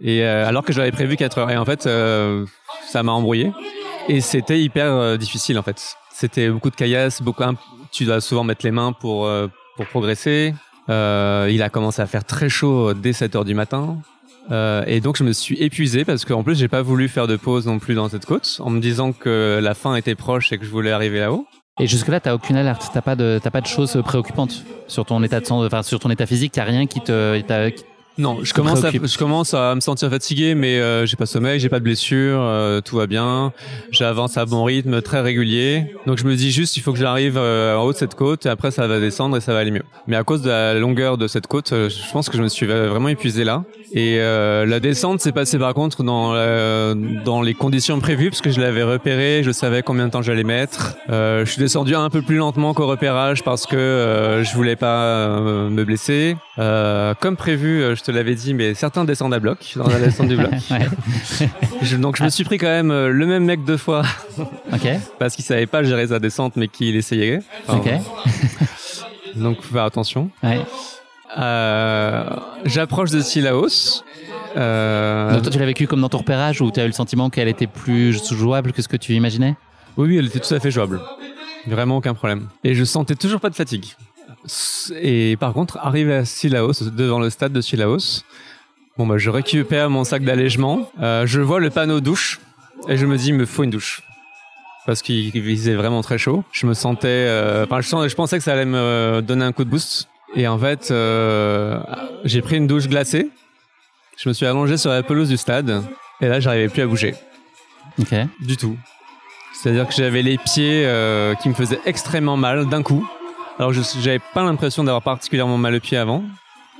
Et 0.01 0.23
euh, 0.23 0.47
alors 0.47 0.63
que 0.63 0.73
j'avais 0.73 0.91
prévu 0.91 1.15
4 1.15 1.37
heures. 1.37 1.51
Et 1.51 1.57
en 1.57 1.65
fait, 1.65 1.85
euh, 1.85 2.45
ça 2.87 3.03
m'a 3.03 3.11
embrouillé. 3.11 3.51
Et 4.07 4.21
c'était 4.21 4.59
hyper 4.59 4.91
euh, 4.91 5.17
difficile 5.17 5.57
en 5.57 5.63
fait. 5.63 5.95
C'était 6.11 6.49
beaucoup 6.49 6.69
de 6.69 6.75
caillasses, 6.75 7.21
beaucoup. 7.21 7.43
Tu 7.91 8.05
dois 8.05 8.21
souvent 8.21 8.43
mettre 8.43 8.65
les 8.65 8.71
mains 8.71 8.91
pour 8.91 9.29
progresser. 9.89 10.53
Il 10.89 11.61
a 11.63 11.69
commencé 11.71 12.01
à 12.01 12.07
faire 12.07 12.25
très 12.25 12.49
chaud 12.49 12.93
dès 12.93 13.13
7 13.13 13.35
heures 13.35 13.45
du 13.45 13.55
matin. 13.55 13.97
Et 14.51 14.99
donc 14.99 15.15
je 15.15 15.23
me 15.23 15.31
suis 15.31 15.55
épuisé 15.61 16.03
parce 16.03 16.25
qu'en 16.25 16.43
plus 16.43 16.55
j'ai 16.55 16.67
pas 16.67 16.81
voulu 16.81 17.07
faire 17.07 17.27
de 17.27 17.37
pause 17.37 17.67
non 17.67 17.79
plus 17.79 17.95
dans 17.95 18.09
cette 18.09 18.25
côte 18.25 18.57
en 18.59 18.69
me 18.69 18.79
disant 18.79 19.13
que 19.13 19.59
la 19.61 19.73
fin 19.73 19.95
était 19.95 20.15
proche 20.15 20.51
et 20.51 20.57
que 20.57 20.65
je 20.65 20.69
voulais 20.69 20.91
arriver 20.91 21.19
là-haut. 21.19 21.47
Et 21.79 21.87
jusque-là, 21.87 22.19
t'as 22.19 22.33
aucune 22.33 22.57
alerte, 22.57 22.89
t'as 22.93 23.01
pas 23.01 23.15
de, 23.15 23.39
t'as 23.41 23.51
pas 23.51 23.61
de 23.61 23.67
choses 23.67 24.01
préoccupantes 24.03 24.65
sur 24.87 25.05
ton 25.05 25.23
état 25.23 25.39
de 25.39 25.45
santé, 25.45 25.65
enfin 25.65 25.81
sur 25.81 25.99
ton 25.99 26.09
état 26.09 26.25
physique, 26.25 26.51
t'as 26.51 26.65
rien 26.65 26.87
qui 26.87 26.99
te, 26.99 27.41
Non, 28.19 28.39
je 28.43 28.53
commence, 28.53 28.83
à, 28.83 28.91
je 29.07 29.17
commence 29.17 29.53
à 29.53 29.73
me 29.73 29.79
sentir 29.79 30.09
fatigué, 30.09 30.53
mais 30.53 30.77
euh, 30.79 31.05
j'ai 31.05 31.15
pas 31.15 31.25
sommeil, 31.25 31.59
j'ai 31.59 31.69
pas 31.69 31.79
de 31.79 31.83
blessure, 31.85 32.39
euh, 32.41 32.81
tout 32.81 32.97
va 32.97 33.07
bien. 33.07 33.53
J'avance 33.91 34.37
à 34.37 34.45
bon 34.45 34.63
rythme, 34.65 35.01
très 35.01 35.21
régulier. 35.21 35.93
Donc 36.05 36.17
je 36.17 36.25
me 36.25 36.35
dis 36.35 36.51
juste, 36.51 36.75
il 36.77 36.81
faut 36.81 36.91
que 36.91 36.99
j'arrive 36.99 37.37
euh, 37.37 37.75
en 37.77 37.83
haut 37.83 37.93
de 37.93 37.97
cette 37.97 38.15
côte, 38.15 38.45
et 38.45 38.49
après 38.49 38.71
ça 38.71 38.85
va 38.87 38.99
descendre 38.99 39.37
et 39.37 39.41
ça 39.41 39.53
va 39.53 39.59
aller 39.59 39.71
mieux. 39.71 39.83
Mais 40.07 40.17
à 40.17 40.23
cause 40.23 40.41
de 40.41 40.49
la 40.49 40.73
longueur 40.73 41.17
de 41.17 41.27
cette 41.27 41.47
côte, 41.47 41.71
euh, 41.71 41.89
je 41.89 42.11
pense 42.11 42.29
que 42.29 42.37
je 42.37 42.43
me 42.43 42.49
suis 42.49 42.65
vraiment 42.65 43.07
épuisé 43.07 43.43
là. 43.43 43.63
Et 43.93 44.17
euh, 44.19 44.65
la 44.67 44.79
descente 44.79 45.21
s'est 45.21 45.31
passée 45.31 45.57
par 45.57 45.73
contre 45.73 46.03
dans 46.03 46.33
la- 46.33 46.93
dans 47.25 47.41
les 47.41 47.53
conditions 47.53 47.99
prévues, 47.99 48.29
parce 48.29 48.41
que 48.41 48.51
je 48.51 48.59
l'avais 48.59 48.83
repéré, 48.83 49.41
je 49.43 49.51
savais 49.51 49.81
combien 49.81 50.05
de 50.07 50.11
temps 50.11 50.21
j'allais 50.21 50.43
mettre. 50.43 50.95
Euh, 51.09 51.45
je 51.45 51.51
suis 51.51 51.59
descendu 51.61 51.95
un 51.95 52.09
peu 52.09 52.21
plus 52.21 52.35
lentement 52.37 52.73
qu'au 52.73 52.85
repérage 52.85 53.43
parce 53.43 53.65
que 53.65 53.77
euh, 53.77 54.43
je 54.43 54.53
voulais 54.55 54.75
pas 54.75 55.03
euh, 55.05 55.69
me 55.69 55.83
blesser. 55.85 56.35
Euh, 56.59 57.13
comme 57.19 57.37
prévu, 57.37 57.81
euh, 57.81 57.95
je 57.95 58.03
te 58.11 58.15
l'avais 58.15 58.35
dit, 58.35 58.53
mais 58.53 58.73
certains 58.73 59.05
descendent 59.05 59.33
à 59.33 59.39
bloc 59.39 59.73
dans 59.75 59.87
la 59.87 59.99
descente 59.99 60.27
du 60.27 60.35
bloc. 60.37 60.51
Je- 61.81 61.95
donc 61.97 62.17
je 62.17 62.23
me 62.23 62.29
suis 62.29 62.43
pris 62.43 62.57
quand 62.57 62.67
même 62.67 62.91
euh, 62.91 63.09
le 63.09 63.25
même 63.25 63.45
mec 63.45 63.63
deux 63.63 63.77
fois 63.77 64.03
Ok. 64.73 64.87
parce 65.17 65.35
qu'il 65.35 65.45
savait 65.45 65.65
pas 65.65 65.83
gérer 65.83 66.07
sa 66.07 66.19
descente, 66.19 66.55
mais 66.55 66.67
qu'il 66.67 66.95
essayait. 66.95 67.39
Enfin, 67.67 67.77
Ok. 67.79 67.91
Donc 69.35 69.61
faut 69.61 69.73
faire 69.73 69.83
attention. 69.83 70.29
Ouais. 70.43 70.59
Euh, 71.37 72.23
J'approche 72.65 73.11
de 73.11 73.21
Silaos. 73.21 74.03
Euh, 74.57 75.33
Donc 75.33 75.43
toi, 75.43 75.51
tu 75.51 75.59
l'as 75.59 75.65
vécu 75.65 75.85
comme 75.87 76.01
dans 76.01 76.09
ton 76.09 76.17
repérage 76.17 76.61
où 76.61 76.71
tu 76.71 76.79
as 76.79 76.83
eu 76.83 76.87
le 76.87 76.93
sentiment 76.93 77.29
qu'elle 77.29 77.47
était 77.47 77.67
plus 77.67 78.19
jouable 78.33 78.73
que 78.73 78.81
ce 78.81 78.87
que 78.87 78.97
tu 78.97 79.13
imaginais? 79.13 79.55
Oui, 79.97 80.07
oui, 80.09 80.17
elle 80.17 80.25
était 80.25 80.39
tout 80.39 80.53
à 80.53 80.59
fait 80.59 80.71
jouable. 80.71 80.99
Vraiment 81.67 81.97
aucun 81.97 82.13
problème. 82.13 82.47
Et 82.63 82.73
je 82.73 82.83
sentais 82.83 83.15
toujours 83.15 83.39
pas 83.39 83.49
de 83.49 83.55
fatigue. 83.55 83.85
Et 84.95 85.37
par 85.37 85.53
contre, 85.53 85.77
arrivé 85.77 86.13
à 86.13 86.25
Silaos, 86.25 86.89
devant 86.91 87.19
le 87.19 87.29
stade 87.29 87.51
de 87.51 87.61
Silaos, 87.61 88.23
bon 88.97 89.05
bah 89.05 89.17
je 89.17 89.29
récupère 89.29 89.89
mon 89.89 90.03
sac 90.03 90.23
d'allègement, 90.23 90.89
euh, 91.01 91.25
je 91.25 91.41
vois 91.41 91.59
le 91.59 91.69
panneau 91.69 91.99
douche 91.99 92.39
et 92.87 92.97
je 92.97 93.05
me 93.05 93.17
dis 93.17 93.27
il 93.27 93.35
me 93.35 93.45
faut 93.45 93.63
une 93.63 93.69
douche. 93.69 94.01
Parce 94.85 95.01
qu'il 95.01 95.31
faisait 95.31 95.75
vraiment 95.75 96.01
très 96.01 96.17
chaud. 96.17 96.43
Je 96.51 96.65
me 96.65 96.73
sentais, 96.73 97.07
euh, 97.07 97.65
enfin 97.69 97.81
je, 97.81 98.15
pensais 98.15 98.37
que 98.37 98.43
ça 98.43 98.53
allait 98.53 98.65
me 98.65 99.21
donner 99.21 99.45
un 99.45 99.51
coup 99.51 99.63
de 99.63 99.69
boost. 99.69 100.07
Et 100.35 100.47
en 100.47 100.57
fait, 100.57 100.89
euh, 100.89 101.79
j'ai 102.23 102.41
pris 102.41 102.57
une 102.57 102.65
douche 102.65 102.87
glacée. 102.87 103.29
Je 104.17 104.29
me 104.29 104.33
suis 104.33 104.45
allongé 104.45 104.77
sur 104.77 104.89
la 104.89 105.03
pelouse 105.03 105.29
du 105.29 105.37
stade 105.37 105.83
et 106.21 106.27
là 106.27 106.39
j'arrivais 106.39 106.69
plus 106.69 106.81
à 106.81 106.87
bouger. 106.87 107.13
Ok. 107.99 108.15
Du 108.39 108.57
tout. 108.57 108.77
C'est-à-dire 109.53 109.87
que 109.87 109.93
j'avais 109.93 110.21
les 110.21 110.37
pieds 110.37 110.89
qui 111.41 111.49
me 111.49 111.53
faisaient 111.53 111.81
extrêmement 111.85 112.37
mal 112.37 112.67
d'un 112.67 112.81
coup. 112.81 113.07
Alors 113.59 113.73
je 113.73 113.81
j'avais 114.01 114.19
pas 114.33 114.43
l'impression 114.43 114.83
d'avoir 114.83 115.01
particulièrement 115.03 115.57
mal 115.57 115.75
aux 115.75 115.79
pieds 115.79 115.97
avant. 115.97 116.23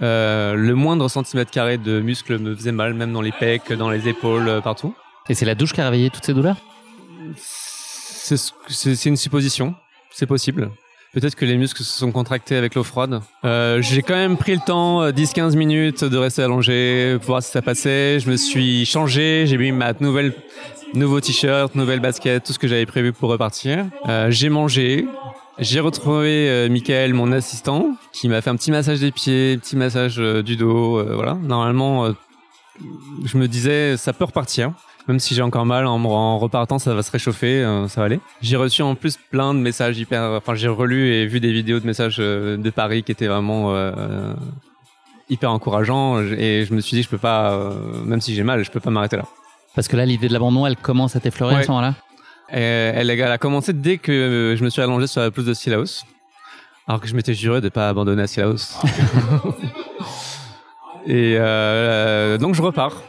Euh, 0.01 0.53
le 0.55 0.75
moindre 0.75 1.09
centimètre 1.09 1.51
carré 1.51 1.77
de 1.77 1.99
muscle 1.99 2.39
me 2.39 2.55
faisait 2.55 2.71
mal, 2.71 2.93
même 2.93 3.11
dans 3.11 3.21
les 3.21 3.33
pecs, 3.33 3.73
dans 3.73 3.89
les 3.89 4.07
épaules, 4.07 4.47
euh, 4.47 4.61
partout. 4.61 4.95
Et 5.27 5.33
c'est 5.33 5.45
la 5.45 5.55
douche 5.55 5.73
qui 5.73 5.81
a 5.81 5.85
réveillé 5.85 6.09
toutes 6.09 6.23
ces 6.25 6.33
douleurs? 6.33 6.55
C'est 7.35 8.37
ce- 8.37 8.53
c'est 8.67 8.95
c'est 8.95 9.09
une 9.09 9.17
supposition, 9.17 9.75
c'est 10.11 10.25
possible. 10.25 10.71
Peut-être 11.11 11.35
que 11.35 11.43
les 11.43 11.57
muscles 11.57 11.83
se 11.83 11.97
sont 11.97 12.11
contractés 12.11 12.55
avec 12.55 12.75
l'eau 12.75 12.83
froide. 12.83 13.21
Euh, 13.43 13.81
J'ai 13.81 14.03
quand 14.03 14.13
même 14.15 14.37
pris 14.37 14.53
le 14.53 14.61
temps, 14.65 15.01
euh, 15.01 15.11
10-15 15.11 15.55
minutes, 15.55 16.03
de 16.03 16.17
rester 16.17 16.43
allongé 16.43 17.15
pour 17.17 17.25
voir 17.31 17.43
si 17.43 17.51
ça 17.51 17.61
passait. 17.63 18.19
Je 18.19 18.29
me 18.29 18.37
suis 18.37 18.85
changé, 18.85 19.45
j'ai 19.47 19.57
mis 19.57 19.71
ma 19.71 19.91
nouvelle, 19.99 20.33
nouveau 20.93 21.19
t-shirt, 21.19 21.73
nouvelle 21.75 21.99
basket, 21.99 22.43
tout 22.43 22.53
ce 22.53 22.59
que 22.59 22.67
j'avais 22.67 22.85
prévu 22.85 23.11
pour 23.11 23.29
repartir. 23.31 23.85
Euh, 24.07 24.29
j'ai 24.29 24.49
mangé. 24.49 25.07
J'ai 25.59 25.81
retrouvé 25.81 26.49
euh, 26.49 26.69
Michael, 26.69 27.13
mon 27.13 27.31
assistant, 27.33 27.97
qui 28.13 28.29
m'a 28.29 28.41
fait 28.41 28.49
un 28.49 28.55
petit 28.55 28.71
massage 28.71 29.01
des 29.01 29.11
pieds, 29.11 29.57
petit 29.57 29.75
massage 29.75 30.19
euh, 30.19 30.41
du 30.41 30.55
dos. 30.55 30.97
euh, 30.97 31.15
voilà. 31.15 31.33
Normalement, 31.35 32.07
je 33.25 33.37
me 33.37 33.47
disais, 33.47 33.97
ça 33.97 34.13
peut 34.13 34.23
repartir. 34.23 34.71
Même 35.09 35.19
si 35.19 35.35
j'ai 35.35 35.41
encore 35.41 35.65
mal, 35.65 35.85
en, 35.85 36.01
en 36.05 36.37
repartant, 36.37 36.79
ça 36.79 36.93
va 36.93 37.01
se 37.03 37.11
réchauffer, 37.11 37.63
ça 37.87 38.01
va 38.01 38.05
aller. 38.05 38.19
J'ai 38.41 38.57
reçu 38.57 38.83
en 38.83 38.93
plus 38.95 39.17
plein 39.31 39.53
de 39.55 39.59
messages 39.59 39.97
hyper. 39.97 40.21
Enfin, 40.37 40.53
j'ai 40.53 40.67
relu 40.67 41.11
et 41.13 41.25
vu 41.25 41.39
des 41.39 41.51
vidéos 41.51 41.79
de 41.79 41.85
messages 41.87 42.17
de 42.17 42.69
Paris 42.69 43.01
qui 43.01 43.11
étaient 43.11 43.25
vraiment 43.25 43.73
hyper 45.29 45.51
encourageants. 45.51 46.19
Et 46.21 46.63
je 46.69 46.73
me 46.75 46.79
suis 46.79 46.95
dit, 46.95 47.01
je 47.01 47.09
peux 47.09 47.17
pas, 47.17 47.73
même 48.05 48.21
si 48.21 48.35
j'ai 48.35 48.43
mal, 48.43 48.63
je 48.63 48.69
peux 48.69 48.79
pas 48.79 48.91
m'arrêter 48.91 49.17
là. 49.17 49.25
Parce 49.73 49.87
que 49.87 49.97
là, 49.97 50.05
l'idée 50.05 50.27
de 50.27 50.33
l'abandon, 50.33 50.67
elle 50.67 50.77
commence 50.77 51.15
à 51.15 51.19
t'effleurer 51.19 51.55
à 51.55 51.63
ce 51.63 51.71
moment-là? 51.71 51.95
Elle, 52.51 53.09
elle 53.09 53.21
a 53.21 53.37
commencé 53.37 53.73
dès 53.73 53.97
que 53.97 54.55
je 54.57 54.63
me 54.63 54.69
suis 54.69 54.81
allongé 54.81 55.07
sur 55.07 55.21
la 55.21 55.31
pelouse 55.31 55.47
de 55.47 55.53
Silaos. 55.53 56.03
Alors 56.89 56.99
que 56.99 57.07
je 57.07 57.13
m'étais 57.13 57.35
juré 57.35 57.61
de 57.61 57.69
pas 57.69 57.87
abandonner 57.87 58.23
à 58.23 58.27
Silaos. 58.27 58.55
et 61.05 61.35
euh, 61.37 62.39
donc 62.39 62.55
je 62.55 62.63
repars. 62.63 63.03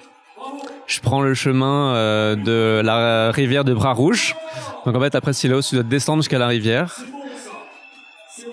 Je 0.87 1.01
prends 1.01 1.23
le 1.23 1.33
chemin 1.33 1.95
euh, 1.95 2.37
de 2.37 2.83
la 2.85 3.31
rivière 3.31 3.65
de 3.65 3.73
Bras 3.73 3.95
Rouge. 3.95 4.35
Donc 4.85 4.95
en 4.95 5.01
fait, 5.01 5.15
après 5.15 5.33
Silaos, 5.33 5.63
tu 5.63 5.77
dois 5.77 5.85
descendre 5.85 6.23
jusqu'à 6.23 6.39
la 6.39 6.49
rivière. 6.49 6.95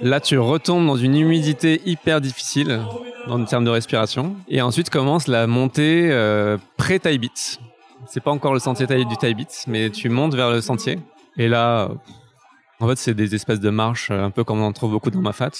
Là, 0.01 0.21
tu 0.21 0.39
retombes 0.39 0.85
dans 0.85 0.95
une 0.95 1.17
humidité 1.17 1.81
hyper 1.85 2.21
difficile 2.21 2.79
en 3.27 3.43
termes 3.43 3.65
de 3.65 3.69
respiration. 3.69 4.35
Et 4.47 4.61
ensuite 4.61 4.89
commence 4.89 5.27
la 5.27 5.45
montée 5.45 6.07
euh, 6.09 6.57
pré-Taibit. 6.77 7.59
C'est 8.05 8.23
pas 8.23 8.31
encore 8.31 8.53
le 8.53 8.59
sentier 8.59 8.87
taille- 8.87 9.05
du 9.05 9.17
Taibit, 9.17 9.47
mais 9.67 9.89
tu 9.89 10.09
montes 10.09 10.35
vers 10.35 10.49
le 10.51 10.61
sentier. 10.61 10.99
Et 11.37 11.47
là, 11.47 11.89
en 12.79 12.87
fait, 12.87 12.97
c'est 12.97 13.13
des 13.13 13.35
espèces 13.35 13.59
de 13.59 13.69
marches, 13.69 14.09
euh, 14.11 14.23
un 14.23 14.29
peu 14.31 14.43
comme 14.43 14.61
on 14.61 14.65
en 14.65 14.71
trouve 14.73 14.91
beaucoup 14.91 15.09
dans 15.11 15.21
ma 15.21 15.33
fat. 15.33 15.51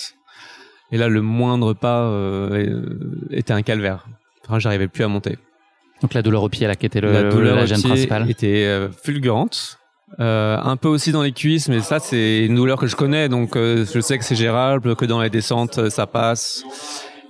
Et 0.91 0.97
là, 0.97 1.09
le 1.09 1.21
moindre 1.21 1.73
pas 1.73 2.03
euh, 2.03 2.65
était 3.31 3.53
un 3.53 3.61
calvaire. 3.61 4.05
Enfin, 4.47 4.59
j'arrivais 4.59 4.87
plus 4.87 5.03
à 5.03 5.07
monter. 5.07 5.37
Donc 6.01 6.13
la 6.13 6.21
douleur 6.21 6.43
au 6.43 6.49
pied, 6.49 6.67
là, 6.67 6.75
qui 6.75 6.85
était 6.85 7.01
le, 7.01 7.11
la 7.11 7.23
douleur 7.29 7.55
la 7.57 7.63
au 7.63 7.65
gêne 7.65 7.79
pied 7.79 7.89
principale. 7.89 8.29
était 8.29 8.65
euh, 8.65 8.89
fulgurante. 8.91 9.79
Euh, 10.21 10.57
un 10.63 10.77
peu 10.77 10.87
aussi 10.87 11.11
dans 11.11 11.21
les 11.23 11.33
cuisses, 11.33 11.67
mais 11.67 11.81
ça 11.81 11.99
c'est 11.99 12.45
une 12.45 12.55
douleur 12.55 12.79
que 12.79 12.87
je 12.87 12.95
connais, 12.95 13.27
donc 13.27 13.55
je 13.57 13.99
sais 13.99 14.17
que 14.17 14.23
c'est 14.23 14.35
gérable, 14.37 14.95
que 14.95 15.03
dans 15.03 15.21
les 15.21 15.29
descentes 15.29 15.89
ça 15.89 16.07
passe. 16.07 16.63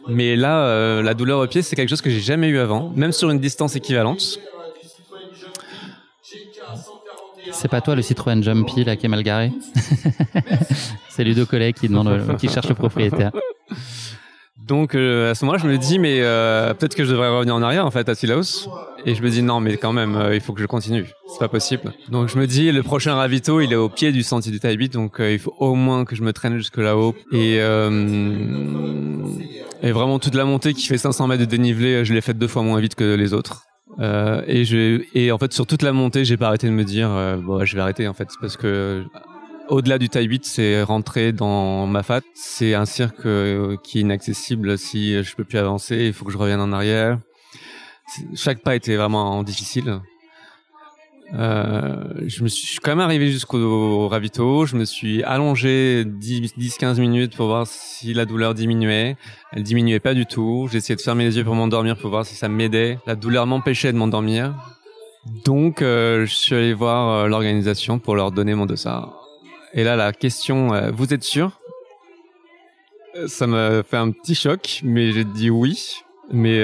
Mais 0.08 0.36
là, 0.36 1.02
la 1.02 1.14
douleur 1.16 1.40
au 1.40 1.48
pied, 1.48 1.64
c'est 1.64 1.76
quelque 1.76 1.90
chose 1.90 2.04
que 2.04 2.12
j'ai 2.12 2.20
jamais 2.20 2.50
eu 2.50 2.60
avant, 2.60 2.92
même 2.96 3.14
sur 3.14 3.32
une 3.32 3.40
distance 3.40 3.76
équivalente. 3.76 4.38
C'est 7.52 7.70
pas 7.70 7.82
toi 7.82 7.96
le 7.96 8.02
Citroën 8.02 8.42
Jumpy 8.42 8.84
là 8.84 8.96
qui 8.96 9.06
est 9.06 9.10
mal 9.10 9.24
garé 9.24 9.52
C'est 11.10 11.24
Ludo 11.24 11.46
Collet 11.46 11.74
qui 11.74 11.88
demande, 11.88 12.08
euh, 12.08 12.34
qui 12.36 12.48
cherche 12.48 12.70
le 12.70 12.76
propriétaire. 12.76 13.32
Donc 14.68 14.96
euh, 14.96 15.32
à 15.32 15.36
ce 15.36 15.46
moment-là, 15.46 15.64
je 15.64 15.68
me 15.68 15.78
dis 15.78 15.98
mais 15.98 16.20
euh, 16.20 16.74
peut-être 16.74 16.94
que 16.94 17.06
je 17.06 17.12
devrais 17.12 17.30
revenir 17.30 17.56
en 17.56 17.62
arrière 17.62 17.86
en 17.86 17.92
fait 17.92 18.10
à 18.10 18.16
Silaos. 18.16 18.70
Et 19.06 19.16
je 19.16 19.24
me 19.24 19.30
dis 19.30 19.42
non 19.42 19.62
mais 19.62 19.78
quand 19.78 19.94
même 19.94 20.16
euh, 20.16 20.36
il 20.36 20.42
faut 20.42 20.54
que 20.54 20.62
je 20.62 20.66
continue. 20.66 21.06
C'est 21.32 21.40
pas 21.40 21.48
possible. 21.48 21.94
Donc 22.10 22.28
je 22.28 22.38
me 22.38 22.46
dis 22.46 22.72
le 22.72 22.84
prochain 22.84 23.16
ravito 23.16 23.62
il 23.62 23.72
est 23.72 23.78
au 23.78 23.88
pied 23.90 24.12
du 24.12 24.24
sentier 24.24 24.52
du 24.52 24.60
Taibit 24.60 24.90
donc 24.90 25.20
euh, 25.20 25.32
il 25.32 25.40
faut 25.40 25.56
au 25.60 25.74
moins 25.76 26.04
que 26.04 26.16
je 26.16 26.22
me 26.22 26.34
traîne 26.34 26.58
jusque 26.58 26.78
là-haut. 26.78 27.16
Et 27.32 27.58
et 29.84 29.92
vraiment 29.92 30.18
toute 30.18 30.34
la 30.34 30.44
montée 30.44 30.74
qui 30.74 30.88
fait 30.88 30.98
500 30.98 31.28
mètres 31.28 31.42
de 31.42 31.46
dénivelé, 31.46 32.04
je 32.04 32.14
l'ai 32.14 32.22
faite 32.22 32.40
deux 32.40 32.48
fois 32.48 32.64
moins 32.64 32.80
vite 32.80 32.96
que 32.96 33.14
les 33.14 33.34
autres. 33.34 33.64
Euh, 34.00 34.42
et 34.46 34.64
je 34.64 35.02
et 35.14 35.32
en 35.32 35.38
fait 35.38 35.54
sur 35.54 35.66
toute 35.66 35.82
la 35.82 35.92
montée 35.92 36.24
j'ai 36.24 36.38
pas 36.38 36.50
arrêté 36.50 36.68
de 36.68 36.72
me 36.72 36.84
dire 36.84 37.10
euh, 37.10 37.38
bon 37.38 37.66
je 37.66 37.76
vais 37.76 37.82
arrêter 37.82 38.08
en 38.08 38.14
fait 38.14 38.30
parce 38.40 38.56
que 38.56 39.04
au-delà 39.70 39.98
du 39.98 40.08
taille 40.08 40.28
8, 40.28 40.46
c'est 40.46 40.82
rentrer 40.82 41.34
dans 41.34 41.88
ma 41.88 42.04
fat. 42.04 42.22
C'est 42.34 42.74
un 42.74 42.86
cirque 42.86 43.26
euh, 43.26 43.76
qui 43.84 43.98
est 43.98 44.02
inaccessible 44.02 44.78
si 44.78 45.22
je 45.22 45.36
peux 45.36 45.44
plus 45.44 45.58
avancer. 45.58 46.06
Il 46.06 46.14
faut 46.14 46.24
que 46.24 46.32
je 46.32 46.38
revienne 46.38 46.62
en 46.62 46.72
arrière. 46.72 47.20
Chaque 48.34 48.62
pas 48.62 48.76
était 48.76 48.96
vraiment 48.96 49.44
difficile. 49.44 50.00
Euh, 51.34 52.04
je 52.26 52.44
me 52.44 52.48
suis 52.48 52.78
quand 52.80 52.92
même 52.92 53.00
arrivé 53.00 53.30
jusqu'au 53.32 54.08
ravito. 54.08 54.66
Je 54.66 54.76
me 54.76 54.86
suis 54.86 55.24
allongé 55.24 56.06
10-15 56.06 57.00
minutes 57.00 57.36
pour 57.36 57.48
voir 57.48 57.68
si 57.68 58.14
la 58.14 58.26
douleur 58.26 58.54
diminuait. 58.54 59.18
Elle 59.52 59.64
diminuait 59.64 60.00
pas 60.00 60.14
du 60.14 60.26
tout. 60.26 60.68
J'ai 60.72 60.78
essayé 60.78 60.96
de 60.96 61.02
fermer 61.02 61.26
les 61.26 61.38
yeux 61.38 61.44
pour 61.44 61.56
m'endormir 61.56 61.98
pour 61.98 62.10
voir 62.10 62.26
si 62.26 62.36
ça 62.36 62.48
m'aidait. 62.48 63.00
La 63.06 63.16
douleur 63.16 63.46
m'empêchait 63.46 63.92
de 63.92 63.98
m'endormir. 63.98 64.54
Donc, 65.44 65.82
euh, 65.82 66.26
je 66.26 66.34
suis 66.34 66.56
allé 66.56 66.74
voir 66.74 67.10
euh, 67.10 67.28
l'organisation 67.28 68.00
pour 68.00 68.16
leur 68.16 68.32
donner 68.32 68.56
mon 68.56 68.66
dossard. 68.66 69.14
Et 69.74 69.84
là, 69.84 69.96
la 69.96 70.14
question, 70.14 70.72
vous 70.92 71.14
êtes 71.14 71.24
sûr? 71.24 71.60
Ça 73.28 73.48
m'a 73.48 73.84
fait 73.84 73.98
un 73.98 74.12
petit 74.12 74.34
choc, 74.34 74.80
mais 74.84 75.12
j'ai 75.12 75.26
dit 75.26 75.50
oui. 75.50 75.98
Mais 76.32 76.64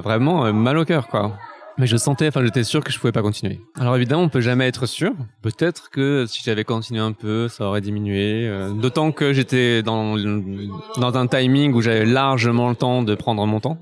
vraiment 0.00 0.52
mal 0.52 0.78
au 0.78 0.84
cœur, 0.84 1.08
quoi. 1.08 1.32
Mais 1.76 1.86
je 1.88 1.96
sentais, 1.96 2.28
enfin, 2.28 2.44
j'étais 2.44 2.62
sûr 2.62 2.84
que 2.84 2.92
je 2.92 2.98
pouvais 3.00 3.12
pas 3.12 3.22
continuer. 3.22 3.60
Alors 3.76 3.96
évidemment, 3.96 4.22
on 4.22 4.28
peut 4.28 4.40
jamais 4.40 4.68
être 4.68 4.86
sûr. 4.86 5.12
Peut-être 5.42 5.90
que 5.90 6.24
si 6.28 6.40
j'avais 6.44 6.62
continué 6.64 7.00
un 7.00 7.12
peu, 7.12 7.48
ça 7.48 7.66
aurait 7.66 7.80
diminué. 7.80 8.46
Euh, 8.46 8.70
D'autant 8.70 9.10
que 9.10 9.32
j'étais 9.32 9.82
dans 9.82 10.16
dans 10.16 11.16
un 11.16 11.26
timing 11.26 11.72
où 11.72 11.80
j'avais 11.82 12.04
largement 12.04 12.68
le 12.68 12.76
temps 12.76 13.02
de 13.02 13.14
prendre 13.16 13.44
mon 13.46 13.58
temps. 13.58 13.78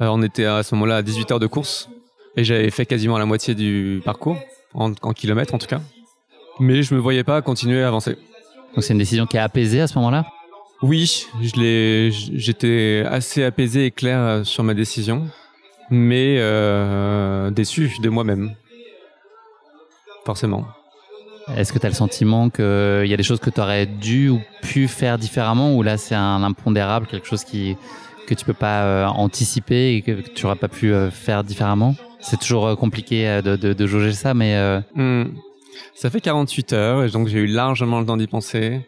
Euh, 0.00 0.06
on 0.08 0.22
était 0.22 0.44
à 0.44 0.62
ce 0.62 0.74
moment-là 0.74 0.96
à 0.96 1.02
18 1.02 1.32
heures 1.32 1.40
de 1.40 1.46
course 1.46 1.88
et 2.36 2.44
j'avais 2.44 2.70
fait 2.70 2.84
quasiment 2.84 3.16
la 3.18 3.24
moitié 3.24 3.54
du 3.54 4.02
parcours 4.04 4.36
en, 4.74 4.92
en 5.02 5.12
kilomètres 5.12 5.54
en 5.54 5.58
tout 5.58 5.66
cas. 5.66 5.80
Mais 6.60 6.82
je 6.82 6.94
me 6.94 7.00
voyais 7.00 7.24
pas 7.24 7.40
continuer 7.40 7.82
à 7.82 7.88
avancer. 7.88 8.16
Donc 8.74 8.84
c'est 8.84 8.92
une 8.92 8.98
décision 8.98 9.26
qui 9.26 9.38
est 9.38 9.40
apaisée 9.40 9.80
à 9.80 9.86
ce 9.86 9.96
moment-là? 9.98 10.26
Oui, 10.82 11.26
je 11.42 11.60
l'ai, 11.60 12.10
j'étais 12.12 13.02
assez 13.06 13.42
apaisé 13.42 13.86
et 13.86 13.90
clair 13.90 14.20
euh, 14.20 14.44
sur 14.44 14.62
ma 14.62 14.74
décision, 14.74 15.26
mais 15.90 16.36
euh, 16.38 17.50
déçu 17.50 17.90
de 18.00 18.08
moi-même. 18.08 18.54
Forcément. 20.24 20.66
Est-ce 21.56 21.72
que 21.72 21.78
tu 21.78 21.86
as 21.86 21.88
le 21.88 21.94
sentiment 21.94 22.50
qu'il 22.50 23.06
y 23.06 23.14
a 23.14 23.16
des 23.16 23.22
choses 23.22 23.40
que 23.40 23.48
tu 23.50 23.60
aurais 23.60 23.86
dû 23.86 24.28
ou 24.28 24.40
pu 24.62 24.86
faire 24.86 25.16
différemment 25.16 25.74
ou 25.74 25.82
là 25.82 25.96
c'est 25.96 26.14
un 26.14 26.42
impondérable, 26.42 27.06
quelque 27.06 27.26
chose 27.26 27.42
qui, 27.44 27.76
que 28.26 28.34
tu 28.34 28.44
peux 28.44 28.52
pas 28.52 28.82
euh, 28.82 29.06
anticiper 29.06 29.94
et 29.94 30.02
que, 30.02 30.12
que 30.12 30.28
tu 30.28 30.44
n'aurais 30.44 30.58
pas 30.58 30.68
pu 30.68 30.92
euh, 30.92 31.10
faire 31.10 31.44
différemment? 31.44 31.94
C'est 32.20 32.38
toujours 32.38 32.66
euh, 32.66 32.76
compliqué 32.76 33.26
euh, 33.26 33.40
de, 33.40 33.56
de, 33.56 33.72
de 33.72 33.86
jauger 33.86 34.12
ça, 34.12 34.34
mais 34.34 34.56
euh, 34.56 34.80
Hmm. 34.94 35.32
Ça 35.94 36.10
fait 36.10 36.20
48 36.20 36.72
heures 36.74 37.04
et 37.04 37.10
donc 37.10 37.28
j'ai 37.28 37.38
eu 37.38 37.46
largement 37.46 38.00
le 38.00 38.06
temps 38.06 38.16
d'y 38.16 38.26
penser. 38.26 38.80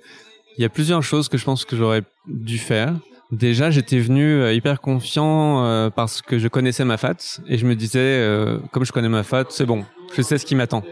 Il 0.59 0.63
y 0.63 0.65
a 0.65 0.69
plusieurs 0.69 1.03
choses 1.03 1.29
que 1.29 1.39
je 1.39 1.45
pense 1.45 1.65
que 1.65 1.77
j'aurais 1.77 2.03
dû 2.27 2.59
faire. 2.59 2.95
Déjà, 3.33 3.71
j'étais 3.71 4.01
venu 4.01 4.25
euh, 4.25 4.53
hyper 4.53 4.81
confiant 4.81 5.65
euh, 5.65 5.89
parce 5.89 6.21
que 6.21 6.39
je 6.39 6.49
connaissais 6.49 6.85
ma 6.85 6.97
fat 6.97 7.41
et 7.47 7.59
je 7.59 7.67
me 7.67 7.77
disais, 7.77 7.99
euh, 8.01 8.59
comme 8.73 8.85
je 8.85 8.91
connais 8.91 9.09
ma 9.09 9.23
fat, 9.23 9.45
c'est 9.51 9.67
bon, 9.67 9.85
je 10.17 10.23
sais 10.23 10.37
ce 10.37 10.45
qui 10.45 10.57
m'attend. 10.57 10.83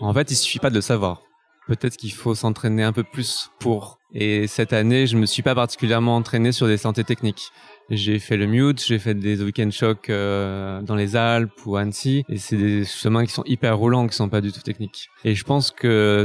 En 0.00 0.12
fait, 0.12 0.28
il 0.30 0.34
suffit 0.34 0.58
pas 0.58 0.70
de 0.70 0.74
le 0.74 0.80
savoir. 0.80 1.22
Peut-être 1.68 1.96
qu'il 1.96 2.12
faut 2.12 2.34
s'entraîner 2.34 2.82
un 2.82 2.92
peu 2.92 3.04
plus 3.04 3.50
pour. 3.60 3.98
Et 4.12 4.48
cette 4.48 4.72
année, 4.72 5.06
je 5.06 5.16
me 5.16 5.24
suis 5.24 5.42
pas 5.42 5.54
particulièrement 5.54 6.16
entraîné 6.16 6.50
sur 6.50 6.66
des 6.66 6.76
santé 6.76 7.04
techniques. 7.04 7.52
J'ai 7.90 8.18
fait 8.18 8.36
le 8.36 8.46
mute, 8.46 8.84
j'ai 8.84 8.98
fait 8.98 9.14
des 9.14 9.40
week-end 9.40 9.70
shocks 9.70 10.08
dans 10.08 10.94
les 10.94 11.16
Alpes 11.16 11.52
ou 11.64 11.76
Annecy, 11.76 12.24
et 12.28 12.36
c'est 12.36 12.56
des 12.56 12.84
chemins 12.84 13.24
qui 13.24 13.32
sont 13.32 13.44
hyper 13.46 13.78
roulants, 13.78 14.06
qui 14.06 14.14
sont 14.14 14.28
pas 14.28 14.40
du 14.40 14.52
tout 14.52 14.60
techniques. 14.60 15.08
Et 15.24 15.34
je 15.34 15.44
pense 15.44 15.70
que 15.70 16.24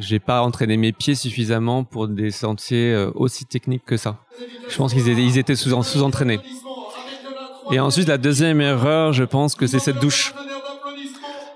j'ai 0.00 0.18
pas 0.18 0.42
entraîné 0.42 0.76
mes 0.76 0.92
pieds 0.92 1.14
suffisamment 1.14 1.84
pour 1.84 2.08
des 2.08 2.30
sentiers 2.30 2.92
euh, 2.92 3.10
aussi 3.14 3.44
techniques 3.44 3.84
que 3.84 3.96
ça. 3.96 4.18
Je 4.68 4.76
pense 4.76 4.92
qu'ils 4.92 5.38
étaient, 5.38 5.54
sous-entraînés. 5.54 6.40
Et 7.70 7.80
ensuite, 7.80 8.08
la 8.08 8.18
deuxième 8.18 8.60
erreur, 8.60 9.12
je 9.12 9.24
pense 9.24 9.54
que 9.54 9.66
c'est 9.66 9.78
cette 9.78 9.98
douche. 9.98 10.34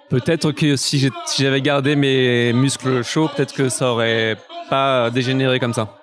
Peut-être 0.09 0.53
que 0.53 0.77
si 0.77 1.11
j'avais 1.37 1.61
gardé 1.61 1.97
mes 1.97 2.53
muscles 2.53 3.03
chauds, 3.03 3.29
peut-être 3.35 3.53
que 3.53 3.69
ça 3.69 3.93
aurait 3.93 4.37
pas 4.71 5.11
dégénéré 5.11 5.59
comme 5.59 5.75
ça. 5.75 5.99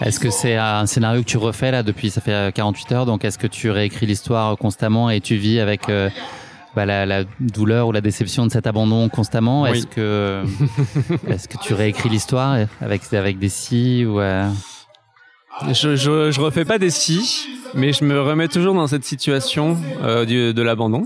est-ce 0.00 0.18
que 0.18 0.30
c'est 0.30 0.56
un 0.56 0.86
scénario 0.86 1.22
que 1.22 1.26
tu 1.26 1.36
refais 1.36 1.70
là 1.70 1.82
depuis 1.82 2.10
ça 2.10 2.20
fait 2.20 2.32
euh, 2.32 2.50
48 2.50 2.92
heures 2.92 3.06
Donc 3.06 3.24
est-ce 3.24 3.38
que 3.38 3.46
tu 3.46 3.70
réécris 3.70 4.06
l'histoire 4.06 4.56
constamment 4.58 5.08
et 5.08 5.20
tu 5.20 5.36
vis 5.36 5.60
avec 5.60 5.88
euh, 5.88 6.10
bah, 6.76 6.84
la, 6.84 7.06
la 7.06 7.24
douleur 7.40 7.88
ou 7.88 7.92
la 7.92 8.02
déception 8.02 8.44
de 8.46 8.52
cet 8.52 8.66
abandon 8.66 9.08
constamment 9.08 9.62
Oui. 9.62 9.78
Est-ce 9.78 9.86
que 9.86 10.42
est-ce 11.28 11.48
que 11.48 11.56
tu 11.56 11.72
réécris 11.72 12.10
l'histoire 12.10 12.58
avec 12.82 13.12
avec 13.14 13.38
des 13.38 13.48
si 13.48 14.04
ou 14.04 14.20
euh, 14.20 14.46
Je, 15.72 15.96
je, 15.96 16.30
je 16.30 16.40
refais 16.40 16.66
pas 16.66 16.78
des 16.78 16.90
si, 16.90 17.48
mais 17.74 17.94
je 17.94 18.04
me 18.04 18.20
remets 18.20 18.48
toujours 18.48 18.74
dans 18.74 18.86
cette 18.86 19.04
situation 19.04 19.78
euh, 20.02 20.26
du, 20.26 20.52
de 20.52 20.62
l'abandon. 20.62 21.04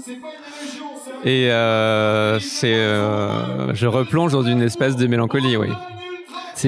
Et 1.25 1.53
euh, 1.53 2.41
c'est, 2.41 2.75
je 2.75 3.87
replonge 3.87 4.33
dans 4.33 4.43
une 4.43 4.63
espèce 4.63 4.97
de 4.97 5.07
mélancolie, 5.07 5.57
oui. 5.57 5.69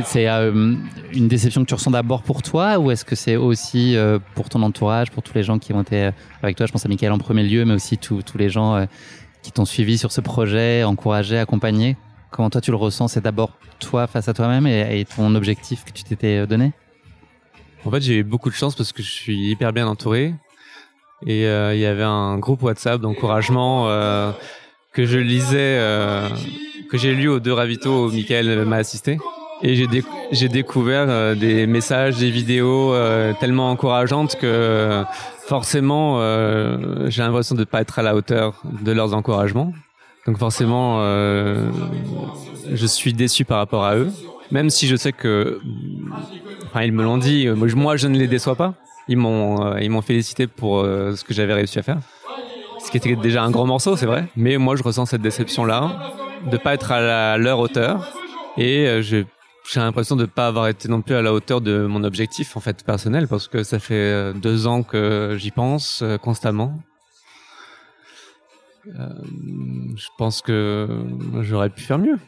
C'est 0.00 0.26
euh, 0.26 0.74
une 1.12 1.28
déception 1.28 1.60
que 1.62 1.68
tu 1.68 1.74
ressens 1.74 1.90
d'abord 1.90 2.22
pour 2.22 2.40
toi 2.40 2.78
ou 2.78 2.90
est-ce 2.90 3.04
que 3.04 3.14
c'est 3.14 3.36
aussi 3.36 3.94
euh, 3.94 4.18
pour 4.34 4.48
ton 4.48 4.62
entourage, 4.62 5.10
pour 5.10 5.22
tous 5.22 5.34
les 5.34 5.42
gens 5.42 5.58
qui 5.58 5.74
ont 5.74 5.82
été 5.82 6.04
euh, 6.04 6.10
avec 6.42 6.56
toi? 6.56 6.64
Je 6.64 6.72
pense 6.72 6.86
à 6.86 6.88
Michael 6.88 7.12
en 7.12 7.18
premier 7.18 7.42
lieu, 7.42 7.66
mais 7.66 7.74
aussi 7.74 7.98
tous 7.98 8.22
les 8.36 8.48
gens 8.48 8.86
qui 9.42 9.52
t'ont 9.52 9.66
suivi 9.66 9.98
sur 9.98 10.10
ce 10.10 10.22
projet, 10.22 10.82
encouragé, 10.82 11.38
accompagné. 11.38 11.98
Comment 12.30 12.48
toi 12.48 12.62
tu 12.62 12.70
le 12.70 12.78
ressens? 12.78 13.08
C'est 13.08 13.20
d'abord 13.20 13.58
toi 13.80 14.06
face 14.06 14.28
à 14.28 14.32
toi-même 14.32 14.66
et, 14.66 15.00
et 15.00 15.04
ton 15.04 15.34
objectif 15.34 15.84
que 15.84 15.92
tu 15.92 16.04
t'étais 16.04 16.46
donné? 16.46 16.72
En 17.84 17.90
fait, 17.90 18.00
j'ai 18.00 18.16
eu 18.16 18.24
beaucoup 18.24 18.48
de 18.48 18.54
chance 18.54 18.74
parce 18.74 18.92
que 18.92 19.02
je 19.02 19.10
suis 19.10 19.50
hyper 19.50 19.74
bien 19.74 19.86
entouré. 19.86 20.34
Et 21.26 21.42
il 21.42 21.78
y 21.78 21.86
avait 21.86 22.02
un 22.02 22.38
groupe 22.38 22.62
WhatsApp 22.62 22.98
d'encouragement 22.98 23.88
que 24.94 25.04
je 25.04 25.18
lisais, 25.18 25.78
que 26.90 26.96
j'ai 26.96 27.14
lu 27.14 27.28
aux 27.28 27.40
deux 27.40 27.52
ravitaux 27.52 28.06
où 28.06 28.10
Michael 28.10 28.64
m'a 28.64 28.76
assisté. 28.76 29.18
Et 29.64 29.76
j'ai 29.76 29.86
déc- 29.86 30.04
j'ai 30.32 30.48
découvert 30.48 31.06
euh, 31.08 31.34
des 31.34 31.66
messages, 31.66 32.16
des 32.18 32.30
vidéos 32.30 32.92
euh, 32.94 33.32
tellement 33.38 33.70
encourageantes 33.70 34.36
que 34.36 35.02
forcément, 35.46 36.16
euh, 36.20 37.08
j'ai 37.08 37.22
l'impression 37.22 37.54
de 37.54 37.60
ne 37.60 37.64
pas 37.64 37.80
être 37.80 37.98
à 37.98 38.02
la 38.02 38.14
hauteur 38.16 38.60
de 38.64 38.90
leurs 38.92 39.14
encouragements. 39.14 39.72
Donc 40.26 40.38
forcément, 40.38 41.00
je 42.72 42.86
suis 42.86 43.12
déçu 43.12 43.44
par 43.44 43.58
rapport 43.58 43.84
à 43.84 43.96
eux. 43.96 44.10
Même 44.50 44.70
si 44.70 44.86
je 44.86 44.96
sais 44.96 45.12
que, 45.12 45.60
enfin, 46.66 46.82
ils 46.82 46.92
me 46.92 47.02
l'ont 47.02 47.18
dit, 47.18 47.48
moi 47.74 47.96
je- 47.96 48.06
ne 48.08 48.18
les 48.18 48.28
déçois 48.28 48.54
pas. 48.56 48.74
Ils 49.08 49.16
m'ont, 49.16 49.76
ils 49.78 49.90
m'ont 49.90 50.02
félicité 50.02 50.46
pour 50.46 50.82
ce 50.82 51.22
que 51.24 51.34
j'avais 51.34 51.54
réussi 51.54 51.78
à 51.78 51.82
faire. 51.82 51.98
Ce 52.84 52.90
qui 52.90 52.96
était 52.98 53.16
déjà 53.16 53.42
un 53.42 53.50
gros 53.50 53.66
morceau, 53.66 53.96
c'est 53.96 54.06
vrai. 54.06 54.24
Mais 54.36 54.58
moi, 54.58 54.76
je 54.76 54.82
ressens 54.82 55.06
cette 55.06 55.22
déception-là, 55.22 55.90
de 56.50 56.56
pas 56.56 56.74
être 56.74 56.90
à 56.92 57.36
leur 57.38 57.58
hauteur. 57.58 58.12
Et 58.58 59.02
je- 59.02 59.24
j'ai 59.70 59.80
l'impression 59.80 60.16
de 60.16 60.26
pas 60.26 60.48
avoir 60.48 60.68
été 60.68 60.88
non 60.88 61.02
plus 61.02 61.14
à 61.14 61.22
la 61.22 61.32
hauteur 61.32 61.60
de 61.60 61.86
mon 61.86 62.04
objectif, 62.04 62.56
en 62.56 62.60
fait, 62.60 62.84
personnel, 62.84 63.28
parce 63.28 63.48
que 63.48 63.62
ça 63.62 63.78
fait 63.78 63.94
euh, 63.94 64.32
deux 64.32 64.66
ans 64.66 64.82
que 64.82 65.36
j'y 65.38 65.50
pense 65.50 66.02
euh, 66.02 66.18
constamment. 66.18 66.78
Euh, 68.86 69.08
je 69.96 70.08
pense 70.18 70.42
que 70.42 70.88
j'aurais 71.42 71.70
pu 71.70 71.82
faire 71.82 71.98
mieux. 71.98 72.18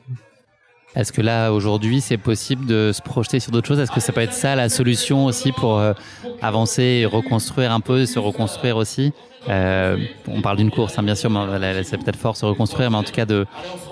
Est-ce 0.94 1.12
que 1.12 1.20
là 1.22 1.52
aujourd'hui 1.52 2.00
c'est 2.00 2.18
possible 2.18 2.66
de 2.66 2.92
se 2.94 3.02
projeter 3.02 3.40
sur 3.40 3.50
d'autres 3.50 3.66
choses? 3.66 3.80
Est-ce 3.80 3.90
que 3.90 4.00
ça 4.00 4.12
peut 4.12 4.20
être 4.20 4.32
ça 4.32 4.54
la 4.54 4.68
solution 4.68 5.24
aussi 5.26 5.52
pour 5.52 5.78
euh, 5.78 5.92
avancer 6.40 6.82
et 6.82 7.06
reconstruire 7.06 7.72
un 7.72 7.80
peu, 7.80 8.06
se 8.06 8.18
reconstruire 8.18 8.76
aussi? 8.76 9.12
Euh, 9.48 9.98
On 10.28 10.40
parle 10.40 10.56
d'une 10.56 10.70
course, 10.70 10.98
hein, 10.98 11.02
bien 11.02 11.14
sûr, 11.14 11.30
mais 11.30 11.82
c'est 11.84 11.98
peut-être 11.98 12.16
fort 12.16 12.36
se 12.36 12.46
reconstruire, 12.46 12.90
mais 12.90 12.96
en 12.96 13.02
tout 13.04 13.12
cas 13.12 13.26
de 13.26 13.44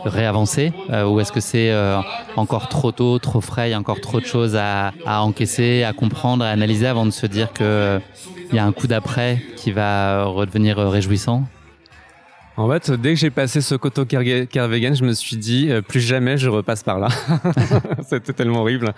réavancer. 0.04 0.72
Euh, 0.90 1.04
ou 1.06 1.20
est-ce 1.20 1.32
que 1.32 1.40
c'est 1.40 1.70
euh, 1.72 2.00
encore 2.36 2.68
trop 2.68 2.92
tôt, 2.92 3.18
trop 3.18 3.40
frais, 3.40 3.68
il 3.68 3.72
y 3.72 3.74
a 3.74 3.78
encore 3.78 4.00
trop 4.00 4.20
de 4.20 4.24
choses 4.24 4.56
à, 4.56 4.92
à 5.04 5.22
encaisser, 5.22 5.82
à 5.84 5.92
comprendre, 5.92 6.44
à 6.44 6.48
analyser 6.48 6.86
avant 6.86 7.04
de 7.04 7.10
se 7.10 7.26
dire 7.26 7.52
que 7.52 7.64
euh, 7.64 8.00
il 8.50 8.56
y 8.56 8.58
a 8.58 8.64
un 8.64 8.72
coup 8.72 8.86
d'après 8.86 9.42
qui 9.56 9.72
va 9.72 10.24
redevenir 10.24 10.78
réjouissant? 10.78 11.44
En 12.56 12.70
fait, 12.70 12.90
dès 12.90 13.14
que 13.14 13.16
j'ai 13.18 13.30
passé 13.30 13.62
ce 13.62 13.74
coteau 13.74 14.04
Kervegen, 14.04 14.94
je 14.94 15.04
me 15.04 15.12
suis 15.14 15.36
dit, 15.36 15.70
euh, 15.70 15.80
plus 15.80 16.00
jamais 16.00 16.36
je 16.36 16.50
repasse 16.50 16.82
par 16.82 16.98
là. 16.98 17.08
C'était 18.08 18.34
tellement 18.34 18.60
horrible. 18.60 18.92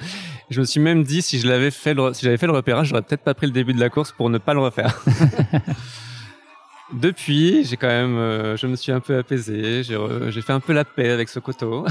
Je 0.50 0.60
me 0.60 0.66
suis 0.66 0.80
même 0.80 1.04
dit, 1.04 1.22
si 1.22 1.38
je 1.38 1.46
fait, 1.70 1.96
si 2.14 2.24
j'avais 2.24 2.36
fait 2.36 2.46
le 2.46 2.52
repérage, 2.52 2.88
j'aurais 2.88 3.02
peut-être 3.02 3.22
pas 3.22 3.34
pris 3.34 3.46
le 3.46 3.52
début 3.52 3.72
de 3.72 3.78
la 3.78 3.90
course 3.90 4.10
pour 4.10 4.28
ne 4.28 4.38
pas 4.38 4.54
le 4.54 4.60
refaire. 4.60 5.00
Depuis, 6.92 7.64
j'ai 7.64 7.76
quand 7.76 7.88
même, 7.88 8.16
euh, 8.16 8.56
je 8.56 8.66
me 8.66 8.74
suis 8.74 8.90
un 8.90 9.00
peu 9.00 9.16
apaisé. 9.18 9.84
J'ai, 9.84 10.42
fait 10.42 10.52
un 10.52 10.60
peu 10.60 10.72
la 10.72 10.84
paix 10.84 11.10
avec 11.10 11.28
ce 11.28 11.38
coteau. 11.38 11.86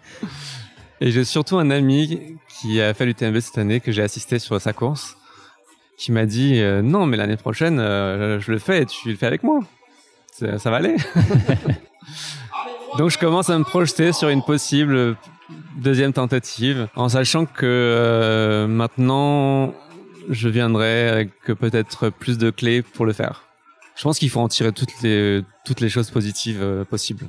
Et 1.00 1.12
j'ai 1.12 1.24
surtout 1.24 1.58
un 1.58 1.70
ami 1.70 2.36
qui 2.48 2.80
a 2.80 2.94
fait 2.94 3.06
l'UTMB 3.06 3.38
cette 3.38 3.58
année 3.58 3.78
que 3.80 3.92
j'ai 3.92 4.02
assisté 4.02 4.40
sur 4.40 4.60
sa 4.60 4.72
course, 4.72 5.16
qui 5.98 6.10
m'a 6.10 6.26
dit, 6.26 6.58
euh, 6.60 6.82
non, 6.82 7.06
mais 7.06 7.16
l'année 7.16 7.36
prochaine, 7.36 7.78
je 7.78 8.50
le 8.50 8.58
fais 8.58 8.82
et 8.82 8.86
tu 8.86 9.10
le 9.10 9.16
fais 9.16 9.26
avec 9.26 9.44
moi 9.44 9.60
ça, 10.34 10.70
va 10.70 10.76
aller. 10.76 10.96
Donc 12.98 13.10
je 13.10 13.18
commence 13.18 13.50
à 13.50 13.58
me 13.58 13.64
projeter 13.64 14.12
sur 14.12 14.28
une 14.28 14.42
possible 14.42 15.16
deuxième 15.76 16.12
tentative, 16.12 16.88
en 16.96 17.08
sachant 17.08 17.46
que 17.46 17.64
euh, 17.64 18.66
maintenant 18.66 19.74
je 20.30 20.48
viendrai 20.48 21.08
avec 21.08 21.30
peut-être 21.44 22.08
plus 22.08 22.38
de 22.38 22.50
clés 22.50 22.82
pour 22.82 23.06
le 23.06 23.12
faire. 23.12 23.44
Je 23.94 24.02
pense 24.02 24.18
qu'il 24.18 24.30
faut 24.30 24.40
en 24.40 24.48
tirer 24.48 24.72
toutes 24.72 25.02
les 25.02 25.42
toutes 25.64 25.80
les 25.80 25.88
choses 25.88 26.10
positives 26.10 26.62
euh, 26.62 26.84
possibles. 26.84 27.28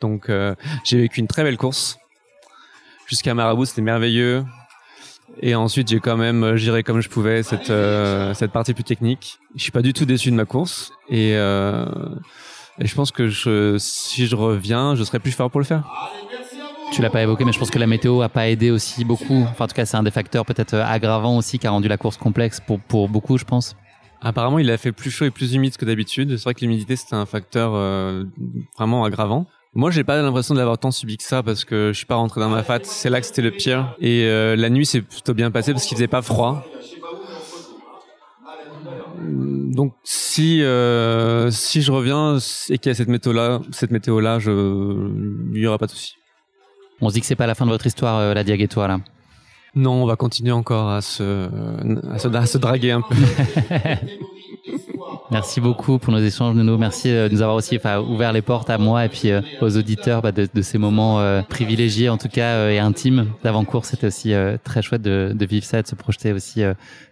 Donc 0.00 0.28
euh, 0.28 0.54
j'ai 0.84 0.98
vécu 0.98 1.20
une 1.20 1.28
très 1.28 1.42
belle 1.42 1.56
course 1.56 1.98
jusqu'à 3.06 3.34
Marabout, 3.34 3.66
c'était 3.66 3.82
merveilleux. 3.82 4.44
Et 5.40 5.54
ensuite, 5.54 5.88
j'ai 5.88 5.98
quand 6.00 6.16
même 6.16 6.44
euh, 6.44 6.56
géré 6.56 6.82
comme 6.82 7.00
je 7.00 7.08
pouvais 7.08 7.42
cette 7.42 7.70
euh, 7.70 8.34
cette 8.34 8.52
partie 8.52 8.74
plus 8.74 8.84
technique. 8.84 9.38
Je 9.56 9.62
suis 9.62 9.72
pas 9.72 9.82
du 9.82 9.92
tout 9.92 10.04
déçu 10.04 10.30
de 10.30 10.36
ma 10.36 10.44
course 10.44 10.92
et, 11.08 11.34
euh, 11.36 11.86
et 12.78 12.86
je 12.86 12.94
pense 12.94 13.10
que 13.10 13.28
je, 13.28 13.76
si 13.78 14.26
je 14.26 14.36
reviens, 14.36 14.94
je 14.94 15.04
serai 15.04 15.18
plus 15.18 15.32
fort 15.32 15.50
pour 15.50 15.60
le 15.60 15.66
faire. 15.66 15.84
Tu 16.92 17.00
l'as 17.00 17.08
pas 17.08 17.22
évoqué, 17.22 17.46
mais 17.46 17.52
je 17.52 17.58
pense 17.58 17.70
que 17.70 17.78
la 17.78 17.86
météo 17.86 18.20
a 18.20 18.28
pas 18.28 18.48
aidé 18.50 18.70
aussi 18.70 19.02
beaucoup. 19.06 19.46
Enfin, 19.50 19.64
en 19.64 19.68
tout 19.68 19.74
cas, 19.74 19.86
c'est 19.86 19.96
un 19.96 20.02
des 20.02 20.10
facteurs 20.10 20.44
peut-être 20.44 20.74
euh, 20.74 20.84
aggravants 20.84 21.38
aussi 21.38 21.58
qui 21.58 21.66
a 21.66 21.70
rendu 21.70 21.88
la 21.88 21.96
course 21.96 22.18
complexe 22.18 22.60
pour, 22.60 22.80
pour 22.80 23.08
beaucoup, 23.08 23.38
je 23.38 23.44
pense. 23.44 23.76
Apparemment, 24.20 24.58
il 24.58 24.70
a 24.70 24.76
fait 24.76 24.92
plus 24.92 25.10
chaud 25.10 25.24
et 25.24 25.30
plus 25.30 25.54
humide 25.54 25.74
que 25.78 25.86
d'habitude. 25.86 26.36
C'est 26.36 26.44
vrai 26.44 26.52
que 26.52 26.60
l'humidité, 26.60 26.96
c'était 26.96 27.14
un 27.14 27.24
facteur 27.24 27.72
euh, 27.74 28.24
vraiment 28.76 29.04
aggravant. 29.04 29.46
Moi, 29.74 29.90
j'ai 29.90 30.04
pas 30.04 30.20
l'impression 30.20 30.52
de 30.52 30.58
l'avoir 30.58 30.76
tant 30.76 30.90
subi 30.90 31.16
que 31.16 31.22
ça 31.22 31.42
parce 31.42 31.64
que 31.64 31.92
je 31.92 31.96
suis 31.96 32.06
pas 32.06 32.16
rentré 32.16 32.42
dans 32.42 32.50
ma 32.50 32.62
fat. 32.62 32.80
C'est 32.82 33.08
là 33.08 33.20
que 33.20 33.26
c'était 33.26 33.40
le 33.40 33.52
pire. 33.52 33.96
Et 34.00 34.24
euh, 34.24 34.54
la 34.54 34.68
nuit, 34.68 34.84
c'est 34.84 35.00
plutôt 35.00 35.32
bien 35.32 35.50
passé 35.50 35.72
parce 35.72 35.86
qu'il 35.86 35.96
faisait 35.96 36.08
pas 36.08 36.20
froid. 36.20 36.62
Donc, 39.18 39.94
si 40.04 40.62
euh, 40.62 41.50
si 41.50 41.80
je 41.80 41.90
reviens 41.90 42.36
et 42.68 42.76
qu'il 42.76 42.90
y 42.90 42.92
a 42.92 42.94
cette 42.94 43.08
météo 43.08 43.32
là, 43.32 43.60
cette 43.70 43.90
météo 43.90 44.20
là, 44.20 44.38
je 44.38 44.50
il 45.54 45.60
y 45.60 45.66
aura 45.66 45.78
pas 45.78 45.86
de 45.86 45.92
souci. 45.92 46.16
On 47.00 47.08
se 47.08 47.14
dit 47.14 47.20
que 47.20 47.26
c'est 47.26 47.36
pas 47.36 47.46
la 47.46 47.54
fin 47.54 47.64
de 47.64 47.70
votre 47.70 47.86
histoire, 47.86 48.18
euh, 48.18 48.34
la 48.34 48.44
Diag 48.44 48.60
et 48.60 48.68
toi 48.68 48.86
là. 48.86 49.00
Non, 49.74 50.02
on 50.02 50.06
va 50.06 50.16
continuer 50.16 50.52
encore 50.52 50.90
à 50.90 51.00
se 51.00 51.48
à 52.10 52.18
se, 52.18 52.28
à 52.28 52.44
se 52.44 52.58
draguer 52.58 52.90
un 52.90 53.00
peu. 53.00 53.14
Merci 55.32 55.62
beaucoup 55.62 55.98
pour 55.98 56.12
nos 56.12 56.18
échanges, 56.18 56.54
Nuno. 56.54 56.76
Merci 56.76 57.08
euh, 57.08 57.26
de 57.30 57.32
nous 57.32 57.40
avoir 57.40 57.56
aussi 57.56 57.78
ouvert 58.06 58.34
les 58.34 58.42
portes 58.42 58.68
à 58.68 58.76
moi 58.76 59.06
et 59.06 59.08
puis 59.08 59.30
euh, 59.30 59.40
aux 59.62 59.78
auditeurs 59.78 60.20
bah, 60.20 60.30
de, 60.30 60.46
de 60.52 60.60
ces 60.60 60.76
moments 60.76 61.20
euh, 61.20 61.40
privilégiés, 61.40 62.10
en 62.10 62.18
tout 62.18 62.28
cas, 62.28 62.56
euh, 62.56 62.70
et 62.70 62.78
intimes 62.78 63.28
d'avant-course. 63.42 63.88
C'était 63.88 64.08
aussi 64.08 64.34
euh, 64.34 64.58
très 64.62 64.82
chouette 64.82 65.00
de, 65.00 65.32
de 65.34 65.46
vivre 65.46 65.64
ça, 65.64 65.80
de 65.80 65.86
se 65.86 65.94
projeter 65.94 66.34
aussi 66.34 66.62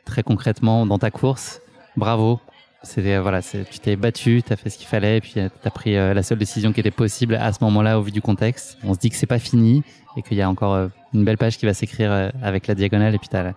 très 0.04 0.22
concrètement 0.22 0.84
dans 0.84 0.98
ta 0.98 1.10
course. 1.10 1.62
Bravo. 1.96 2.40
C'était 2.82 3.18
voilà, 3.18 3.40
tu 3.40 3.64
t'es 3.82 3.96
battu, 3.96 4.42
tu 4.46 4.52
as 4.52 4.56
fait 4.56 4.68
ce 4.68 4.76
qu'il 4.76 4.86
fallait, 4.86 5.16
et 5.16 5.20
puis 5.22 5.32
tu 5.32 5.40
as 5.40 5.70
pris 5.70 5.94
la 5.94 6.22
seule 6.22 6.38
décision 6.38 6.72
qui 6.72 6.80
était 6.80 6.90
possible 6.90 7.34
à 7.34 7.52
ce 7.52 7.64
moment-là 7.64 7.98
au 7.98 8.02
vu 8.02 8.10
du 8.10 8.22
contexte. 8.22 8.78
On 8.84 8.94
se 8.94 8.98
dit 8.98 9.10
que 9.10 9.16
c'est 9.16 9.26
pas 9.26 9.38
fini 9.38 9.82
et 10.16 10.22
qu'il 10.22 10.36
y 10.38 10.42
a 10.42 10.48
encore 10.48 10.88
une 11.12 11.24
belle 11.24 11.36
page 11.36 11.58
qui 11.58 11.66
va 11.66 11.74
s'écrire 11.74 12.30
avec 12.42 12.66
la 12.66 12.74
diagonale, 12.74 13.14
et 13.14 13.18
puis 13.18 13.28
tu 13.28 13.36
as, 13.36 13.52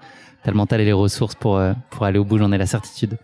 le 0.45 0.53
mental 0.53 0.81
et 0.81 0.85
les 0.85 0.93
ressources 0.93 1.35
pour, 1.35 1.61
pour 1.89 2.05
aller 2.05 2.19
au 2.19 2.25
bout, 2.25 2.37
j'en 2.37 2.51
ai 2.51 2.57
la 2.57 2.65
certitude. 2.65 3.17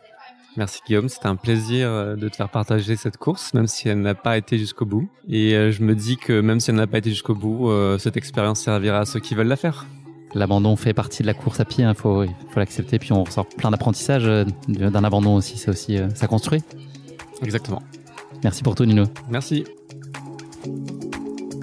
Merci 0.57 0.81
Guillaume, 0.85 1.09
c'était 1.09 1.27
un 1.27 1.35
plaisir 1.35 1.88
euh, 1.88 2.15
de 2.15 2.27
te 2.27 2.35
faire 2.35 2.49
partager 2.49 2.95
cette 2.95 3.17
course, 3.17 3.53
même 3.53 3.67
si 3.67 3.88
elle 3.88 4.01
n'a 4.01 4.15
pas 4.15 4.38
été 4.38 4.57
jusqu'au 4.57 4.85
bout. 4.85 5.07
Et 5.27 5.55
euh, 5.55 5.71
je 5.71 5.84
me 5.84 5.95
dis 5.95 6.17
que 6.17 6.41
même 6.41 6.59
si 6.59 6.71
elle 6.71 6.77
n'a 6.77 6.88
pas 6.88 6.97
été 6.97 7.09
jusqu'au 7.11 7.35
bout, 7.35 7.69
euh, 7.69 7.97
cette 7.97 8.17
expérience 8.17 8.59
servira 8.59 8.99
à 8.99 9.05
ceux 9.05 9.19
qui 9.19 9.35
veulent 9.35 9.47
la 9.47 9.55
faire. 9.55 9.85
L'abandon 10.34 10.76
fait 10.76 10.93
partie 10.93 11.23
de 11.23 11.27
la 11.27 11.34
course 11.34 11.59
à 11.59 11.65
pied, 11.65 11.85
il 11.85 11.95
faut, 11.95 12.23
faut 12.26 12.59
l'accepter. 12.59 12.99
Puis 12.99 13.11
on 13.13 13.23
ressort 13.23 13.47
plein 13.47 13.71
d'apprentissages 13.71 14.45
d'un 14.67 15.03
abandon 15.03 15.35
aussi, 15.35 15.57
c'est 15.57 15.71
aussi, 15.71 15.97
ça 16.13 16.27
construit. 16.27 16.61
Exactement. 17.41 17.81
Merci 18.43 18.61
pour 18.61 18.76
tout, 18.76 18.85
Nino. 18.85 19.05
Merci. 19.30 19.63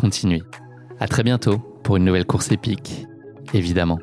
continuez. 0.00 0.42
À 0.98 1.06
très 1.06 1.22
bientôt 1.22 1.58
pour 1.82 1.96
une 1.98 2.04
nouvelle 2.04 2.24
course 2.24 2.50
épique, 2.52 3.06
évidemment. 3.52 3.98